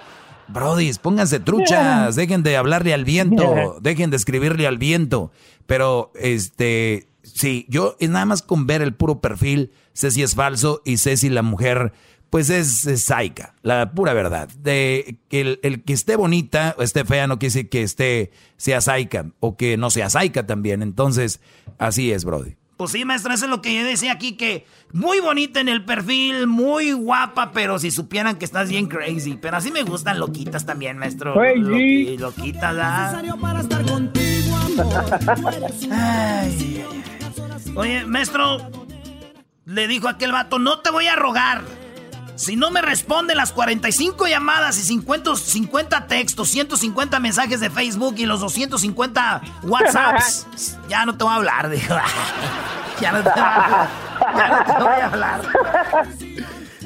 Brody, 0.47 0.91
pónganse 1.01 1.39
truchas, 1.39 2.15
dejen 2.15 2.43
de 2.43 2.57
hablarle 2.57 2.93
al 2.93 3.05
viento, 3.05 3.77
dejen 3.81 4.09
de 4.09 4.18
escribirle 4.18 4.68
al 4.68 4.77
viento. 4.77 5.31
Pero, 5.65 6.11
este, 6.15 7.07
sí, 7.23 7.65
yo 7.69 7.95
es 7.99 8.09
nada 8.09 8.26
más 8.26 8.41
con 8.41 8.68
ver 8.68 8.81
el 8.81 8.93
puro 8.93 9.22
perfil, 9.22 9.72
sé 9.93 10.11
si 10.11 10.23
es 10.23 10.35
falso 10.35 10.81
y 10.84 10.97
sé 10.97 11.15
si 11.15 11.30
la 11.30 11.41
mujer 11.41 11.93
pues 12.31 12.49
es, 12.49 12.87
saica, 13.03 13.55
la 13.61 13.91
pura 13.91 14.13
verdad. 14.13 14.47
De 14.57 15.17
que 15.27 15.59
el, 15.61 15.83
que 15.83 15.91
esté 15.91 16.15
bonita 16.15 16.73
o 16.77 16.81
esté 16.81 17.03
fea 17.03 17.27
no 17.27 17.37
quiere 17.37 17.53
decir 17.53 17.69
que 17.69 17.83
esté, 17.83 18.31
sea 18.55 18.79
saica 18.79 19.25
o 19.41 19.57
que 19.57 19.75
no 19.75 19.91
sea 19.91 20.09
saica 20.09 20.47
también. 20.47 20.81
Entonces, 20.81 21.41
así 21.77 22.13
es, 22.13 22.23
Brody. 22.23 22.55
Pues 22.77 22.91
sí, 22.91 23.03
maestra, 23.03 23.33
eso 23.33 23.45
es 23.45 23.51
lo 23.51 23.61
que 23.61 23.75
yo 23.75 23.83
decía 23.83 24.13
aquí, 24.13 24.37
que 24.37 24.65
muy 24.93 25.19
bonita 25.19 25.59
en 25.59 25.67
el 25.67 25.83
perfil, 25.83 26.47
muy 26.47 26.93
guapa, 26.93 27.51
pero 27.51 27.77
si 27.79 27.91
supieran 27.91 28.37
que 28.37 28.45
estás 28.45 28.69
bien 28.69 28.87
crazy. 28.87 29.37
Pero 29.39 29.57
así 29.57 29.69
me 29.69 29.83
gustan 29.83 30.17
loquitas 30.17 30.65
también, 30.65 30.97
maestro. 30.97 31.35
Loqui, 31.35 32.17
loquitas, 32.17 32.77
¿ah? 32.79 33.21
Oye, 37.75 38.05
maestro, 38.05 38.71
le 39.65 39.87
dijo 39.89 40.07
aquel 40.07 40.31
vato, 40.31 40.59
no 40.59 40.79
te 40.79 40.91
voy 40.91 41.07
a 41.07 41.17
rogar. 41.17 41.80
Si 42.41 42.55
no 42.55 42.72
me 42.72 42.81
responden 42.81 43.38
las 43.38 43.51
45 43.51 44.26
llamadas 44.26 44.76
y 44.80 44.81
50, 44.81 45.35
50 45.35 46.07
textos, 46.07 46.49
150 46.49 47.19
mensajes 47.19 47.59
de 47.59 47.69
Facebook 47.69 48.15
y 48.18 48.26
los 48.26 48.39
250 48.39 49.41
WhatsApps, 49.61 50.47
ya 50.89 51.05
no 51.05 51.15
te 51.15 51.23
voy 51.23 51.34
a 51.34 51.35
hablar, 51.35 51.69
dijo. 51.69 51.93
ya, 52.99 53.11
no 53.11 53.22
te 53.22 53.30
voy 53.30 53.39
a 53.39 53.53
hablar. 53.53 53.89
ya 54.35 54.47
no 54.49 54.65
te 54.65 54.84
voy 54.84 55.01
a 55.01 55.05
hablar. 55.05 55.41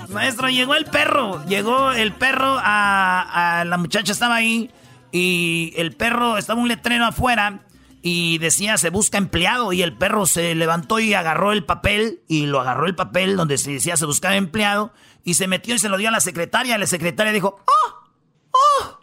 Maestro, 0.10 0.50
llegó 0.50 0.76
el 0.76 0.84
perro. 0.84 1.46
Llegó 1.46 1.94
el 1.94 2.12
perro 2.12 2.60
a, 2.62 3.60
a, 3.60 3.64
La 3.64 3.78
muchacha 3.78 4.12
estaba 4.12 4.36
ahí 4.36 4.72
y 5.14 5.72
el 5.78 5.96
perro 5.96 6.38
estaba 6.38 6.60
un 6.60 6.68
letrero 6.68 7.06
afuera 7.06 7.62
y 8.02 8.40
decía 8.40 8.78
se 8.78 8.90
busca 8.90 9.18
empleado 9.18 9.72
y 9.72 9.82
el 9.82 9.94
perro 9.94 10.26
se 10.26 10.54
levantó 10.54 11.00
y 11.00 11.14
agarró 11.14 11.54
el 11.54 11.64
papel 11.64 12.20
y 12.28 12.46
lo 12.46 12.60
agarró 12.60 12.86
el 12.88 12.94
papel 12.94 13.36
donde 13.36 13.58
se 13.58 13.72
decía 13.72 13.98
se 13.98 14.06
buscaba 14.06 14.36
empleado 14.36 14.94
y 15.26 15.34
se 15.34 15.48
metió 15.48 15.74
y 15.76 15.80
se 15.80 15.90
lo 15.90 15.98
dio 15.98 16.08
a 16.08 16.12
la 16.12 16.22
secretaria. 16.22 16.78
La 16.78 16.86
secretaria 16.86 17.34
dijo, 17.34 17.60
¡Oh! 17.66 18.12
¡Oh! 18.52 19.00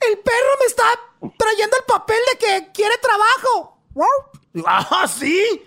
El 0.00 0.18
perro 0.18 0.56
me 0.58 0.66
está 0.66 0.84
trayendo 1.38 1.76
el 1.76 1.84
papel 1.86 2.16
de 2.32 2.38
que 2.38 2.72
quiere 2.72 2.94
trabajo. 2.98 3.78
¡Ah, 4.66 5.06
sí! 5.06 5.62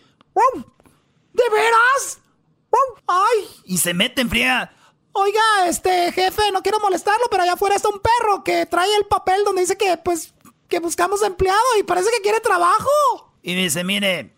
¿De 1.34 1.44
veras? 1.52 2.19
¡Ay! 3.07 3.48
Y 3.65 3.77
se 3.77 3.94
mete 3.94 4.22
en 4.22 4.30
friega. 4.30 4.73
Oiga, 5.11 5.68
este 5.68 6.11
jefe, 6.11 6.52
no 6.52 6.64
quiero 6.64 6.80
molestarlo, 6.80 7.26
pero 7.30 7.44
allá 7.44 7.53
afuera 7.53 7.76
está 7.76 7.90
un 7.90 7.99
perro 7.99 8.44
que 8.44 8.65
trae 8.65 8.95
el 8.95 9.06
papel 9.06 9.44
donde 9.44 9.61
dice 9.61 9.77
que, 9.77 9.98
pues, 9.98 10.34
que 10.68 10.80
buscamos 10.80 11.22
empleado 11.22 11.60
y 11.80 11.84
parece 11.84 12.10
que 12.10 12.22
quiere 12.22 12.40
trabajo. 12.40 13.36
Y 13.44 13.53
dice, 13.53 13.84
mire, 13.84 14.36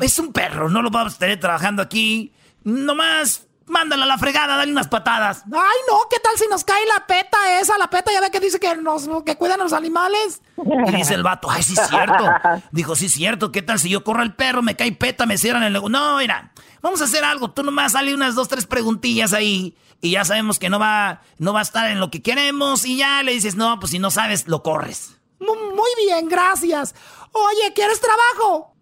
es 0.00 0.18
un 0.20 0.32
perro, 0.32 0.68
no 0.68 0.82
lo 0.82 0.90
vamos 0.90 1.16
a 1.16 1.18
tener 1.18 1.40
trabajando 1.40 1.82
aquí. 1.82 2.32
Nomás 2.62 3.46
Mándala 3.66 4.04
a 4.04 4.06
la 4.06 4.18
fregada, 4.18 4.56
dale 4.56 4.72
unas 4.72 4.88
patadas. 4.88 5.42
Ay, 5.46 5.78
no, 5.88 6.00
¿qué 6.10 6.18
tal 6.20 6.36
si 6.36 6.46
nos 6.48 6.64
cae 6.64 6.84
la 6.86 7.06
peta 7.06 7.60
esa? 7.60 7.78
La 7.78 7.88
peta 7.88 8.12
ya 8.12 8.20
ve 8.20 8.30
que 8.30 8.40
dice 8.40 8.60
que 8.60 8.76
nos 8.76 9.08
que 9.24 9.36
cuidan 9.36 9.60
a 9.60 9.64
los 9.64 9.72
animales. 9.72 10.42
Y 10.86 10.92
dice 10.92 11.14
el 11.14 11.22
vato, 11.22 11.50
ay, 11.50 11.62
sí 11.62 11.74
es 11.74 11.88
cierto. 11.88 12.24
Dijo, 12.72 12.94
sí 12.94 13.06
es 13.06 13.12
cierto, 13.12 13.52
¿qué 13.52 13.62
tal 13.62 13.78
si 13.78 13.88
yo 13.88 14.04
corro 14.04 14.22
el 14.22 14.34
perro, 14.34 14.62
me 14.62 14.76
cae 14.76 14.92
peta, 14.92 15.24
me 15.24 15.38
cierran 15.38 15.62
el 15.62 15.72
No, 15.90 16.18
mira, 16.18 16.52
vamos 16.82 17.00
a 17.00 17.04
hacer 17.04 17.24
algo. 17.24 17.50
Tú 17.52 17.62
nomás 17.62 17.92
sale 17.92 18.14
unas 18.14 18.34
dos, 18.34 18.48
tres 18.48 18.66
preguntillas 18.66 19.32
ahí. 19.32 19.76
Y 20.00 20.10
ya 20.10 20.24
sabemos 20.24 20.58
que 20.58 20.68
no 20.68 20.78
va, 20.78 21.22
no 21.38 21.54
va 21.54 21.60
a 21.60 21.62
estar 21.62 21.90
en 21.90 22.00
lo 22.00 22.10
que 22.10 22.20
queremos. 22.20 22.84
Y 22.84 22.98
ya 22.98 23.22
le 23.22 23.32
dices, 23.32 23.54
no, 23.54 23.80
pues 23.80 23.92
si 23.92 23.98
no 23.98 24.10
sabes, 24.10 24.46
lo 24.46 24.62
corres. 24.62 25.16
Muy 25.38 25.90
bien, 26.04 26.28
gracias. 26.28 26.94
Oye, 27.32 27.72
¿quieres 27.74 28.00
trabajo? 28.00 28.74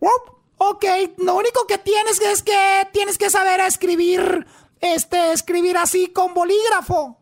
Ok, 0.58 0.84
lo 1.18 1.34
único 1.34 1.66
que 1.66 1.78
tienes 1.78 2.20
es 2.20 2.42
que 2.42 2.88
tienes 2.92 3.18
que 3.18 3.30
saber 3.30 3.60
escribir 3.60 4.46
este, 4.82 5.32
escribir 5.32 5.78
así 5.78 6.08
con 6.08 6.34
bolígrafo. 6.34 7.18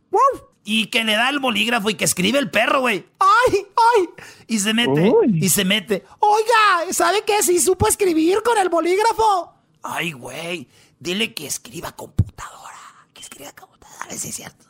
Y 0.65 0.87
que 0.87 1.05
le 1.05 1.15
da 1.15 1.29
el 1.29 1.39
bolígrafo 1.39 1.91
y 1.91 1.95
que 1.95 2.05
escribe 2.05 2.39
el 2.39 2.51
perro, 2.51 2.81
güey. 2.81 3.07
¡Ay, 3.19 3.67
ay! 3.77 4.09
Y 4.49 4.59
se 4.59 4.75
mete, 4.75 5.13
y 5.33 5.49
se 5.49 5.65
mete. 5.65 6.05
Oiga, 6.19 6.93
¿sabe 6.93 7.23
qué? 7.25 7.43
Si 7.43 7.61
supo 7.61 7.87
escribir 7.87 8.43
con 8.43 8.59
el 8.59 8.69
bolígrafo. 8.69 9.55
Ay, 9.83 10.13
güey, 10.13 10.69
dile 10.99 11.35
que 11.35 11.47
escriba 11.47 11.93
computadora. 11.93 12.79
Que 13.15 13.21
escriba 13.21 13.53
computadora, 13.53 14.11
sí 14.17 14.29
es 14.29 14.35
cierto. 14.35 14.67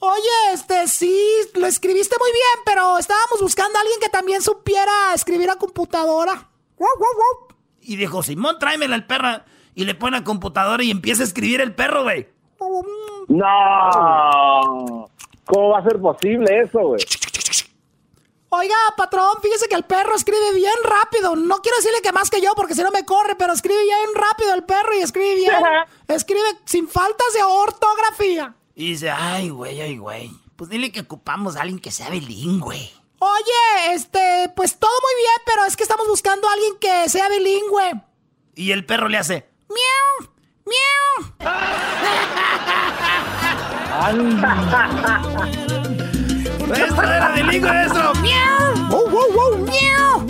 Oye, 0.00 0.52
este, 0.52 0.88
sí, 0.88 1.16
lo 1.54 1.66
escribiste 1.66 2.16
muy 2.18 2.32
bien, 2.32 2.64
pero 2.64 2.98
estábamos 2.98 3.40
buscando 3.40 3.78
a 3.78 3.82
alguien 3.82 4.00
que 4.00 4.08
también 4.08 4.42
supiera 4.42 5.14
escribir 5.14 5.48
a 5.48 5.56
computadora. 5.56 6.50
Y 7.80 7.96
dijo, 7.96 8.22
Simón, 8.22 8.58
tráemela 8.58 8.96
el 8.96 9.06
perro 9.06 9.42
y 9.74 9.84
le 9.84 9.94
pone 9.94 10.18
a 10.18 10.24
computadora 10.24 10.82
y 10.82 10.90
empieza 10.90 11.22
a 11.22 11.26
escribir 11.26 11.60
el 11.60 11.74
perro, 11.74 12.02
güey. 12.02 12.28
No. 13.28 15.08
¿Cómo 15.46 15.68
va 15.70 15.78
a 15.78 15.82
ser 15.82 16.00
posible 16.00 16.60
eso, 16.60 16.80
güey? 16.80 17.02
Oiga, 18.54 18.76
patrón, 18.98 19.36
fíjese 19.40 19.66
que 19.66 19.74
el 19.74 19.84
perro 19.84 20.14
escribe 20.14 20.52
bien 20.54 20.74
rápido. 20.84 21.34
No 21.36 21.56
quiero 21.58 21.78
decirle 21.78 22.02
que 22.02 22.12
más 22.12 22.28
que 22.28 22.42
yo 22.42 22.52
porque 22.54 22.74
si 22.74 22.82
no 22.82 22.90
me 22.90 23.06
corre, 23.06 23.34
pero 23.34 23.54
escribe 23.54 23.82
bien 23.82 24.10
rápido 24.14 24.52
el 24.52 24.64
perro 24.64 24.94
y 24.94 25.00
escribe 25.00 25.36
bien. 25.36 25.54
escribe 26.08 26.58
sin 26.66 26.86
faltas 26.86 27.32
de 27.34 27.42
ortografía. 27.42 28.54
Y 28.74 28.90
dice, 28.90 29.10
ay, 29.10 29.48
güey, 29.48 29.80
ay, 29.80 29.96
güey. 29.96 30.30
Pues 30.56 30.68
dile 30.68 30.92
que 30.92 31.00
ocupamos 31.00 31.56
a 31.56 31.62
alguien 31.62 31.78
que 31.78 31.90
sea 31.90 32.10
bilingüe. 32.10 32.90
Oye, 33.18 33.94
este, 33.94 34.52
pues 34.54 34.78
todo 34.78 34.90
muy 34.90 35.22
bien, 35.22 35.42
pero 35.46 35.64
es 35.64 35.76
que 35.76 35.84
estamos 35.84 36.06
buscando 36.06 36.46
a 36.46 36.52
alguien 36.52 36.76
que 36.78 37.08
sea 37.08 37.30
bilingüe. 37.30 38.02
Y 38.54 38.72
el 38.72 38.84
perro 38.84 39.08
le 39.08 39.16
hace, 39.16 39.48
miau, 39.76 40.28
miau. 40.70 41.92
¡Esto 46.74 47.02
era 47.02 47.28
bilingüe, 47.32 47.84
eso! 47.86 48.12
¡Miau! 48.20 48.74
¡Wow, 48.88 49.08
wow, 49.10 49.32
wow! 49.32 49.58
¡Miau! 49.66 50.20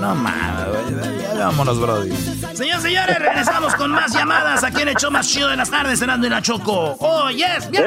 No 0.00 0.14
mames. 0.14 1.36
Ya 1.36 1.46
vámonos, 1.46 1.80
Brody. 1.80 2.10
Señores, 2.54 2.82
señores, 2.82 3.18
regresamos 3.18 3.74
con 3.74 3.90
más 3.90 4.12
llamadas 4.12 4.62
aquí 4.62 4.82
en 4.82 4.88
el 4.88 4.94
show 4.96 5.10
más 5.10 5.28
chido 5.28 5.48
de 5.48 5.56
las 5.56 5.70
tardes, 5.70 5.98
cenando 5.98 6.26
en 6.26 6.32
la 6.32 6.40
Choco. 6.42 6.96
¡Oh, 7.00 7.28
yes! 7.30 7.68
yes. 7.72 7.82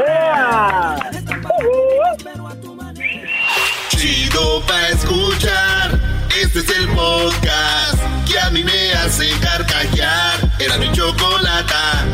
Chido 3.89 4.61
pa' 4.67 4.87
escuchar. 4.89 5.96
Este 6.41 6.59
es 6.59 6.69
el 6.77 6.87
podcast 6.89 7.99
que 8.27 8.39
a 8.39 8.51
mí 8.51 8.63
me 8.63 8.91
hace 8.93 9.27
carcajear. 9.41 10.51
Era 10.59 10.77
mi 10.77 10.91
chocolata. 10.91 12.05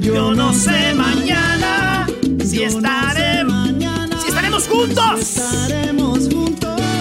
Yo 0.00 0.32
no 0.32 0.52
sé 0.52 0.94
mañana 0.94 2.06
si 2.44 2.62
estaremos, 2.62 3.70
si 4.22 4.28
estaremos 4.28 4.68
juntos. 4.68 5.20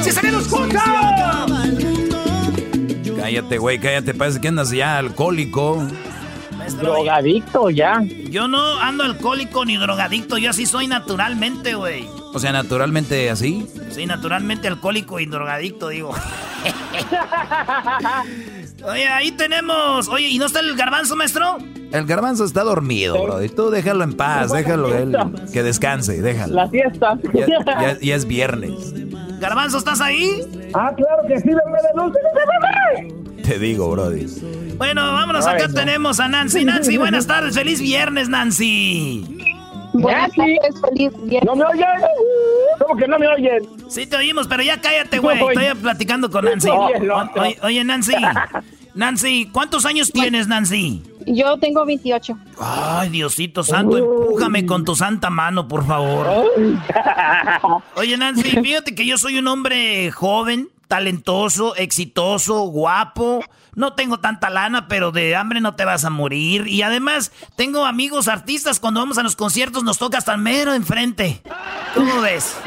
Si 0.02 0.10
estaremos 0.10 0.48
juntos. 0.48 0.81
Cállate, 3.15 3.57
güey, 3.60 3.80
cállate. 3.80 4.15
Parece 4.15 4.41
que 4.41 4.48
andas 4.48 4.72
ya 4.72 4.98
alcohólico. 4.98 5.88
Drogadicto 6.80 7.69
ya. 7.69 8.02
Yo 8.31 8.48
no 8.48 8.80
ando 8.80 9.03
alcohólico 9.03 9.65
ni 9.65 9.77
drogadicto, 9.77 10.39
yo 10.39 10.49
así 10.49 10.65
soy 10.65 10.88
naturalmente, 10.88 11.76
güey. 11.76 12.20
O 12.34 12.40
sea, 12.40 12.52
naturalmente 12.52 13.30
así. 13.30 13.68
Sí, 13.91 14.06
naturalmente 14.06 14.68
alcohólico 14.68 15.20
y 15.20 15.26
drogadicto, 15.26 15.90
digo. 15.90 16.14
Oye, 18.84 19.08
ahí 19.08 19.32
tenemos. 19.32 20.08
Oye, 20.08 20.28
¿y 20.30 20.40
no 20.40 20.45
está 20.45 20.60
el 20.60 20.76
garbanzo, 20.76 21.16
maestro? 21.16 21.58
El 21.91 22.06
garbanzo 22.06 22.45
está 22.45 22.64
dormido, 22.64 23.22
bro. 23.22 23.44
Y 23.44 23.49
tú 23.49 23.70
déjalo 23.70 24.03
en 24.03 24.14
paz, 24.14 24.52
déjalo 24.52 24.95
él. 24.95 25.16
Que 25.52 25.62
descanse, 25.62 26.22
déjalo. 26.22 26.56
La 26.56 26.70
fiesta. 26.70 27.18
Ya, 27.34 27.45
ya- 27.48 27.99
ya 27.99 28.16
es 28.16 28.26
viernes. 28.26 28.94
Garbanzo, 29.40 29.78
¿estás 29.78 30.02
ahí? 30.02 30.41
Ah, 30.74 30.91
claro 30.95 31.24
que 31.28 31.38
sí, 31.40 31.49
bebé 31.49 31.60
de 31.60 32.02
luz. 32.02 32.14
Te 33.44 33.60
digo, 33.60 33.90
Brody. 33.91 34.26
Bueno, 34.78 35.12
vámonos. 35.12 35.45
Acá 35.48 35.68
tenemos 35.68 36.20
a 36.20 36.28
Nancy. 36.28 36.64
Nancy, 36.64 36.98
buenas 36.98 37.28
tardes. 37.28 37.56
Feliz 37.56 37.82
viernes, 37.82 38.30
Nancy. 38.30 39.40
Buenas 39.93 40.31
tardes, 40.34 40.81
feliz 40.81 41.11
¿No 41.43 41.55
me 41.55 41.65
oyen? 41.65 41.85
¿Cómo 42.80 42.97
que 42.97 43.07
no 43.07 43.19
me 43.19 43.27
oyen? 43.27 43.68
Sí, 43.89 44.05
te 44.05 44.15
oímos, 44.15 44.47
pero 44.47 44.63
ya 44.63 44.80
cállate, 44.80 45.19
güey. 45.19 45.39
No, 45.39 45.51
Estoy 45.51 45.81
platicando 45.81 46.30
con 46.30 46.45
Nancy. 46.45 46.69
Oye, 46.69 47.57
oye, 47.61 47.84
Nancy. 47.84 48.13
Nancy, 48.93 49.49
¿cuántos 49.51 49.85
años 49.85 50.11
tienes, 50.11 50.47
Nancy? 50.47 51.01
Yo 51.26 51.57
tengo 51.57 51.85
28. 51.85 52.38
Ay, 52.59 53.09
Diosito 53.09 53.63
santo, 53.63 53.97
empújame 53.97 54.65
con 54.65 54.84
tu 54.84 54.95
santa 54.95 55.30
mano, 55.30 55.68
por 55.68 55.85
favor. 55.85 56.27
Oye, 57.95 58.18
Nancy, 58.18 58.49
fíjate 58.61 58.93
que 58.95 59.05
yo 59.05 59.18
soy 59.18 59.38
un 59.38 59.47
hombre 59.47 60.11
joven, 60.11 60.69
talentoso, 60.91 61.73
exitoso, 61.77 62.59
guapo. 62.63 63.45
No 63.76 63.93
tengo 63.93 64.19
tanta 64.19 64.49
lana, 64.49 64.89
pero 64.89 65.13
de 65.13 65.38
hambre 65.38 65.61
no 65.61 65.73
te 65.73 65.85
vas 65.85 66.03
a 66.03 66.09
morir. 66.09 66.68
Y 66.68 66.81
además, 66.81 67.31
tengo 67.55 67.85
amigos 67.85 68.27
artistas. 68.27 68.81
Cuando 68.81 68.99
vamos 68.99 69.18
a 69.18 69.23
los 69.23 69.38
conciertos 69.38 69.85
nos 69.85 69.97
toca 69.97 70.18
hasta 70.18 70.34
el 70.34 70.41
mero 70.41 70.73
enfrente. 70.73 71.41
¿Cómo 71.95 72.19
ves? 72.19 72.57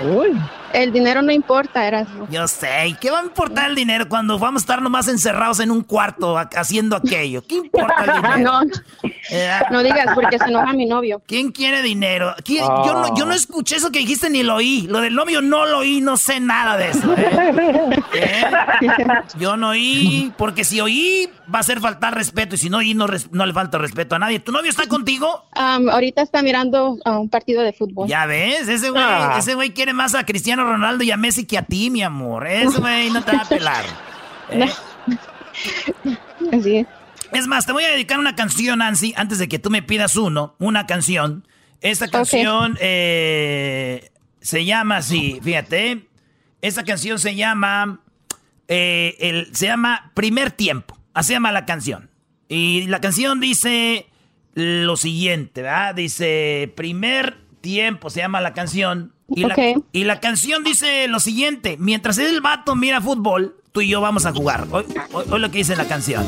El 0.75 0.93
dinero 0.93 1.23
no 1.23 1.31
importa, 1.33 1.87
Erasmo. 1.87 2.27
Yo 2.31 2.47
sé. 2.49 2.89
¿Y 2.89 2.95
qué 2.95 3.11
va 3.11 3.21
a 3.21 3.25
importar 3.25 3.71
el 3.71 3.77
dinero 3.77 4.09
cuando 4.09 4.39
vamos 4.39 4.61
a 4.61 4.65
estar 4.65 4.83
nomás 4.83 5.07
encerrados 5.09 5.61
en 5.61 5.71
un 5.71 5.83
cuarto 5.83 6.37
ha- 6.37 6.51
haciendo 6.57 6.97
aquello? 6.97 7.43
¿Qué 7.47 7.55
importa 7.55 8.05
el 8.05 8.13
dinero? 8.23 8.39
No, 8.39 8.61
Eh, 9.31 9.51
no 9.71 9.83
digas 9.83 10.09
porque 10.15 10.39
se 10.39 10.45
enoja 10.47 10.73
mi 10.73 10.87
novio. 10.87 11.23
¿Quién 11.27 11.53
quiere 11.53 11.81
dinero? 11.83 12.35
¿Quién- 12.45 12.65
yo, 12.65 12.93
no, 12.95 13.17
yo 13.17 13.25
no 13.25 13.33
escuché 13.33 13.77
eso 13.77 13.91
que 13.93 14.01
dijiste 14.01 14.29
ni 14.31 14.43
lo 14.43 14.57
oí. 14.57 14.87
Lo 14.89 15.01
del 15.01 15.15
novio 15.15 15.41
no 15.41 15.65
lo 15.65 15.79
oí, 15.79 16.01
no 16.01 16.17
sé 16.17 16.41
nada 16.41 16.77
de 16.77 16.91
eso. 16.91 17.15
¿eh? 17.17 17.91
¿Eh? 18.15 18.45
Yo 19.39 19.57
no 19.57 19.71
oí, 19.71 20.33
porque 20.37 20.65
si 20.65 20.81
oí 20.81 21.31
va 21.53 21.59
a 21.61 21.63
ser 21.63 21.81
faltar 21.81 22.15
respeto 22.15 22.55
y 22.55 22.59
si 22.59 22.71
no 22.71 22.79
oí 22.79 22.95
no, 22.95 23.07
no 23.33 23.47
le 23.47 23.53
falta 23.53 23.79
respeto 23.79 24.15
a 24.15 24.19
nadie. 24.19 24.39
¿Tu 24.41 24.53
novio 24.53 24.71
está 24.71 24.87
contigo? 24.87 25.45
Ahorita 25.53 26.23
está 26.23 26.43
mirando 26.43 26.99
a 27.05 27.19
un 27.19 27.29
partido 27.29 27.63
de 27.63 27.73
fútbol. 27.73 28.09
Ya 28.09 28.27
ves, 28.27 28.69
ese 28.69 28.91
güey, 28.91 29.03
Ah. 29.03 29.37
ese 29.39 29.55
güey 29.55 29.73
quiere 29.73 29.93
más 29.93 30.15
a 30.15 30.25
Cristiano 30.25 30.65
Ronaldo 30.65 31.05
y 31.05 31.11
a 31.11 31.17
Messi 31.17 31.47
que 31.47 31.59
a 31.59 31.63
ti, 31.63 31.91
mi 31.91 32.03
amor. 32.03 32.47
Ese 32.47 32.81
güey 32.81 33.11
no 33.11 33.23
te 33.25 33.33
va 33.37 33.43
a 33.43 33.49
pelar. 33.49 33.85
¿eh? 34.51 34.71
Así 36.53 36.77
es. 36.79 36.87
Es 37.33 37.47
más, 37.49 37.67
te 37.67 37.73
voy 37.73 37.85
a 37.85 37.89
dedicar 37.91 38.19
una 38.19 38.37
canción, 38.37 38.79
Nancy, 38.79 39.13
antes 39.17 39.39
de 39.39 39.49
que 39.49 39.59
tú 39.59 39.71
me 39.71 39.83
pidas 39.83 40.17
uno, 40.17 40.55
una 40.59 40.87
canción. 40.87 41.47
Esta 41.81 42.09
canción 42.09 42.79
eh, 42.81 44.11
se 44.41 44.65
llama 44.65 44.99
así, 44.99 45.41
fíjate. 45.43 46.07
Esta 46.63 46.85
canción 46.85 47.19
se 47.19 47.35
llama, 47.35 48.01
eh, 48.69 49.17
el, 49.19 49.55
se 49.55 49.67
llama 49.67 50.13
Primer 50.15 50.51
Tiempo. 50.53 50.97
Así 51.15 51.29
se 51.29 51.33
llama 51.35 51.53
la 51.53 51.65
canción. 51.65 52.11
Y 52.49 52.87
la 52.89 53.01
canción 53.01 53.41
dice 53.41 54.07
lo 54.55 54.97
siguiente, 54.97 55.63
¿verdad? 55.63 55.95
Dice 55.95 56.73
Primer 56.77 57.39
Tiempo, 57.61 58.11
se 58.11 58.21
llama 58.21 58.41
la 58.43 58.53
canción. 58.53 59.13
Y, 59.29 59.41
la, 59.45 59.55
y 59.93 60.05
la 60.05 60.21
canción 60.21 60.63
dice 60.65 61.09
lo 61.09 61.19
siguiente, 61.19 61.77
mientras 61.79 62.19
el 62.19 62.43
vato 62.43 62.77
mira 62.77 63.01
fútbol, 63.01 63.57
tú 63.73 63.81
y 63.81 63.89
yo 63.89 64.03
vamos 64.03 64.27
a 64.27 64.33
jugar. 64.33 64.67
Hoy, 64.71 64.85
hoy- 65.13 65.25
hoy 65.31 65.41
lo 65.41 65.51
que 65.51 65.59
dice 65.59 65.75
la 65.77 65.87
canción. 65.89 66.25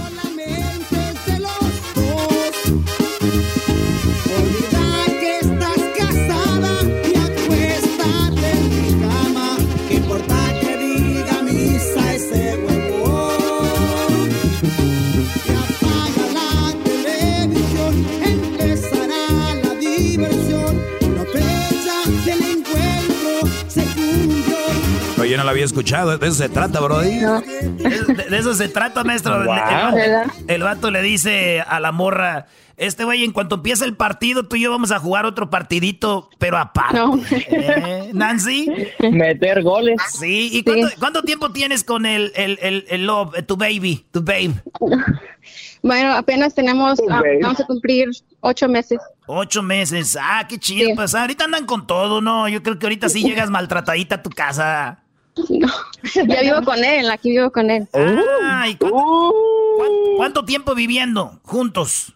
No 25.47 25.51
lo 25.53 25.55
había 25.55 25.65
escuchado. 25.65 26.19
De 26.19 26.27
eso 26.27 26.35
se 26.37 26.49
trata, 26.49 26.81
Brody. 26.81 27.21
De, 27.21 28.27
de 28.31 28.37
eso 28.39 28.53
se 28.55 28.69
trata, 28.69 29.05
maestro. 29.05 29.37
Wow. 29.45 29.97
El, 29.97 29.99
el- 29.99 30.31
el 30.49 30.63
vato 30.65 30.91
le 30.91 31.03
dice 31.03 31.61
a 31.61 31.79
la 31.79 31.93
morra, 31.93 32.47
este 32.77 33.05
güey, 33.05 33.23
en 33.23 33.31
cuanto 33.31 33.55
empiece 33.57 33.85
el 33.85 33.95
partido, 33.97 34.49
tú 34.49 34.57
y 34.57 34.63
yo 34.63 34.73
vamos 34.73 34.91
a 34.91 34.99
jugar 34.99 35.25
otro 35.25 35.49
partidito, 35.49 36.31
pero 36.39 36.59
aparte. 36.59 36.99
¿Eh, 37.49 38.11
Nancy? 38.13 38.69
Meter 39.13 39.63
goles. 39.63 39.99
Sí, 40.19 40.51
¿y 40.53 40.65
cuánto, 40.65 40.89
cuánto 40.99 41.23
tiempo 41.23 41.53
tienes 41.53 41.85
con 41.85 42.07
el, 42.07 42.33
el, 42.35 42.59
el, 42.61 42.85
el 42.89 43.07
love, 43.07 43.33
tu 43.47 43.57
baby, 43.57 44.05
tu 44.11 44.23
babe? 44.25 44.55
Bueno, 45.83 46.13
apenas 46.15 46.55
tenemos, 46.55 46.99
ah, 47.09 47.23
vamos 47.41 47.61
a 47.61 47.67
cumplir 47.67 48.09
ocho 48.41 48.69
meses. 48.69 48.99
Ocho 49.27 49.63
meses. 49.63 50.19
Ah, 50.21 50.45
qué 50.49 50.59
chido. 50.59 50.91
Pues 50.97 51.15
ahorita 51.15 51.45
andan 51.45 51.67
con 51.67 51.87
todo, 51.87 52.21
¿no? 52.21 52.49
Yo 52.49 52.63
creo 52.65 52.79
que 52.81 52.87
ahorita 52.87 53.09
sí 53.09 53.23
llegas 53.23 53.49
maltratadita 53.51 54.17
a 54.17 54.23
tu 54.23 54.31
casa. 54.31 55.03
Ya 56.29 56.41
vivo 56.43 56.63
con 56.65 56.83
él, 56.85 57.11
aquí 57.11 57.31
vivo 57.31 57.51
con 57.51 57.71
él. 57.71 57.87
Ah, 57.93 58.69
¿y 58.69 58.77
cuánto, 58.77 59.35
cuán- 59.77 59.91
cuánto 60.17 60.45
tiempo 60.45 60.75
viviendo 60.75 61.39
juntos? 61.43 62.15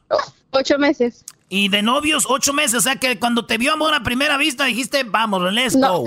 Ocho 0.51 0.79
meses. 0.79 1.25
Y 1.49 1.69
de 1.69 1.83
novios, 1.83 2.27
ocho 2.29 2.53
meses. 2.53 2.75
O 2.77 2.81
sea 2.81 2.97
que 2.97 3.19
cuando 3.19 3.45
te 3.47 3.59
vio 3.59 3.73
amor 3.73 3.93
a 3.95 4.03
primera 4.03 4.37
vista 4.37 4.65
dijiste, 4.65 5.03
vamos, 5.05 5.43
let's 5.53 5.77
go. 5.77 6.05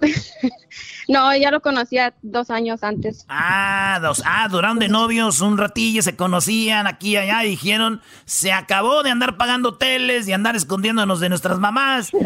No, 1.08 1.34
ya 1.36 1.50
lo 1.50 1.60
conocía 1.60 2.14
dos 2.22 2.50
años 2.50 2.82
antes. 2.82 3.24
Ah, 3.28 3.98
dos, 4.00 4.22
ah, 4.24 4.46
duraron 4.48 4.78
de 4.78 4.88
novios 4.88 5.40
un 5.40 5.58
ratillo, 5.58 6.02
se 6.02 6.16
conocían 6.16 6.86
aquí 6.86 7.10
y 7.12 7.16
allá 7.16 7.44
y 7.44 7.50
dijeron, 7.50 8.00
se 8.24 8.52
acabó 8.52 9.02
de 9.02 9.10
andar 9.10 9.36
pagando 9.36 9.70
hoteles 9.70 10.28
y 10.28 10.32
andar 10.32 10.54
escondiéndonos 10.56 11.20
de 11.20 11.28
nuestras 11.28 11.58
mamás. 11.58 12.10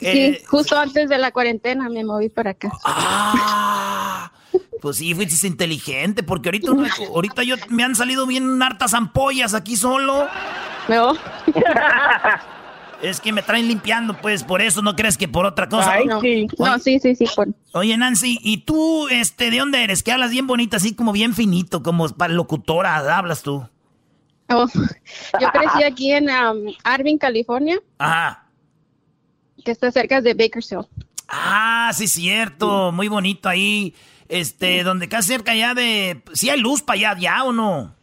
Eh, 0.00 0.38
Sí, 0.38 0.44
justo 0.46 0.78
antes 0.78 1.08
de 1.08 1.18
la 1.18 1.30
cuarentena 1.30 1.88
me 1.88 2.04
moví 2.04 2.28
para 2.28 2.50
acá. 2.50 2.70
Ah, 2.84 4.30
pues 4.80 4.96
sí, 4.98 5.14
fuiste 5.14 5.46
inteligente, 5.46 6.22
porque 6.22 6.48
ahorita, 6.48 6.72
ahorita 7.14 7.42
yo 7.42 7.56
me 7.68 7.84
han 7.84 7.94
salido 7.94 8.26
bien 8.26 8.62
hartas 8.62 8.94
ampollas 8.94 9.54
aquí 9.54 9.76
solo. 9.76 10.26
No. 10.88 11.14
Es 13.04 13.20
que 13.20 13.32
me 13.32 13.42
traen 13.42 13.68
limpiando, 13.68 14.16
pues, 14.18 14.42
por 14.44 14.62
eso 14.62 14.80
no 14.80 14.96
crees 14.96 15.18
que 15.18 15.28
por 15.28 15.44
otra 15.44 15.68
cosa. 15.68 15.92
Ay, 15.92 16.06
no, 16.06 16.22
sí. 16.22 16.46
No, 16.58 16.78
sí, 16.78 16.98
sí, 16.98 17.14
sí. 17.14 17.26
Por... 17.36 17.48
Oye, 17.74 17.94
Nancy, 17.98 18.38
¿y 18.42 18.58
tú, 18.58 19.08
este, 19.08 19.50
de 19.50 19.58
dónde 19.58 19.84
eres? 19.84 20.02
Que 20.02 20.10
hablas 20.10 20.30
bien 20.30 20.46
bonito, 20.46 20.78
así 20.78 20.94
como 20.94 21.12
bien 21.12 21.34
finito, 21.34 21.82
como 21.82 22.08
para 22.08 22.32
locutora, 22.32 22.96
hablas 23.16 23.42
tú. 23.42 23.68
Oh, 24.48 24.66
yo 25.40 25.48
crecí 25.52 25.82
aquí 25.84 26.12
en 26.12 26.30
um, 26.30 26.72
Arvin, 26.82 27.18
California. 27.18 27.78
Ajá. 27.98 28.46
Que 29.62 29.72
está 29.72 29.90
cerca 29.92 30.22
de 30.22 30.32
Bakersfield. 30.32 30.86
Ah, 31.28 31.90
sí, 31.94 32.08
cierto. 32.08 32.90
Muy 32.90 33.08
bonito 33.08 33.50
ahí. 33.50 33.94
Este, 34.28 34.82
donde 34.82 35.10
casi 35.10 35.28
cerca 35.28 35.54
ya 35.54 35.74
de. 35.74 36.22
¿Sí 36.32 36.48
hay 36.48 36.58
luz 36.58 36.80
para 36.80 37.10
allá 37.10 37.20
ya 37.20 37.44
o 37.44 37.52
no? 37.52 37.94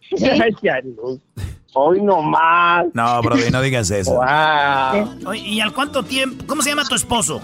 Sí. 0.00 0.16
Hoy 1.74 2.00
no 2.00 2.22
más. 2.22 2.86
No, 2.94 3.20
bro, 3.22 3.36
no 3.50 3.62
digas 3.62 3.90
eso. 3.90 4.12
Wow. 4.18 5.28
Oye, 5.30 5.40
¿Y 5.46 5.60
al 5.60 5.72
cuánto 5.72 6.02
tiempo? 6.02 6.44
¿Cómo 6.46 6.62
se 6.62 6.70
llama 6.70 6.84
tu 6.88 6.94
esposo? 6.94 7.40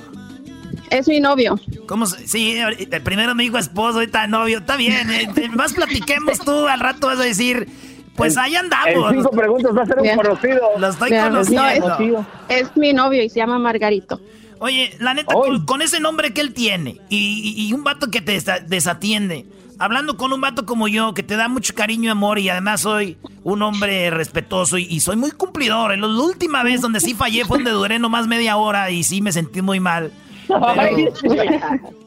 Es 0.91 1.09
mi 1.09 1.21
novio. 1.21 1.59
¿Cómo 1.87 2.07
se- 2.07 2.27
Sí, 2.27 2.57
el 2.57 3.03
primero 3.03 3.35
me 3.35 3.43
dijo 3.43 3.59
esposo, 3.59 3.99
ahorita 3.99 4.27
novio. 4.27 4.59
Está 4.59 4.77
bien, 4.77 5.11
eh, 5.11 5.29
más 5.55 5.73
platiquemos 5.75 6.39
tú, 6.41 6.67
al 6.67 6.81
rato 6.81 7.07
vas 7.09 7.19
a 7.21 7.25
decir, 7.25 7.69
pues 8.17 8.37
ahí 8.37 8.55
andamos. 8.57 9.11
En 9.13 9.19
cinco 9.19 9.31
preguntas 9.31 9.77
va 9.77 9.83
a 9.83 9.87
ser 9.87 9.97
un 9.97 10.03
Bien. 10.03 10.17
conocido. 10.17 10.61
Lo 10.79 10.89
estoy 10.89 11.11
no, 11.11 11.23
conociendo. 11.23 12.27
es, 12.49 12.63
es 12.63 12.77
mi 12.77 12.93
novio 12.93 13.23
y 13.23 13.29
se 13.29 13.37
llama 13.41 13.59
Margarito. 13.59 14.21
Oye, 14.61 14.95
la 15.01 15.15
neta, 15.15 15.35
con, 15.35 15.65
con 15.67 15.83
ese 15.83 16.01
nombre 16.01 16.33
que 16.33 16.41
él 16.41 16.55
tiene 16.55 17.01
y, 17.09 17.55
y- 17.57 17.67
y 17.69 17.73
un 17.73 17.83
vato 17.85 18.11
que 18.11 18.21
te 18.21 18.37
desa- 18.39 18.65
desatiende, 18.65 19.47
hablando 19.79 20.17
con 20.17 20.33
un 20.33 20.41
vato 20.41 20.67
como 20.67 20.89
yo 20.89 21.15
que 21.15 21.23
te 21.23 21.37
da 21.37 21.49
mucho 21.49 21.75
cariño 21.75 22.05
y 22.05 22.09
amor 22.09 22.39
y 22.39 22.49
además 22.49 22.83
soy 22.83 23.17
un 23.43 23.63
hombre 23.63 24.11
respetuoso 24.11 24.79
y, 24.79 24.85
y 24.85 25.01
soy 25.01 25.17
muy 25.17 25.31
cumplidor. 25.31 25.97
La 25.97 26.07
última 26.07 26.63
vez 26.63 26.81
donde 26.81 27.01
sí 27.01 27.15
fallé 27.15 27.45
fue 27.45 27.59
donde 27.59 27.73
duré 27.73 27.99
nomás 27.99 28.27
media 28.27 28.57
hora 28.57 28.91
y 28.91 29.05
sí 29.05 29.21
me 29.21 29.33
sentí 29.33 29.63
muy 29.63 29.81
mal. 29.81 30.13
Pero, 30.47 31.13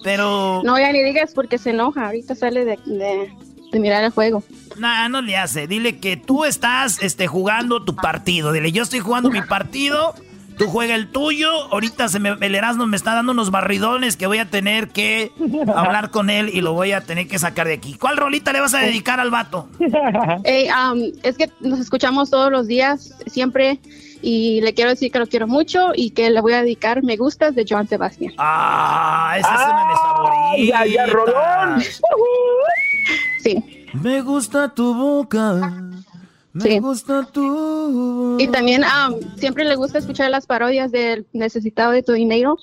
pero 0.03 0.61
No, 0.63 0.77
ya 0.77 0.91
ni 0.91 1.01
digas 1.03 1.31
porque 1.33 1.57
se 1.57 1.71
enoja. 1.71 2.05
Ahorita 2.07 2.35
sale 2.35 2.65
de, 2.65 2.77
de, 2.85 3.31
de 3.71 3.79
mirar 3.79 4.03
el 4.03 4.11
juego. 4.11 4.43
Nah, 4.77 5.09
no 5.09 5.21
le 5.21 5.37
hace. 5.37 5.67
Dile 5.67 5.99
que 5.99 6.17
tú 6.17 6.45
estás 6.45 7.01
este, 7.01 7.27
jugando 7.27 7.83
tu 7.83 7.95
partido. 7.95 8.51
Dile, 8.51 8.71
yo 8.71 8.83
estoy 8.83 8.99
jugando 8.99 9.29
mi 9.31 9.41
partido. 9.41 10.13
Tú 10.57 10.67
juega 10.67 10.95
el 10.95 11.09
tuyo. 11.09 11.49
Ahorita 11.71 12.09
se 12.09 12.19
me, 12.19 12.35
el 12.39 12.55
Erasmo 12.55 12.87
me 12.87 12.97
está 12.97 13.13
dando 13.13 13.31
unos 13.31 13.51
barridones 13.51 14.17
que 14.17 14.27
voy 14.27 14.39
a 14.39 14.49
tener 14.49 14.89
que 14.89 15.31
hablar 15.75 16.09
con 16.09 16.29
él 16.29 16.49
y 16.53 16.61
lo 16.61 16.73
voy 16.73 16.91
a 16.91 17.01
tener 17.01 17.27
que 17.27 17.39
sacar 17.39 17.67
de 17.67 17.73
aquí. 17.73 17.95
¿Cuál 17.95 18.17
rolita 18.17 18.51
le 18.53 18.59
vas 18.59 18.73
a 18.73 18.79
dedicar 18.79 19.19
al 19.19 19.31
vato? 19.31 19.69
Ey, 20.43 20.69
um, 20.69 21.11
es 21.23 21.37
que 21.37 21.49
nos 21.59 21.79
escuchamos 21.79 22.29
todos 22.29 22.51
los 22.51 22.67
días, 22.67 23.13
siempre. 23.27 23.79
Y 24.21 24.61
le 24.61 24.73
quiero 24.73 24.89
decir 24.89 25.11
que 25.11 25.19
lo 25.19 25.27
quiero 25.27 25.47
mucho 25.47 25.91
y 25.95 26.09
que 26.09 26.29
le 26.31 26.41
voy 26.41 26.53
a 26.53 26.61
dedicar 26.61 27.03
Me 27.03 27.17
Gustas 27.17 27.53
de 27.53 27.65
Joan 27.69 27.87
Sebastián. 27.87 28.33
Ah, 28.39 29.35
esa 29.37 29.53
es 29.53 29.61
una 29.61 29.81
de 29.81 30.57
mis 30.57 30.69
ya, 30.69 30.85
ya, 30.85 31.05
Rolón. 31.05 31.81
Sí. 33.43 33.63
Me 33.93 34.21
gusta 34.21 34.73
tu 34.73 34.93
boca. 34.95 35.73
Me 36.63 36.79
gusta 36.79 37.25
tu. 37.31 38.37
Y 38.39 38.47
también 38.47 38.83
um, 38.83 39.15
siempre 39.37 39.65
le 39.65 39.75
gusta 39.75 39.97
escuchar 39.97 40.29
las 40.31 40.45
parodias 40.45 40.91
del 40.91 41.25
Necesitado 41.33 41.91
de 41.91 42.03
tu 42.03 42.13
dinero, 42.13 42.57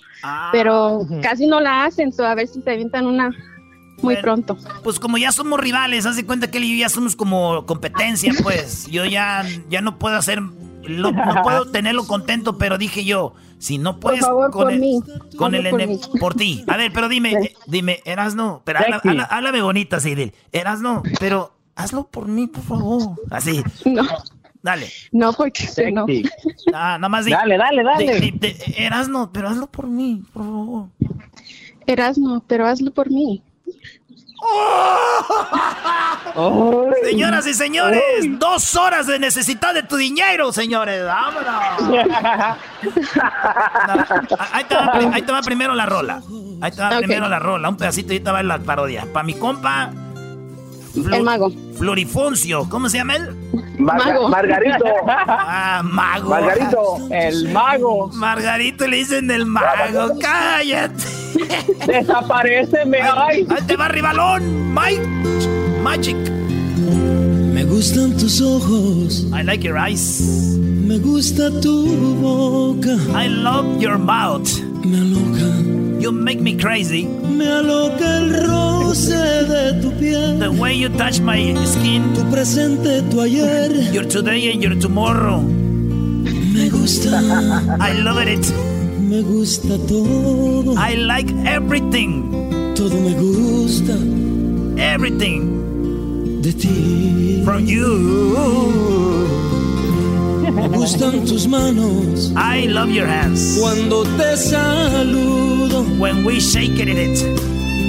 pero 0.53 1.07
casi 1.23 1.47
no 1.47 1.61
la 1.61 1.85
hacen, 1.85 2.13
so 2.13 2.25
a 2.25 2.35
ver 2.35 2.49
si 2.49 2.61
se 2.63 2.71
avientan 2.71 3.07
una 3.07 3.31
muy 4.03 4.17
pronto. 4.17 4.59
Pues 4.83 4.99
como 5.01 5.17
ya 5.19 5.33
somos 5.33 5.59
rivales, 5.61 6.05
haz 6.07 6.17
de 6.17 6.27
cuenta 6.27 6.51
que 6.51 6.59
él 6.59 6.65
y 6.65 6.77
yo 6.77 6.81
ya 6.83 6.89
somos 6.89 7.17
como 7.17 7.65
competencia, 7.67 8.33
pues. 8.43 8.87
Yo 8.87 9.05
ya, 9.07 9.45
ya 9.71 9.81
no 9.81 9.99
puedo 9.99 10.17
hacer, 10.17 10.41
lo- 10.41 11.13
no 11.13 11.43
puedo 11.43 11.67
tenerlo 11.73 12.07
contento, 12.07 12.59
pero 12.59 12.77
dije 12.77 13.05
yo, 13.05 13.33
si 13.59 13.79
no 13.79 14.01
puedes 14.01 14.21
favor, 14.21 14.51
con 14.51 14.65
por 14.65 14.73
el, 14.73 14.81
mí. 14.81 15.01
con 15.39 15.55
el 15.55 15.71
por 15.71 15.87
mí. 15.87 16.01
por 16.21 16.35
ti. 16.35 16.65
A 16.67 16.77
ver, 16.77 16.93
pero 16.93 17.09
dime, 17.09 17.33
eh, 17.45 17.55
dime, 17.67 18.01
Erasno, 18.05 18.61
pero 18.65 18.81
habla- 18.81 19.25
háblame 19.25 19.63
bonita 19.63 19.99
dile, 20.01 20.35
Erasno, 20.53 21.03
pero 21.19 21.54
hazlo 21.77 22.05
por 22.07 22.27
mí, 22.29 22.47
por 22.47 22.63
favor. 22.65 23.03
Así. 23.31 23.63
No. 23.85 24.03
Dale. 24.63 24.89
No, 25.13 25.33
porque 25.35 25.93
no. 25.93 26.07
Ah, 26.73 26.97
nada 26.99 27.09
más 27.11 27.25
di. 27.27 27.33
Dale, 27.33 27.59
dale, 27.59 27.83
dale. 27.83 28.21
di- 28.21 28.31
di- 28.31 28.53
di- 28.53 28.75
Erasno, 28.79 29.31
pero 29.33 29.49
hazlo 29.49 29.67
por 29.67 29.87
mí, 29.89 30.23
por 30.33 30.43
favor. 30.43 30.89
Erasmo, 31.87 32.43
pero 32.47 32.67
hazlo 32.67 32.91
por 32.91 33.11
mí. 33.11 33.43
Señoras 37.03 37.47
y 37.47 37.55
señores, 37.55 38.03
dos 38.39 38.75
horas 38.77 39.07
de 39.07 39.19
necesidad 39.19 39.73
de 39.75 39.83
tu 39.83 39.97
dinero, 39.97 40.53
señores. 40.53 41.05
Vámonos. 41.05 42.05
Ahí 44.53 44.65
te, 44.65 44.75
va, 44.75 44.93
pri- 44.93 45.11
ahí 45.13 45.23
te 45.23 45.33
va 45.33 45.41
primero 45.43 45.75
la 45.75 45.87
rola. 45.87 46.23
Ahí 46.61 46.71
te 46.73 46.81
va 46.83 46.91
primero 46.99 47.29
la 47.29 47.39
rola. 47.39 47.69
Un 47.69 47.77
pedacito 47.77 48.13
y 48.13 48.17
ahí 48.17 48.21
te 48.23 48.31
va 48.31 48.43
la 48.43 48.59
parodia. 48.59 49.07
Para 49.13 49.25
mi 49.25 49.35
compa. 49.35 49.91
El 50.97 51.23
mago. 51.23 51.51
Florifoncio. 51.77 52.67
¿Cómo 52.69 52.89
se 52.89 52.99
llama 52.99 53.17
él? 53.17 53.37
Mago. 53.79 54.29
Margarito. 54.29 54.85
Ah, 55.07 55.83
mago. 55.85 56.31
Margarito, 56.31 57.09
el 57.11 57.49
mago. 57.53 58.09
Margarito 58.15 58.87
le 58.87 58.99
dicen 58.99 59.31
el 59.31 59.47
mago. 59.47 60.19
Cállate. 60.21 61.03
Desapareceme, 61.87 62.99
ay. 63.03 63.47
Ahí 63.51 63.63
te 63.67 63.77
va 63.77 63.89
rivalón. 63.89 64.73
Mike. 64.73 65.03
Magic. 65.83 66.17
Me 67.53 67.65
gustan 67.65 68.17
tus 68.17 68.41
ojos. 68.41 69.27
I 69.33 69.43
like 69.43 69.65
your 69.67 69.77
eyes. 69.77 70.57
Me 70.59 70.99
gusta 70.99 71.51
tu 71.61 71.87
boca. 72.21 72.95
I 73.15 73.29
love 73.29 73.81
your 73.81 73.99
mouth. 73.99 74.49
Me 74.85 74.99
aloca. 74.99 75.74
You 76.05 76.13
make 76.13 76.39
me 76.39 76.55
crazy. 76.55 77.07
Me 77.07 77.47
aloca 77.47 78.19
el 78.19 78.47
roce 78.47 79.17
de 79.49 79.81
tu 79.81 79.91
piel. 79.93 80.39
The 80.39 80.53
way 80.53 80.75
you 80.75 80.91
touch 80.91 81.19
my 81.21 81.55
skin. 81.65 82.13
Tu 82.13 82.21
presente, 82.31 83.01
tu 83.09 83.23
ayer. 83.23 83.73
Your 83.91 84.05
today 84.05 84.53
and 84.53 84.63
your 84.63 84.79
tomorrow. 84.79 85.41
Me 85.41 86.69
gusta. 86.69 87.09
I 87.81 87.95
love 88.05 88.19
it. 88.21 88.45
Me 89.01 89.23
gusta 89.23 89.79
todo. 89.89 90.75
I 90.77 90.97
like 90.97 91.33
everything. 91.47 92.29
Todo 92.77 93.01
me 93.01 93.15
gusta. 93.15 93.97
Everything. 94.77 96.43
De 96.43 96.53
ti. 96.53 97.43
From 97.47 97.65
you. 97.65 99.25
Me 100.53 100.69
gustan 100.69 101.25
tus 101.25 101.47
manos. 101.47 102.31
I 102.37 102.67
love 102.67 102.91
your 102.91 103.07
hands. 103.07 103.57
Cuando 103.59 104.05
te 104.19 104.37
saludo. 104.37 105.44
When 105.99 106.25
we 106.25 106.41
shake 106.41 106.79
it 106.79 106.89
in 106.89 106.99
it. 106.99 107.19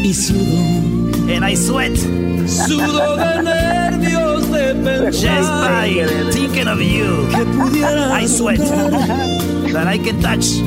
Y 0.04 0.12
sudo. 0.14 1.30
And 1.30 1.44
I 1.44 1.56
sweat. 1.56 1.98
Sudo 2.48 3.18
de 3.18 3.42
nervios 3.44 4.52
de 4.52 4.76
pensar. 4.76 5.12
Just 5.12 5.50
by 5.50 6.32
thinking 6.32 6.68
of 6.68 6.82
you. 6.82 7.28
Que 7.32 7.46
pudiera 7.46 8.12
I 8.12 8.26
sweat. 8.28 8.60
That 9.74 9.88
I 9.88 9.98
can 9.98 10.22
touch 10.22 10.62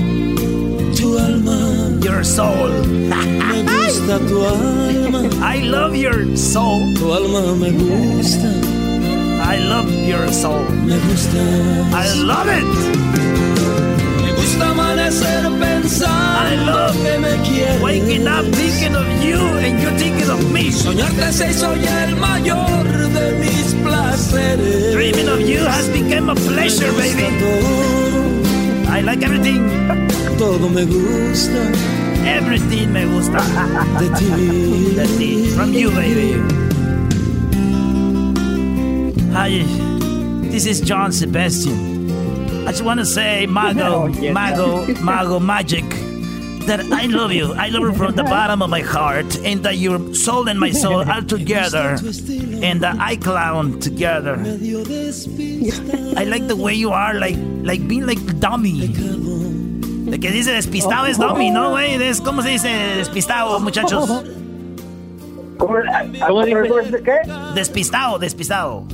tu 0.99 1.17
alma. 1.19 1.99
your 2.03 2.25
soul. 2.25 2.71
Me 2.83 3.63
gusta 3.63 4.19
tu 4.27 4.43
alma. 4.43 5.31
I 5.55 5.63
love 5.63 5.95
your 5.95 6.37
soul. 6.37 6.93
Tu 6.95 7.05
alma 7.11 7.55
me 7.55 7.71
gusta. 7.71 8.51
I 9.41 9.59
love 9.59 9.91
your 9.91 10.27
soul. 10.33 10.65
Me 10.85 10.99
gusta. 11.07 11.41
I 11.95 12.07
love 12.25 12.49
it. 12.51 13.48
Gusta 15.59 16.07
I 16.07 16.57
love 16.65 16.97
que 17.03 17.19
me 17.19 17.33
quieres. 17.47 17.81
Waking 17.83 18.27
up 18.27 18.45
thinking 18.55 18.95
of 18.95 19.07
you 19.25 19.39
and 19.59 19.81
you 19.81 19.91
thinking 19.99 20.31
of 20.31 20.53
me. 20.53 20.71
Soñarte 20.71 21.33
se 21.33 21.51
hizo 21.51 21.75
ya 21.77 22.05
el 22.05 22.17
mayor 22.17 22.85
de 23.13 23.33
mis 23.41 23.75
placeres. 23.83 24.93
Dreaming 24.93 25.29
of 25.29 25.41
you 25.41 25.65
has 25.65 25.89
become 25.89 26.31
a 26.31 26.35
pleasure, 26.35 26.93
baby. 26.93 27.27
Todo, 27.39 28.97
I 28.97 29.01
like 29.03 29.23
everything. 29.25 29.63
todo 30.39 30.69
me 30.69 30.85
gusta 30.85 31.59
Everything 32.25 32.93
me 32.93 33.05
gusta. 33.07 33.39
de 33.99 34.09
ti. 34.19 34.27
De 34.97 35.07
ti. 35.19 35.49
From 35.57 35.73
you, 35.73 35.91
baby. 35.91 36.35
Hi, 39.33 39.63
this 40.51 40.67
is 40.67 40.81
John 40.81 41.13
Sebastian. 41.13 41.98
I 42.69 42.71
just 42.73 42.83
want 42.85 43.01
to 43.01 43.07
say, 43.07 43.47
Mago, 43.47 44.09
Mago, 44.33 44.85
Mago 45.03 45.41
Magic, 45.41 45.85
that 46.67 46.81
I 46.93 47.07
love 47.07 47.33
you. 47.33 47.55
I 47.55 47.71
love 47.71 47.83
you 47.83 47.95
from 47.95 48.15
the 48.15 48.25
bottom 48.25 48.61
of 48.61 48.69
my 48.69 48.83
heart, 48.83 49.39
and 49.43 49.63
that 49.65 49.79
your 49.79 50.15
soul 50.15 50.47
and 50.51 50.61
my 50.61 50.71
soul 50.73 51.01
are 51.09 51.23
together, 51.23 51.97
and 52.63 52.83
that 52.83 52.97
I 53.01 53.17
clown 53.17 53.81
together. 53.81 54.35
I 56.15 56.25
like 56.25 56.47
the 56.47 56.57
way 56.63 56.75
you 56.75 56.91
are, 56.91 57.15
like, 57.15 57.37
like 57.63 57.89
being 57.89 58.05
like 58.07 58.21
dummy. 58.39 58.89
De 60.11 60.19
que 60.19 60.31
dice 60.31 60.53
despistado 60.53 61.07
es 61.09 61.17
dummy, 61.17 61.51
¿no, 61.51 61.71
güey? 61.71 61.95
Es- 62.03 62.21
¿Cómo 62.21 62.43
se 62.43 62.51
dice 62.51 62.69
despistado, 62.99 63.59
muchachos? 63.61 64.07
¿Cómo, 65.57 65.81
cómo 66.27 66.79
dice 66.83 67.03
qué? 67.03 67.21
Despistado, 67.55 68.19
despistado. 68.19 68.85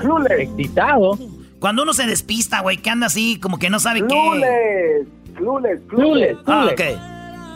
Clueless. 0.00 0.40
Excitado. 0.40 1.18
Cuando 1.64 1.82
uno 1.82 1.94
se 1.94 2.04
despista, 2.04 2.60
güey, 2.60 2.76
que 2.76 2.90
anda 2.90 3.06
así, 3.06 3.38
como 3.40 3.58
que 3.58 3.70
no 3.70 3.80
sabe 3.80 4.00
qué. 4.02 4.06
Clueless. 4.06 5.08
Clueless. 5.34 5.80
Clueless. 5.88 6.36
Ah, 6.44 6.68
ok. 6.70 6.80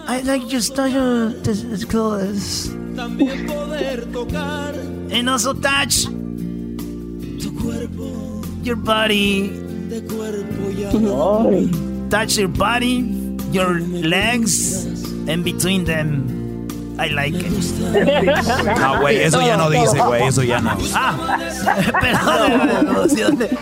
I 0.08 0.22
like 0.22 0.46
your 0.48 0.62
style, 0.62 1.34
clothes. 1.90 2.74
También 2.96 3.44
poder 3.46 4.06
tocar. 4.10 4.74
And 5.12 5.28
also 5.28 5.52
touch. 5.52 6.06
Tu 7.38 7.54
cuerpo. 7.54 8.40
Your 8.62 8.76
body. 8.76 9.50
De 9.90 10.00
cuerpo 10.00 10.70
ya. 10.70 10.88
Touch 12.08 12.38
your 12.38 12.48
body, 12.48 13.36
your 13.52 13.78
legs, 13.78 14.86
and 15.28 15.44
between 15.44 15.84
them. 15.84 16.37
I 17.00 17.10
like 17.10 17.36
it. 17.38 17.52
No, 18.78 19.00
güey, 19.00 19.18
eso 19.22 19.40
ya 19.40 19.56
no 19.56 19.70
dice, 19.70 19.98
güey, 20.00 20.26
eso 20.26 20.42
ya 20.42 20.60
no. 20.60 20.76
Ah, 20.94 21.38
perdón. 22.00 22.88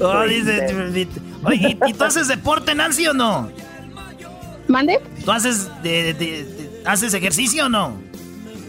Oh, 0.00 0.22
dice, 0.24 0.66
Oye, 1.44 1.78
¿y, 1.86 1.92
tú 1.92 2.04
haces 2.04 2.28
deporte, 2.28 2.74
Nancy, 2.74 3.06
o 3.06 3.14
no? 3.14 3.48
¿Mande? 4.68 5.00
¿Tú 5.24 5.30
haces, 5.30 5.68
de, 5.82 6.14
de, 6.14 6.80
haces 6.84 7.14
ejercicio 7.14 7.66
o 7.66 7.68
no? 7.68 7.92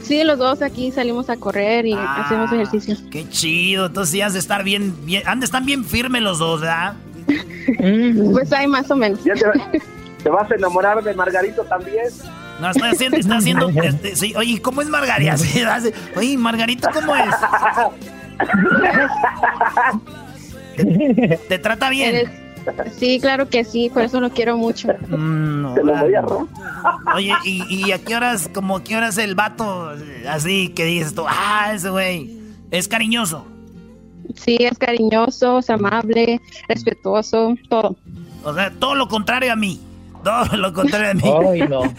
Sí, 0.03 0.23
los 0.23 0.38
dos 0.38 0.61
aquí 0.61 0.91
salimos 0.91 1.30
a 1.30 1.38
correr 1.38 1.85
y 1.85 1.94
Ah. 1.94 2.23
hacemos 2.26 2.52
ejercicio. 2.52 2.98
Qué 3.10 3.27
chido, 3.30 3.88
entonces 3.88 4.11
sí 4.11 4.22
has 4.22 4.34
de 4.34 4.40
estar 4.40 4.64
bien, 4.64 4.94
bien, 5.06 5.23
han 5.26 5.40
de 5.40 5.45
estar 5.45 5.64
bien 5.64 5.85
firmes 5.85 6.22
los 6.22 6.40
dos, 6.40 6.61
¿verdad? 6.61 6.94
Pues 8.31 8.52
hay 8.52 8.68
más 8.68 8.90
o 8.91 8.95
menos. 8.95 9.23
¿Ya 9.23 9.34
te, 9.34 9.81
te 10.23 10.30
vas 10.30 10.52
a 10.52 10.56
enamorar 10.56 11.02
de 11.03 11.14
Margarito 11.14 11.64
también? 11.64 12.06
No, 12.60 12.70
estoy 12.70 12.90
haciendo, 12.90 13.18
está 13.18 13.38
haciendo, 13.38 13.70
este, 13.70 14.16
sí, 14.16 14.34
oye, 14.36 14.62
¿cómo 14.62 14.82
es 14.82 14.88
Margarita? 14.90 15.38
Sí, 15.38 15.62
hace- 15.62 15.94
Oye, 16.16 16.38
Margarito, 16.38 16.88
¿cómo 16.94 17.16
es? 17.16 17.26
¿Te, 20.76 21.38
te 21.50 21.60
trata 21.60 21.90
bien? 21.90 22.16
Eres- 22.16 22.30
Sí, 22.98 23.20
claro 23.20 23.50
que 23.50 23.66
sí, 23.66 23.90
por 23.94 24.04
eso 24.04 24.22
lo 24.22 24.30
quiero 24.30 24.56
mucho. 24.56 24.88
Mm, 25.10 25.74
Te 25.74 25.84
lo 25.84 25.98
voy 25.98 26.16
a 26.16 26.22
robar. 26.22 26.46
Oye, 27.14 27.34
¿y, 27.44 27.64
y 27.88 27.92
a 27.92 28.00
qué 28.02 28.16
horas, 28.16 28.50
como 28.54 28.78
a 28.78 28.84
qué 28.86 28.96
horas 28.96 29.18
el 29.18 29.36
vato 29.36 29.92
así 30.30 30.70
que 30.70 30.86
dices 30.86 31.14
tú, 31.14 31.26
ah, 31.28 31.72
ese 31.74 31.90
güey 31.90 32.40
es 32.72 32.88
cariñoso? 32.88 33.46
Sí, 34.36 34.56
es 34.62 34.78
cariñoso, 34.78 35.60
es 35.60 35.70
amable, 35.70 36.40
respetuoso, 36.70 37.54
todo. 37.68 37.98
O 38.46 38.54
sea, 38.54 38.72
todo 38.72 38.96
lo 38.96 39.10
contrario 39.10 39.52
a 39.52 39.58
mí. 39.58 39.82
Todo 40.24 40.45
lo 40.58 40.74
contrario 40.74 41.12
a 41.12 41.14
mí. 41.14 41.50
Ay, 41.52 41.68
no. 41.68 41.82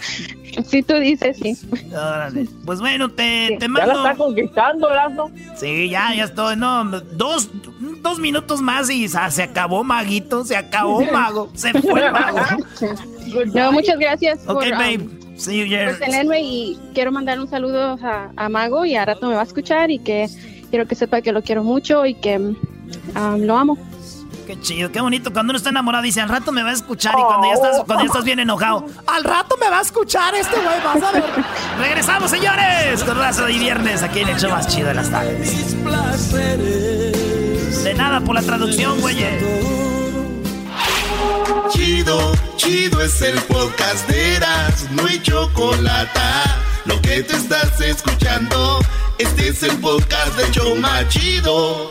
Si 0.69 0.85
tú 0.85 0.95
dices, 0.95 1.37
sí. 1.37 1.57
Órale. 1.93 2.47
Pues 2.65 2.79
bueno, 2.79 3.09
te, 3.09 3.57
te 3.59 3.67
Ya 3.67 3.69
mando. 3.69 3.87
la 4.05 4.11
está 4.13 4.15
conquistando, 4.15 4.89
Erasmo. 4.89 5.29
Sí, 5.57 5.91
ya, 5.91 6.15
ya 6.15 6.25
estoy. 6.27 6.55
No, 6.55 6.85
dos, 6.85 7.51
dos 8.03 8.21
minutos 8.21 8.61
más 8.63 8.89
y 8.89 9.09
sa- 9.09 9.33
se 9.33 9.43
acabó, 9.43 9.83
maguito. 9.83 10.45
Se 10.45 10.57
acabó, 10.57 11.03
mago. 11.13 11.51
Se 11.55 11.73
fue 11.81 12.09
mago. 12.09 12.39
No, 13.53 13.73
muchas 13.73 13.99
gracias 13.99 14.43
Ok, 14.47 14.55
por, 14.63 14.65
um, 14.67 14.71
babe. 14.79 15.09
See 15.37 15.69
you, 15.69 15.77
por 15.87 15.99
tenerme 15.99 16.41
y 16.43 16.79
quiero 16.95 17.11
mandar 17.11 17.41
un 17.41 17.49
saludo 17.51 17.99
a, 18.01 18.31
a 18.37 18.49
Mago 18.49 18.85
y 18.85 18.95
a 18.95 19.05
rato 19.05 19.27
me 19.29 19.35
va 19.35 19.41
a 19.41 19.45
escuchar 19.45 19.91
y 19.91 19.99
que 19.99 20.29
quiero 20.71 20.87
que 20.87 20.95
sepa 20.95 21.21
que 21.21 21.33
lo 21.33 21.43
quiero 21.43 21.65
mucho 21.65 22.07
y 22.07 22.15
que 22.15 22.37
um, 22.39 22.55
lo 23.41 23.57
amo. 23.59 23.77
Qué 24.47 24.61
chido, 24.61 24.93
qué 24.93 25.01
bonito. 25.01 25.33
Cuando 25.33 25.53
uno 25.53 25.57
está 25.57 25.71
enamorado 25.71 26.05
dice, 26.05 26.21
al 26.21 26.29
rato 26.29 26.53
me 26.53 26.63
va 26.63 26.71
a 26.71 26.73
escuchar. 26.73 27.15
Y 27.19 27.23
cuando 27.23 27.47
ya 27.47 27.55
estás, 27.55 27.83
cuando 27.85 28.05
ya 28.05 28.07
estás 28.09 28.25
bien 28.25 28.41
enojado, 28.41 28.87
Al 29.07 29.25
rato 29.25 29.57
me 29.59 29.71
va 29.71 29.79
a 29.79 29.83
escuchar 29.83 30.35
este 30.35 30.57
güey, 30.57 30.81
vas 30.85 31.03
a 31.03 31.13
ver. 31.13 31.25
regresamos, 31.79 32.31
señores. 32.31 33.03
Con 33.05 33.17
raza 33.17 33.51
y 33.51 33.59
viernes 33.59 34.03
aquí 34.03 34.21
en 34.21 34.29
el 34.29 34.39
show 34.39 34.51
más 34.51 34.69
chido 34.69 34.89
de 34.89 34.95
las 34.95 35.11
tardes. 35.11 35.75
De 37.85 37.95
nada 37.95 38.21
por 38.21 38.35
la 38.35 38.43
traducción, 38.43 39.01
güey. 39.01 39.17
Chido, 41.71 42.33
chido 42.57 43.01
es 43.03 43.21
el 43.23 43.39
podcast 43.43 44.07
de 44.09 44.37
Eras, 44.37 44.91
no 44.91 45.07
hay 45.07 45.21
chocolate. 45.23 46.21
Lo 46.85 47.01
que 47.01 47.23
te 47.23 47.37
estás 47.37 47.81
escuchando, 47.81 48.79
este 49.19 49.49
es 49.49 49.63
el 49.63 49.77
podcast 49.79 50.37
de 50.37 50.51
Choma 50.51 51.09
Chido. 51.09 51.91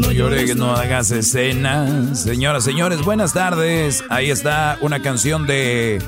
No 0.00 0.12
llores, 0.12 0.56
no 0.56 0.72
hagas 0.74 1.10
escena. 1.10 2.14
Señoras, 2.14 2.64
señores, 2.64 3.02
buenas 3.04 3.32
tardes. 3.32 4.02
Ahí 4.08 4.30
está 4.30 4.78
una 4.80 5.02
canción 5.02 5.46
de, 5.46 6.02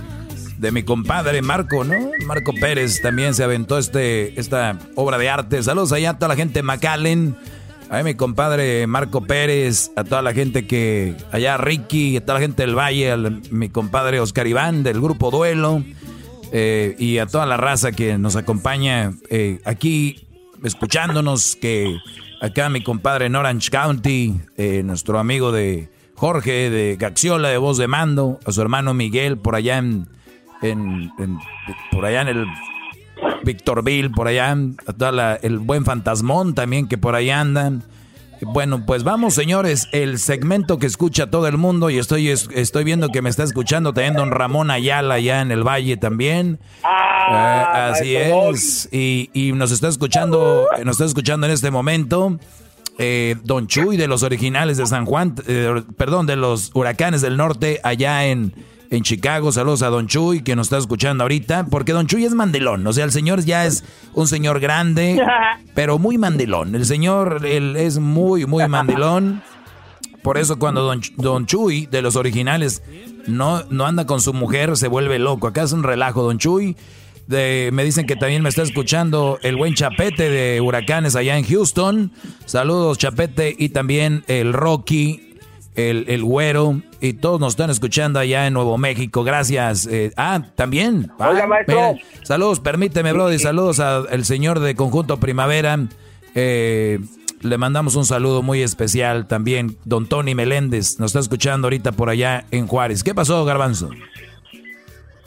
de 0.58 0.72
mi 0.72 0.82
compadre 0.82 1.42
Marco, 1.42 1.84
¿no? 1.84 1.94
Marco 2.26 2.52
Pérez 2.54 3.02
también 3.02 3.34
se 3.34 3.44
aventó 3.44 3.78
este, 3.78 4.38
esta 4.40 4.78
obra 4.94 5.18
de 5.18 5.28
arte. 5.28 5.62
Saludos 5.62 5.92
allá 5.92 6.10
a 6.10 6.18
toda 6.18 6.28
la 6.28 6.36
gente 6.36 6.60
de 6.60 6.62
McAllen. 6.62 7.36
A 7.90 8.02
mi 8.02 8.14
compadre 8.14 8.86
Marco 8.86 9.22
Pérez, 9.26 9.90
a 9.96 10.04
toda 10.04 10.22
la 10.22 10.32
gente 10.32 10.66
que, 10.66 11.14
allá 11.30 11.58
Ricky, 11.58 12.16
a 12.16 12.20
toda 12.22 12.34
la 12.34 12.40
gente 12.40 12.62
del 12.62 12.74
Valle, 12.74 13.12
a 13.12 13.16
mi 13.18 13.68
compadre 13.68 14.18
Oscar 14.18 14.46
Iván 14.46 14.82
del 14.82 14.98
grupo 14.98 15.30
Duelo, 15.30 15.84
eh, 16.52 16.96
y 16.98 17.18
a 17.18 17.26
toda 17.26 17.44
la 17.44 17.58
raza 17.58 17.92
que 17.92 18.16
nos 18.16 18.36
acompaña 18.36 19.12
eh, 19.28 19.60
aquí 19.66 20.26
escuchándonos, 20.64 21.56
que 21.56 21.98
acá 22.42 22.68
mi 22.68 22.82
compadre 22.82 23.26
en 23.26 23.36
Orange 23.36 23.70
County, 23.70 24.34
eh, 24.56 24.82
nuestro 24.84 25.18
amigo 25.18 25.52
de 25.52 25.88
Jorge 26.14 26.68
de 26.70 26.96
Gaxiola 26.96 27.48
de 27.48 27.56
Voz 27.58 27.78
de 27.78 27.88
Mando, 27.88 28.38
a 28.44 28.52
su 28.52 28.60
hermano 28.60 28.92
Miguel 28.94 29.38
por 29.38 29.54
allá 29.54 29.78
en, 29.78 30.06
en- 30.60 31.10
en- 31.18 31.38
por 31.90 32.04
allá 32.04 32.22
en 32.22 32.28
el 32.28 32.46
Victorville, 33.44 34.10
por 34.10 34.28
allá, 34.28 34.52
a 34.86 34.92
toda 34.92 35.12
la- 35.12 35.34
el 35.36 35.58
buen 35.58 35.84
fantasmón 35.84 36.54
también 36.54 36.86
que 36.88 36.98
por 36.98 37.14
ahí 37.14 37.30
andan. 37.30 37.84
Bueno, 38.44 38.84
pues 38.86 39.04
vamos, 39.04 39.34
señores, 39.34 39.88
el 39.92 40.18
segmento 40.18 40.78
que 40.78 40.86
escucha 40.86 41.30
todo 41.30 41.46
el 41.46 41.56
mundo 41.58 41.90
y 41.90 41.98
estoy, 41.98 42.28
es- 42.28 42.48
estoy 42.54 42.82
viendo 42.84 43.08
que 43.10 43.22
me 43.22 43.30
está 43.30 43.44
escuchando 43.44 43.92
también 43.94 44.14
don 44.14 44.30
Ramón 44.30 44.70
Ayala 44.70 45.14
allá 45.14 45.40
en 45.42 45.52
el 45.52 45.62
Valle 45.66 45.96
también. 45.96 46.58
Eh, 46.82 47.64
así 47.90 48.16
es. 48.16 48.88
Y, 48.90 49.30
y 49.32 49.52
nos 49.52 49.70
está 49.70 49.88
escuchando, 49.88 50.66
nos 50.84 50.94
está 50.96 51.04
escuchando 51.04 51.46
en 51.46 51.52
este 51.52 51.70
momento. 51.70 52.38
eh, 52.98 53.36
Don 53.44 53.68
Chuy 53.68 53.96
de 53.96 54.06
los 54.08 54.22
originales 54.22 54.76
de 54.76 54.86
San 54.86 55.06
Juan, 55.06 55.34
eh, 55.46 55.82
perdón, 55.96 56.26
de 56.26 56.36
los 56.36 56.70
huracanes 56.74 57.22
del 57.22 57.36
norte 57.36 57.80
allá 57.84 58.26
en, 58.26 58.52
en 58.92 59.02
Chicago. 59.02 59.50
Saludos 59.50 59.82
a 59.82 59.88
Don 59.88 60.06
Chuy 60.06 60.42
que 60.42 60.54
nos 60.54 60.66
está 60.66 60.78
escuchando 60.78 61.24
ahorita, 61.24 61.66
porque 61.66 61.92
Don 61.92 62.06
Chuy 62.06 62.24
es 62.24 62.34
mandelón. 62.34 62.86
O 62.86 62.92
sea, 62.92 63.04
el 63.04 63.10
señor 63.10 63.44
ya 63.44 63.66
es 63.66 63.82
un 64.14 64.28
señor 64.28 64.60
grande, 64.60 65.20
pero 65.74 65.98
muy 65.98 66.18
mandelón. 66.18 66.74
El 66.74 66.86
señor 66.86 67.44
él 67.46 67.74
es 67.76 67.98
muy, 67.98 68.46
muy 68.46 68.68
mandelón. 68.68 69.42
Por 70.22 70.38
eso 70.38 70.58
cuando 70.58 70.82
Don, 70.82 71.00
Ch- 71.00 71.14
Don 71.16 71.46
Chuy, 71.46 71.86
de 71.86 72.00
los 72.02 72.14
originales, 72.14 72.82
no, 73.26 73.64
no 73.70 73.86
anda 73.86 74.06
con 74.06 74.20
su 74.20 74.32
mujer, 74.32 74.76
se 74.76 74.86
vuelve 74.86 75.18
loco. 75.18 75.48
Acá 75.48 75.62
es 75.64 75.72
un 75.72 75.82
relajo, 75.82 76.22
Don 76.22 76.38
Chuy. 76.38 76.76
De, 77.26 77.70
me 77.72 77.82
dicen 77.84 78.04
que 78.06 78.14
también 78.16 78.42
me 78.42 78.48
está 78.48 78.62
escuchando 78.62 79.38
el 79.42 79.56
buen 79.56 79.74
Chapete 79.74 80.28
de 80.28 80.60
Huracanes 80.60 81.16
allá 81.16 81.38
en 81.38 81.44
Houston. 81.44 82.12
Saludos, 82.44 82.98
Chapete. 82.98 83.54
Y 83.58 83.70
también 83.70 84.22
el 84.26 84.52
Rocky, 84.52 85.31
el, 85.74 86.04
el 86.08 86.22
Güero. 86.22 86.80
Y 87.00 87.14
todos 87.14 87.40
nos 87.40 87.54
están 87.54 87.70
escuchando 87.70 88.18
allá 88.18 88.46
en 88.46 88.54
Nuevo 88.54 88.78
México. 88.78 89.24
Gracias. 89.24 89.86
Eh, 89.86 90.12
ah, 90.16 90.42
también. 90.54 91.10
Ah, 91.18 91.30
Oiga, 91.30 91.46
maestro. 91.46 91.94
Saludos, 92.22 92.60
permíteme, 92.60 93.12
Brody. 93.12 93.38
Saludos 93.38 93.80
al 93.80 94.24
señor 94.24 94.60
de 94.60 94.74
Conjunto 94.74 95.18
Primavera. 95.18 95.78
Eh, 96.34 96.98
le 97.40 97.58
mandamos 97.58 97.96
un 97.96 98.04
saludo 98.04 98.42
muy 98.42 98.62
especial 98.62 99.26
también. 99.26 99.76
Don 99.84 100.06
Tony 100.06 100.34
Meléndez 100.34 101.00
nos 101.00 101.10
está 101.10 101.20
escuchando 101.20 101.66
ahorita 101.66 101.92
por 101.92 102.08
allá 102.08 102.44
en 102.50 102.66
Juárez. 102.66 103.02
¿Qué 103.02 103.14
pasó, 103.14 103.44
Garbanzo? 103.44 103.90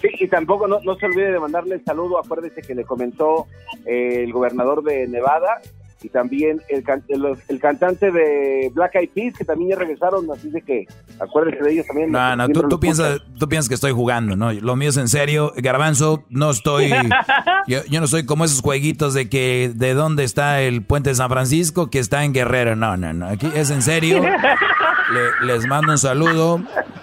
Sí, 0.02 0.08
y 0.20 0.28
tampoco 0.28 0.68
no, 0.68 0.80
no 0.82 0.96
se 0.96 1.08
olvide 1.08 1.32
de 1.32 1.40
mandarle 1.40 1.76
el 1.76 1.84
saludo. 1.84 2.20
Acuérdese 2.20 2.62
que 2.62 2.74
le 2.74 2.86
comentó 2.86 3.48
eh, 3.86 4.24
el 4.24 4.32
gobernador 4.32 4.84
de 4.84 5.08
Nevada 5.08 5.62
y 6.06 6.10
también 6.10 6.62
el, 6.70 6.84
can- 6.84 7.04
el, 7.10 7.24
el 7.48 7.60
cantante 7.60 8.12
de 8.12 8.72
Black 8.74 8.96
Eyed 8.96 9.10
Peas, 9.14 9.34
que 9.38 9.44
también 9.46 9.72
ya 9.72 9.76
regresaron, 9.78 10.26
así 10.32 10.50
de 10.50 10.62
que 10.62 10.86
acuérdense 11.20 11.64
de 11.64 11.72
ellos 11.74 11.86
también. 11.88 12.12
No, 12.12 12.36
no, 12.36 12.48
tú, 12.50 12.62
tú 12.70 12.80
piensas, 12.80 13.20
tú 13.40 13.50
piensas 13.50 13.68
que 13.70 13.76
estoy 13.76 13.92
jugando, 13.92 14.36
¿no? 14.36 14.54
Lo 14.54 14.76
mío 14.76 14.90
es 14.90 14.98
en 14.98 15.08
serio. 15.08 15.52
Garbanzo, 15.58 16.24
no 16.30 16.52
estoy... 16.52 16.92
Yo, 17.68 17.80
yo 17.90 18.00
no 18.00 18.06
soy 18.06 18.26
como 18.28 18.46
esos 18.46 18.62
jueguitos 18.62 19.16
de 19.16 19.28
que 19.28 19.72
de 19.74 19.96
dónde 19.96 20.24
está 20.24 20.62
el 20.62 20.84
puente 20.84 21.10
de 21.10 21.16
San 21.16 21.30
Francisco, 21.30 21.90
que 21.90 21.98
está 21.98 22.24
en 22.24 22.32
Guerrero. 22.32 22.76
No, 22.76 22.96
no, 22.96 23.12
no. 23.12 23.28
Aquí 23.28 23.50
es 23.56 23.72
en 23.72 23.82
serio. 23.82 24.22
Le- 25.42 25.48
les 25.48 25.66
mando 25.68 25.92
un 25.94 25.98
saludo 25.98 26.62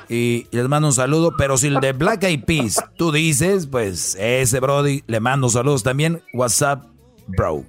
y 0.09 0.47
les 0.53 0.69
mando 0.69 0.87
un 0.89 0.93
saludo. 0.95 1.35
Pero 1.37 1.57
si 1.57 1.67
el 1.67 1.81
de 1.81 1.93
Black 1.93 2.23
Eyed 2.23 2.45
Peas 2.45 2.85
tú 2.97 3.11
dices, 3.11 3.67
pues 3.67 4.17
ese 4.21 4.61
Brody, 4.61 5.03
le 5.09 5.19
mando 5.19 5.49
saludos 5.49 5.83
también. 5.83 6.23
WhatsApp, 6.33 6.85
bro. 7.27 7.65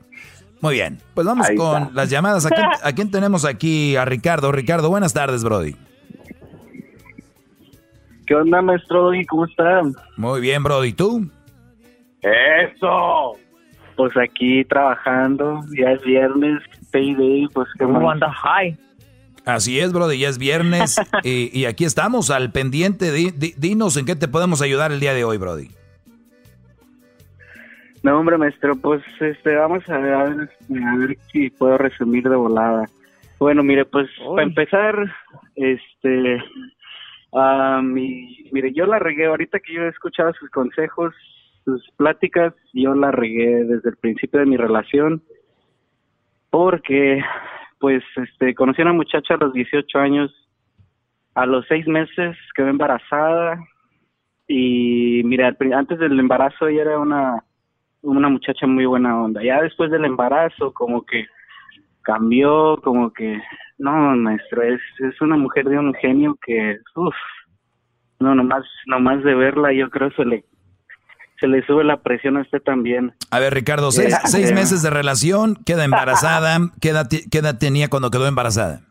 Muy 0.63 0.75
bien, 0.75 0.97
pues 1.13 1.27
vamos 1.27 1.45
Ahí 1.49 1.57
con 1.57 1.81
está. 1.83 1.93
las 1.93 2.09
llamadas. 2.09 2.45
¿A 2.45 2.49
quién, 2.49 2.65
a 2.83 2.91
quién 2.93 3.11
tenemos 3.11 3.43
aquí? 3.43 3.97
A 3.97 4.05
Ricardo. 4.05 4.49
Ricardo, 4.53 4.87
buenas 4.89 5.13
tardes, 5.13 5.43
Brody. 5.43 5.75
¿Qué 8.25 8.33
onda, 8.33 8.61
maestro 8.61 9.03
Doggy? 9.03 9.25
¿Cómo 9.25 9.45
están? 9.45 9.93
Muy 10.15 10.39
bien, 10.39 10.63
Brody. 10.63 10.87
¿Y 10.87 10.93
tú? 10.93 11.29
¡Eso! 12.21 13.33
Pues 13.97 14.13
aquí 14.17 14.63
trabajando, 14.63 15.59
ya 15.77 15.91
es 15.91 16.01
viernes, 16.03 16.61
payday, 16.91 17.47
pues 17.53 17.67
que 17.77 17.83
¿Cómo 17.83 18.09
anda 18.09 18.31
high. 18.31 18.77
Así 19.45 19.77
es, 19.81 19.91
brother, 19.91 20.17
ya 20.17 20.29
es 20.29 20.37
viernes 20.37 20.95
y, 21.23 21.49
y 21.59 21.65
aquí 21.65 21.83
estamos 21.83 22.29
al 22.31 22.51
pendiente. 22.53 23.11
Di- 23.11 23.31
di- 23.31 23.53
dinos 23.57 23.97
en 23.97 24.05
qué 24.05 24.15
te 24.15 24.29
podemos 24.29 24.61
ayudar 24.61 24.93
el 24.93 25.01
día 25.01 25.13
de 25.13 25.25
hoy, 25.25 25.37
Brody. 25.37 25.67
No, 28.03 28.19
hombre, 28.19 28.37
maestro, 28.37 28.75
pues 28.75 29.01
este, 29.21 29.55
vamos 29.55 29.87
a 29.89 29.97
ver, 29.97 30.13
a 30.13 30.23
ver, 30.25 30.49
si 31.31 31.49
puedo 31.51 31.77
resumir 31.77 32.27
de 32.27 32.35
volada. 32.35 32.85
Bueno, 33.39 33.63
mire, 33.63 33.85
pues 33.85 34.09
para 34.29 34.43
empezar, 34.43 34.95
este, 35.55 36.43
ah, 37.33 37.79
mi- 37.81 38.49
mire, 38.51 38.73
yo 38.73 38.85
la 38.85 38.99
regué, 38.99 39.25
ahorita 39.25 39.59
que 39.61 39.73
yo 39.73 39.83
he 39.83 39.87
escuchado 39.87 40.33
sus 40.33 40.49
consejos, 40.49 41.13
sus 41.63 41.81
pláticas, 41.95 42.53
yo 42.73 42.93
la 42.93 43.11
regué 43.11 43.63
desde 43.63 43.89
el 43.91 43.95
principio 43.97 44.41
de 44.41 44.47
mi 44.47 44.57
relación, 44.57 45.23
porque, 46.49 47.23
pues, 47.79 48.03
este, 48.17 48.53
conocí 48.53 48.81
a 48.81 48.85
una 48.85 48.93
muchacha 48.93 49.35
a 49.35 49.37
los 49.37 49.53
18 49.53 49.97
años, 49.97 50.29
a 51.35 51.45
los 51.45 51.65
seis 51.67 51.87
meses 51.87 52.35
quedó 52.53 52.67
embarazada, 52.67 53.57
y 54.45 55.21
mira, 55.23 55.55
antes 55.73 55.99
del 55.99 56.19
embarazo 56.19 56.67
ella 56.67 56.81
era 56.81 56.99
una 56.99 57.43
una 58.03 58.29
muchacha 58.29 58.67
muy 58.67 58.85
buena 58.85 59.19
onda. 59.21 59.41
Ya 59.43 59.61
después 59.61 59.89
del 59.89 60.05
embarazo, 60.05 60.71
como 60.73 61.03
que 61.05 61.25
cambió, 62.03 62.77
como 62.83 63.11
que, 63.11 63.41
no, 63.77 64.15
maestro, 64.15 64.61
es, 64.61 64.81
es 64.99 65.19
una 65.21 65.37
mujer 65.37 65.65
de 65.65 65.79
un 65.79 65.93
genio 65.95 66.37
que, 66.45 66.77
uff, 66.95 67.15
no, 68.19 68.35
nomás, 68.35 68.63
nomás 68.85 69.23
de 69.23 69.33
verla, 69.33 69.73
yo 69.73 69.89
creo 69.89 70.11
se 70.11 70.25
le, 70.25 70.45
se 71.39 71.47
le 71.47 71.65
sube 71.65 71.83
la 71.83 72.01
presión 72.01 72.37
a 72.37 72.41
usted 72.41 72.61
también. 72.61 73.13
A 73.31 73.39
ver, 73.39 73.53
Ricardo, 73.53 73.91
seis, 73.91 74.13
Eh, 74.13 74.17
seis 74.25 74.53
meses 74.53 74.81
de 74.83 74.89
relación, 74.89 75.55
queda 75.65 75.85
embarazada. 75.85 76.57
¿Qué 76.79 76.89
edad, 76.89 77.07
qué 77.09 77.37
edad 77.37 77.57
tenía 77.57 77.89
cuando 77.89 78.11
quedó 78.11 78.27
embarazada? 78.27 78.81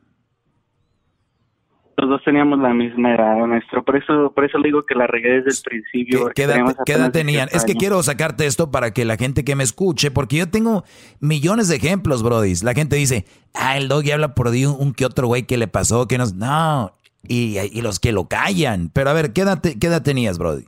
Los 1.96 2.08
dos 2.08 2.22
teníamos 2.24 2.58
la 2.58 2.72
misma 2.72 3.14
edad, 3.14 3.36
maestro, 3.46 3.84
por 3.84 3.96
eso, 3.96 4.32
por 4.34 4.44
eso 4.44 4.56
le 4.58 4.68
digo 4.68 4.84
que 4.86 4.94
la 4.94 5.06
regué 5.06 5.40
desde 5.42 5.50
el 5.50 5.56
principio. 5.62 6.30
¿Qué 6.34 6.44
edad, 6.44 6.56
qué 6.86 6.92
edad 6.94 7.12
tenían? 7.12 7.48
18 7.48 7.56
Es 7.56 7.64
que 7.64 7.74
quiero 7.78 8.02
sacarte 8.02 8.46
esto 8.46 8.70
para 8.70 8.92
que 8.92 9.04
la 9.04 9.16
gente 9.16 9.44
que 9.44 9.54
me 9.54 9.62
escuche, 9.62 10.10
porque 10.10 10.36
yo 10.36 10.48
tengo 10.48 10.84
millones 11.20 11.68
de 11.68 11.76
ejemplos, 11.76 12.22
Brody. 12.22 12.54
La 12.62 12.72
gente 12.74 12.96
dice, 12.96 13.26
ah, 13.54 13.76
el 13.76 13.88
doggy 13.88 14.10
habla 14.12 14.34
por 14.34 14.48
un, 14.48 14.94
que 14.94 15.04
otro 15.04 15.26
güey 15.26 15.42
que 15.44 15.58
le 15.58 15.68
pasó, 15.68 16.08
que 16.08 16.16
no. 16.18 16.24
No, 16.34 16.92
y, 17.28 17.58
y 17.58 17.82
los 17.82 18.00
que 18.00 18.12
lo 18.12 18.26
callan. 18.26 18.90
Pero 18.92 19.10
a 19.10 19.12
ver, 19.12 19.32
¿qué 19.32 19.42
edad, 19.42 19.60
te- 19.60 19.78
qué 19.78 19.86
edad 19.88 20.02
tenías, 20.02 20.38
Brody? 20.38 20.64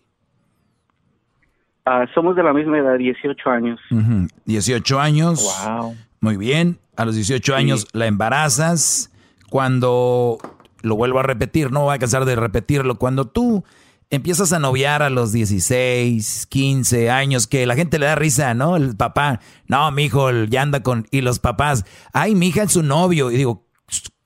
Ah, 1.87 2.07
somos 2.15 2.35
de 2.37 2.43
la 2.43 2.53
misma 2.53 2.79
edad, 2.79 2.97
18 2.97 3.51
años. 3.51 3.81
Ujú, 3.91 4.29
18 4.47 5.01
años. 5.01 5.65
Wow. 5.67 5.95
Muy 6.21 6.37
bien. 6.37 6.79
A 6.97 7.05
los 7.05 7.15
18 7.17 7.55
años 7.55 7.87
la 7.93 8.07
embarazas. 8.07 9.11
Cuando, 9.51 10.39
lo 10.85 10.97
vuelvo 10.97 11.19
a 11.19 11.23
repetir, 11.23 11.73
no 11.73 11.83
voy 11.83 11.97
a 11.97 11.99
cansar 11.99 12.25
de 12.25 12.37
repetirlo, 12.37 12.99
cuando 12.99 13.27
tú 13.27 13.65
empiezas 14.11 14.53
a 14.53 14.59
noviar 14.59 15.03
a 15.03 15.11
los 15.11 15.33
16, 15.33 16.47
15 16.47 17.11
años, 17.11 17.47
que 17.47 17.67
la 17.67 17.75
gente 17.75 17.99
le 17.99 18.07
da 18.07 18.15
risa, 18.15 18.55
¿no? 18.55 18.77
El 18.77 18.97
papá, 18.97 19.41
no, 19.67 19.91
mi 19.91 20.05
hijo 20.05 20.31
ya 20.45 20.63
anda 20.63 20.83
con... 20.83 21.07
Y 21.11 21.21
los 21.21 21.39
papás, 21.39 21.85
ay, 22.13 22.35
mi 22.35 22.49
hija 22.49 22.65
es 22.65 22.73
su 22.73 22.83
novio. 22.83 23.31
Y 23.31 23.37
digo, 23.37 23.67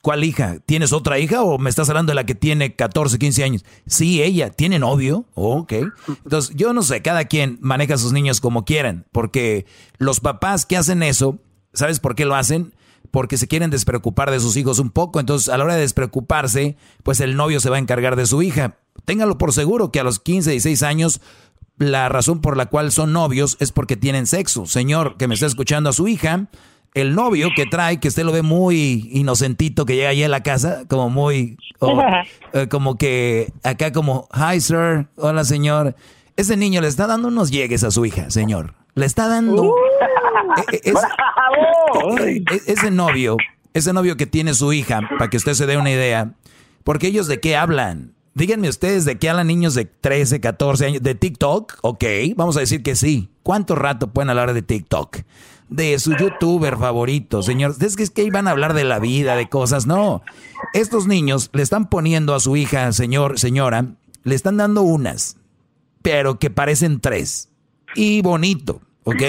¿cuál 0.02 0.24
hija? 0.24 0.58
¿Tienes 0.66 0.92
otra 0.92 1.18
hija 1.18 1.42
o 1.42 1.58
me 1.58 1.70
estás 1.70 1.88
hablando 1.88 2.10
de 2.10 2.16
la 2.16 2.26
que 2.26 2.34
tiene 2.34 2.74
14, 2.74 3.18
15 3.18 3.44
años? 3.44 3.64
Sí, 3.86 4.22
ella, 4.22 4.50
¿tiene 4.50 4.78
novio? 4.78 5.26
Oh, 5.34 5.60
ok. 5.60 5.72
Entonces, 6.24 6.54
yo 6.54 6.72
no 6.72 6.82
sé, 6.82 7.00
cada 7.02 7.24
quien 7.24 7.58
maneja 7.60 7.94
a 7.94 7.98
sus 7.98 8.12
niños 8.12 8.40
como 8.40 8.64
quieran, 8.64 9.06
porque 9.12 9.66
los 9.98 10.20
papás 10.20 10.66
que 10.66 10.76
hacen 10.76 11.02
eso, 11.02 11.38
¿sabes 11.72 12.00
por 12.00 12.14
qué 12.14 12.24
lo 12.24 12.34
hacen? 12.34 12.74
Porque 13.10 13.36
se 13.36 13.48
quieren 13.48 13.70
despreocupar 13.70 14.30
de 14.30 14.40
sus 14.40 14.56
hijos 14.56 14.78
un 14.78 14.90
poco, 14.90 15.20
entonces 15.20 15.48
a 15.48 15.56
la 15.56 15.64
hora 15.64 15.74
de 15.74 15.80
despreocuparse, 15.80 16.76
pues 17.02 17.20
el 17.20 17.36
novio 17.36 17.60
se 17.60 17.70
va 17.70 17.76
a 17.76 17.80
encargar 17.80 18.16
de 18.16 18.26
su 18.26 18.42
hija. 18.42 18.76
Téngalo 19.04 19.38
por 19.38 19.52
seguro 19.52 19.90
que 19.90 20.00
a 20.00 20.04
los 20.04 20.18
15, 20.18 20.50
16 20.50 20.82
años 20.82 21.20
la 21.78 22.08
razón 22.08 22.40
por 22.40 22.56
la 22.56 22.66
cual 22.66 22.90
son 22.90 23.12
novios 23.12 23.56
es 23.60 23.72
porque 23.72 23.96
tienen 23.96 24.26
sexo. 24.26 24.66
Señor 24.66 25.16
que 25.16 25.28
me 25.28 25.34
está 25.34 25.46
escuchando 25.46 25.90
a 25.90 25.92
su 25.92 26.08
hija, 26.08 26.48
el 26.94 27.14
novio 27.14 27.50
que 27.54 27.66
trae, 27.66 28.00
que 28.00 28.08
usted 28.08 28.24
lo 28.24 28.32
ve 28.32 28.42
muy 28.42 29.08
inocentito, 29.12 29.86
que 29.86 29.96
llega 29.96 30.10
allí 30.10 30.22
a 30.22 30.28
la 30.28 30.42
casa, 30.42 30.84
como 30.88 31.10
muy, 31.10 31.56
oh, 31.78 32.02
eh, 32.52 32.68
como 32.68 32.96
que 32.96 33.52
acá 33.62 33.92
como, 33.92 34.28
hi 34.34 34.60
sir, 34.60 35.08
hola 35.16 35.44
señor. 35.44 35.94
Ese 36.36 36.56
niño 36.56 36.80
le 36.80 36.88
está 36.88 37.06
dando 37.06 37.28
unos 37.28 37.50
llegues 37.50 37.82
a 37.82 37.90
su 37.90 38.04
hija, 38.06 38.30
señor. 38.30 38.74
Le 38.98 39.06
está 39.06 39.28
dando... 39.28 39.74
E- 40.72 40.76
e- 40.76 40.90
es- 40.90 42.44
e- 42.66 42.72
ese 42.72 42.90
novio, 42.90 43.36
ese 43.74 43.92
novio 43.92 44.16
que 44.16 44.26
tiene 44.26 44.54
su 44.54 44.72
hija, 44.72 45.00
para 45.18 45.30
que 45.30 45.36
usted 45.36 45.54
se 45.54 45.66
dé 45.66 45.76
una 45.76 45.90
idea, 45.90 46.34
porque 46.84 47.06
ellos 47.06 47.28
de 47.28 47.38
qué 47.40 47.56
hablan. 47.56 48.14
Díganme 48.34 48.68
ustedes 48.68 49.04
de 49.04 49.18
qué 49.18 49.30
hablan 49.30 49.46
niños 49.48 49.74
de 49.74 49.84
13, 49.84 50.40
14 50.40 50.86
años. 50.86 51.02
¿De 51.02 51.14
TikTok? 51.14 51.78
Ok, 51.82 52.04
vamos 52.36 52.56
a 52.56 52.60
decir 52.60 52.82
que 52.82 52.94
sí. 52.96 53.30
¿Cuánto 53.42 53.74
rato 53.74 54.08
pueden 54.12 54.30
hablar 54.30 54.52
de 54.52 54.62
TikTok? 54.62 55.18
De 55.68 55.98
su 55.98 56.14
youtuber 56.16 56.76
favorito, 56.76 57.42
señor. 57.42 57.74
Es 57.80 57.96
que 57.96 58.02
es 58.02 58.10
que 58.10 58.22
iban 58.24 58.48
a 58.48 58.52
hablar 58.52 58.74
de 58.74 58.84
la 58.84 58.98
vida, 59.00 59.36
de 59.36 59.48
cosas. 59.48 59.86
No. 59.86 60.22
Estos 60.72 61.06
niños 61.06 61.50
le 61.52 61.62
están 61.62 61.88
poniendo 61.88 62.34
a 62.34 62.40
su 62.40 62.56
hija, 62.56 62.90
señor, 62.92 63.38
señora, 63.38 63.86
le 64.24 64.34
están 64.34 64.56
dando 64.56 64.82
unas, 64.82 65.36
pero 66.02 66.38
que 66.38 66.50
parecen 66.50 67.00
tres. 67.00 67.50
Y 67.94 68.22
bonito, 68.22 68.80
¿ok? 69.08 69.22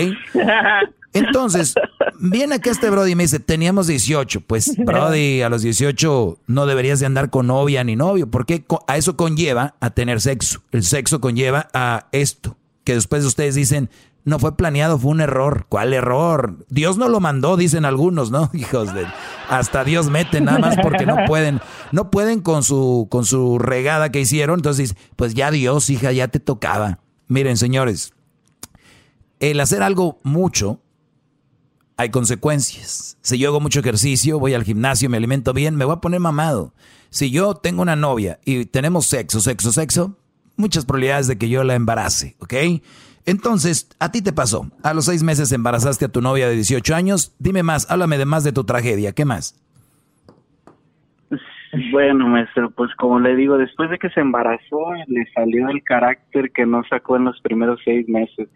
Entonces, 1.13 1.73
viene 2.19 2.55
acá 2.55 2.69
este 2.69 2.89
Brody 2.89 3.11
y 3.11 3.15
me 3.15 3.23
dice, 3.23 3.39
teníamos 3.39 3.87
18. 3.87 4.41
Pues, 4.41 4.75
Brody, 4.85 5.41
a 5.41 5.49
los 5.49 5.61
18 5.61 6.39
no 6.47 6.65
deberías 6.65 6.99
de 6.99 7.05
andar 7.05 7.29
con 7.29 7.47
novia 7.47 7.83
ni 7.83 7.95
novio, 7.95 8.29
porque 8.29 8.65
a 8.87 8.97
eso 8.97 9.15
conlleva 9.15 9.75
a 9.79 9.89
tener 9.91 10.21
sexo. 10.21 10.61
El 10.71 10.83
sexo 10.83 11.19
conlleva 11.19 11.69
a 11.73 12.07
esto, 12.11 12.57
que 12.83 12.93
después 12.93 13.25
ustedes 13.25 13.55
dicen, 13.55 13.89
no 14.25 14.37
fue 14.37 14.55
planeado, 14.55 14.99
fue 14.99 15.11
un 15.11 15.21
error. 15.21 15.65
¿Cuál 15.69 15.93
error? 15.93 16.57
Dios 16.69 16.97
no 16.97 17.09
lo 17.09 17.19
mandó, 17.19 17.57
dicen 17.57 17.85
algunos, 17.85 18.29
¿no? 18.31 18.51
Hijos 18.53 18.93
de... 18.93 19.05
Hasta 19.49 19.83
Dios 19.83 20.11
mete 20.11 20.41
nada 20.41 20.59
más 20.59 20.75
porque 20.79 21.07
no 21.07 21.15
pueden, 21.25 21.59
no 21.91 22.11
pueden 22.11 22.41
con 22.41 22.61
su, 22.61 23.07
con 23.09 23.25
su 23.25 23.57
regada 23.57 24.11
que 24.11 24.19
hicieron. 24.19 24.59
Entonces, 24.59 24.95
pues 25.15 25.33
ya 25.33 25.49
Dios, 25.49 25.89
hija, 25.89 26.11
ya 26.11 26.27
te 26.27 26.39
tocaba. 26.39 26.99
Miren, 27.27 27.57
señores, 27.57 28.13
el 29.39 29.59
hacer 29.59 29.83
algo 29.83 30.19
mucho 30.23 30.79
hay 31.97 32.09
consecuencias. 32.09 33.17
Si 33.21 33.37
yo 33.37 33.49
hago 33.49 33.59
mucho 33.59 33.81
ejercicio, 33.81 34.39
voy 34.39 34.53
al 34.53 34.63
gimnasio, 34.63 35.09
me 35.09 35.17
alimento 35.17 35.53
bien, 35.53 35.75
me 35.75 35.83
voy 35.83 35.95
a 35.95 36.01
poner 36.01 36.21
mamado. 36.21 36.73
Si 37.09 37.29
yo 37.29 37.55
tengo 37.55 37.81
una 37.81 37.97
novia 37.97 38.39
y 38.45 38.65
tenemos 38.65 39.05
sexo, 39.05 39.41
sexo, 39.41 39.73
sexo, 39.73 40.17
muchas 40.55 40.85
probabilidades 40.85 41.27
de 41.27 41.37
que 41.37 41.49
yo 41.49 41.63
la 41.63 41.75
embarace, 41.75 42.35
¿ok? 42.39 42.53
Entonces, 43.25 43.89
a 43.99 44.11
ti 44.11 44.21
te 44.21 44.31
pasó. 44.31 44.71
A 44.81 44.93
los 44.93 45.05
seis 45.05 45.23
meses 45.23 45.51
embarazaste 45.51 46.05
a 46.05 46.09
tu 46.09 46.21
novia 46.21 46.47
de 46.47 46.55
18 46.55 46.95
años. 46.95 47.35
Dime 47.37 47.63
más, 47.63 47.89
háblame 47.91 48.17
de 48.17 48.25
más 48.25 48.43
de 48.43 48.53
tu 48.53 48.63
tragedia. 48.63 49.11
¿Qué 49.11 49.25
más? 49.25 49.55
Bueno, 51.91 52.27
maestro, 52.27 52.71
pues 52.71 52.89
como 52.95 53.19
le 53.19 53.35
digo, 53.35 53.57
después 53.57 53.89
de 53.89 53.99
que 53.99 54.09
se 54.09 54.21
embarazó, 54.21 54.93
le 55.07 55.29
salió 55.33 55.69
el 55.69 55.83
carácter 55.83 56.51
que 56.51 56.65
no 56.65 56.81
sacó 56.89 57.17
en 57.17 57.25
los 57.25 57.39
primeros 57.41 57.79
seis 57.85 58.07
meses. 58.07 58.47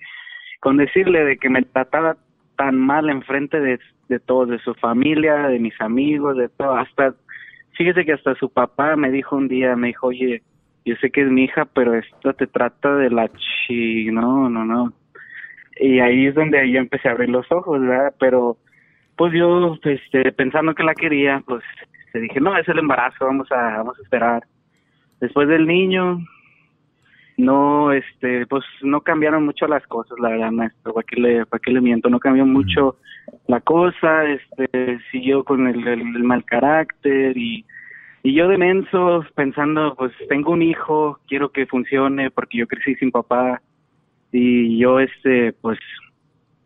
Con 0.63 0.77
decirle 0.77 1.25
de 1.25 1.35
que 1.35 1.49
me 1.49 1.61
trataba 1.63 2.15
tan 2.55 2.77
mal 2.79 3.09
enfrente 3.09 3.59
de, 3.59 3.81
de 4.07 4.19
todos, 4.21 4.47
de 4.47 4.59
su 4.59 4.73
familia, 4.75 5.49
de 5.49 5.59
mis 5.59 5.79
amigos, 5.81 6.37
de 6.37 6.47
todo, 6.47 6.77
hasta, 6.77 7.13
fíjese 7.73 8.05
que 8.05 8.13
hasta 8.13 8.33
su 8.35 8.49
papá 8.49 8.95
me 8.95 9.11
dijo 9.11 9.35
un 9.35 9.49
día, 9.49 9.75
me 9.75 9.87
dijo, 9.87 10.07
oye, 10.07 10.41
yo 10.85 10.95
sé 11.01 11.11
que 11.11 11.23
es 11.23 11.29
mi 11.29 11.43
hija, 11.43 11.65
pero 11.65 11.95
esto 11.95 12.33
te 12.33 12.47
trata 12.47 12.95
de 12.95 13.09
la 13.09 13.29
chi, 13.67 14.09
no, 14.09 14.49
no, 14.49 14.63
no. 14.63 14.93
Y 15.81 15.99
ahí 15.99 16.27
es 16.27 16.35
donde 16.35 16.71
yo 16.71 16.79
empecé 16.79 17.09
a 17.09 17.11
abrir 17.11 17.29
los 17.29 17.51
ojos, 17.51 17.81
¿verdad? 17.81 18.13
Pero 18.17 18.55
pues 19.17 19.33
yo, 19.33 19.77
este, 19.83 20.31
pensando 20.31 20.73
que 20.75 20.83
la 20.83 20.95
quería, 20.95 21.43
pues 21.45 21.61
te 22.13 22.21
dije, 22.21 22.39
no, 22.39 22.57
es 22.57 22.69
el 22.69 22.79
embarazo, 22.79 23.25
vamos 23.25 23.51
a, 23.51 23.77
vamos 23.79 23.99
a 23.99 24.01
esperar. 24.01 24.43
Después 25.19 25.49
del 25.49 25.67
niño, 25.67 26.19
no, 27.37 27.91
este, 27.91 28.45
pues 28.47 28.63
no 28.81 29.01
cambiaron 29.01 29.45
mucho 29.45 29.67
las 29.67 29.85
cosas, 29.87 30.19
la 30.19 30.29
verdad, 30.29 30.51
maestro, 30.51 30.93
¿para 30.93 31.05
qué 31.05 31.19
le, 31.19 31.45
para 31.45 31.59
qué 31.59 31.71
le 31.71 31.81
miento? 31.81 32.09
No 32.09 32.19
cambió 32.19 32.45
mucho 32.45 32.97
la 33.47 33.59
cosa, 33.61 34.25
este, 34.25 34.99
siguió 35.11 35.43
con 35.43 35.67
el, 35.67 35.87
el 35.87 36.23
mal 36.23 36.43
carácter 36.45 37.37
y, 37.37 37.65
y 38.21 38.33
yo 38.33 38.47
de 38.47 38.57
menso 38.57 39.25
pensando, 39.35 39.95
pues 39.95 40.11
tengo 40.29 40.51
un 40.51 40.61
hijo, 40.61 41.19
quiero 41.27 41.49
que 41.49 41.65
funcione 41.65 42.31
porque 42.31 42.59
yo 42.59 42.67
crecí 42.67 42.95
sin 42.95 43.11
papá 43.11 43.61
y 44.31 44.77
yo, 44.77 44.99
este, 44.99 45.53
pues 45.53 45.79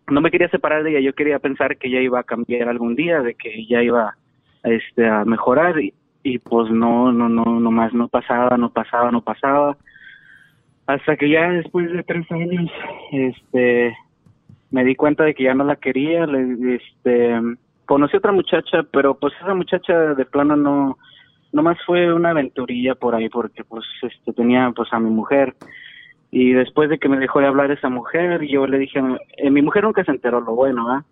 no 0.10 0.22
me 0.22 0.32
quería 0.32 0.50
separar 0.50 0.84
de 0.84 0.92
ella, 0.92 1.00
yo 1.00 1.14
quería 1.14 1.40
pensar 1.40 1.78
que 1.78 1.88
ella 1.88 2.02
iba 2.02 2.20
a 2.20 2.24
cambiar 2.24 2.70
algún 2.70 2.96
día, 2.96 3.22
de 3.22 3.36
que 3.36 3.54
ella 3.54 3.82
iba 3.84 4.16
este 4.64 5.08
a 5.08 5.26
mejorar 5.26 5.80
y, 5.80 5.94
y 6.24 6.40
pues 6.40 6.70
no 6.72 7.12
no 7.12 7.30
no 7.30 7.46
no 7.46 7.72
más 7.72 7.94
no 7.94 8.08
pasaba 8.08 8.58
no 8.58 8.70
pasaba 8.70 9.12
no 9.12 9.22
pasaba 9.22 9.78
hasta 10.88 11.18
que 11.18 11.30
ya 11.30 11.50
después 11.50 11.92
de 11.92 12.04
tres 12.04 12.30
años 12.32 12.72
este 13.12 13.96
me 14.72 14.84
di 14.84 14.96
cuenta 14.96 15.24
de 15.26 15.34
que 15.34 15.44
ya 15.44 15.54
no 15.54 15.66
la 15.66 15.76
quería 15.76 16.26
le, 16.26 16.76
este 16.76 17.36
conocí 17.86 18.18
otra 18.18 18.32
muchacha 18.32 18.84
pero 18.92 19.16
pues 19.16 19.34
esa 19.42 19.54
muchacha 19.54 20.16
de 20.16 20.26
plano 20.26 20.56
no 20.56 20.98
nomás 21.52 21.78
fue 21.86 22.12
una 22.14 22.32
aventurilla 22.32 22.96
por 22.96 23.16
ahí 23.16 23.30
porque 23.30 23.64
pues 23.64 23.86
este 24.02 24.34
tenía 24.34 24.72
pues 24.76 24.92
a 24.94 25.00
mi 25.00 25.10
mujer 25.10 25.56
y 26.32 26.54
después 26.54 26.90
de 26.90 27.00
que 27.00 27.10
me 27.10 27.20
dejó 27.20 27.40
de 27.40 27.48
hablar 27.48 27.70
esa 27.72 27.90
mujer 27.90 28.46
yo 28.48 28.66
le 28.66 28.80
dije 28.80 29.02
eh, 29.38 29.50
mi 29.50 29.62
mujer 29.62 29.84
nunca 29.84 30.06
se 30.06 30.12
enteró 30.12 30.40
lo 30.40 30.56
bueno 30.56 30.90
¿ah? 30.90 31.04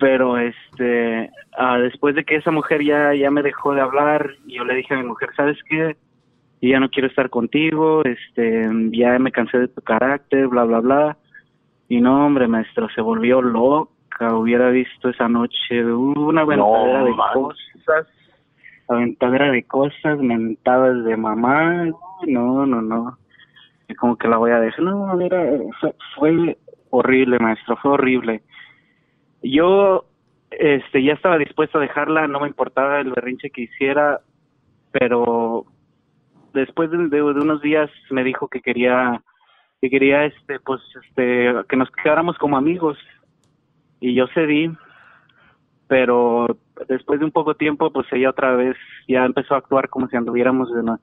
pero 0.00 0.38
este 0.38 1.30
ah, 1.56 1.78
después 1.78 2.16
de 2.16 2.24
que 2.24 2.36
esa 2.36 2.50
mujer 2.50 2.82
ya 2.82 3.14
ya 3.14 3.30
me 3.30 3.42
dejó 3.42 3.74
de 3.74 3.80
hablar 3.80 4.30
yo 4.46 4.64
le 4.64 4.74
dije 4.74 4.94
a 4.94 4.98
mi 4.98 5.04
mujer 5.04 5.30
sabes 5.36 5.58
qué 5.68 5.96
y 6.60 6.70
ya 6.70 6.80
no 6.80 6.88
quiero 6.88 7.08
estar 7.08 7.30
contigo 7.30 8.02
este 8.04 8.68
ya 8.90 9.18
me 9.18 9.32
cansé 9.32 9.58
de 9.58 9.68
tu 9.68 9.80
carácter 9.82 10.48
bla 10.48 10.64
bla 10.64 10.80
bla. 10.80 11.16
Y 11.88 12.00
no 12.00 12.26
hombre 12.26 12.48
maestro 12.48 12.88
se 12.94 13.00
volvió 13.00 13.40
loca. 13.40 14.34
Hubiera 14.34 14.68
visto 14.70 15.08
esa 15.08 15.28
noche 15.28 15.84
una 15.84 16.42
aventadera 16.42 17.04
de 17.04 17.16
cosas 17.32 18.06
aventadera 18.88 19.50
de 19.52 19.62
cosas 19.64 20.18
mentadas 20.18 21.04
de 21.04 21.16
mamá. 21.16 21.86
No 22.26 22.66
no 22.66 22.82
no. 22.82 23.18
Como 23.98 24.16
que 24.16 24.28
la 24.28 24.36
voy 24.36 24.50
a 24.50 24.60
dejar. 24.60 24.84
No 24.84 25.20
era 25.20 25.42
fue, 25.80 25.94
fue 26.16 26.58
horrible 26.90 27.38
maestro 27.38 27.76
fue 27.76 27.92
horrible. 27.92 28.42
Yo 29.42 30.04
este 30.50 31.02
ya 31.02 31.12
estaba 31.12 31.38
dispuesto 31.38 31.78
a 31.78 31.82
dejarla, 31.82 32.26
no 32.26 32.40
me 32.40 32.48
importaba 32.48 33.00
el 33.00 33.12
berrinche 33.12 33.50
que 33.50 33.62
hiciera, 33.62 34.20
pero 34.90 35.66
después 36.58 36.90
de, 36.90 37.22
unos 37.22 37.62
días 37.62 37.90
me 38.10 38.24
dijo 38.24 38.48
que 38.48 38.60
quería 38.60 39.22
que 39.80 39.90
quería 39.90 40.24
este 40.24 40.58
pues 40.60 40.80
este 41.04 41.54
que 41.68 41.76
nos 41.76 41.90
quedáramos 41.90 42.36
como 42.38 42.56
amigos 42.56 42.98
y 44.00 44.14
yo 44.14 44.26
cedí 44.34 44.70
pero 45.86 46.58
después 46.88 47.20
de 47.20 47.26
un 47.26 47.32
poco 47.32 47.54
tiempo 47.54 47.92
pues 47.92 48.06
ella 48.12 48.30
otra 48.30 48.56
vez 48.56 48.76
ya 49.06 49.24
empezó 49.24 49.54
a 49.54 49.58
actuar 49.58 49.88
como 49.88 50.08
si 50.08 50.16
anduviéramos 50.16 50.68
de, 50.72 50.96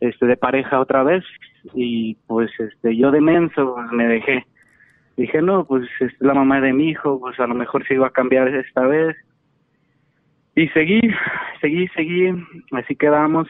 este 0.00 0.26
de 0.26 0.36
pareja 0.36 0.80
otra 0.80 1.02
vez 1.02 1.24
y 1.74 2.16
pues 2.26 2.50
este 2.58 2.96
yo 2.96 3.10
de 3.10 3.20
menso 3.20 3.74
pues, 3.74 3.92
me 3.92 4.06
dejé 4.06 4.46
dije, 5.16 5.42
no, 5.42 5.64
pues 5.64 5.88
es 6.00 6.12
la 6.20 6.34
mamá 6.34 6.60
de 6.60 6.72
mi 6.72 6.90
hijo, 6.90 7.20
pues 7.20 7.38
a 7.40 7.46
lo 7.46 7.54
mejor 7.54 7.86
se 7.86 7.94
iba 7.94 8.06
a 8.06 8.12
cambiar 8.12 8.48
esta 8.48 8.82
vez. 8.86 9.16
Y 10.54 10.68
seguí, 10.68 11.00
seguí, 11.60 11.88
seguí, 11.88 12.30
así 12.72 12.96
quedamos. 12.96 13.48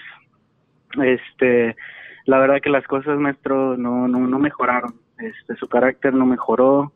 Este, 1.02 1.76
la 2.26 2.38
verdad 2.38 2.60
que 2.60 2.70
las 2.70 2.86
cosas, 2.86 3.18
maestro, 3.18 3.76
no, 3.76 4.08
no, 4.08 4.20
no 4.20 4.38
mejoraron. 4.38 4.94
Este, 5.18 5.56
su 5.56 5.68
carácter 5.68 6.14
no 6.14 6.26
mejoró. 6.26 6.92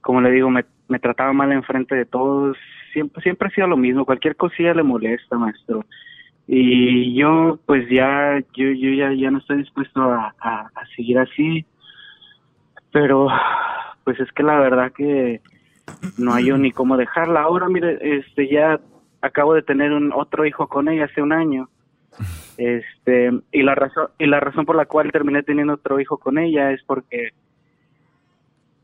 Como 0.00 0.20
le 0.20 0.30
digo, 0.30 0.50
me, 0.50 0.64
trataba 1.00 1.32
mal 1.32 1.52
enfrente 1.52 1.94
de 1.94 2.04
todos. 2.04 2.56
Siempre, 2.92 3.22
siempre 3.22 3.48
ha 3.48 3.50
sido 3.50 3.66
lo 3.66 3.76
mismo. 3.76 4.04
Cualquier 4.04 4.36
cosilla 4.36 4.74
le 4.74 4.82
molesta, 4.82 5.36
maestro. 5.36 5.84
Y 6.46 7.14
yo, 7.14 7.58
pues 7.66 7.88
ya, 7.90 8.38
yo, 8.54 8.66
yo 8.70 8.90
ya, 8.90 9.12
ya 9.12 9.30
no 9.30 9.38
estoy 9.38 9.58
dispuesto 9.58 10.00
a, 10.00 10.34
a, 10.40 10.70
a 10.74 10.86
seguir 10.94 11.18
así. 11.18 11.66
Pero 12.92 13.28
pues 14.04 14.20
es 14.20 14.30
que 14.32 14.44
la 14.44 14.60
verdad 14.60 14.92
que 14.92 15.40
no 16.16 16.32
hay 16.32 16.50
ni 16.52 16.70
cómo 16.70 16.96
dejarla. 16.96 17.42
Ahora, 17.42 17.68
mire, 17.68 17.98
este 18.00 18.48
ya 18.48 18.80
acabo 19.20 19.52
de 19.54 19.62
tener 19.62 19.92
un 19.92 20.12
otro 20.12 20.46
hijo 20.46 20.68
con 20.68 20.88
ella 20.88 21.06
hace 21.06 21.20
un 21.20 21.32
año. 21.32 21.68
Este, 22.58 23.30
y 23.52 23.62
la 23.62 23.74
razón 23.74 24.08
y 24.18 24.26
la 24.26 24.40
razón 24.40 24.64
por 24.64 24.76
la 24.76 24.86
cual 24.86 25.12
terminé 25.12 25.42
teniendo 25.42 25.74
otro 25.74 26.00
hijo 26.00 26.16
con 26.16 26.38
ella 26.38 26.72
es 26.72 26.82
porque 26.84 27.30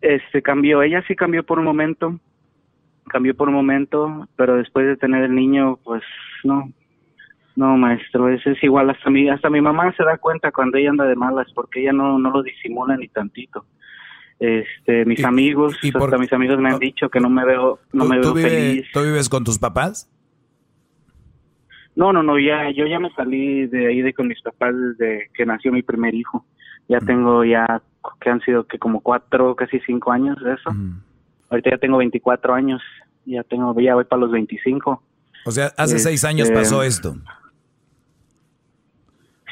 este 0.03 0.43
cambió, 0.43 0.83
ella 0.83 1.03
sí 1.07 1.17
cambió 1.17 1.45
por 1.45 1.59
un 1.59 1.65
momento, 1.65 2.19
cambió 3.09 3.35
por 3.35 3.49
un 3.49 3.55
momento, 3.55 4.29
pero 4.37 4.57
después 4.57 4.87
de 4.87 4.97
tener 4.97 5.25
el 5.25 5.35
niño, 5.35 5.79
pues 5.85 6.03
no. 6.45 6.71
No, 7.55 7.77
maestro, 7.77 8.31
ese 8.31 8.53
es 8.53 8.65
igual 8.65 8.89
hasta 8.89 9.11
mi 9.11 9.29
hasta 9.29 9.51
mi 9.51 9.61
mamá 9.61 9.93
se 9.95 10.03
da 10.05 10.17
cuenta 10.17 10.51
cuando 10.53 10.79
ella 10.79 10.89
anda 10.89 11.05
de 11.05 11.17
malas 11.17 11.47
porque 11.55 11.83
ella 11.83 11.93
no 11.93 12.19
no 12.19 12.31
lo 12.31 12.43
disimula 12.43 12.97
ni 12.97 13.09
tantito 13.09 13.67
este 14.39 15.05
mis 15.05 15.23
amigos 15.23 15.79
y 15.83 15.93
hasta 15.95 16.17
mis 16.17 16.33
amigos 16.33 16.59
me 16.59 16.71
han 16.71 16.79
dicho 16.79 17.11
que 17.11 17.21
no 17.21 17.29
me 17.29 17.45
veo 17.45 17.79
no 17.93 18.07
me 18.07 18.19
veo 18.19 18.35
feliz 18.35 18.87
¿tú 18.91 19.03
vives 19.03 19.29
con 19.29 19.45
tus 19.45 19.59
papás 19.59 20.11
no 21.97 22.13
no 22.13 22.23
no 22.23 22.39
ya 22.39 22.71
yo 22.71 22.87
ya 22.87 22.99
me 22.99 23.11
salí 23.15 23.67
de 23.67 23.89
ahí 23.89 24.03
de 24.03 24.15
con 24.15 24.29
mis 24.29 24.41
papás 24.43 24.75
desde 24.75 25.31
que 25.35 25.45
nació 25.47 25.73
mi 25.73 25.83
primer 25.83 26.15
hijo. 26.15 26.45
Ya 26.89 26.99
tengo 27.01 27.45
ya 27.45 27.81
que 28.21 28.31
han 28.31 28.41
sido 28.41 28.67
que 28.67 28.79
como 28.79 29.01
cuatro 29.01 29.55
casi 29.55 29.79
cinco 29.87 30.11
años 30.13 30.37
de 30.43 30.55
eso. 30.55 30.71
Ahorita 31.51 31.71
ya 31.71 31.79
tengo 31.79 31.99
24 31.99 32.55
años 32.55 32.81
ya 33.25 33.43
tengo 33.45 33.79
ya 33.81 33.95
voy 33.95 34.05
para 34.05 34.21
los 34.21 34.33
25 34.33 35.03
o 35.45 35.51
sea 35.51 35.71
hace 35.77 35.99
seis 35.99 36.25
años 36.25 36.49
Este, 36.49 36.59
pasó 36.59 36.83
esto. 36.83 37.15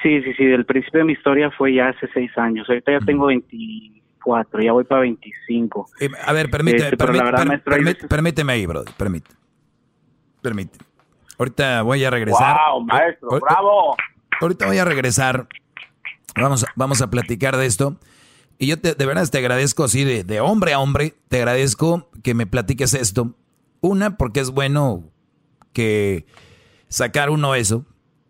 Sí 0.02 0.22
sí 0.22 0.32
sí 0.36 0.44
el 0.44 0.64
principio 0.64 1.00
de 1.00 1.04
mi 1.04 1.12
historia 1.12 1.50
fue 1.50 1.74
ya 1.74 1.88
hace 1.90 2.08
seis 2.14 2.30
años. 2.38 2.68
Ahorita 2.68 2.92
ya 2.92 3.00
tengo 3.00 3.26
24 3.26 4.62
ya 4.62 4.72
voy 4.72 4.84
para 4.84 5.02
25 5.02 5.86
Eh, 6.00 6.08
a 6.26 6.32
ver, 6.32 6.50
permíteme, 6.50 6.84
Este, 6.84 6.96
pero 6.96 7.12
la 7.12 7.18
permí- 7.18 7.24
verdad, 7.26 7.38
per- 7.38 7.48
maestro, 7.48 7.74
hay 7.74 7.80
permí- 7.82 8.08
permíteme 8.08 8.52
ahí, 8.54 8.66
bro. 8.66 8.82
Permíteme. 8.96 9.36
Permíteme. 10.42 10.84
Ahorita 11.40 11.80
voy 11.80 12.04
a 12.04 12.10
regresar. 12.10 12.54
Wow, 12.70 12.84
maestro, 12.84 13.30
Ahorita- 13.30 13.46
bravo. 13.54 13.96
Ahorita 14.42 14.66
voy 14.66 14.76
a 14.78 14.84
regresar. 14.84 15.48
Vamos, 16.36 16.66
vamos 16.76 17.00
a 17.00 17.08
platicar 17.08 17.56
de 17.56 17.64
esto. 17.64 17.96
Y 18.58 18.66
yo 18.66 18.78
te, 18.78 18.94
de 18.94 19.06
verdad 19.06 19.26
te 19.26 19.38
agradezco 19.38 19.84
así 19.84 20.04
de, 20.04 20.22
de 20.22 20.40
hombre 20.40 20.74
a 20.74 20.80
hombre. 20.80 21.14
Te 21.28 21.38
agradezco 21.38 22.10
que 22.22 22.34
me 22.34 22.46
platiques 22.46 22.92
esto. 22.92 23.34
Una, 23.80 24.18
porque 24.18 24.40
es 24.40 24.50
bueno 24.50 25.02
que 25.72 26.26
sacar 26.88 27.30
uno 27.30 27.54
eso. 27.54 27.86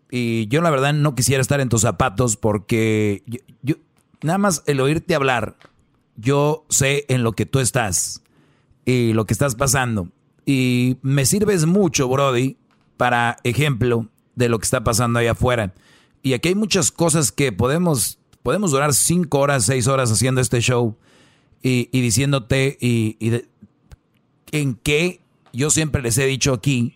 Y 0.09 0.47
yo 0.47 0.61
la 0.61 0.69
verdad 0.69 0.93
no 0.93 1.13
quisiera 1.13 1.41
estar 1.41 1.59
en 1.59 1.67
tus 1.67 1.81
zapatos 1.81 2.37
porque 2.37 3.23
yo, 3.25 3.39
yo- 3.61 3.75
nada 4.21 4.37
más 4.37 4.63
el 4.67 4.79
oírte 4.79 5.15
hablar, 5.15 5.57
yo 6.15 6.65
sé 6.69 7.05
en 7.09 7.23
lo 7.23 7.33
que 7.33 7.45
tú 7.45 7.59
estás 7.59 8.23
y 8.85 9.11
lo 9.11 9.25
que 9.25 9.33
estás 9.33 9.55
pasando. 9.55 10.07
Y 10.45 10.97
me 11.01 11.25
sirves 11.25 11.65
mucho, 11.65 12.07
Brody, 12.07 12.55
para 13.01 13.37
ejemplo 13.43 14.09
de 14.35 14.47
lo 14.47 14.59
que 14.59 14.65
está 14.65 14.83
pasando 14.83 15.17
allá 15.17 15.31
afuera. 15.31 15.73
Y 16.21 16.33
aquí 16.33 16.49
hay 16.49 16.53
muchas 16.53 16.91
cosas 16.91 17.31
que 17.31 17.51
podemos, 17.51 18.19
podemos 18.43 18.69
durar 18.69 18.93
cinco 18.93 19.39
horas, 19.39 19.65
seis 19.65 19.87
horas 19.87 20.11
haciendo 20.11 20.39
este 20.39 20.61
show 20.61 20.95
y, 21.63 21.87
diciéndote 21.89 22.77
y, 22.79 23.17
en 24.51 24.75
qué 24.75 25.19
yo 25.51 25.71
siempre 25.71 26.03
les 26.03 26.15
he 26.19 26.27
dicho 26.27 26.53
aquí 26.53 26.93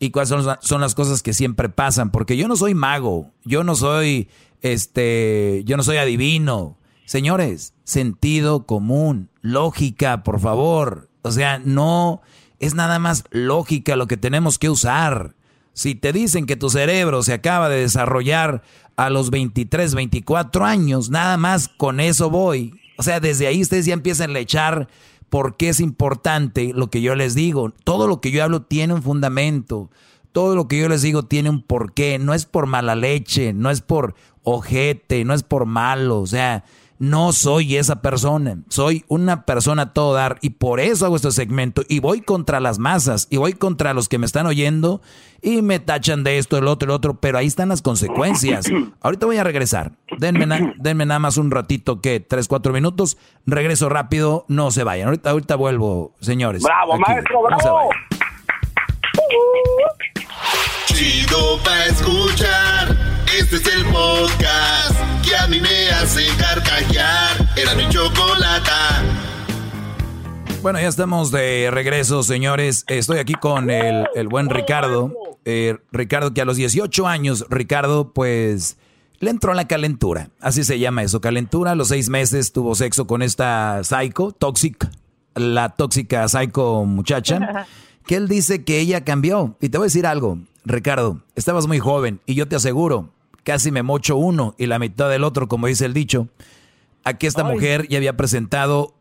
y 0.00 0.10
cuáles 0.10 0.30
son, 0.30 0.56
son 0.60 0.80
las 0.80 0.96
cosas 0.96 1.22
que 1.22 1.32
siempre 1.32 1.68
pasan. 1.68 2.10
Porque 2.10 2.36
yo 2.36 2.48
no 2.48 2.56
soy 2.56 2.74
mago, 2.74 3.30
yo 3.44 3.62
no 3.62 3.76
soy, 3.76 4.28
este, 4.60 5.62
yo 5.66 5.76
no 5.76 5.84
soy 5.84 5.98
adivino. 5.98 6.78
Señores, 7.04 7.74
sentido 7.84 8.66
común, 8.66 9.30
lógica, 9.40 10.24
por 10.24 10.40
favor. 10.40 11.10
O 11.22 11.30
sea, 11.30 11.60
no 11.60 12.22
es 12.58 12.74
nada 12.74 12.98
más 12.98 13.22
lógica 13.30 13.94
lo 13.94 14.08
que 14.08 14.16
tenemos 14.16 14.58
que 14.58 14.68
usar. 14.68 15.36
Si 15.74 15.96
te 15.96 16.12
dicen 16.12 16.46
que 16.46 16.56
tu 16.56 16.70
cerebro 16.70 17.22
se 17.22 17.32
acaba 17.32 17.68
de 17.68 17.80
desarrollar 17.80 18.62
a 18.96 19.10
los 19.10 19.30
23, 19.30 19.94
24 19.94 20.64
años, 20.64 21.10
nada 21.10 21.36
más 21.36 21.68
con 21.68 21.98
eso 22.00 22.30
voy. 22.30 22.80
O 22.96 23.02
sea, 23.02 23.18
desde 23.18 23.48
ahí 23.48 23.60
ustedes 23.60 23.84
ya 23.84 23.92
empiezan 23.92 24.34
a 24.34 24.38
echar 24.38 24.88
por 25.28 25.56
qué 25.56 25.70
es 25.70 25.80
importante 25.80 26.70
lo 26.72 26.90
que 26.90 27.02
yo 27.02 27.16
les 27.16 27.34
digo. 27.34 27.72
Todo 27.82 28.06
lo 28.06 28.20
que 28.20 28.30
yo 28.30 28.44
hablo 28.44 28.62
tiene 28.62 28.94
un 28.94 29.02
fundamento. 29.02 29.90
Todo 30.30 30.54
lo 30.54 30.68
que 30.68 30.78
yo 30.78 30.88
les 30.88 31.02
digo 31.02 31.24
tiene 31.24 31.50
un 31.50 31.62
porqué. 31.62 32.20
No 32.20 32.34
es 32.34 32.46
por 32.46 32.66
mala 32.66 32.94
leche, 32.94 33.52
no 33.52 33.70
es 33.70 33.80
por 33.80 34.14
ojete, 34.44 35.24
no 35.24 35.34
es 35.34 35.42
por 35.42 35.66
malo. 35.66 36.20
O 36.20 36.26
sea, 36.28 36.64
No 36.98 37.32
soy 37.32 37.76
esa 37.76 38.02
persona, 38.02 38.58
soy 38.68 39.04
una 39.08 39.44
persona 39.44 39.92
todo 39.92 40.14
dar 40.14 40.38
y 40.42 40.50
por 40.50 40.78
eso 40.78 41.04
hago 41.04 41.16
este 41.16 41.32
segmento 41.32 41.82
y 41.88 41.98
voy 41.98 42.20
contra 42.20 42.60
las 42.60 42.78
masas 42.78 43.26
y 43.30 43.36
voy 43.36 43.54
contra 43.54 43.94
los 43.94 44.08
que 44.08 44.18
me 44.18 44.26
están 44.26 44.46
oyendo 44.46 45.02
y 45.42 45.60
me 45.60 45.80
tachan 45.80 46.24
de 46.24 46.38
esto, 46.38 46.56
el 46.56 46.68
otro, 46.68 46.86
el 46.86 46.94
otro, 46.94 47.20
pero 47.20 47.36
ahí 47.36 47.46
están 47.46 47.68
las 47.68 47.82
consecuencias. 47.82 48.66
Ahorita 49.00 49.26
voy 49.26 49.36
a 49.36 49.44
regresar. 49.44 49.92
Denme, 50.18 50.74
denme 50.78 51.04
nada 51.04 51.18
más 51.18 51.36
un 51.36 51.50
ratito, 51.50 52.00
que 52.00 52.20
tres, 52.20 52.48
cuatro 52.48 52.72
minutos. 52.72 53.18
Regreso 53.44 53.88
rápido, 53.88 54.44
no 54.48 54.70
se 54.70 54.84
vayan. 54.84 55.08
Ahorita, 55.08 55.30
ahorita 55.30 55.56
vuelvo, 55.56 56.14
señores. 56.20 56.62
Bravo, 56.62 56.98
maestro, 56.98 57.42
bravo. 57.42 57.90
Chido 60.86 61.58
pa 61.62 61.86
escuchar. 61.86 62.93
Este 63.54 63.70
es 63.70 63.76
el 63.76 63.84
podcast 63.84 64.98
que 65.22 65.36
a 65.36 65.46
mí 65.46 65.60
me 65.60 65.88
hace 65.90 66.22
carcajear. 66.36 67.52
Era 67.56 67.76
mi 67.76 67.88
chocolata. 67.88 69.00
Bueno, 70.60 70.80
ya 70.80 70.88
estamos 70.88 71.30
de 71.30 71.68
regreso, 71.70 72.24
señores. 72.24 72.84
Estoy 72.88 73.18
aquí 73.18 73.34
con 73.34 73.70
el, 73.70 74.08
el 74.16 74.26
buen 74.26 74.50
Ricardo. 74.50 75.12
Eh, 75.44 75.78
Ricardo, 75.92 76.34
que 76.34 76.40
a 76.40 76.44
los 76.44 76.56
18 76.56 77.06
años, 77.06 77.46
Ricardo, 77.48 78.12
pues 78.12 78.76
le 79.20 79.30
entró 79.30 79.54
la 79.54 79.68
calentura. 79.68 80.30
Así 80.40 80.64
se 80.64 80.80
llama 80.80 81.04
eso, 81.04 81.20
calentura. 81.20 81.72
A 81.72 81.74
los 81.76 81.88
seis 81.88 82.08
meses 82.08 82.50
tuvo 82.50 82.74
sexo 82.74 83.06
con 83.06 83.22
esta 83.22 83.84
psycho, 83.84 84.32
toxic, 84.32 84.90
la 85.36 85.68
tóxica 85.68 86.26
psycho 86.26 86.84
muchacha, 86.86 87.68
que 88.06 88.16
él 88.16 88.26
dice 88.26 88.64
que 88.64 88.80
ella 88.80 89.04
cambió. 89.04 89.56
Y 89.60 89.68
te 89.68 89.78
voy 89.78 89.84
a 89.84 89.86
decir 89.86 90.08
algo, 90.08 90.38
Ricardo, 90.64 91.20
estabas 91.36 91.68
muy 91.68 91.78
joven 91.78 92.18
y 92.26 92.34
yo 92.34 92.48
te 92.48 92.56
aseguro, 92.56 93.10
casi 93.44 93.70
me 93.70 93.82
mocho 93.82 94.16
uno 94.16 94.54
y 94.58 94.66
la 94.66 94.78
mitad 94.78 95.08
del 95.08 95.24
otro, 95.24 95.48
como 95.48 95.66
dice 95.68 95.84
el 95.84 95.94
dicho, 95.94 96.28
a 97.04 97.14
que 97.14 97.26
esta 97.26 97.44
mujer 97.44 97.86
ya 97.88 97.98
había 97.98 98.16
presentado 98.16 98.94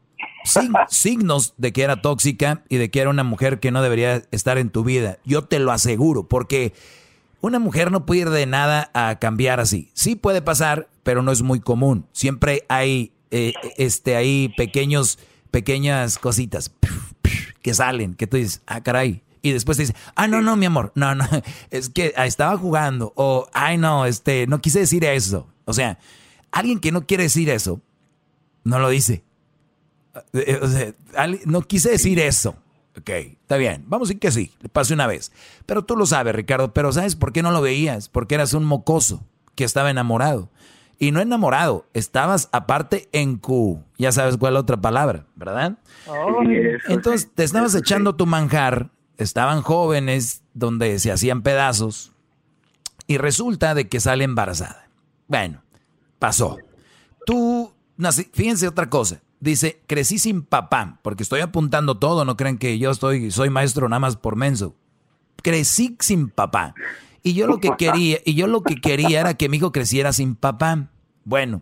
signos 0.90 1.54
de 1.58 1.74
que 1.74 1.84
era 1.84 2.02
tóxica 2.02 2.64
y 2.70 2.78
de 2.78 2.92
que 2.92 3.00
era 3.00 3.10
una 3.10 3.24
mujer 3.24 3.60
que 3.60 3.72
no 3.72 3.82
debería 3.82 4.24
estar 4.32 4.58
en 4.58 4.70
tu 4.70 4.84
vida. 4.84 5.18
Yo 5.26 5.44
te 5.46 5.60
lo 5.60 5.72
aseguro, 5.72 6.28
porque 6.28 6.74
una 7.42 7.60
mujer 7.60 7.92
no 7.92 8.06
puede 8.06 8.22
ir 8.22 8.30
de 8.30 8.46
nada 8.46 8.92
a 8.94 9.20
cambiar 9.20 9.60
así. 9.60 9.90
Sí 9.94 10.16
puede 10.16 10.42
pasar, 10.42 10.90
pero 11.04 11.24
no 11.24 11.32
es 11.32 11.42
muy 11.42 11.60
común. 11.60 12.06
Siempre 12.12 12.66
hay, 12.70 13.14
eh, 13.32 13.54
este, 13.78 14.16
hay 14.16 14.54
pequeños, 14.56 15.20
pequeñas 15.52 16.20
cositas 16.20 16.72
que 17.62 17.74
salen, 17.74 18.14
que 18.14 18.28
tú 18.28 18.38
dices, 18.38 18.62
ah, 18.68 18.82
caray, 18.82 19.24
y 19.44 19.52
después 19.52 19.78
te 19.78 19.84
dice, 19.84 19.96
ah, 20.16 20.28
no, 20.28 20.42
no, 20.42 20.56
mi 20.56 20.66
amor, 20.66 20.94
no, 20.96 21.14
no, 21.14 21.28
es 21.70 21.90
que 21.90 22.14
estaba 22.18 22.58
jugando, 22.58 23.12
o, 23.16 23.48
ay, 23.54 23.78
no, 23.78 24.06
este, 24.06 24.48
no 24.48 24.62
quise 24.62 24.80
decir 24.80 25.04
eso. 25.04 25.48
O 25.66 25.74
sea, 25.74 26.00
alguien 26.52 26.80
que 26.80 26.94
no 26.94 27.06
quiere 27.06 27.24
decir 27.24 27.50
eso, 27.50 27.82
no 28.64 28.80
lo 28.80 28.90
dice. 28.90 29.22
Eh, 30.32 30.60
o 30.62 30.68
sea, 30.68 30.94
no 31.46 31.62
quise 31.62 31.90
decir 31.90 32.20
eso. 32.20 32.56
Ok, 32.98 33.10
está 33.10 33.58
bien, 33.58 33.84
vamos 33.88 34.08
a 34.08 34.10
decir 34.10 34.20
que 34.20 34.32
sí, 34.32 34.54
le 34.62 34.70
pasé 34.70 34.94
una 34.94 35.08
vez. 35.08 35.34
Pero 35.66 35.84
tú 35.84 35.98
lo 35.98 36.06
sabes, 36.06 36.34
Ricardo, 36.34 36.74
pero 36.74 36.94
¿sabes 36.94 37.18
por 37.18 37.34
qué 37.34 37.44
no 37.44 37.52
lo 37.52 37.62
veías? 37.62 38.08
Porque 38.08 38.36
eras 38.36 38.54
un 38.54 38.64
mocoso 38.64 39.26
que 39.56 39.66
estaba 39.66 39.92
enamorado. 39.92 40.50
Y 41.00 41.12
no 41.12 41.20
enamorado, 41.20 41.86
estabas 41.94 42.48
aparte 42.54 43.10
en 43.12 43.38
Q. 43.38 43.84
Ya 43.98 44.14
sabes 44.14 44.38
cuál 44.38 44.52
es 44.52 44.54
la 44.54 44.60
otra 44.62 44.78
palabra, 44.78 45.26
¿verdad? 45.36 45.80
Entonces 46.88 47.30
te 47.34 47.44
estabas 47.44 47.76
echando 47.76 48.16
tu 48.16 48.26
manjar 48.26 48.92
estaban 49.18 49.62
jóvenes 49.62 50.44
donde 50.54 51.00
se 51.00 51.12
hacían 51.12 51.42
pedazos 51.42 52.12
y 53.08 53.18
resulta 53.18 53.76
de 53.76 53.88
que 53.88 54.00
sale 54.00 54.24
embarazada. 54.24 54.90
Bueno, 55.28 55.62
pasó. 56.20 56.58
Tú, 57.26 57.74
nací, 57.98 58.30
fíjense 58.34 58.68
otra 58.68 58.90
cosa. 58.90 59.22
Dice, 59.40 59.82
crecí 59.88 60.20
sin 60.20 60.44
papá, 60.44 61.00
porque 61.02 61.24
estoy 61.24 61.42
apuntando 61.42 61.98
todo, 61.98 62.24
no 62.24 62.38
crean 62.38 62.58
que 62.58 62.80
yo 62.80 62.92
estoy, 62.92 63.30
soy 63.30 63.50
maestro 63.50 63.90
nada 63.90 64.00
más 64.00 64.16
por 64.16 64.38
menso. 64.38 64.76
Crecí 65.42 65.98
sin 66.00 66.30
papá. 66.30 66.76
Y 67.24 67.34
yo 67.34 67.48
lo 67.48 67.60
que 67.60 67.72
quería, 67.78 68.20
y 68.24 68.36
yo 68.36 68.48
lo 68.48 68.64
que 68.64 68.76
quería 68.76 69.22
era 69.22 69.34
que 69.34 69.50
mi 69.50 69.58
hijo 69.58 69.72
creciera 69.72 70.14
sin 70.14 70.36
papá. 70.36 70.90
Bueno, 71.26 71.62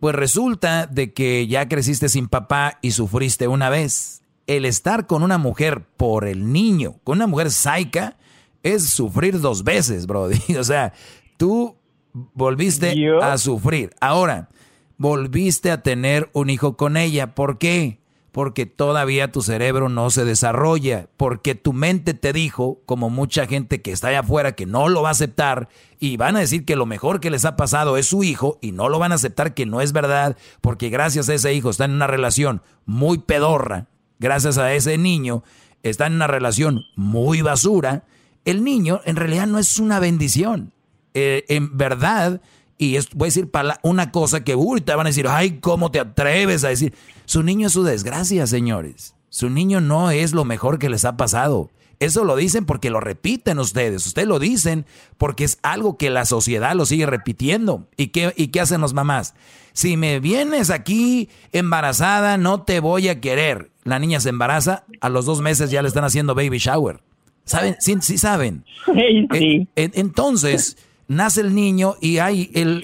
pues 0.00 0.14
resulta 0.14 0.86
de 0.86 1.12
que 1.12 1.46
ya 1.46 1.68
creciste 1.68 2.08
sin 2.08 2.28
papá 2.28 2.78
y 2.82 2.92
sufriste 2.92 3.46
una 3.46 3.68
vez 3.68 4.21
el 4.46 4.64
estar 4.64 5.06
con 5.06 5.22
una 5.22 5.38
mujer 5.38 5.84
por 5.96 6.26
el 6.26 6.52
niño, 6.52 6.96
con 7.04 7.18
una 7.18 7.26
mujer 7.26 7.50
saica, 7.50 8.16
es 8.62 8.90
sufrir 8.90 9.40
dos 9.40 9.64
veces, 9.64 10.06
Brody. 10.06 10.40
O 10.58 10.64
sea, 10.64 10.92
tú 11.36 11.76
volviste 12.12 12.94
a 13.20 13.38
sufrir. 13.38 13.94
Ahora, 14.00 14.48
volviste 14.96 15.70
a 15.70 15.82
tener 15.82 16.30
un 16.32 16.50
hijo 16.50 16.76
con 16.76 16.96
ella. 16.96 17.34
¿Por 17.34 17.58
qué? 17.58 18.00
Porque 18.30 18.64
todavía 18.64 19.30
tu 19.30 19.42
cerebro 19.42 19.90
no 19.90 20.08
se 20.08 20.24
desarrolla, 20.24 21.08
porque 21.18 21.54
tu 21.54 21.74
mente 21.74 22.14
te 22.14 22.32
dijo, 22.32 22.80
como 22.86 23.10
mucha 23.10 23.46
gente 23.46 23.82
que 23.82 23.92
está 23.92 24.08
allá 24.08 24.20
afuera, 24.20 24.52
que 24.52 24.64
no 24.64 24.88
lo 24.88 25.02
va 25.02 25.10
a 25.10 25.12
aceptar 25.12 25.68
y 25.98 26.16
van 26.16 26.36
a 26.36 26.40
decir 26.40 26.64
que 26.64 26.76
lo 26.76 26.86
mejor 26.86 27.20
que 27.20 27.30
les 27.30 27.44
ha 27.44 27.56
pasado 27.56 27.98
es 27.98 28.06
su 28.06 28.24
hijo 28.24 28.58
y 28.62 28.72
no 28.72 28.88
lo 28.88 28.98
van 28.98 29.12
a 29.12 29.16
aceptar 29.16 29.52
que 29.52 29.66
no 29.66 29.82
es 29.82 29.92
verdad, 29.92 30.38
porque 30.62 30.88
gracias 30.88 31.28
a 31.28 31.34
ese 31.34 31.52
hijo 31.52 31.68
está 31.68 31.84
en 31.84 31.92
una 31.92 32.06
relación 32.06 32.62
muy 32.86 33.18
pedorra, 33.18 33.88
gracias 34.22 34.56
a 34.56 34.72
ese 34.72 34.96
niño, 34.96 35.42
está 35.82 36.06
en 36.06 36.14
una 36.14 36.28
relación 36.28 36.84
muy 36.96 37.42
basura, 37.42 38.04
el 38.44 38.64
niño 38.64 39.00
en 39.04 39.16
realidad 39.16 39.46
no 39.46 39.58
es 39.58 39.78
una 39.78 40.00
bendición. 40.00 40.72
Eh, 41.14 41.44
en 41.48 41.76
verdad, 41.76 42.40
y 42.78 42.96
voy 43.14 43.26
a 43.26 43.30
decir 43.30 43.50
una 43.82 44.12
cosa 44.12 44.44
que 44.44 44.54
uy, 44.54 44.80
te 44.80 44.94
van 44.94 45.06
a 45.06 45.10
decir, 45.10 45.26
ay, 45.28 45.58
¿cómo 45.58 45.90
te 45.90 46.00
atreves 46.00 46.64
a 46.64 46.68
decir? 46.68 46.94
Su 47.26 47.42
niño 47.42 47.66
es 47.66 47.72
su 47.72 47.82
desgracia, 47.82 48.46
señores. 48.46 49.14
Su 49.28 49.50
niño 49.50 49.80
no 49.80 50.10
es 50.10 50.32
lo 50.32 50.44
mejor 50.44 50.78
que 50.78 50.88
les 50.88 51.04
ha 51.04 51.16
pasado. 51.16 51.70
Eso 52.02 52.24
lo 52.24 52.34
dicen 52.34 52.66
porque 52.66 52.90
lo 52.90 52.98
repiten 52.98 53.60
ustedes. 53.60 54.04
Ustedes 54.08 54.26
lo 54.26 54.40
dicen 54.40 54.86
porque 55.18 55.44
es 55.44 55.60
algo 55.62 55.96
que 55.96 56.10
la 56.10 56.24
sociedad 56.24 56.74
lo 56.74 56.84
sigue 56.84 57.06
repitiendo. 57.06 57.86
¿Y 57.96 58.08
qué, 58.08 58.34
¿Y 58.36 58.48
qué 58.48 58.60
hacen 58.60 58.80
los 58.80 58.92
mamás? 58.92 59.36
Si 59.72 59.96
me 59.96 60.18
vienes 60.18 60.70
aquí 60.70 61.28
embarazada, 61.52 62.38
no 62.38 62.62
te 62.62 62.80
voy 62.80 63.08
a 63.08 63.20
querer. 63.20 63.70
La 63.84 64.00
niña 64.00 64.18
se 64.18 64.30
embaraza, 64.30 64.84
a 65.00 65.08
los 65.10 65.26
dos 65.26 65.42
meses 65.42 65.70
ya 65.70 65.80
le 65.80 65.86
están 65.86 66.02
haciendo 66.02 66.34
baby 66.34 66.58
shower. 66.58 67.00
¿Saben? 67.44 67.76
Sí, 67.78 67.94
sí 68.00 68.18
saben. 68.18 68.64
Sí. 68.84 69.68
entonces, 69.76 70.78
nace 71.06 71.40
el 71.40 71.54
niño 71.54 71.94
y 72.00 72.18
hay 72.18 72.50
el, 72.54 72.82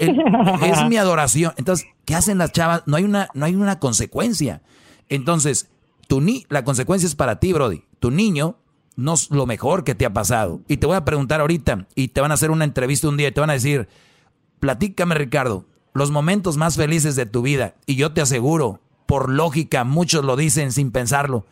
es 0.63 0.89
mi 0.89 0.97
adoración. 0.97 1.55
Entonces, 1.57 1.89
¿qué 2.05 2.15
hacen 2.15 2.39
las 2.39 2.53
chavas? 2.53 2.85
No 2.87 2.97
hay 2.97 3.03
una, 3.03 3.31
no 3.35 3.47
hay 3.47 3.57
una 3.57 3.81
consecuencia. 3.81 4.63
Entonces, 5.09 5.69
tu 6.07 6.21
ni 6.21 6.47
la 6.51 6.63
consecuencia 6.63 7.09
es 7.09 7.17
para 7.17 7.41
ti, 7.41 7.53
Brody. 7.53 7.83
Tu 7.99 8.13
niño 8.13 8.59
no 8.99 9.15
es 9.15 9.31
lo 9.31 9.47
mejor 9.47 9.85
que 9.85 9.95
te 9.95 10.05
ha 10.05 10.13
pasado. 10.13 10.61
Y 10.67 10.79
te 10.79 10.87
voy 10.87 10.97
a 10.97 11.05
preguntar 11.05 11.41
ahorita, 11.41 11.87
y 11.95 12.09
te 12.09 12.21
van 12.21 12.33
a 12.33 12.35
hacer 12.35 12.51
una 12.51 12.65
entrevista 12.65 13.09
un 13.09 13.17
día 13.17 13.29
y 13.29 13.33
te 13.33 13.41
van 13.41 13.51
a 13.51 13.53
decir, 13.53 13.89
platícame 14.59 15.15
Ricardo, 15.15 15.65
los 15.95 16.11
momentos 16.11 16.57
más 16.57 16.75
felices 16.75 17.15
de 17.15 17.25
tu 17.25 17.41
vida. 17.41 17.77
Y 17.87 17.95
yo 17.95 18.13
te 18.13 18.21
aseguro, 18.21 18.81
por 19.07 19.31
lógica, 19.31 19.85
muchos 19.85 20.25
lo 20.25 20.35
dicen 20.35 20.73
sin 20.73 20.91
pensarlo, 20.91 21.47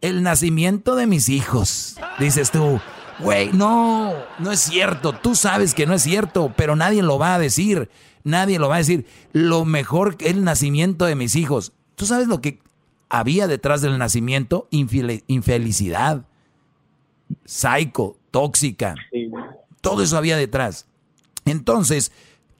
el 0.00 0.24
nacimiento 0.24 0.96
de 0.96 1.06
mis 1.06 1.28
hijos. 1.28 1.98
Dices 2.18 2.50
tú, 2.50 2.80
güey, 3.20 3.52
no, 3.52 4.12
no 4.40 4.50
es 4.50 4.58
cierto, 4.58 5.12
tú 5.12 5.36
sabes 5.36 5.74
que 5.74 5.86
no 5.86 5.94
es 5.94 6.02
cierto, 6.02 6.52
pero 6.56 6.74
nadie 6.74 7.04
lo 7.04 7.16
va 7.16 7.36
a 7.36 7.38
decir, 7.38 7.90
nadie 8.24 8.58
lo 8.58 8.68
va 8.68 8.74
a 8.74 8.78
decir. 8.78 9.06
Lo 9.32 9.64
mejor 9.64 10.16
que 10.16 10.30
el 10.30 10.42
nacimiento 10.42 11.04
de 11.04 11.14
mis 11.14 11.36
hijos. 11.36 11.74
¿Tú 11.94 12.06
sabes 12.06 12.26
lo 12.26 12.40
que 12.40 12.60
había 13.08 13.46
detrás 13.46 13.82
del 13.82 13.98
nacimiento? 13.98 14.66
infelicidad 14.70 16.27
psycho, 17.44 18.16
tóxica. 18.30 18.94
Todo 19.80 20.02
eso 20.02 20.16
había 20.16 20.36
detrás. 20.36 20.86
Entonces, 21.44 22.12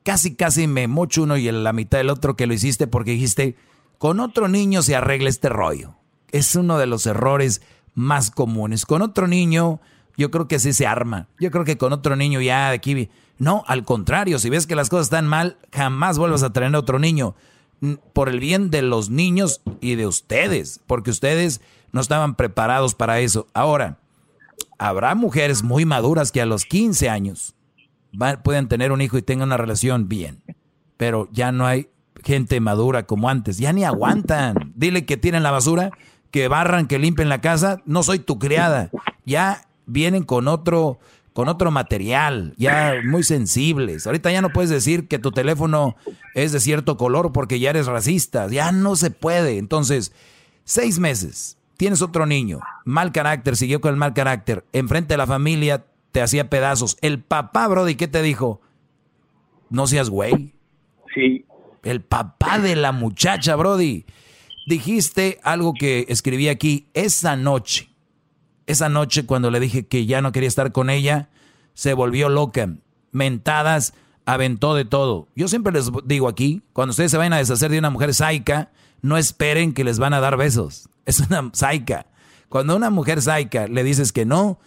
casi, 0.03 0.35
casi 0.35 0.66
me 0.66 0.89
mocho 0.89 1.23
uno 1.23 1.36
y 1.36 1.51
la 1.51 1.73
mitad 1.73 1.99
del 1.99 2.11
otro 2.11 2.36
que 2.36 2.47
lo 2.47 2.55
hiciste 2.55 2.86
porque 2.86 3.12
dijiste, 3.12 3.57
con 3.99 4.20
otro 4.20 4.49
niño 4.49 4.82
se 4.82 4.97
arregla 4.97 5.28
este 5.28 5.49
rollo. 5.49 5.95
Es 6.31 6.55
uno 6.55 6.78
de 6.78 6.86
los 6.86 7.07
errores 7.07 7.62
más 7.95 8.31
comunes. 8.31 8.86
Con 8.86 9.03
otro 9.03 9.27
niño, 9.27 9.81
yo 10.16 10.31
creo 10.31 10.49
que 10.49 10.59
sí 10.59 10.73
se 10.73 10.86
arma. 10.86 11.28
Yo 11.39 11.51
creo 11.51 11.65
que 11.65 11.78
con 11.78 11.93
otro 11.93 12.16
niño 12.16 12.40
ya 12.40 12.70
de 12.70 12.77
aquí... 12.77 13.11
No, 13.39 13.62
al 13.69 13.85
contrario, 13.85 14.39
si 14.39 14.51
ves 14.51 14.66
que 14.66 14.74
las 14.74 14.89
cosas 14.89 15.07
están 15.07 15.27
mal, 15.27 15.59
jamás 15.73 16.19
vuelvas 16.19 16.43
a 16.43 16.53
tener 16.53 16.74
otro 16.74 16.99
niño. 16.99 17.36
Por 18.12 18.28
el 18.28 18.40
bien 18.40 18.70
de 18.70 18.82
los 18.82 19.11
niños 19.11 19.61
y 19.81 19.95
de 19.95 20.09
ustedes, 20.09 20.81
porque 20.86 21.11
ustedes 21.11 21.61
no 21.93 22.01
estaban 22.01 22.35
preparados 22.35 22.95
para 22.97 23.20
eso. 23.20 23.47
Ahora, 23.55 23.99
habrá 24.78 25.14
mujeres 25.14 25.62
muy 25.62 25.84
maduras 25.84 26.32
que 26.32 26.40
a 26.40 26.46
los 26.46 26.64
15 26.64 27.09
años 27.09 27.55
pueden 28.42 28.68
tener 28.68 28.92
un 28.92 29.00
hijo 29.00 29.18
y 29.18 29.22
tengan 29.22 29.48
una 29.48 29.56
relación 29.56 30.09
bien, 30.09 30.42
pero 30.96 31.28
ya 31.32 31.52
no 31.52 31.66
hay 31.66 31.90
gente 32.24 32.60
madura 32.60 33.06
como 33.06 33.28
antes, 33.28 33.59
ya 33.59 33.72
ni 33.72 33.84
aguantan. 33.84 34.72
Dile 34.74 35.05
que 35.05 35.16
tienen 35.16 35.42
la 35.42 35.50
basura, 35.50 35.90
que 36.30 36.48
barran, 36.48 36.86
que 36.86 36.98
limpien 36.98 37.28
la 37.28 37.40
casa, 37.40 37.82
no 37.84 38.02
soy 38.02 38.18
tu 38.18 38.38
criada. 38.38 38.90
Ya 39.24 39.66
vienen 39.86 40.24
con 40.24 40.48
otro 40.48 40.98
con 41.38 41.48
otro 41.48 41.70
material, 41.70 42.52
ya 42.56 42.94
muy 43.05 43.22
sensibles. 43.22 44.09
Ahorita 44.09 44.32
ya 44.32 44.42
no 44.42 44.50
puedes 44.50 44.70
decir 44.70 45.06
que 45.06 45.20
tu 45.20 45.30
teléfono 45.30 45.94
es 46.34 46.50
de 46.50 46.59
cierto 46.59 46.96
color 46.96 47.32
porque 47.32 47.60
ya 47.60 47.70
eres 47.70 47.86
racista. 47.86 48.48
Ya 48.48 48.72
no 48.72 48.96
se 48.96 49.12
puede. 49.12 49.59
Entonces, 49.59 50.10
seis 50.64 50.98
meses, 50.98 51.56
tienes 51.78 52.02
otro 52.02 52.26
niño, 52.26 52.60
mal 52.84 53.12
carácter, 53.12 53.56
siguió 53.56 53.80
con 53.80 53.92
el 53.92 53.96
mal 53.96 54.12
carácter, 54.12 54.66
enfrente 54.74 55.14
de 55.14 55.18
la 55.18 55.26
familia 55.26 55.86
te 56.12 56.22
hacía 56.22 56.50
pedazos. 56.50 56.96
El 57.00 57.20
papá, 57.22 57.66
Brody, 57.68 57.94
¿qué 57.94 58.09
te 58.09 58.22
dijo? 58.22 58.60
No 59.70 59.86
seas 59.86 60.10
güey. 60.10 60.55
Sí. 61.14 61.44
El 61.82 62.02
papá 62.02 62.59
de 62.59 62.76
la 62.76 62.92
muchacha, 62.92 63.56
Brody. 63.56 64.05
Dijiste 64.66 65.38
algo 65.42 65.72
que 65.74 66.06
escribí 66.09 66.48
aquí 66.48 66.88
esa 66.94 67.36
noche. 67.36 67.88
Esa 68.66 68.88
noche 68.88 69.24
cuando 69.24 69.50
le 69.50 69.60
dije 69.60 69.86
que 69.86 70.06
ya 70.06 70.20
no 70.20 70.32
quería 70.32 70.48
estar 70.48 70.72
con 70.72 70.90
ella, 70.90 71.28
se 71.74 71.94
volvió 71.94 72.28
loca. 72.28 72.68
Mentadas, 73.12 73.94
aventó 74.26 74.74
de 74.74 74.84
todo. 74.84 75.28
Yo 75.34 75.48
siempre 75.48 75.72
les 75.72 75.90
digo 76.05 76.28
aquí, 76.28 76.62
cuando 76.72 76.90
ustedes 76.90 77.10
se 77.10 77.16
vayan 77.16 77.32
a 77.32 77.38
deshacer 77.38 77.70
de 77.70 77.78
una 77.78 77.90
mujer 77.90 78.12
saica, 78.12 78.70
no 79.00 79.16
esperen 79.16 79.72
que 79.72 79.84
les 79.84 79.98
van 79.98 80.12
a 80.12 80.20
dar 80.20 80.36
besos. 80.36 80.90
Es 81.09 81.20
una 81.20 81.48
saica. 81.55 82.05
Cuando 82.51 82.74
a 82.74 82.76
una 82.76 82.90
mujer 82.90 83.22
saica 83.22 83.66
le 83.66 83.82
dices 83.82 84.12
que 84.12 84.26
no, 84.26 84.59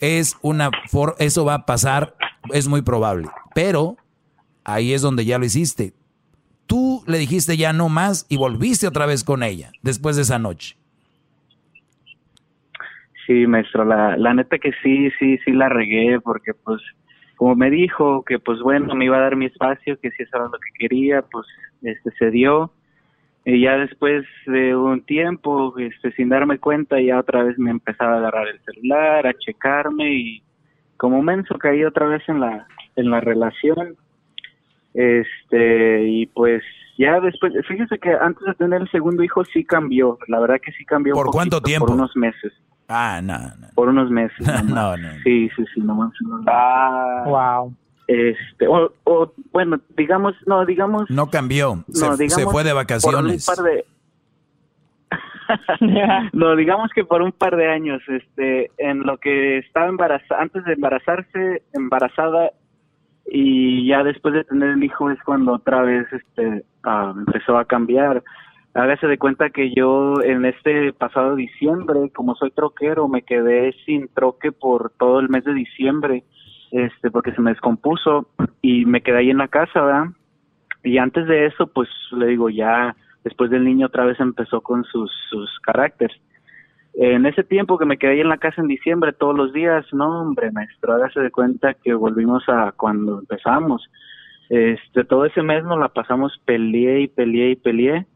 es 0.00 0.38
una 0.40 0.70
for 0.88 1.14
eso 1.18 1.44
va 1.44 1.54
a 1.54 1.66
pasar, 1.66 2.14
es 2.54 2.68
muy 2.68 2.80
probable. 2.80 3.28
Pero 3.54 3.98
ahí 4.64 4.94
es 4.94 5.02
donde 5.02 5.26
ya 5.26 5.38
lo 5.38 5.44
hiciste. 5.44 5.92
Tú 6.66 7.04
le 7.06 7.18
dijiste 7.18 7.58
ya 7.58 7.74
no 7.74 7.90
más 7.90 8.24
y 8.30 8.38
volviste 8.38 8.86
otra 8.86 9.04
vez 9.04 9.24
con 9.24 9.42
ella 9.42 9.72
después 9.82 10.16
de 10.16 10.22
esa 10.22 10.38
noche. 10.38 10.78
Sí, 13.26 13.46
maestro, 13.46 13.84
la, 13.84 14.16
la 14.16 14.32
neta 14.32 14.58
que 14.58 14.72
sí, 14.82 15.10
sí, 15.18 15.36
sí 15.44 15.52
la 15.52 15.68
regué 15.68 16.18
porque 16.18 16.54
pues 16.54 16.80
como 17.36 17.56
me 17.56 17.68
dijo 17.68 18.24
que 18.24 18.38
pues 18.38 18.60
bueno, 18.60 18.94
me 18.94 19.04
iba 19.04 19.18
a 19.18 19.20
dar 19.20 19.36
mi 19.36 19.44
espacio, 19.44 20.00
que 20.00 20.10
si 20.12 20.22
eso 20.22 20.38
lo 20.38 20.50
que 20.52 20.70
quería, 20.78 21.20
pues 21.20 21.46
este 21.82 22.10
se 22.18 22.30
dio. 22.30 22.72
Y 23.46 23.60
ya 23.60 23.76
después 23.76 24.24
de 24.46 24.74
un 24.74 25.02
tiempo, 25.02 25.74
este 25.78 26.12
sin 26.12 26.30
darme 26.30 26.58
cuenta, 26.58 27.00
ya 27.00 27.18
otra 27.18 27.42
vez 27.42 27.58
me 27.58 27.70
empezaba 27.70 28.14
a 28.14 28.18
agarrar 28.18 28.48
el 28.48 28.60
celular, 28.60 29.26
a 29.26 29.34
checarme 29.34 30.14
y 30.14 30.42
como 30.96 31.22
menso 31.22 31.58
caí 31.58 31.84
otra 31.84 32.06
vez 32.06 32.22
en 32.28 32.40
la 32.40 32.66
en 32.96 33.10
la 33.10 33.20
relación. 33.20 33.96
Este, 34.94 36.04
y 36.08 36.26
pues 36.26 36.62
ya 36.96 37.20
después, 37.20 37.52
fíjese 37.66 37.98
que 37.98 38.12
antes 38.12 38.44
de 38.46 38.54
tener 38.54 38.80
el 38.80 38.90
segundo 38.90 39.22
hijo 39.22 39.44
sí 39.44 39.64
cambió, 39.64 40.18
la 40.28 40.38
verdad 40.40 40.60
que 40.62 40.72
sí 40.72 40.84
cambió. 40.84 41.14
¿Por 41.14 41.30
cuánto 41.30 41.60
tiempo? 41.60 41.86
Por 41.86 41.96
unos 41.96 42.16
meses. 42.16 42.52
Ah, 42.88 43.20
no, 43.22 43.38
no. 43.38 43.68
Por 43.74 43.88
unos 43.88 44.10
meses. 44.10 44.38
no, 44.64 44.96
no. 44.96 45.08
Sí, 45.24 45.50
sí, 45.56 45.64
sí, 45.74 45.80
no 45.80 46.12
Ah, 46.46 47.24
wow. 47.26 47.74
Este, 48.06 48.68
o, 48.68 48.92
o, 49.04 49.32
bueno, 49.52 49.80
digamos, 49.96 50.34
no, 50.46 50.66
digamos. 50.66 51.08
No 51.10 51.30
cambió, 51.30 51.84
se, 51.90 52.06
no, 52.06 52.16
digamos, 52.16 52.34
se 52.34 52.46
fue 52.46 52.64
de 52.64 52.72
vacaciones. 52.72 53.46
Por 53.46 53.58
un 53.60 53.64
par 53.64 53.72
de, 53.72 53.84
no, 56.32 56.56
digamos 56.56 56.90
que 56.94 57.04
por 57.04 57.22
un 57.22 57.32
par 57.32 57.56
de 57.56 57.68
años, 57.68 58.02
este, 58.08 58.70
en 58.78 59.02
lo 59.02 59.18
que 59.18 59.58
estaba 59.58 59.86
embarazada, 59.86 60.42
antes 60.42 60.64
de 60.64 60.74
embarazarse, 60.74 61.62
embarazada, 61.72 62.50
y 63.26 63.88
ya 63.88 64.02
después 64.02 64.34
de 64.34 64.44
tener 64.44 64.70
el 64.70 64.84
hijo 64.84 65.10
es 65.10 65.18
cuando 65.22 65.52
otra 65.52 65.82
vez, 65.82 66.06
este, 66.12 66.64
ah, 66.84 67.14
empezó 67.16 67.56
a 67.56 67.64
cambiar. 67.64 68.22
Hágase 68.74 69.06
de 69.06 69.18
cuenta 69.18 69.50
que 69.50 69.72
yo 69.72 70.20
en 70.22 70.44
este 70.44 70.92
pasado 70.92 71.36
diciembre, 71.36 72.10
como 72.12 72.34
soy 72.34 72.50
troquero, 72.50 73.08
me 73.08 73.22
quedé 73.22 73.72
sin 73.86 74.08
troque 74.08 74.50
por 74.50 74.90
todo 74.98 75.20
el 75.20 75.28
mes 75.28 75.44
de 75.44 75.54
diciembre, 75.54 76.24
este, 76.74 77.08
porque 77.12 77.30
se 77.30 77.40
me 77.40 77.52
descompuso 77.52 78.26
y 78.60 78.84
me 78.84 79.00
quedé 79.00 79.18
ahí 79.18 79.30
en 79.30 79.38
la 79.38 79.46
casa, 79.46 79.80
¿verdad? 79.80 80.06
Y 80.82 80.98
antes 80.98 81.24
de 81.28 81.46
eso, 81.46 81.68
pues 81.68 81.88
le 82.10 82.26
digo, 82.26 82.50
ya 82.50 82.96
después 83.22 83.48
del 83.50 83.64
niño 83.64 83.86
otra 83.86 84.04
vez 84.04 84.18
empezó 84.18 84.60
con 84.60 84.82
sus, 84.82 85.08
sus 85.30 85.48
caracteres. 85.60 86.20
En 86.94 87.26
ese 87.26 87.44
tiempo 87.44 87.78
que 87.78 87.86
me 87.86 87.96
quedé 87.96 88.14
ahí 88.14 88.20
en 88.20 88.28
la 88.28 88.38
casa 88.38 88.60
en 88.60 88.66
diciembre 88.66 89.12
todos 89.12 89.36
los 89.36 89.52
días, 89.52 89.86
no 89.92 90.22
hombre, 90.22 90.50
maestro, 90.50 90.94
hágase 90.94 91.20
de 91.20 91.30
cuenta 91.30 91.74
que 91.74 91.94
volvimos 91.94 92.42
a 92.48 92.72
cuando 92.72 93.20
empezamos. 93.20 93.88
Este, 94.48 95.04
todo 95.04 95.26
ese 95.26 95.42
mes 95.42 95.62
nos 95.62 95.78
la 95.78 95.88
pasamos 95.90 96.36
peleé 96.44 97.02
y 97.02 97.08
peleé 97.08 97.52
y 97.52 97.56
peleé 97.56 98.06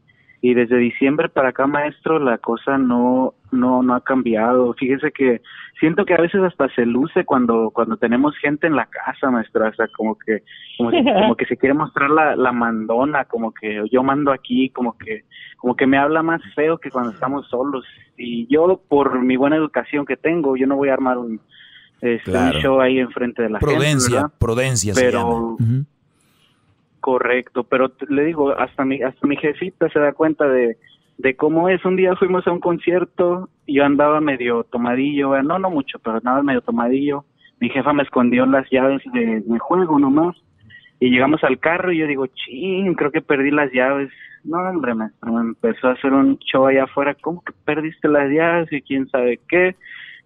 y 0.41 0.55
desde 0.55 0.77
diciembre 0.77 1.29
para 1.29 1.49
acá 1.49 1.67
maestro 1.67 2.19
la 2.21 2.39
cosa 2.39 2.79
no 2.79 3.35
no 3.51 3.83
no 3.83 3.95
ha 3.95 4.05
cambiado. 4.05 4.73
Fíjese 4.75 5.11
que 5.11 5.41
siento 5.81 6.05
que 6.05 6.15
a 6.15 6.21
veces 6.21 6.41
hasta 6.43 6.69
se 6.75 6.87
luce 6.87 7.25
cuando 7.25 7.71
cuando 7.71 7.97
tenemos 7.97 8.37
gente 8.39 8.67
en 8.67 8.77
la 8.77 8.87
casa 8.87 9.31
maestro 9.31 9.67
hasta 9.67 9.89
como 9.89 10.17
que 10.17 10.43
como, 10.77 10.91
que, 10.91 11.03
como 11.03 11.35
que 11.35 11.47
se 11.47 11.57
quiere 11.57 11.75
mostrar 11.75 12.11
la, 12.11 12.37
la 12.37 12.53
mandona 12.53 13.25
como 13.25 13.53
que 13.53 13.83
yo 13.91 14.03
mando 14.03 14.31
aquí 14.33 14.71
como 14.71 14.97
que 14.97 15.25
como 15.57 15.75
que 15.75 15.87
me 15.87 15.99
habla 15.99 16.23
más 16.23 16.41
feo 16.55 16.79
que 16.79 16.91
cuando 16.91 17.11
estamos 17.11 17.49
solos. 17.49 17.85
Y 18.17 18.47
yo 18.53 18.81
por 18.89 19.21
mi 19.23 19.37
buena 19.37 19.57
educación 19.57 20.07
que 20.07 20.17
tengo 20.17 20.57
yo 20.57 20.67
no 20.67 20.77
voy 20.77 20.91
a 20.91 20.95
armar 20.95 21.19
un, 21.19 21.41
este, 22.01 22.31
un 22.31 22.51
show 22.53 22.81
ahí 22.81 23.01
enfrente 23.01 23.43
de 23.43 23.51
la 23.51 23.59
prudencia 23.59 24.21
gente, 24.21 24.35
prudencia 24.39 24.93
pero 24.95 25.57
Correcto, 27.09 27.65
pero 27.65 27.91
le 28.11 28.23
digo, 28.23 28.51
hasta 28.51 28.85
mi, 28.85 29.01
hasta 29.01 29.27
mi 29.27 29.35
jefita 29.39 29.89
se 29.89 29.99
da 29.99 30.13
cuenta 30.13 30.47
de, 30.47 30.77
de 31.17 31.37
cómo 31.37 31.71
es. 31.71 31.83
Un 31.87 31.97
día 31.97 32.15
fuimos 32.17 32.47
a 32.47 32.53
un 32.53 32.61
concierto, 32.61 33.49
yo 33.67 33.83
andaba 33.87 34.21
medio 34.21 34.65
tomadillo, 34.65 35.43
no, 35.43 35.59
no 35.59 35.71
mucho, 35.71 35.99
pero 36.01 36.19
andaba 36.19 36.43
medio 36.43 36.61
tomadillo. 36.61 37.25
Mi 37.61 37.71
jefa 37.71 37.95
me 37.95 38.03
escondió 38.03 38.45
las 38.45 38.69
llaves 38.71 39.01
de 39.15 39.43
mi 39.47 39.59
juego 39.59 39.99
nomás. 39.99 40.37
Y 41.01 41.09
llegamos 41.09 41.43
al 41.45 41.59
carro 41.59 41.93
y 41.93 41.99
yo 42.01 42.07
digo, 42.07 42.27
ching, 42.27 42.93
creo 42.93 43.11
que 43.11 43.23
perdí 43.23 43.53
las 43.53 43.73
llaves. 43.73 44.11
No, 44.45 44.59
hombre, 44.59 44.95
me 44.95 45.09
empezó 45.23 45.89
a 45.89 45.93
hacer 45.93 46.13
un 46.13 46.37
show 46.41 46.67
allá 46.67 46.85
afuera, 46.85 47.15
¿cómo 47.15 47.43
que 47.43 47.55
perdiste 47.65 48.07
las 48.07 48.29
llaves? 48.29 48.71
Y 48.71 48.83
quién 48.83 49.09
sabe 49.09 49.41
qué. 49.49 49.77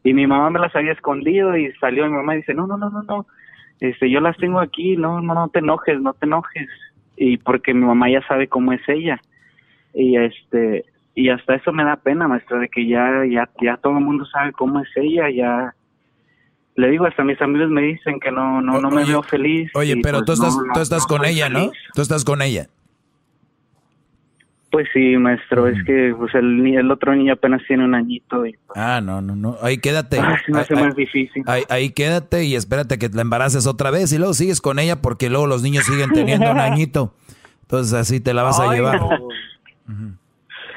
Y 0.03 0.15
mi 0.15 0.27
mamá 0.27 0.51
me 0.51 0.59
las 0.59 0.75
había 0.75 0.95
escondido 0.95 1.57
y 1.57 1.71
salió 1.75 2.07
mi 2.07 2.15
mamá 2.15 2.35
y 2.35 2.39
dice, 2.39 2.55
no, 2.55 2.67
no, 2.67 2.77
no, 2.77 2.91
no, 2.91 3.05
no 3.05 3.27
este, 3.81 4.11
yo 4.11 4.21
las 4.21 4.37
tengo 4.37 4.61
aquí, 4.61 4.97
no, 4.97 5.21
no, 5.21 5.35
no 5.35 5.49
te 5.49 5.61
enojes, 5.61 6.01
no 6.01 6.15
te 6.15 6.27
enojes. 6.27 6.69
Y 7.17 7.37
porque 7.37 7.75
mi 7.75 7.85
mamá 7.85 8.11
ya 8.11 8.27
sabe 8.27 8.49
cómo 8.49 8.73
es 8.73 8.81
ella. 8.89 9.21
Y 9.95 10.17
este, 10.17 10.85
y 11.15 11.29
hasta 11.29 11.55
eso 11.55 11.73
me 11.73 11.85
da 11.85 11.97
pena, 11.97 12.27
maestro, 12.29 12.59
de 12.59 12.69
que 12.69 12.87
ya, 12.87 13.25
ya, 13.29 13.49
ya 13.61 13.77
todo 13.77 13.99
el 13.99 14.05
mundo 14.05 14.25
sabe 14.27 14.53
cómo 14.53 14.81
es 14.81 14.89
ella, 14.97 15.29
ya, 15.31 15.75
le 16.75 16.91
digo, 16.91 17.05
hasta 17.05 17.23
mis 17.23 17.41
amigos 17.43 17.69
me 17.69 17.83
dicen 17.83 18.19
que 18.19 18.31
no, 18.31 18.63
no, 18.63 18.81
no 18.81 18.91
me 18.91 19.05
veo 19.05 19.23
feliz. 19.23 19.71
Oye, 19.75 19.97
pero 20.03 20.19
pues 20.19 20.27
tú 20.27 20.33
estás, 20.33 20.57
no, 20.57 20.73
tú 20.73 20.81
estás 20.81 21.07
con 21.07 21.25
ella, 21.25 21.49
¿no? 21.49 21.71
Tú 21.95 22.03
estás 22.03 22.25
con 22.25 22.41
ella. 22.41 22.69
Pues 24.73 24.89
sí, 24.95 25.17
maestro, 25.19 25.69
es 25.69 25.77
que 25.85 26.15
pues 26.17 26.35
el, 26.35 26.67
el 26.67 26.91
otro 26.91 27.15
niño 27.15 27.35
apenas 27.35 27.61
tiene 27.69 27.85
un 27.85 27.95
añito 27.95 28.47
y 28.47 28.53
pues, 28.67 28.77
Ah, 28.79 29.01
no, 29.05 29.21
no, 29.21 29.37
no. 29.37 29.57
Ahí 29.63 29.77
quédate. 29.77 30.19
ah, 30.19 30.37
se 30.45 30.51
me 30.51 30.61
hace 30.61 30.75
ahí, 30.75 30.83
más 30.83 30.97
difícil. 30.97 31.43
ahí, 31.47 31.63
ahí 31.69 31.91
quédate 31.91 32.45
y 32.45 32.55
espérate 32.55 32.99
que 32.99 33.11
la 33.11 33.21
embaraces 33.21 33.67
otra 33.67 33.91
vez 33.91 34.13
y 34.15 34.19
luego 34.19 34.33
sigues 34.33 34.63
con 34.63 34.79
ella 34.79 35.03
porque 35.03 35.29
luego 35.29 35.47
los 35.47 35.63
niños 35.63 35.85
siguen 35.85 36.11
teniendo 36.13 36.51
un 36.51 36.59
añito. 36.61 37.13
Entonces 37.63 37.93
así 37.93 38.19
te 38.21 38.33
la 38.33 38.45
vas 38.45 38.59
a 38.61 38.71
Ay, 38.71 38.79
llevar. 38.79 38.99
no. 38.99 39.19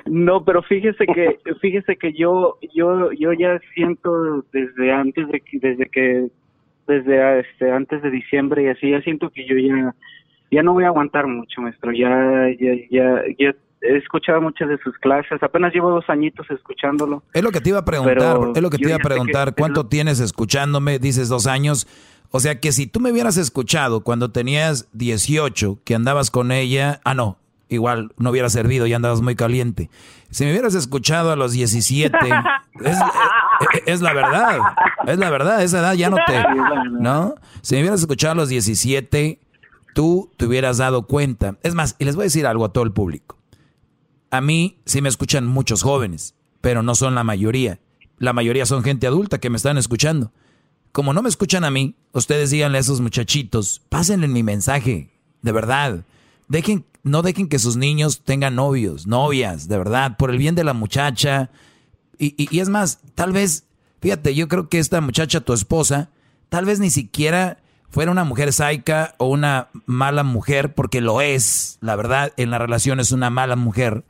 No, 0.07 0.43
pero 0.45 0.61
fíjese 0.61 1.05
que 1.07 1.39
fíjese 1.61 1.95
que 1.95 2.13
yo 2.13 2.57
yo 2.75 3.11
yo 3.13 3.33
ya 3.33 3.59
siento 3.73 4.43
desde 4.53 4.91
antes 4.91 5.27
de 5.29 5.39
que 5.39 5.57
desde 5.59 5.85
que 5.89 6.27
desde 6.87 7.39
este 7.39 7.71
antes 7.71 8.03
de 8.03 8.11
diciembre 8.11 8.63
y 8.63 8.67
así 8.67 8.91
ya 8.91 9.01
siento 9.01 9.29
que 9.31 9.45
yo 9.47 9.55
ya 9.57 9.95
ya 10.51 10.61
no 10.61 10.73
voy 10.73 10.83
a 10.83 10.87
aguantar 10.87 11.25
mucho, 11.27 11.59
maestro. 11.61 11.91
Ya 11.91 12.09
ya 12.59 12.73
ya 12.91 13.21
ya 13.39 13.55
he 13.87 13.97
escuchado 13.97 14.41
muchas 14.41 14.69
de 14.69 14.77
sus 14.79 14.97
clases. 14.97 15.41
Apenas 15.41 15.73
llevo 15.73 15.89
dos 15.89 16.05
añitos 16.07 16.49
escuchándolo. 16.49 17.23
Es 17.33 17.43
lo 17.43 17.51
que 17.51 17.61
te 17.61 17.69
iba 17.69 17.79
a 17.79 17.85
preguntar, 17.85 18.37
es 18.55 18.61
lo 18.61 18.69
que 18.69 18.77
te 18.77 18.87
iba 18.87 18.95
a 18.95 18.99
que 18.99 19.03
preguntar. 19.03 19.55
¿Cuánto 19.55 19.87
tienes 19.87 20.19
escuchándome? 20.19 20.99
Dices 20.99 21.29
dos 21.29 21.47
años. 21.47 21.87
O 22.31 22.39
sea 22.39 22.59
que 22.59 22.71
si 22.71 22.87
tú 22.87 22.99
me 22.99 23.11
hubieras 23.11 23.37
escuchado 23.37 24.01
cuando 24.01 24.31
tenías 24.31 24.89
18, 24.93 25.79
que 25.85 25.95
andabas 25.95 26.31
con 26.31 26.51
ella, 26.51 26.99
ah, 27.05 27.13
no, 27.13 27.37
igual 27.69 28.11
no 28.17 28.31
hubiera 28.31 28.49
servido, 28.49 28.87
ya 28.87 28.97
andabas 28.97 29.21
muy 29.21 29.35
caliente. 29.35 29.89
Si 30.31 30.43
me 30.43 30.51
hubieras 30.51 30.75
escuchado 30.75 31.31
a 31.31 31.35
los 31.35 31.53
17, 31.53 32.17
es, 32.81 32.97
es 33.85 34.01
la 34.01 34.13
verdad, 34.13 34.59
es 35.07 35.17
la 35.17 35.29
verdad, 35.29 35.63
esa 35.63 35.79
edad 35.79 35.93
ya 35.93 36.09
no 36.09 36.17
te, 36.27 36.43
¿no? 36.99 37.35
Si 37.61 37.75
me 37.75 37.81
hubieras 37.81 38.01
escuchado 38.01 38.33
a 38.33 38.35
los 38.35 38.49
17, 38.49 39.39
tú 39.93 40.29
te 40.35 40.45
hubieras 40.45 40.77
dado 40.77 41.03
cuenta. 41.03 41.55
Es 41.63 41.73
más, 41.73 41.95
y 41.99 42.05
les 42.05 42.15
voy 42.15 42.23
a 42.23 42.25
decir 42.25 42.45
algo 42.45 42.65
a 42.65 42.73
todo 42.73 42.83
el 42.83 42.91
público. 42.91 43.37
A 44.35 44.41
mí 44.41 44.77
sí 44.85 45.01
me 45.01 45.09
escuchan 45.09 45.47
muchos 45.47 45.81
jóvenes, 45.81 46.35
pero 46.61 46.83
no 46.83 46.93
son 46.95 47.15
la 47.15 47.23
mayoría. 47.23 47.79
La 48.17 48.33
mayoría 48.33 48.65
son 48.65 48.83
gente 48.83 49.07
adulta 49.07 49.39
que 49.39 49.49
me 49.49 49.57
están 49.57 49.77
escuchando. 49.77 50.31
Como 50.91 51.13
no 51.13 51.21
me 51.21 51.29
escuchan 51.29 51.63
a 51.63 51.71
mí, 51.71 51.95
ustedes 52.11 52.49
díganle 52.51 52.77
a 52.77 52.81
esos 52.81 53.01
muchachitos, 53.01 53.81
pásenle 53.89 54.27
mi 54.27 54.43
mensaje, 54.43 55.09
de 55.41 55.51
verdad. 55.51 56.05
Dejen, 56.47 56.85
no 57.03 57.21
dejen 57.21 57.47
que 57.49 57.59
sus 57.59 57.75
niños 57.77 58.21
tengan 58.23 58.55
novios, 58.55 59.07
novias, 59.07 59.67
de 59.67 59.77
verdad, 59.77 60.17
por 60.17 60.31
el 60.31 60.37
bien 60.37 60.55
de 60.55 60.63
la 60.63 60.73
muchacha. 60.73 61.49
Y, 62.17 62.27
y- 62.41 62.47
y 62.55 62.59
es 62.59 62.69
más, 62.69 62.99
tal 63.15 63.31
vez, 63.31 63.65
fíjate, 64.01 64.35
yo 64.35 64.47
creo 64.47 64.69
que 64.69 64.79
esta 64.79 65.01
muchacha, 65.01 65.41
tu 65.41 65.53
esposa, 65.53 66.09
tal 66.49 66.65
vez 66.65 66.79
ni 66.79 66.89
siquiera 66.89 67.57
fuera 67.89 68.11
una 68.11 68.23
mujer 68.23 68.53
saica 68.53 69.15
o 69.17 69.27
una 69.27 69.69
mala 69.85 70.23
mujer, 70.23 70.73
porque 70.73 71.01
lo 71.01 71.21
es, 71.21 71.77
la 71.81 71.95
verdad, 71.95 72.33
en 72.37 72.51
la 72.51 72.57
relación 72.57 72.99
es 72.99 73.11
una 73.11 73.29
mala 73.29 73.55
mujer. 73.55 74.03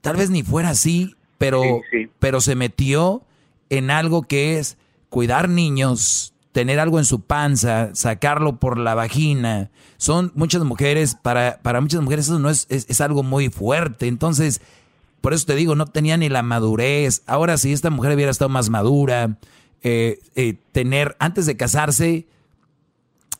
Tal 0.00 0.16
vez 0.16 0.30
ni 0.30 0.42
fuera 0.42 0.70
así, 0.70 1.16
pero, 1.38 1.62
pero 2.18 2.40
se 2.40 2.54
metió 2.54 3.22
en 3.70 3.90
algo 3.90 4.22
que 4.22 4.58
es 4.58 4.76
cuidar 5.08 5.48
niños, 5.48 6.34
tener 6.52 6.78
algo 6.78 6.98
en 6.98 7.04
su 7.04 7.20
panza, 7.20 7.90
sacarlo 7.94 8.56
por 8.56 8.78
la 8.78 8.94
vagina. 8.94 9.70
Son 9.96 10.32
muchas 10.34 10.62
mujeres, 10.64 11.14
para, 11.14 11.60
para 11.62 11.80
muchas 11.80 12.00
mujeres 12.00 12.26
eso 12.26 12.38
no 12.38 12.50
es, 12.50 12.66
es, 12.68 13.00
algo 13.00 13.22
muy 13.22 13.48
fuerte. 13.48 14.06
Entonces, 14.06 14.60
por 15.20 15.34
eso 15.34 15.46
te 15.46 15.54
digo, 15.54 15.74
no 15.74 15.86
tenía 15.86 16.16
ni 16.16 16.28
la 16.28 16.42
madurez. 16.42 17.22
Ahora, 17.26 17.56
si 17.58 17.72
esta 17.72 17.90
mujer 17.90 18.14
hubiera 18.14 18.30
estado 18.30 18.48
más 18.48 18.70
madura, 18.70 19.38
eh, 19.82 20.20
eh, 20.34 20.54
tener, 20.72 21.16
antes 21.18 21.46
de 21.46 21.56
casarse, 21.56 22.26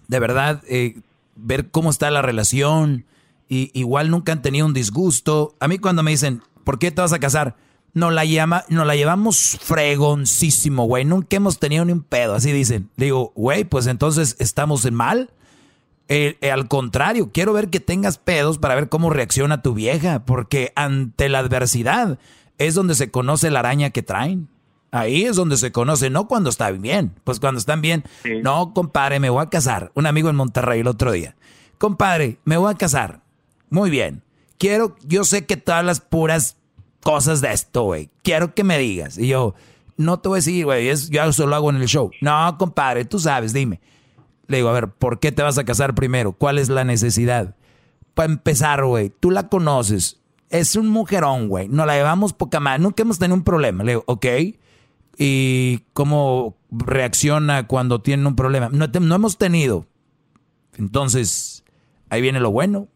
de 0.09 0.19
verdad, 0.19 0.63
eh, 0.69 1.01
ver 1.37 1.71
cómo 1.71 1.91
está 1.91 2.11
la 2.11 2.23
relación. 2.23 3.05
Y 3.49 3.71
igual 3.79 4.11
nunca 4.11 4.33
han 4.33 4.43
tenido 4.43 4.67
un 4.67 4.75
disgusto. 4.75 5.55
A 5.61 5.69
mí 5.69 5.79
cuando 5.79 6.03
me 6.03 6.11
dicen, 6.11 6.43
¿por 6.65 6.79
qué 6.79 6.91
te 6.91 7.03
vas 7.03 7.13
a 7.13 7.19
casar? 7.19 7.57
Nos 7.93 8.13
la, 8.13 8.25
llama, 8.25 8.65
nos 8.69 8.87
la 8.87 8.97
llevamos 8.97 9.59
fregoncísimo, 9.63 10.85
güey. 10.87 11.05
Nunca 11.05 11.37
hemos 11.37 11.61
tenido 11.61 11.85
ni 11.85 11.93
un 11.93 12.03
pedo, 12.03 12.35
así 12.35 12.51
dicen. 12.51 12.91
Digo, 12.97 13.33
güey, 13.37 13.65
pues 13.65 13.87
entonces 13.87 14.37
estamos 14.41 14.85
en 14.85 14.95
mal. 14.95 15.31
Eh, 16.09 16.37
eh, 16.41 16.51
al 16.51 16.69
contrario, 16.69 17.31
quiero 17.33 17.53
ver 17.53 17.71
que 17.71 17.81
tengas 17.81 18.19
pedos 18.19 18.59
para 18.59 18.75
ver 18.75 18.89
cómo 18.89 19.11
reacciona 19.11 19.63
tu 19.63 19.75
vieja, 19.75 20.25
porque 20.25 20.73
ante 20.75 21.29
la 21.29 21.39
adversidad 21.39 22.19
es 22.59 22.75
donde 22.75 22.95
se 22.95 23.11
conoce 23.11 23.51
la 23.51 23.61
araña 23.61 23.91
que 23.91 24.03
traen. 24.03 24.49
Ahí 24.95 25.25
es 25.25 25.35
donde 25.35 25.57
se 25.57 25.73
conoce, 25.73 26.09
no 26.09 26.29
cuando 26.29 26.51
están 26.51 26.81
bien. 26.81 27.17
Pues 27.25 27.41
cuando 27.41 27.59
están 27.59 27.81
bien, 27.81 28.05
no, 28.45 28.73
compadre, 28.73 29.19
me 29.19 29.29
voy 29.29 29.43
a 29.43 29.51
casar. 29.51 29.91
Un 29.97 30.07
amigo 30.07 30.31
en 30.31 30.37
Monterrey 30.37 30.83
el 30.83 30.87
otro 30.87 31.11
día. 31.11 31.35
Compadre, 31.79 32.39
me 32.45 32.57
voy 32.59 32.73
a 32.73 32.77
casar. 32.77 33.21
Muy 33.71 33.91
bien. 33.91 34.23
Quiero, 34.57 34.95
yo 35.05 35.25
sé 35.25 35.47
que 35.47 35.57
todas 35.57 35.85
las 35.85 35.99
puras 35.99 36.59
cosas 37.03 37.41
de 37.41 37.53
esto, 37.53 37.83
güey. 37.83 38.09
Quiero 38.23 38.55
que 38.55 38.63
me 38.63 38.79
digas. 38.79 39.19
Y 39.19 39.27
yo, 39.27 39.57
no 39.97 40.21
te 40.21 40.29
voy 40.29 40.37
a 40.37 40.39
decir, 40.39 40.65
güey, 40.65 40.87
yo 41.11 41.25
eso 41.25 41.47
lo 41.49 41.57
hago 41.57 41.71
en 41.71 41.77
el 41.83 41.89
show. 41.89 42.13
No, 42.21 42.57
compadre, 42.57 43.05
tú 43.05 43.19
sabes, 43.19 43.53
dime. 43.53 43.81
Le 44.47 44.59
digo, 44.59 44.69
a 44.69 44.75
ver, 44.75 44.91
¿por 44.91 45.19
qué 45.19 45.33
te 45.33 45.43
vas 45.43 45.59
a 45.59 45.65
casar 45.65 45.97
primero? 45.97 46.35
¿Cuál 46.35 46.57
es 46.57 46.69
la 46.69 46.85
necesidad? 46.85 47.57
Para 48.15 48.33
empezar, 48.33 48.85
güey, 48.85 49.11
tú 49.11 49.33
la 49.33 49.49
conoces. 49.49 50.21
Es 50.51 50.77
un 50.77 50.87
mujerón, 50.87 51.49
güey. 51.49 51.67
Nos 51.67 51.85
la 51.85 51.97
llevamos 51.97 52.33
poca 52.33 52.61
más. 52.61 52.79
Nunca 52.79 53.03
hemos 53.03 53.19
tenido 53.19 53.35
un 53.35 53.43
problema. 53.43 53.83
Le 53.83 53.95
digo, 53.95 54.05
ok 54.07 54.27
y 55.19 55.81
cómo 55.93 56.57
reacciona 56.71 57.67
cuando 57.67 58.01
tiene 58.01 58.27
un 58.27 58.37
problema. 58.37 58.69
No, 58.71 59.15
hemos 59.15 59.39
tenido. 59.39 59.87
Entonces, 60.77 61.65
ahí 62.09 62.21
viene 62.21 62.41
lo 62.41 62.51
bueno. 62.51 62.89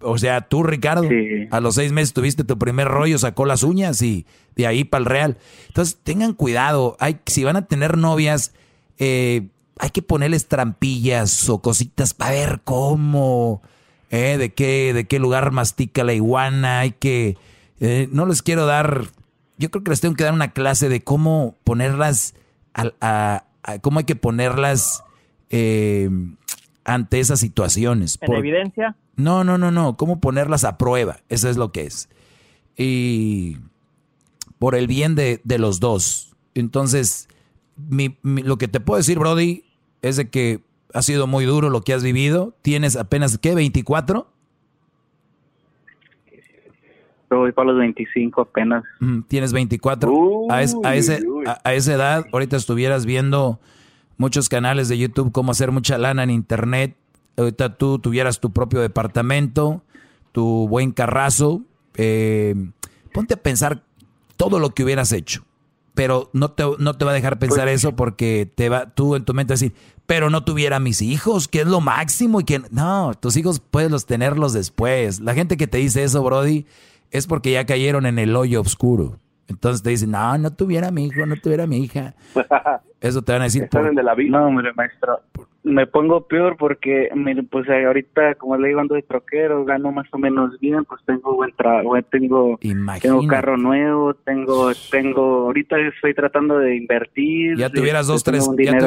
o 0.00 0.18
sea, 0.18 0.42
tú, 0.42 0.62
Ricardo, 0.62 1.08
a 1.50 1.60
los 1.60 1.76
seis 1.76 1.92
meses 1.92 2.12
tuviste 2.12 2.44
tu 2.44 2.58
primer 2.58 2.88
rollo, 2.88 3.18
sacó 3.18 3.46
las 3.46 3.62
uñas 3.62 4.02
y 4.02 4.26
de 4.56 4.66
ahí 4.66 4.84
para 4.84 5.00
el 5.00 5.06
real. 5.06 5.38
Entonces, 5.68 5.98
tengan 6.02 6.34
cuidado. 6.34 6.96
Hay, 7.00 7.20
si 7.26 7.44
van 7.44 7.56
a 7.56 7.66
tener 7.66 7.96
novias, 7.96 8.52
eh, 8.98 9.48
hay 9.78 9.90
que 9.90 10.02
ponerles 10.02 10.46
trampillas 10.48 11.48
o 11.48 11.60
cositas 11.60 12.14
para 12.14 12.32
ver 12.32 12.60
cómo, 12.64 13.62
eh, 14.10 14.36
de, 14.38 14.52
qué, 14.52 14.92
de 14.92 15.06
qué 15.06 15.18
lugar 15.18 15.52
mastica 15.52 16.04
la 16.04 16.14
iguana. 16.14 16.80
Hay 16.80 16.92
que. 16.92 17.36
Eh, 17.80 18.08
no 18.12 18.26
les 18.26 18.42
quiero 18.42 18.66
dar 18.66 19.08
yo 19.56 19.70
creo 19.70 19.84
que 19.84 19.90
les 19.90 20.00
tengo 20.00 20.14
que 20.14 20.24
dar 20.24 20.34
una 20.34 20.52
clase 20.52 20.88
de 20.88 21.02
cómo 21.02 21.56
ponerlas, 21.64 22.34
a, 22.74 23.44
cómo 23.80 23.98
hay 23.98 24.04
que 24.04 24.16
ponerlas 24.16 25.04
eh, 25.50 26.10
ante 26.84 27.20
esas 27.20 27.40
situaciones. 27.40 28.18
¿En 28.20 28.34
evidencia? 28.34 28.96
No, 29.16 29.44
no, 29.44 29.58
no, 29.58 29.70
no, 29.70 29.96
cómo 29.96 30.20
ponerlas 30.20 30.64
a 30.64 30.76
prueba, 30.76 31.20
eso 31.28 31.48
es 31.48 31.56
lo 31.56 31.72
que 31.72 31.82
es. 31.82 32.08
Y 32.76 33.58
por 34.58 34.74
el 34.74 34.86
bien 34.86 35.14
de, 35.14 35.40
los 35.58 35.78
dos. 35.78 36.34
Entonces, 36.54 37.28
lo 38.22 38.58
que 38.58 38.68
te 38.68 38.80
puedo 38.80 38.98
decir, 38.98 39.18
Brody, 39.18 39.64
es 40.02 40.16
de 40.16 40.30
que 40.30 40.62
ha 40.92 41.02
sido 41.02 41.26
muy 41.26 41.44
duro 41.44 41.70
lo 41.70 41.82
que 41.82 41.92
has 41.92 42.02
vivido. 42.02 42.56
Tienes 42.62 42.96
apenas, 42.96 43.38
¿qué? 43.38 43.54
¿24? 43.54 44.26
Voy 47.38 47.52
para 47.52 47.68
los 47.70 47.78
25 47.78 48.40
apenas. 48.40 48.84
Tienes 49.28 49.52
24. 49.52 50.46
a, 50.50 50.62
ese, 50.62 50.76
a, 51.64 51.74
esa 51.74 51.94
edad, 51.94 52.26
ahorita 52.32 52.56
estuvieras 52.56 53.06
viendo 53.06 53.60
muchos 54.16 54.48
canales 54.48 54.88
de 54.88 54.98
YouTube, 54.98 55.32
cómo 55.32 55.52
hacer 55.52 55.70
mucha 55.70 55.98
lana 55.98 56.22
en 56.22 56.30
Internet. 56.30 56.96
Ahorita 57.36 57.76
tú 57.76 57.98
tuvieras 57.98 58.40
tu 58.40 58.52
propio 58.52 58.80
departamento, 58.80 59.82
tu 60.32 60.68
buen 60.68 60.92
carrazo. 60.92 61.62
Eh, 61.96 62.54
ponte 63.12 63.34
a 63.34 63.36
pensar 63.36 63.82
todo 64.36 64.58
lo 64.58 64.70
que 64.70 64.84
hubieras 64.84 65.12
hecho. 65.12 65.44
Pero 65.94 66.28
no 66.32 66.50
te, 66.50 66.64
no 66.78 66.94
te 66.94 67.04
va 67.04 67.12
a 67.12 67.14
dejar 67.14 67.38
pensar 67.38 67.66
pues 67.66 67.76
eso 67.76 67.94
porque 67.94 68.50
te 68.52 68.68
va, 68.68 68.90
tú 68.94 69.14
en 69.14 69.24
tu 69.24 69.32
mente 69.32 69.54
decir, 69.54 69.74
pero 70.06 70.28
no 70.28 70.44
tuviera 70.44 70.80
mis 70.80 71.00
hijos, 71.02 71.46
que 71.46 71.60
es 71.60 71.66
lo 71.66 71.80
máximo 71.80 72.40
y 72.40 72.44
que 72.44 72.62
no, 72.70 73.14
tus 73.14 73.36
hijos 73.36 73.60
puedes 73.60 74.04
tenerlos 74.04 74.52
después. 74.52 75.20
La 75.20 75.34
gente 75.34 75.56
que 75.56 75.66
te 75.68 75.78
dice 75.78 76.02
eso, 76.02 76.22
Brody, 76.22 76.66
es 77.14 77.28
porque 77.28 77.52
ya 77.52 77.64
cayeron 77.64 78.06
en 78.06 78.18
el 78.18 78.34
hoyo 78.34 78.60
oscuro. 78.60 79.20
Entonces 79.46 79.84
te 79.84 79.90
dicen, 79.90 80.10
no, 80.10 80.36
no 80.36 80.52
tuviera 80.52 80.90
mi 80.90 81.06
hijo, 81.06 81.24
no 81.26 81.36
tuviera 81.36 81.66
mi 81.66 81.78
hija. 81.78 82.14
Eso 83.00 83.22
te 83.22 83.32
van 83.32 83.42
a 83.42 83.44
decir. 83.44 83.68
Por... 83.68 83.94
De 83.94 84.02
la 84.02 84.14
vida. 84.16 84.38
No, 84.38 84.46
hombre, 84.46 84.72
maestro. 84.74 85.20
Me 85.62 85.86
pongo 85.86 86.26
peor 86.26 86.56
porque, 86.56 87.08
mire, 87.14 87.44
pues 87.44 87.68
eh, 87.68 87.86
ahorita, 87.86 88.34
como 88.34 88.56
le 88.56 88.68
digo, 88.68 88.80
ando 88.80 88.96
de 88.96 89.02
troquero, 89.02 89.64
gano 89.64 89.92
más 89.92 90.06
o 90.12 90.18
menos 90.18 90.58
bien, 90.58 90.84
pues 90.84 91.00
tengo 91.06 91.36
buen 91.36 91.52
trabajo, 91.52 91.94
tengo, 92.10 92.58
tengo 93.00 93.26
carro 93.28 93.56
nuevo, 93.56 94.14
tengo, 94.14 94.72
tengo, 94.90 95.44
ahorita 95.46 95.78
estoy 95.78 96.14
tratando 96.14 96.58
de 96.58 96.76
invertir. 96.76 97.56
Ya 97.56 97.70
tuvieras 97.70 98.08
dos, 98.08 98.24
tres, 98.24 98.50
ya, 98.58 98.78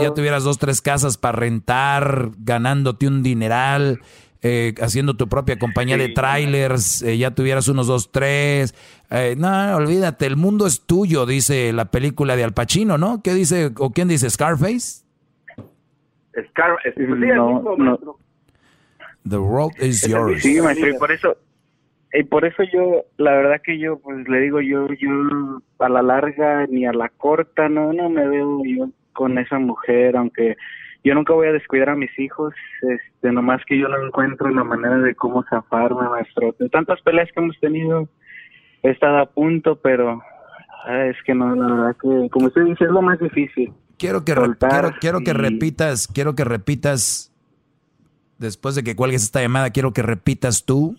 ya 0.00 0.14
tuvieras 0.14 0.44
dos, 0.44 0.58
tres 0.58 0.82
casas 0.82 1.16
para 1.16 1.38
rentar, 1.38 2.30
ganándote 2.38 3.06
un 3.06 3.22
dineral 3.22 4.00
eh, 4.42 4.74
haciendo 4.80 5.14
tu 5.14 5.28
propia 5.28 5.58
compañía 5.58 5.96
de 5.96 6.10
trailers, 6.10 7.02
eh, 7.02 7.18
ya 7.18 7.32
tuvieras 7.32 7.68
unos 7.68 7.86
dos, 7.86 8.12
tres. 8.12 8.74
Eh, 9.10 9.34
no, 9.36 9.76
olvídate, 9.76 10.26
el 10.26 10.36
mundo 10.36 10.66
es 10.66 10.82
tuyo, 10.82 11.26
dice 11.26 11.72
la 11.72 11.86
película 11.86 12.36
de 12.36 12.44
Al 12.44 12.52
Pacino, 12.52 12.98
¿no? 12.98 13.22
¿Qué 13.22 13.34
dice, 13.34 13.72
o 13.78 13.90
quién 13.90 14.08
dice, 14.08 14.30
Scarface? 14.30 15.04
Scar 16.50 16.76
no, 17.36 18.18
The 19.28 19.38
world 19.38 19.72
is 19.80 20.06
yours. 20.06 20.42
Sí, 20.42 20.60
maestro, 20.60 20.88
y 20.88 20.98
por 20.98 21.10
eso, 21.10 21.36
y 22.12 22.22
por 22.22 22.44
eso 22.44 22.62
yo, 22.72 23.04
la 23.16 23.32
verdad 23.32 23.60
que 23.62 23.78
yo, 23.78 23.98
pues 23.98 24.26
le 24.28 24.40
digo, 24.40 24.60
yo, 24.60 24.86
yo 25.00 25.62
a 25.80 25.88
la 25.88 26.02
larga 26.02 26.66
ni 26.68 26.86
a 26.86 26.92
la 26.92 27.08
corta, 27.08 27.68
no, 27.68 27.92
no 27.92 28.08
me 28.08 28.26
veo 28.28 28.62
yo 28.64 28.88
con 29.12 29.36
esa 29.38 29.58
mujer, 29.58 30.16
aunque 30.16 30.56
yo 31.08 31.14
nunca 31.14 31.32
voy 31.32 31.46
a 31.46 31.52
descuidar 31.52 31.88
a 31.88 31.96
mis 31.96 32.10
hijos, 32.18 32.52
este, 32.82 33.32
nomás 33.32 33.62
que 33.64 33.78
yo 33.78 33.88
no 33.88 34.04
encuentro 34.04 34.50
la 34.50 34.62
manera 34.62 34.98
de 34.98 35.14
cómo 35.14 35.42
zafarme, 35.48 36.06
maestro. 36.06 36.54
De 36.58 36.68
tantas 36.68 37.00
peleas 37.00 37.30
que 37.32 37.40
hemos 37.40 37.58
tenido, 37.60 38.06
he 38.82 38.90
estado 38.90 39.16
a 39.16 39.26
punto, 39.26 39.76
pero 39.76 40.20
ah, 40.84 41.06
es 41.06 41.16
que 41.24 41.34
no, 41.34 41.54
la 41.54 41.66
verdad 41.66 41.96
que, 41.96 42.28
como 42.28 42.48
usted 42.48 42.62
dice, 42.64 42.84
es 42.84 42.90
lo 42.90 43.00
más 43.00 43.18
difícil. 43.18 43.72
Quiero 43.96 44.22
que, 44.22 44.34
quiero, 44.34 44.92
quiero 45.00 45.20
que 45.20 45.32
repitas, 45.32 46.08
quiero 46.08 46.34
que 46.34 46.44
repitas, 46.44 47.32
después 48.36 48.74
de 48.74 48.82
que 48.82 48.94
cuelgues 48.94 49.22
esta 49.22 49.40
llamada, 49.40 49.70
quiero 49.70 49.94
que 49.94 50.02
repitas 50.02 50.66
tú 50.66 50.98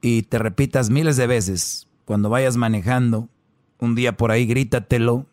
y 0.00 0.22
te 0.22 0.38
repitas 0.38 0.88
miles 0.88 1.18
de 1.18 1.26
veces 1.26 1.90
cuando 2.06 2.30
vayas 2.30 2.56
manejando, 2.56 3.28
un 3.80 3.94
día 3.94 4.16
por 4.16 4.30
ahí, 4.30 4.46
grítatelo, 4.46 5.26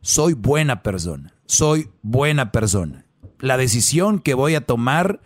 soy 0.00 0.32
buena 0.32 0.82
persona, 0.82 1.34
soy 1.44 1.90
buena 2.02 2.50
persona 2.50 3.03
la 3.44 3.58
decisión 3.58 4.20
que 4.20 4.34
voy 4.34 4.54
a 4.54 4.62
tomar 4.62 5.20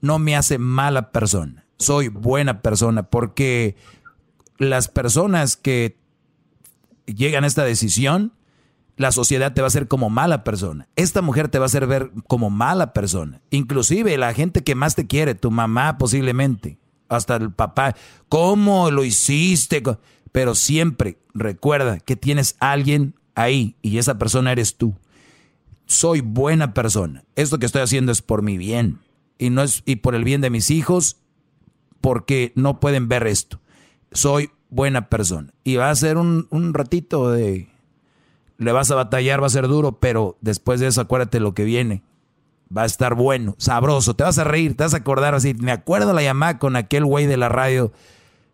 no 0.00 0.18
me 0.18 0.36
hace 0.36 0.56
mala 0.56 1.10
persona. 1.10 1.66
Soy 1.78 2.08
buena 2.08 2.62
persona 2.62 3.02
porque 3.10 3.76
las 4.56 4.88
personas 4.88 5.56
que 5.56 5.98
llegan 7.06 7.42
a 7.44 7.48
esta 7.48 7.64
decisión, 7.64 8.32
la 8.96 9.10
sociedad 9.10 9.52
te 9.52 9.62
va 9.62 9.66
a 9.66 9.68
hacer 9.68 9.88
como 9.88 10.10
mala 10.10 10.44
persona. 10.44 10.86
Esta 10.94 11.22
mujer 11.22 11.48
te 11.48 11.58
va 11.58 11.64
a 11.64 11.66
hacer 11.66 11.88
ver 11.88 12.12
como 12.28 12.50
mala 12.50 12.92
persona. 12.92 13.42
Inclusive 13.50 14.16
la 14.16 14.32
gente 14.32 14.62
que 14.62 14.76
más 14.76 14.94
te 14.94 15.08
quiere, 15.08 15.34
tu 15.34 15.50
mamá 15.50 15.98
posiblemente, 15.98 16.78
hasta 17.08 17.34
el 17.34 17.52
papá. 17.52 17.96
¿Cómo 18.28 18.92
lo 18.92 19.04
hiciste? 19.04 19.82
Pero 20.30 20.54
siempre 20.54 21.18
recuerda 21.34 21.98
que 21.98 22.14
tienes 22.14 22.54
alguien 22.60 23.16
ahí 23.34 23.76
y 23.82 23.98
esa 23.98 24.18
persona 24.18 24.52
eres 24.52 24.76
tú 24.76 24.94
soy 25.86 26.20
buena 26.20 26.74
persona. 26.74 27.24
Esto 27.36 27.58
que 27.58 27.66
estoy 27.66 27.82
haciendo 27.82 28.12
es 28.12 28.20
por 28.20 28.42
mi 28.42 28.58
bien 28.58 28.98
y 29.38 29.50
no 29.50 29.62
es 29.62 29.82
y 29.86 29.96
por 29.96 30.14
el 30.14 30.24
bien 30.24 30.40
de 30.40 30.50
mis 30.50 30.70
hijos 30.70 31.16
porque 32.00 32.52
no 32.54 32.80
pueden 32.80 33.08
ver 33.08 33.26
esto. 33.26 33.60
Soy 34.12 34.50
buena 34.68 35.08
persona 35.08 35.52
y 35.64 35.76
va 35.76 35.90
a 35.90 35.94
ser 35.94 36.18
un, 36.18 36.74
ratito 36.74 37.30
de 37.30 37.68
le 38.58 38.72
vas 38.72 38.90
a 38.90 38.94
batallar, 38.96 39.42
va 39.42 39.46
a 39.46 39.50
ser 39.50 39.68
duro, 39.68 39.98
pero 40.00 40.36
después 40.40 40.80
de 40.80 40.88
eso 40.88 41.00
acuérdate 41.00 41.40
lo 41.40 41.54
que 41.54 41.64
viene. 41.64 42.02
Va 42.76 42.82
a 42.82 42.86
estar 42.86 43.14
bueno, 43.14 43.54
sabroso, 43.58 44.16
te 44.16 44.24
vas 44.24 44.38
a 44.38 44.44
reír, 44.44 44.76
te 44.76 44.82
vas 44.82 44.94
a 44.94 44.98
acordar 44.98 45.34
así. 45.34 45.54
Me 45.54 45.70
acuerdo 45.70 46.12
la 46.12 46.22
llamada 46.22 46.58
con 46.58 46.74
aquel 46.74 47.04
güey 47.04 47.26
de 47.26 47.36
la 47.36 47.48
radio, 47.48 47.92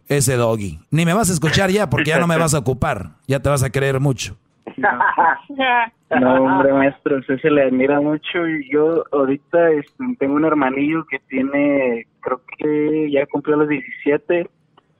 ese 0.06 0.36
doggy. 0.36 0.80
Ni 0.90 1.06
me 1.06 1.14
vas 1.14 1.30
a 1.30 1.32
escuchar 1.32 1.70
ya 1.70 1.88
porque 1.88 2.10
ya 2.10 2.18
no 2.18 2.26
me 2.26 2.36
vas 2.36 2.52
a 2.52 2.58
ocupar, 2.58 3.16
ya 3.26 3.40
te 3.40 3.48
vas 3.48 3.62
a 3.62 3.70
creer 3.70 4.00
mucho. 4.00 4.36
No, 4.78 6.44
hombre, 6.44 6.72
maestro, 6.72 7.18
usted 7.18 7.40
se 7.40 7.50
le 7.50 7.62
admira 7.62 8.00
mucho 8.00 8.46
yo 8.70 9.04
ahorita 9.12 9.70
este, 9.70 10.04
tengo 10.18 10.34
un 10.34 10.44
hermanillo 10.44 11.04
que 11.06 11.18
tiene, 11.28 12.06
creo 12.20 12.40
que 12.58 13.10
ya 13.10 13.26
cumplió 13.26 13.56
los 13.56 13.68
17 13.68 14.48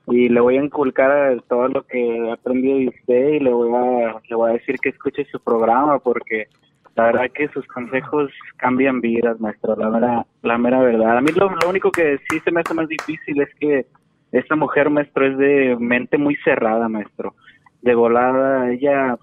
y 0.07 0.29
le 0.29 0.39
voy 0.41 0.57
a 0.57 0.63
inculcar 0.63 1.41
todo 1.47 1.67
lo 1.67 1.83
que 1.83 1.99
he 1.99 2.31
aprendido 2.31 2.77
de 2.77 2.87
usted 2.89 3.29
y 3.33 3.39
le 3.39 3.51
voy 3.51 3.71
a, 3.73 4.15
le 4.27 4.35
voy 4.35 4.49
a 4.49 4.53
decir 4.53 4.75
que 4.81 4.89
escuche 4.89 5.25
su 5.25 5.39
programa 5.39 5.99
porque 5.99 6.47
la 6.95 7.05
verdad 7.05 7.31
que 7.33 7.47
sus 7.49 7.65
consejos 7.67 8.31
cambian 8.57 9.01
vidas, 9.01 9.39
maestro, 9.39 9.75
la 9.75 9.89
mera, 9.89 10.25
la 10.41 10.57
mera 10.57 10.79
verdad. 10.79 11.17
A 11.17 11.21
mí 11.21 11.31
lo, 11.31 11.49
lo 11.49 11.69
único 11.69 11.91
que 11.91 12.19
sí 12.29 12.39
se 12.39 12.51
me 12.51 12.61
hace 12.61 12.73
más 12.73 12.87
difícil 12.87 13.41
es 13.41 13.49
que 13.59 13.85
esta 14.31 14.55
mujer, 14.55 14.89
maestro, 14.89 15.25
es 15.27 15.37
de 15.37 15.77
mente 15.79 16.17
muy 16.17 16.35
cerrada, 16.37 16.89
maestro. 16.89 17.35
De 17.81 17.93
volada, 17.93 18.71
ella 18.71 19.17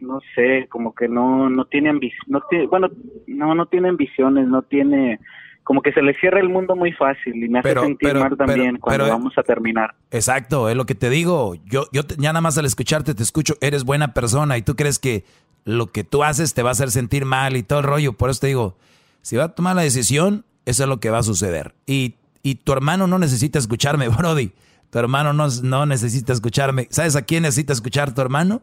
no 0.00 0.20
sé, 0.34 0.66
como 0.68 0.94
que 0.94 1.08
no 1.08 1.48
no 1.50 1.64
tiene 1.66 1.90
ambición, 1.90 2.26
no 2.28 2.42
tiene, 2.48 2.66
bueno, 2.66 2.88
no 3.26 3.54
no 3.54 3.66
tiene 3.66 3.88
ambiciones, 3.88 4.48
no 4.48 4.62
tiene 4.62 5.20
como 5.62 5.82
que 5.82 5.92
se 5.92 6.02
le 6.02 6.14
cierra 6.14 6.40
el 6.40 6.48
mundo 6.48 6.74
muy 6.74 6.92
fácil 6.92 7.44
y 7.44 7.48
me 7.48 7.60
hace 7.60 7.74
sentir 7.74 8.14
mal 8.14 8.36
también 8.36 8.78
cuando 8.78 9.08
vamos 9.08 9.36
a 9.36 9.42
terminar. 9.42 9.94
Exacto, 10.10 10.68
es 10.68 10.76
lo 10.76 10.86
que 10.86 10.94
te 10.94 11.10
digo. 11.10 11.54
Yo 11.66 11.84
yo 11.92 12.02
ya 12.18 12.32
nada 12.32 12.40
más 12.40 12.58
al 12.58 12.64
escucharte 12.64 13.14
te 13.14 13.22
escucho, 13.22 13.54
eres 13.60 13.84
buena 13.84 14.14
persona 14.14 14.56
y 14.56 14.62
tú 14.62 14.74
crees 14.74 14.98
que 14.98 15.24
lo 15.64 15.88
que 15.88 16.04
tú 16.04 16.24
haces 16.24 16.54
te 16.54 16.62
va 16.62 16.70
a 16.70 16.72
hacer 16.72 16.90
sentir 16.90 17.24
mal 17.24 17.56
y 17.56 17.62
todo 17.62 17.80
el 17.80 17.84
rollo, 17.84 18.14
por 18.14 18.30
eso 18.30 18.40
te 18.40 18.46
digo, 18.48 18.76
si 19.22 19.36
va 19.36 19.44
a 19.44 19.54
tomar 19.54 19.76
la 19.76 19.82
decisión, 19.82 20.44
eso 20.64 20.84
es 20.84 20.88
lo 20.88 20.98
que 20.98 21.10
va 21.10 21.18
a 21.18 21.22
suceder. 21.22 21.74
Y 21.86 22.14
y 22.42 22.56
tu 22.56 22.72
hermano 22.72 23.06
no 23.06 23.18
necesita 23.18 23.58
escucharme, 23.58 24.08
Brody. 24.16 24.52
Tu 24.90 24.98
hermano 24.98 25.32
no, 25.32 25.46
no 25.62 25.86
necesita 25.86 26.32
escucharme. 26.32 26.88
¿Sabes 26.90 27.14
a 27.14 27.22
quién 27.22 27.42
necesita 27.44 27.72
escuchar 27.72 28.12
tu 28.12 28.20
hermano? 28.20 28.62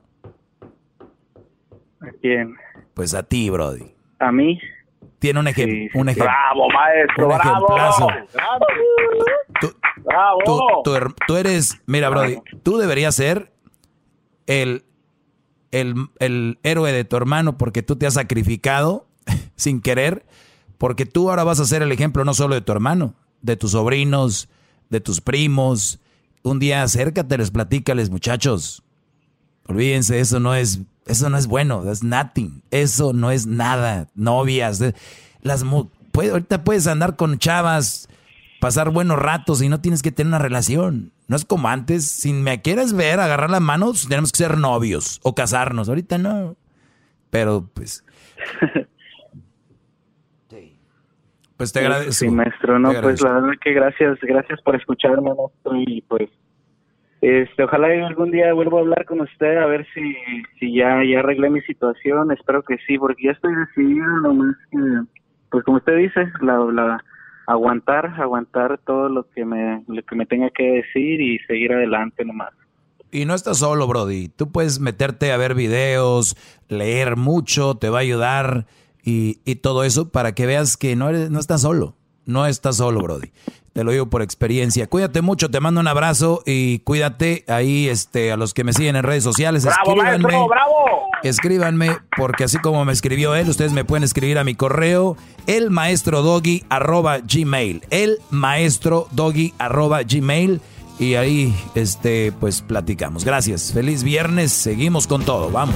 ¿A 2.01 2.11
quién? 2.21 2.55
Pues 2.93 3.13
a 3.13 3.23
ti, 3.23 3.49
Brody. 3.49 3.93
¿A 4.19 4.31
mí? 4.31 4.59
Tiene 5.19 5.39
un, 5.39 5.47
ejemplo. 5.47 5.99
un 5.99 6.09
ejemplo. 6.09 6.31
¡Bravo, 6.31 6.69
maestro! 6.69 7.27
¡Bravo! 7.27 8.07
Tú, 9.59 9.73
¡Bravo! 10.03 10.83
Tú, 11.25 11.35
eres, 11.35 11.81
mira, 11.87 12.09
Brody, 12.09 12.39
tú 12.63 12.77
deberías 12.77 13.15
ser 13.15 13.51
el, 14.45 14.85
el, 15.71 15.95
el 16.19 16.59
héroe 16.63 16.91
de 16.91 17.03
tu 17.03 17.17
hermano 17.17 17.57
porque 17.57 17.81
tú 17.81 17.95
te 17.95 18.05
has 18.05 18.13
sacrificado 18.13 19.07
sin 19.55 19.81
querer, 19.81 20.25
porque 20.77 21.05
tú 21.05 21.29
ahora 21.29 21.43
vas 21.43 21.59
a 21.59 21.65
ser 21.65 21.81
el 21.81 21.91
ejemplo 21.91 22.23
no 22.23 22.35
solo 22.35 22.53
de 22.53 22.61
tu 22.61 22.71
hermano, 22.71 23.15
de 23.41 23.55
tus 23.55 23.71
sobrinos, 23.71 24.49
de 24.89 24.99
tus 24.99 25.21
primos. 25.21 25.99
Un 26.43 26.59
día 26.59 26.83
acércateles, 26.83 27.49
platícales, 27.51 28.09
muchachos. 28.09 28.83
Olvídense, 29.67 30.19
eso 30.19 30.39
no 30.39 30.53
es 30.55 30.81
eso 31.07 31.29
no 31.29 31.37
es 31.37 31.47
bueno, 31.47 31.83
that's 31.83 32.03
nothing. 32.03 32.61
Eso 32.71 33.13
no 33.13 33.31
es 33.31 33.47
nada. 33.47 34.07
Novias, 34.15 34.83
las 35.41 35.63
ahorita 35.63 36.63
puedes 36.63 36.87
andar 36.87 37.15
con 37.15 37.37
chavas, 37.37 38.09
pasar 38.59 38.89
buenos 38.89 39.19
ratos 39.19 39.61
y 39.61 39.69
no 39.69 39.81
tienes 39.81 40.01
que 40.01 40.11
tener 40.11 40.29
una 40.29 40.39
relación. 40.39 41.11
No 41.27 41.35
es 41.35 41.45
como 41.45 41.67
antes, 41.67 42.05
si 42.05 42.33
me 42.33 42.61
quieres 42.61 42.93
ver, 42.93 43.19
agarrar 43.19 43.49
las 43.49 43.61
manos, 43.61 44.07
tenemos 44.07 44.31
que 44.31 44.37
ser 44.37 44.57
novios 44.57 45.19
o 45.23 45.35
casarnos. 45.35 45.89
Ahorita 45.89 46.17
no. 46.17 46.55
Pero 47.29 47.69
pues 47.73 48.03
Pues 51.57 51.73
te 51.73 51.79
agradezco. 51.79 52.13
Sí, 52.13 52.29
maestro, 52.29 52.77
no, 52.77 52.93
pues 53.01 53.19
la 53.21 53.33
verdad 53.33 53.53
que 53.59 53.73
gracias, 53.73 54.19
gracias 54.21 54.61
por 54.61 54.75
escucharme, 54.75 55.33
maestro, 55.33 55.75
y 55.75 56.01
pues 56.03 56.29
este, 57.21 57.63
ojalá 57.63 57.87
algún 58.05 58.31
día 58.31 58.53
vuelva 58.53 58.77
a 58.77 58.81
hablar 58.81 59.05
con 59.05 59.21
usted 59.21 59.57
a 59.57 59.65
ver 59.65 59.87
si, 59.93 60.15
si 60.59 60.73
ya, 60.73 61.03
ya 61.03 61.19
arreglé 61.19 61.49
mi 61.49 61.61
situación. 61.61 62.31
Espero 62.31 62.61
que 62.63 62.77
sí, 62.85 62.97
porque 62.97 63.23
ya 63.25 63.31
estoy 63.31 63.55
decidido, 63.55 64.05
nomás 64.21 64.55
que, 64.71 64.77
pues 65.49 65.63
como 65.63 65.77
usted 65.77 65.97
dice, 65.97 66.31
la, 66.41 66.57
la, 66.71 67.03
aguantar, 67.47 68.05
aguantar 68.19 68.79
todo 68.85 69.09
lo 69.09 69.27
que 69.31 69.45
me, 69.45 69.83
lo 69.87 70.03
que 70.03 70.15
me 70.15 70.25
tenga 70.25 70.49
que 70.51 70.63
decir 70.63 71.19
y 71.21 71.39
seguir 71.39 71.73
adelante 71.73 72.23
nomás. 72.23 72.53
Y 73.09 73.25
no 73.25 73.33
estás 73.33 73.59
solo, 73.59 73.87
Brody. 73.87 74.27
Tú 74.27 74.51
puedes 74.51 74.79
meterte 74.79 75.31
a 75.31 75.37
ver 75.37 75.55
videos, 75.55 76.35
leer 76.67 77.15
mucho, 77.15 77.75
te 77.75 77.89
va 77.89 77.99
a 77.99 78.01
ayudar 78.01 78.65
y, 79.01 79.39
y 79.45 79.55
todo 79.55 79.85
eso 79.85 80.11
para 80.11 80.33
que 80.33 80.45
veas 80.45 80.75
que 80.75 80.95
no, 80.95 81.09
eres, 81.09 81.31
no 81.31 81.39
estás 81.39 81.61
solo. 81.61 81.95
No 82.25 82.45
estás 82.45 82.75
solo, 82.75 83.01
Brody. 83.01 83.31
Te 83.77 83.83
lo 83.83 83.91
digo 83.91 84.07
por 84.07 84.23
experiencia. 84.23 84.87
Cuídate 84.87 85.21
mucho, 85.21 85.51
te 85.51 85.59
mando 85.59 85.79
un 85.79 85.87
abrazo 85.87 86.41
y 86.47 86.79
cuídate 86.79 87.45
ahí 87.47 87.87
este, 87.87 88.31
a 88.31 88.35
los 88.35 88.55
que 88.55 88.63
me 88.63 88.73
siguen 88.73 88.95
en 88.95 89.03
redes 89.03 89.23
sociales. 89.23 89.65
¡Bravo, 89.65 89.91
escríbanme, 89.91 90.23
maestro, 90.23 90.47
bravo! 90.47 90.73
Escríbanme, 91.21 91.97
porque 92.17 92.43
así 92.45 92.57
como 92.57 92.83
me 92.85 92.91
escribió 92.91 93.35
él, 93.35 93.47
ustedes 93.47 93.73
me 93.73 93.85
pueden 93.85 94.03
escribir 94.03 94.39
a 94.39 94.43
mi 94.43 94.55
correo, 94.55 95.15
el 95.45 95.69
maestro 95.69 96.23
doggy 96.23 96.65
arroba 96.69 97.19
gmail. 97.19 97.83
El 97.91 98.17
maestro 98.31 99.09
doggy 99.11 99.53
arroba 99.59 100.01
gmail. 100.01 100.59
Y 100.97 101.13
ahí, 101.13 101.53
este, 101.75 102.31
pues 102.31 102.63
platicamos. 102.63 103.25
Gracias. 103.25 103.73
Feliz 103.73 104.01
viernes. 104.01 104.53
Seguimos 104.53 105.05
con 105.05 105.23
todo. 105.23 105.51
Vamos. 105.51 105.75